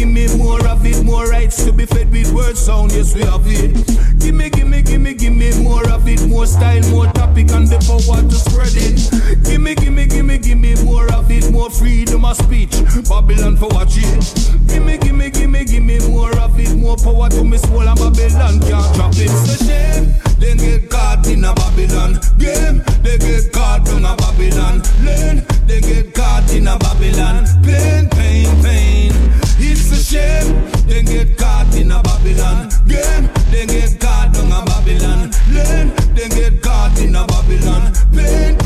give 0.05 0.13
me, 0.13 0.37
more 0.37 0.67
of 0.67 0.85
it, 0.85 1.03
more 1.05 1.27
rights 1.27 1.65
to 1.65 1.73
be 1.73 1.87
fed 1.87 2.11
with 2.11 2.33
word 2.33 2.57
sound. 2.57 2.93
Yes, 2.93 3.15
we 3.15 3.23
have 3.23 3.47
it. 3.47 3.73
Give 4.21 4.35
me, 4.35 4.51
give 4.51 4.69
me, 4.69 4.83
give 4.83 5.01
me, 5.01 5.15
give 5.15 5.33
me 5.33 5.51
more 5.63 5.89
of 5.91 6.07
it, 6.07 6.27
more 6.29 6.47
style, 6.47 6.83
more 6.91 7.07
topic, 7.07 7.51
and 7.53 7.67
the 7.67 7.79
power 7.89 8.21
to 8.21 8.37
spread 8.37 8.75
it. 8.77 9.45
Give 9.45 9.61
me, 9.61 9.75
give 9.75 9.93
me, 9.93 10.07
give 10.07 10.25
me, 10.25 10.39
give 10.39 10.59
me 10.59 10.75
more 10.85 11.11
of 11.13 11.31
it, 11.31 11.51
more 11.51 11.71
freedom 11.71 12.25
of 12.25 12.37
speech. 12.37 12.73
Babylon 13.09 13.57
for 13.57 13.69
watch 13.69 13.97
it. 13.97 14.69
Give 14.69 14.85
me, 14.85 14.99
give 14.99 15.15
me, 15.15 15.31
give 15.31 15.51
me, 15.51 15.65
give 15.65 15.83
me 15.83 15.99
more 16.09 16.37
of 16.39 16.59
it, 16.59 16.75
more 16.77 16.97
power 16.97 17.29
to 17.31 17.45
me 17.45 17.59
soul, 17.59 17.89
and 17.89 17.99
Babylon 17.99 18.61
can't 18.61 18.95
drop 18.95 19.15
it. 19.17 19.31
A 19.31 19.65
shame. 19.65 20.15
They 20.39 20.55
get 20.57 20.91
caught 20.91 21.27
in 21.27 21.45
a 21.45 21.55
Babylon 21.55 22.21
game. 22.39 22.83
They 23.03 23.17
get 23.19 23.53
caught 23.53 23.89
in 23.89 24.05
a 24.05 24.15
Babylon 24.17 24.83
lane. 25.05 25.45
They 25.67 25.81
get 25.81 26.13
caught 26.15 26.53
in 26.53 26.69
a 26.69 26.77
Babylon 26.79 27.47
pain, 27.63 28.09
pain, 28.11 28.63
pain. 28.63 29.44
It's 29.67 29.91
a 29.93 29.97
shame. 29.97 30.71
They 30.87 31.03
get 31.03 31.39
caught 31.39 31.75
in 31.75 31.91
a 31.91 32.03
Babylon 32.03 32.69
game. 32.87 33.31
They 33.51 33.67
get 33.67 33.99
caught 33.99 34.37
in 34.37 34.53
a 34.53 34.63
Babylon 34.65 35.31
lane. 35.53 35.91
They 36.15 36.29
get 36.29 36.61
caught 36.63 36.99
in 37.01 37.17
a 37.17 37.27
Babylon 37.27 37.93
pain. 38.13 38.64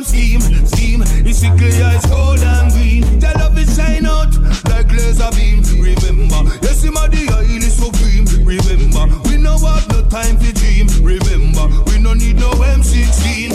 them 0.00 0.04
steam, 0.04 0.40
steam. 0.66 1.02
It's 1.26 1.38
sickly 1.38 1.82
eyes 1.82 2.04
cold 2.06 2.38
and 2.40 2.72
green. 2.72 3.18
Their 3.18 3.34
love 3.34 3.58
is 3.58 3.76
shine 3.76 4.06
out 4.06 4.32
like 4.68 4.90
laser 4.92 5.30
beam. 5.32 5.62
Remember, 5.80 6.56
yes, 6.62 6.84
my 6.84 7.08
the 7.08 7.28
oil 7.32 7.62
is 7.62 7.74
supreme. 7.74 8.26
Remember, 8.44 9.06
we 9.28 9.36
no 9.36 9.58
have 9.58 9.88
no 9.90 10.02
time 10.08 10.38
to 10.38 10.52
dream. 10.52 10.86
Remember, 11.02 11.68
we 11.86 11.98
no 11.98 12.14
need 12.14 12.36
no 12.36 12.50
M16. 12.50 13.50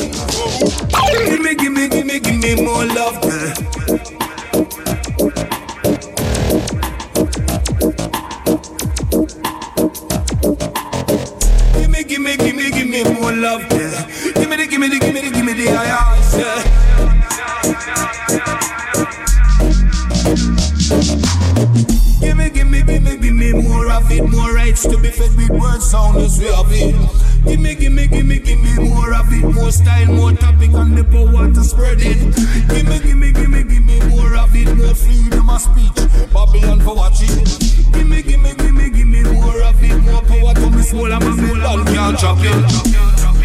Give 1.30 1.42
me, 1.42 1.56
give 1.56 1.72
me, 1.72 1.88
give 1.88 2.06
me, 2.06 2.20
give 2.20 2.38
me 2.38 2.64
more 2.64 2.86
love, 2.86 3.22
girl. 3.22 4.15
Love, 13.46 13.62
yeah. 13.72 14.08
Give 14.34 14.50
me 14.50 14.56
the, 14.56 14.68
give 14.68 14.80
me 14.80 14.88
the, 14.90 15.00
give 15.00 15.14
me 15.14 15.22
the, 15.22 15.32
give 15.32 15.46
me 15.46 15.54
the 15.54 15.70
eyes, 15.70 16.38
yeah. 16.38 16.62
Give 22.20 22.38
me, 22.38 22.50
give 22.50 22.68
me, 22.68 22.82
give 22.84 23.04
me, 23.04 23.18
give 23.18 23.34
me 23.34 23.54
more 23.54 23.92
of 23.92 24.12
it, 24.12 24.24
more 24.30 24.54
rights 24.54 24.84
to 24.88 24.98
be 24.98 25.10
fed 25.10 25.36
with 25.36 25.50
word 25.50 25.82
sound 25.82 26.18
as 26.18 26.40
we 26.40 26.48
have 26.48 26.72
it. 26.72 27.35
Give 27.46 27.60
me, 27.60 27.76
give 27.76 27.94
me, 27.94 28.08
give 28.08 28.26
me, 28.26 28.40
give 28.40 28.60
me 28.62 28.90
more 28.90 29.14
of 29.14 29.32
it, 29.32 29.44
more 29.56 29.72
style, 29.72 30.08
more 30.08 30.32
topic, 30.34 30.74
and 30.74 30.98
the 30.98 31.04
power 31.04 31.52
to 31.54 31.64
spread 31.64 31.98
it. 32.02 32.18
Give 32.70 32.88
me, 32.88 33.00
give 33.00 33.18
me, 33.18 33.32
give 33.32 33.50
me, 33.50 33.64
give 33.64 33.86
me 33.86 34.00
more 34.10 34.36
of 34.36 34.56
it, 34.56 34.76
more 34.76 34.96
freedom 34.96 35.50
of 35.50 35.62
speech. 35.62 35.96
Babylon 36.34 36.82
for 36.82 36.96
watching. 36.96 37.46
Give 37.94 38.08
me, 38.08 38.22
give 38.24 38.42
me, 38.42 38.54
give 38.56 38.74
me, 38.74 38.90
give 38.90 39.08
me 39.08 39.22
more 39.24 39.62
of 39.62 39.84
it, 39.84 39.98
more 40.02 40.22
power 40.22 40.54
to 40.56 40.70
me 40.72 40.82
soul 40.82 41.12
and 41.12 41.24
my 41.24 41.36
Babylon 41.36 41.86
can't 41.86 42.18
chop 42.18 42.38
it. 42.42 43.45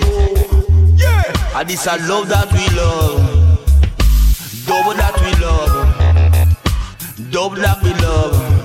are 1.63 1.67
we 1.67 1.77
pretty 8.17 8.60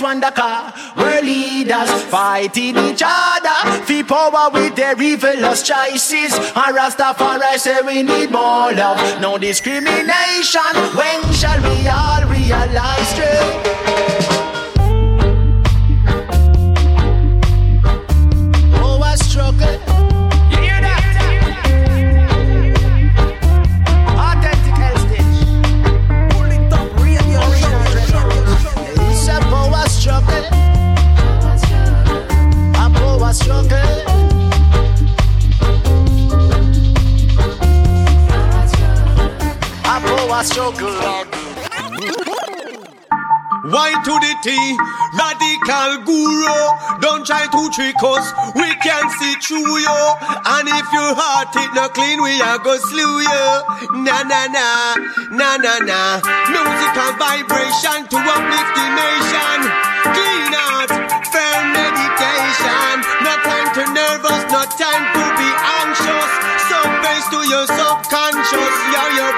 And 0.00 0.24
Alex 0.24 0.34
Wandaka. 0.34 0.96
We're 0.96 1.22
leaders 1.22 1.90
fighting 2.04 2.76
each 2.78 3.02
other. 3.04 3.84
Fee 3.84 4.02
power 4.02 4.50
with 4.50 4.74
their 4.74 5.00
evilous 5.00 5.62
choices. 5.62 6.34
And 6.34 6.76
Rastafari 6.76 7.58
say 7.58 7.80
we 7.82 8.02
need 8.02 8.30
more 8.30 8.72
love. 8.72 9.20
No 9.20 9.38
discrimination. 9.38 10.60
When 10.96 11.32
shall 11.32 11.60
we 11.62 11.86
all 11.88 12.24
realize 12.28 13.14
truth? 13.14 14.13
Radical 45.64 46.04
guru. 46.04 47.00
Don't 47.00 47.26
try 47.26 47.46
to 47.46 47.70
trick 47.72 47.96
us, 48.02 48.26
we 48.54 48.68
can 48.80 49.04
see 49.18 49.34
through 49.40 49.78
you. 49.78 50.00
And 50.46 50.68
if 50.68 50.86
your 50.92 51.12
heart 51.16 51.54
it 51.56 51.74
not 51.74 51.94
clean, 51.94 52.22
we 52.22 52.40
are 52.40 52.58
go 52.58 52.76
slew 52.76 53.20
you. 53.20 53.46
Na 54.04 54.22
na 54.24 54.46
na, 54.48 54.96
na 55.32 55.56
na 55.56 55.74
na. 55.84 56.20
Musical 56.52 57.12
vibration 57.16 58.08
to 58.08 58.18
uplift 58.18 58.72
the 58.76 58.86
nation. 58.92 59.58
Clean 60.12 60.52
heart, 60.52 60.90
firm 61.32 61.64
meditation. 61.72 62.94
No 63.24 63.32
time 63.44 63.68
to 63.80 63.84
nervous, 63.92 64.42
no 64.52 64.62
time 64.76 65.04
to 65.16 65.24
be 65.40 65.48
anxious. 65.80 66.30
Some 66.68 66.92
base 67.04 67.28
to 67.32 67.40
your 67.48 67.66
subconscious, 67.68 68.74
yeah, 68.92 69.08
you 69.16 69.28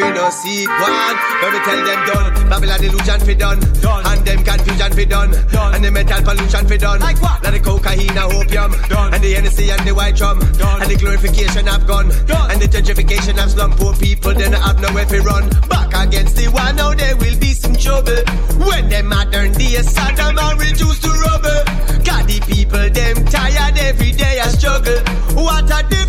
we 0.00 0.10
no 0.12 0.30
seek 0.30 0.68
one. 0.68 1.16
When 1.42 1.52
we 1.52 1.60
tell 1.60 1.80
them 1.84 2.00
done, 2.06 2.48
Babylon 2.48 2.84
illusion 2.84 3.20
fi 3.20 3.34
done, 3.34 3.60
and 3.60 4.24
them 4.24 4.44
confusion 4.44 4.92
fi 4.92 5.04
done, 5.04 5.34
and 5.74 5.84
the 5.84 5.90
mental 5.90 6.22
pollution 6.22 6.66
fi 6.66 6.76
done. 6.76 7.00
Like 7.00 7.20
what? 7.20 7.42
Like 7.44 7.54
the 7.54 7.60
cocaine 7.60 8.10
and 8.10 8.32
opium, 8.32 8.72
Done. 8.88 9.14
and 9.14 9.22
the 9.22 9.32
Hennessy 9.34 9.70
and 9.70 9.86
the 9.86 9.94
white 9.94 10.16
drum, 10.16 10.40
and 10.40 10.90
the 10.90 10.96
glorification 10.96 11.68
of 11.68 11.86
gun, 11.86 12.06
and 12.50 12.60
the 12.60 12.68
gentrification 12.68 13.42
of 13.42 13.50
slum. 13.50 13.72
Poor 13.72 13.94
people 13.96 14.34
then 14.34 14.54
I 14.54 14.58
have 14.58 14.80
nowhere 14.80 15.04
to 15.06 15.20
run. 15.22 15.48
Back 15.68 15.92
against 16.08 16.36
the 16.36 16.48
one, 16.48 16.76
now 16.76 16.94
there 16.94 17.16
will 17.16 17.38
be 17.38 17.52
some 17.52 17.74
trouble. 17.76 18.22
When 18.66 18.88
them 18.88 19.08
modern 19.08 19.52
days 19.52 19.86
Saddam 19.94 20.38
are 20.40 20.56
reduced 20.56 21.02
to 21.02 21.10
rubble. 21.10 21.62
God 22.04 22.24
the 22.26 22.40
people 22.46 22.88
them 22.90 23.24
tired 23.26 23.78
every 23.78 24.12
day 24.12 24.38
a 24.38 24.48
struggle. 24.48 25.00
What 25.34 25.64
a 25.70 25.82
difficult 25.88 25.99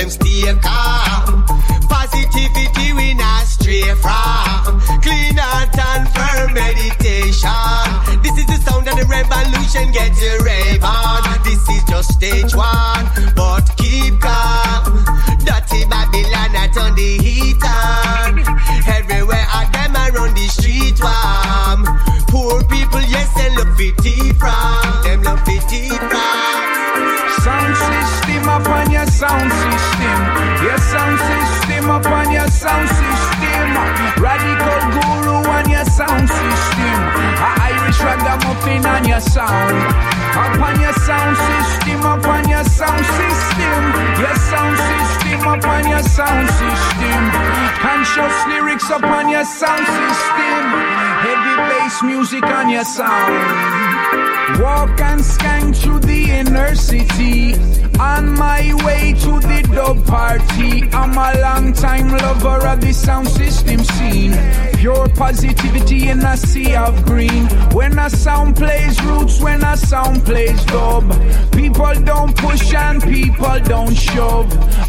them 0.00 0.08
stay 0.08 0.54
calm. 0.62 1.44
Positivity 1.88 2.92
we 2.94 3.12
not 3.14 3.44
stray 3.44 3.84
from. 4.00 4.80
Clean 5.04 5.36
heart 5.36 5.76
and 5.76 6.08
firm 6.16 6.54
meditation. 6.54 8.22
This 8.24 8.32
is 8.40 8.46
the 8.46 8.58
sound 8.64 8.88
of 8.88 8.96
the 8.96 9.04
revolution. 9.04 9.92
Get 9.92 10.16
your 10.16 10.42
rave 10.42 10.82
on. 10.82 11.20
This 11.44 11.60
is 11.68 11.84
just 11.84 12.14
stage 12.14 12.54
one, 12.54 13.04
but 13.36 13.68
keep 13.76 14.18
calm. 14.20 15.04
Dirty 15.44 15.84
Babylon 15.84 16.56
I 16.56 16.70
turn 16.72 16.94
the 16.96 17.10
heat 17.20 17.60
on. 17.60 18.40
Everywhere 18.88 19.46
I 19.52 19.68
them 19.68 19.92
around 19.96 20.34
the 20.34 20.48
street 20.48 20.96
warm. 21.04 21.84
Poor 22.32 22.64
people, 22.72 23.02
yes, 23.04 23.28
they 23.36 23.50
love 23.54 23.76
it 23.76 24.36
from. 24.40 25.04
Them 25.04 25.22
love 25.22 25.44
it 25.46 26.00
from. 26.08 26.49
Sound 29.20 29.52
system. 29.52 30.18
Your 30.64 30.80
sound 30.80 31.18
system 31.28 31.90
up 31.90 32.06
on 32.06 32.32
your 32.32 32.48
sound 32.48 32.88
system. 32.88 33.66
Radical 34.16 34.80
guru 34.96 35.36
on 35.56 35.68
your 35.68 35.84
sound 35.84 36.26
system. 36.40 36.98
A 37.46 37.50
Irish 37.68 38.00
ragamuffin 38.00 38.80
on 38.86 39.04
your 39.04 39.20
sound. 39.20 39.76
Up 40.44 40.56
on 40.68 40.80
your 40.80 40.96
sound 41.04 41.36
system, 41.36 42.00
up 42.12 42.24
on 42.24 42.48
your 42.48 42.64
sound 42.64 43.04
system. 43.20 43.80
Your 44.24 44.36
sound 44.48 44.76
system 44.88 45.40
up 45.52 45.64
on 45.68 45.84
your 45.92 46.04
sound 46.16 46.48
system. 46.60 47.20
Conscious 47.84 48.36
lyrics 48.48 48.88
up 48.90 49.04
on 49.04 49.28
your 49.28 49.44
sound 49.44 49.84
system. 49.98 50.62
Heavy 51.28 51.54
bass 51.68 52.02
music 52.02 52.44
on 52.44 52.70
your 52.70 52.84
sound. 52.84 53.89
Walk 54.58 55.00
and 55.00 55.20
skank 55.20 55.76
through 55.76 56.00
the 56.00 56.30
inner 56.30 56.74
city. 56.74 57.54
On 57.98 58.34
my 58.34 58.74
way 58.84 59.12
to 59.12 59.40
the 59.40 59.68
dub 59.72 60.04
party. 60.06 60.88
I'm 60.92 61.12
a 61.12 61.40
long 61.40 61.72
time 61.72 62.08
lover 62.08 62.66
of 62.66 62.80
the 62.80 62.92
sound 62.92 63.28
system 63.28 63.84
scene. 63.84 64.34
Pure 64.78 65.10
positivity 65.10 66.08
in 66.08 66.20
a 66.20 66.36
sea 66.36 66.74
of 66.74 67.04
green. 67.04 67.44
When 67.72 67.98
a 67.98 68.10
sound 68.10 68.56
plays 68.56 69.00
roots, 69.02 69.40
when 69.40 69.62
a 69.62 69.76
sound 69.76 70.24
plays 70.24 70.64
dub. 70.64 71.04
People 71.52 71.94
don't 72.02 72.36
push 72.36 72.74
and 72.74 73.02
people 73.02 73.60
don't 73.60 73.94
shove. 73.94 74.48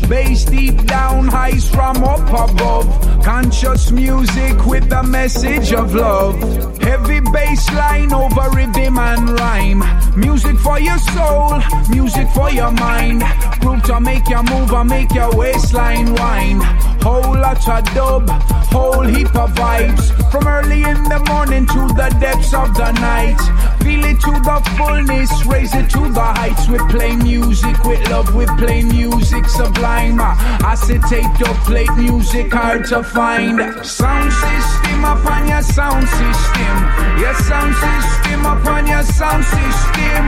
Bass 0.10 0.45
deep 0.45 0.85
down, 0.85 1.27
highs 1.27 1.69
from 1.69 2.03
up 2.03 2.27
above. 2.30 2.88
Conscious 3.23 3.91
music 3.91 4.65
with 4.65 4.91
a 4.91 5.03
message 5.03 5.73
of 5.73 5.93
love. 5.93 6.70
Heavy 6.81 7.19
bass 7.19 7.71
line 7.73 8.13
over 8.13 8.49
rhythm 8.55 8.97
and 8.97 9.29
rhyme. 9.29 9.83
Music 10.19 10.57
for 10.57 10.79
your 10.79 10.97
soul, 10.97 11.61
music 11.89 12.27
for 12.29 12.49
your 12.49 12.71
mind. 12.71 13.23
Group 13.59 13.83
to 13.83 13.99
make 13.99 14.27
you 14.27 14.41
move 14.43 14.71
and 14.71 14.89
make 14.89 15.13
your 15.13 15.35
waistline 15.35 16.13
wine. 16.15 16.59
Whole 17.01 17.37
lot 17.37 17.67
of 17.67 17.85
dub, 17.93 18.29
whole 18.73 19.03
heap 19.03 19.33
of 19.35 19.53
vibes. 19.53 20.11
From 20.31 20.47
early 20.47 20.83
in 20.83 21.03
the 21.05 21.19
morning 21.29 21.65
to 21.67 21.87
the 21.99 22.09
depths 22.19 22.53
of 22.53 22.73
the 22.75 22.91
night. 22.93 23.39
Feel 23.83 24.03
it 24.05 24.19
to 24.21 24.31
the 24.31 24.57
fullness, 24.77 25.45
raise 25.45 25.73
it 25.73 25.89
to 25.91 26.01
the 26.09 26.21
heights. 26.21 26.67
We 26.67 26.77
play 26.89 27.15
music 27.15 27.83
with 27.83 28.07
love, 28.09 28.33
we 28.35 28.45
play 28.57 28.83
music 28.83 29.47
sublime. 29.47 30.19
Acetate 30.19 31.31
to 31.39 31.49
plate 31.65 31.93
music 31.97 32.53
hard 32.53 32.85
to 32.85 33.03
find. 33.03 33.59
Sound 33.85 34.31
system 34.31 35.03
upon 35.03 35.47
your 35.47 35.61
sound 35.61 36.07
system. 36.07 36.75
Your 37.17 37.33
sound 37.33 37.73
system 37.75 38.45
upon 38.45 38.87
your 38.87 39.03
sound 39.03 39.43
system. 39.45 40.25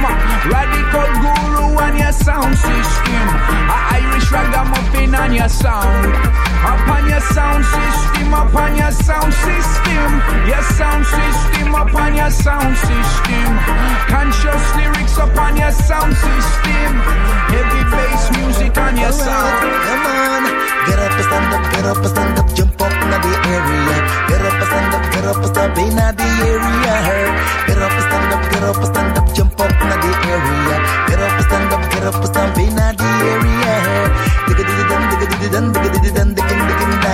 Radical 0.50 1.10
guru 1.22 1.78
on 1.78 1.98
your 1.98 2.12
sound 2.12 2.56
system. 2.56 3.26
A 3.70 3.78
Irish 4.02 4.32
ragamuffin 4.32 5.16
on 5.16 5.34
your 5.34 5.50
sound. 5.50 6.53
Up 6.64 6.80
on 6.88 7.10
your 7.10 7.20
sound 7.20 7.66
system, 7.66 8.34
up 8.34 8.56
on 8.56 8.76
your 8.78 8.92
sound 8.92 9.34
system. 9.34 10.10
Your 10.48 10.64
sound 10.80 11.04
system, 11.06 11.76
up 11.76 11.94
on 11.94 12.16
your 12.16 12.32
sound 12.32 12.78
system. 12.78 13.52
Conscious 14.08 14.64
lyrics 14.80 15.20
up 15.20 15.36
on 15.36 15.58
your 15.58 15.72
sound 15.72 16.16
system. 16.16 16.92
Heavy 17.52 17.84
bass 17.92 18.32
music 18.38 18.78
on 18.78 18.96
your 18.96 19.12
sound. 19.12 19.60
Come 19.60 20.06
on, 20.08 20.44
get 20.88 21.00
up, 21.04 21.12
and 21.12 21.26
stand 21.28 21.54
up, 21.54 21.64
get 21.72 21.86
up, 21.86 21.98
and 21.98 22.08
stand 22.08 22.40
up, 22.40 22.48
jump 22.56 22.82
up 22.82 22.96
in 22.96 23.10
the 23.12 23.34
area. 23.44 23.98
Get 24.32 24.42
up, 24.48 24.56
and 24.56 24.68
stand 24.72 24.94
up, 24.96 25.04
get 25.12 25.26
up, 25.28 25.38
and 25.44 25.52
stand 25.52 25.76
up 25.76 25.80
in 25.84 25.96
the 26.00 26.30
area. 26.48 26.96
Get 27.68 27.80
up, 27.84 27.92
and 27.92 28.06
stand 28.08 28.34
up, 28.34 28.44
get 28.52 28.64
up, 28.64 28.78
and 28.78 28.88
stand 28.88 29.18
up, 29.20 29.28
jump 29.36 29.60
up 29.60 29.72
in 29.84 29.90
the 29.92 30.12
area. 30.32 30.78
Get 31.12 31.20
up, 31.20 31.36
and 31.36 31.46
stand 31.46 31.74
up, 31.76 31.84
get 31.92 32.04
up, 32.08 32.16
and 32.16 32.26
stand 32.32 32.52
up 32.52 32.58
in 32.58 32.76
the 32.76 33.06
area 33.20 33.44
dum 34.94 35.04
diggin 35.10 35.32
diggin 35.42 35.66
diggin 35.74 36.02
diggin 36.06 36.30
diggin 36.38 36.60
diggin 36.70 37.14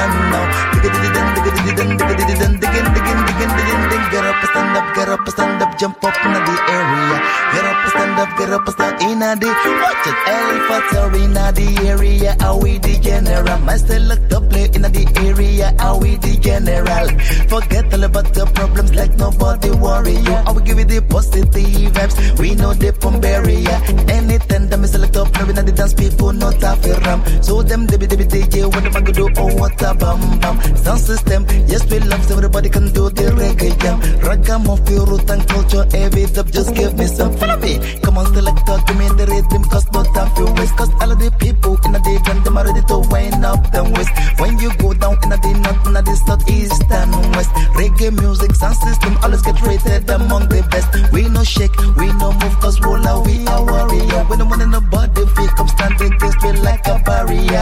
jump 5.80 6.04
up 6.04 6.26
in 6.26 6.34
the 6.34 6.56
area 6.68 7.18
get 7.54 7.64
up 7.64 7.88
stand 7.88 8.20
up 8.20 8.38
get 8.38 8.50
up 8.50 8.68
stand 8.68 9.02
in 9.02 9.20
the 9.20 9.50
watch 9.82 10.08
it 10.12 10.18
elephant 10.28 11.16
in 11.24 11.34
the 11.34 11.88
area 11.88 12.36
are 12.42 12.60
we 12.60 12.78
the 12.80 13.00
general 13.00 13.60
master 13.60 14.00
look 14.00 14.20
to 14.28 14.42
play 14.42 14.66
in 14.74 14.82
the 14.82 15.04
area 15.26 15.74
are 15.80 15.98
we 15.98 16.18
the 16.18 16.38
general 16.38 17.08
forget 17.48 17.94
all 17.94 18.04
about 18.04 18.34
the 18.34 18.46
problems 18.48 18.94
like 18.94 19.16
nobody 19.16 19.72
worry 19.72 20.16
you 20.16 20.40
I 20.50 20.52
will 20.52 20.62
give 20.62 20.80
you 20.80 20.86
the 20.86 21.02
positive 21.02 21.50
vibes? 21.94 22.40
We 22.40 22.56
know 22.56 22.74
the 22.74 22.92
from 22.94 23.22
barrier. 23.22 23.78
Anything 24.10 24.68
that 24.70 24.80
me 24.80 24.88
select 24.88 25.16
up 25.16 25.32
the 25.32 25.72
dance 25.72 25.94
people 25.94 26.34
not 26.34 26.64
a 26.64 27.44
so 27.44 27.62
them 27.70 27.86
they 27.86 27.98
be 27.98 28.08
they 28.08 28.18
be 28.18 28.26
what 28.66 28.84
am 28.84 28.96
I 28.98 29.02
gonna 29.02 29.14
do? 29.14 29.30
Oh 29.38 29.54
what 29.56 29.82
a 29.82 29.94
bam 29.94 30.40
bam. 30.42 30.58
Sound 30.76 31.00
system, 31.00 31.46
yes 31.70 31.86
we 31.90 32.00
love 32.00 32.30
everybody 32.32 32.70
can 32.70 32.92
do 32.92 33.10
the 33.10 33.30
reggae 33.38 33.78
jam. 33.80 34.02
Ragamuffin, 34.26 35.06
root 35.06 35.30
and 35.30 35.48
culture, 35.48 35.86
every 35.94 36.26
dub 36.26 36.52
just 36.52 36.74
give 36.74 36.98
me 36.98 37.06
some 37.06 37.38
follow 37.38 37.58
me. 37.58 37.78
Come 38.02 38.18
on 38.18 38.26
select 38.34 38.66
give 38.66 38.98
me 38.98 39.08
the 39.14 39.26
rhythm, 39.30 39.64
cause 39.70 39.86
no 39.94 40.04
time 40.16 40.30
for 40.36 40.52
waste. 40.58 40.76
Cause 40.78 40.90
all 41.00 41.12
of 41.12 41.20
the 41.20 41.30
people 41.38 41.78
in 41.86 41.92
the 41.94 42.00
day, 42.02 42.18
them 42.44 42.58
are 42.58 42.66
ready 42.66 42.82
to 42.90 42.98
wind 43.14 43.46
up 43.46 43.62
them 43.72 43.94
waist. 43.94 44.12
When 44.40 44.58
you 44.58 44.74
go 44.78 44.94
down 44.94 45.18
in 45.22 45.30
the 45.30 45.38
day, 45.38 45.54
north, 45.54 45.86
in 45.86 45.94
the 45.94 46.16
south, 46.26 46.50
east 46.50 46.90
and 46.90 47.14
west. 47.38 47.54
Reggae 47.78 48.10
music, 48.10 48.56
sound 48.56 48.78
system, 48.82 49.18
always 49.22 49.42
get 49.44 49.62
rated 49.62 50.10
among 50.10 50.50
the 50.50 50.66
best. 50.74 50.90
We 51.14 51.30
no 51.30 51.44
shake, 51.44 51.76
we 51.98 52.08
no 52.18 52.34
move, 52.34 52.58
cause 52.60 52.82
roller, 52.82 53.22
we 53.22 53.46
are 53.46 53.62
warrior. 53.62 54.26
When 54.26 54.40
the 54.40 54.46
one 54.46 54.62
in 54.62 54.72
the 54.72 54.82
body, 54.82 55.22
we 55.38 55.46
come 55.54 55.70
stand 55.70 56.02
against 56.02 56.42
me 56.42 56.52
like 56.66 56.88
a 56.88 56.98
barrier. 57.06 57.59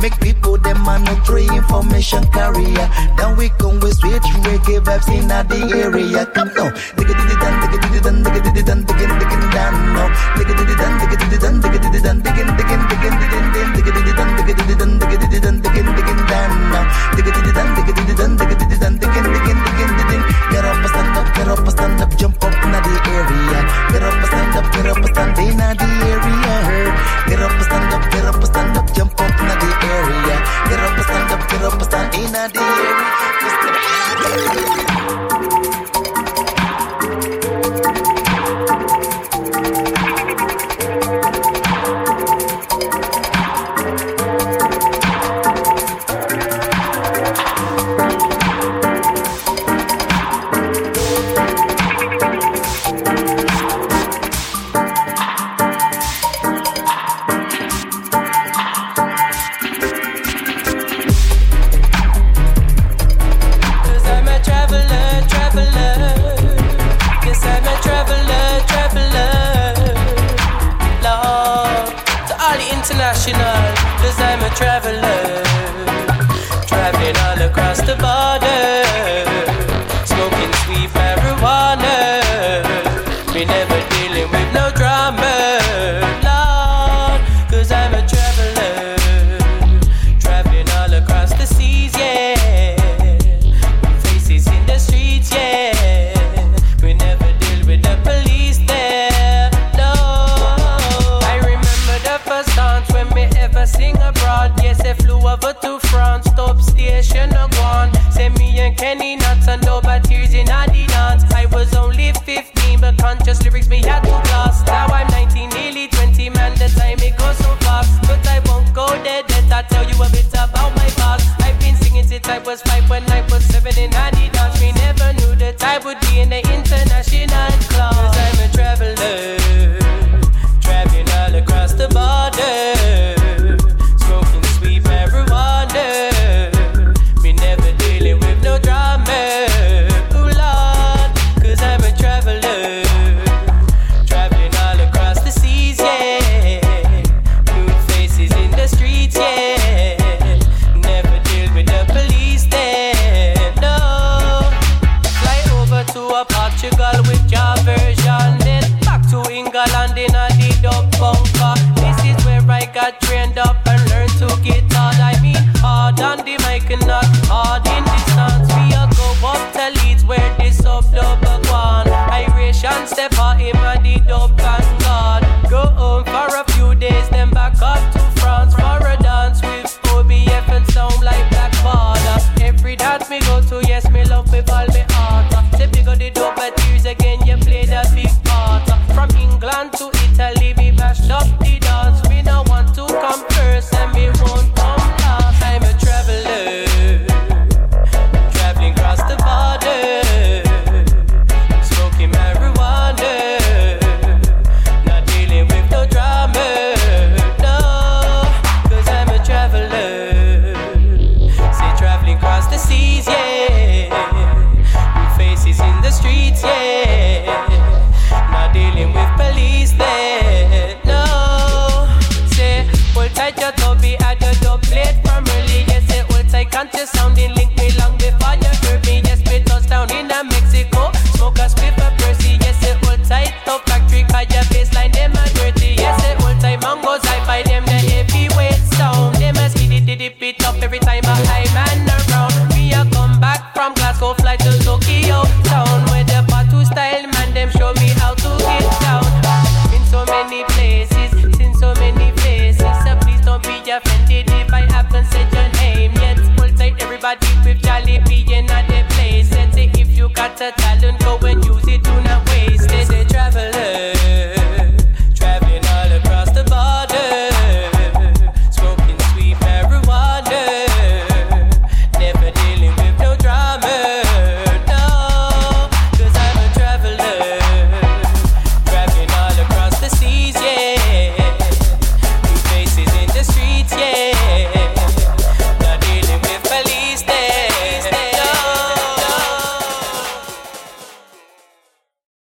Make 0.00 0.18
people, 0.20 0.58
them 0.58 0.82
man, 0.84 1.04
no 1.04 1.14
three 1.26 1.48
information 1.48 2.24
carrier. 2.30 2.88
Then 3.16 3.36
we 3.36 3.48
come 3.60 3.80
with 3.80 3.96
sweet 3.98 4.22
reggae 4.46 4.80
vibes 4.80 5.08
in 5.08 5.28
the 5.28 5.58
area. 5.74 6.26
Come 6.26 6.50
now, 6.54 6.70
digga 6.96 7.14
digga 7.18 7.36
dan, 7.40 7.54
digga 7.62 7.78
digga 7.82 8.00
dan, 8.02 8.16
digga 8.24 8.40
digga 8.46 8.62
dan, 8.68 8.78
digga 8.86 9.06
digga 9.20 9.48
dan, 9.54 9.74
no. 9.94 10.04
Digga 10.38 10.54
digga 10.58 10.74
dan, 10.78 10.92
digga 11.00 11.16
digga 11.18 11.38
dan, 11.42 11.54
digga 11.62 11.78
digga 11.84 12.00
dan, 12.04 12.16
digga 12.22 12.42
digga 12.58 12.78
digga 12.88 13.08
digga 13.18 13.40
digga 13.74 13.92
digga 13.98 14.12
dan, 14.18 14.28
digga 14.36 14.52
digga 14.58 14.74
dan, 14.78 14.90
digga 14.98 15.16
digga 15.18 15.38
dan, 15.44 15.56
digga 15.62 15.82
digga 15.98 16.24
dan, 16.28 16.50
no. 16.72 16.80
Digga 17.16 17.30
digga 17.36 17.52
dan, 17.58 17.66
digga 17.76 17.92
digga 17.98 18.14
dan, 18.18 18.30
digga 18.38 18.54
digga 18.60 18.76
dan, 18.78 18.92
digga 18.98 19.20
digga 19.24 19.52
digga 19.64 19.86
digga. 19.98 20.18
Get 20.48 20.64
up, 20.64 20.80
stand 20.88 21.16
up, 21.18 21.28
get 21.34 21.48
up, 21.48 21.68
stand 21.68 22.00
up, 22.00 22.10
jump 22.16 22.44
up 22.44 22.54
in 22.64 22.72
the 22.72 22.80
area. 23.12 23.60
Get 23.92 24.02
up, 24.02 24.16
stand 24.26 24.56
up, 24.56 24.66
get 24.72 24.86
up, 24.86 25.04
stand 25.12 25.38
in 25.38 25.56
the 25.56 25.68
area. 26.08 26.56
Get 27.28 27.40
up, 27.40 27.57
Get 30.68 30.80
up, 30.80 31.00
stand 31.02 31.32
up, 31.32 31.48
get 31.48 31.62
up, 31.62 31.82
stand 31.82 32.14
in 32.14 32.32
the 32.32 32.60
area. 34.84 34.97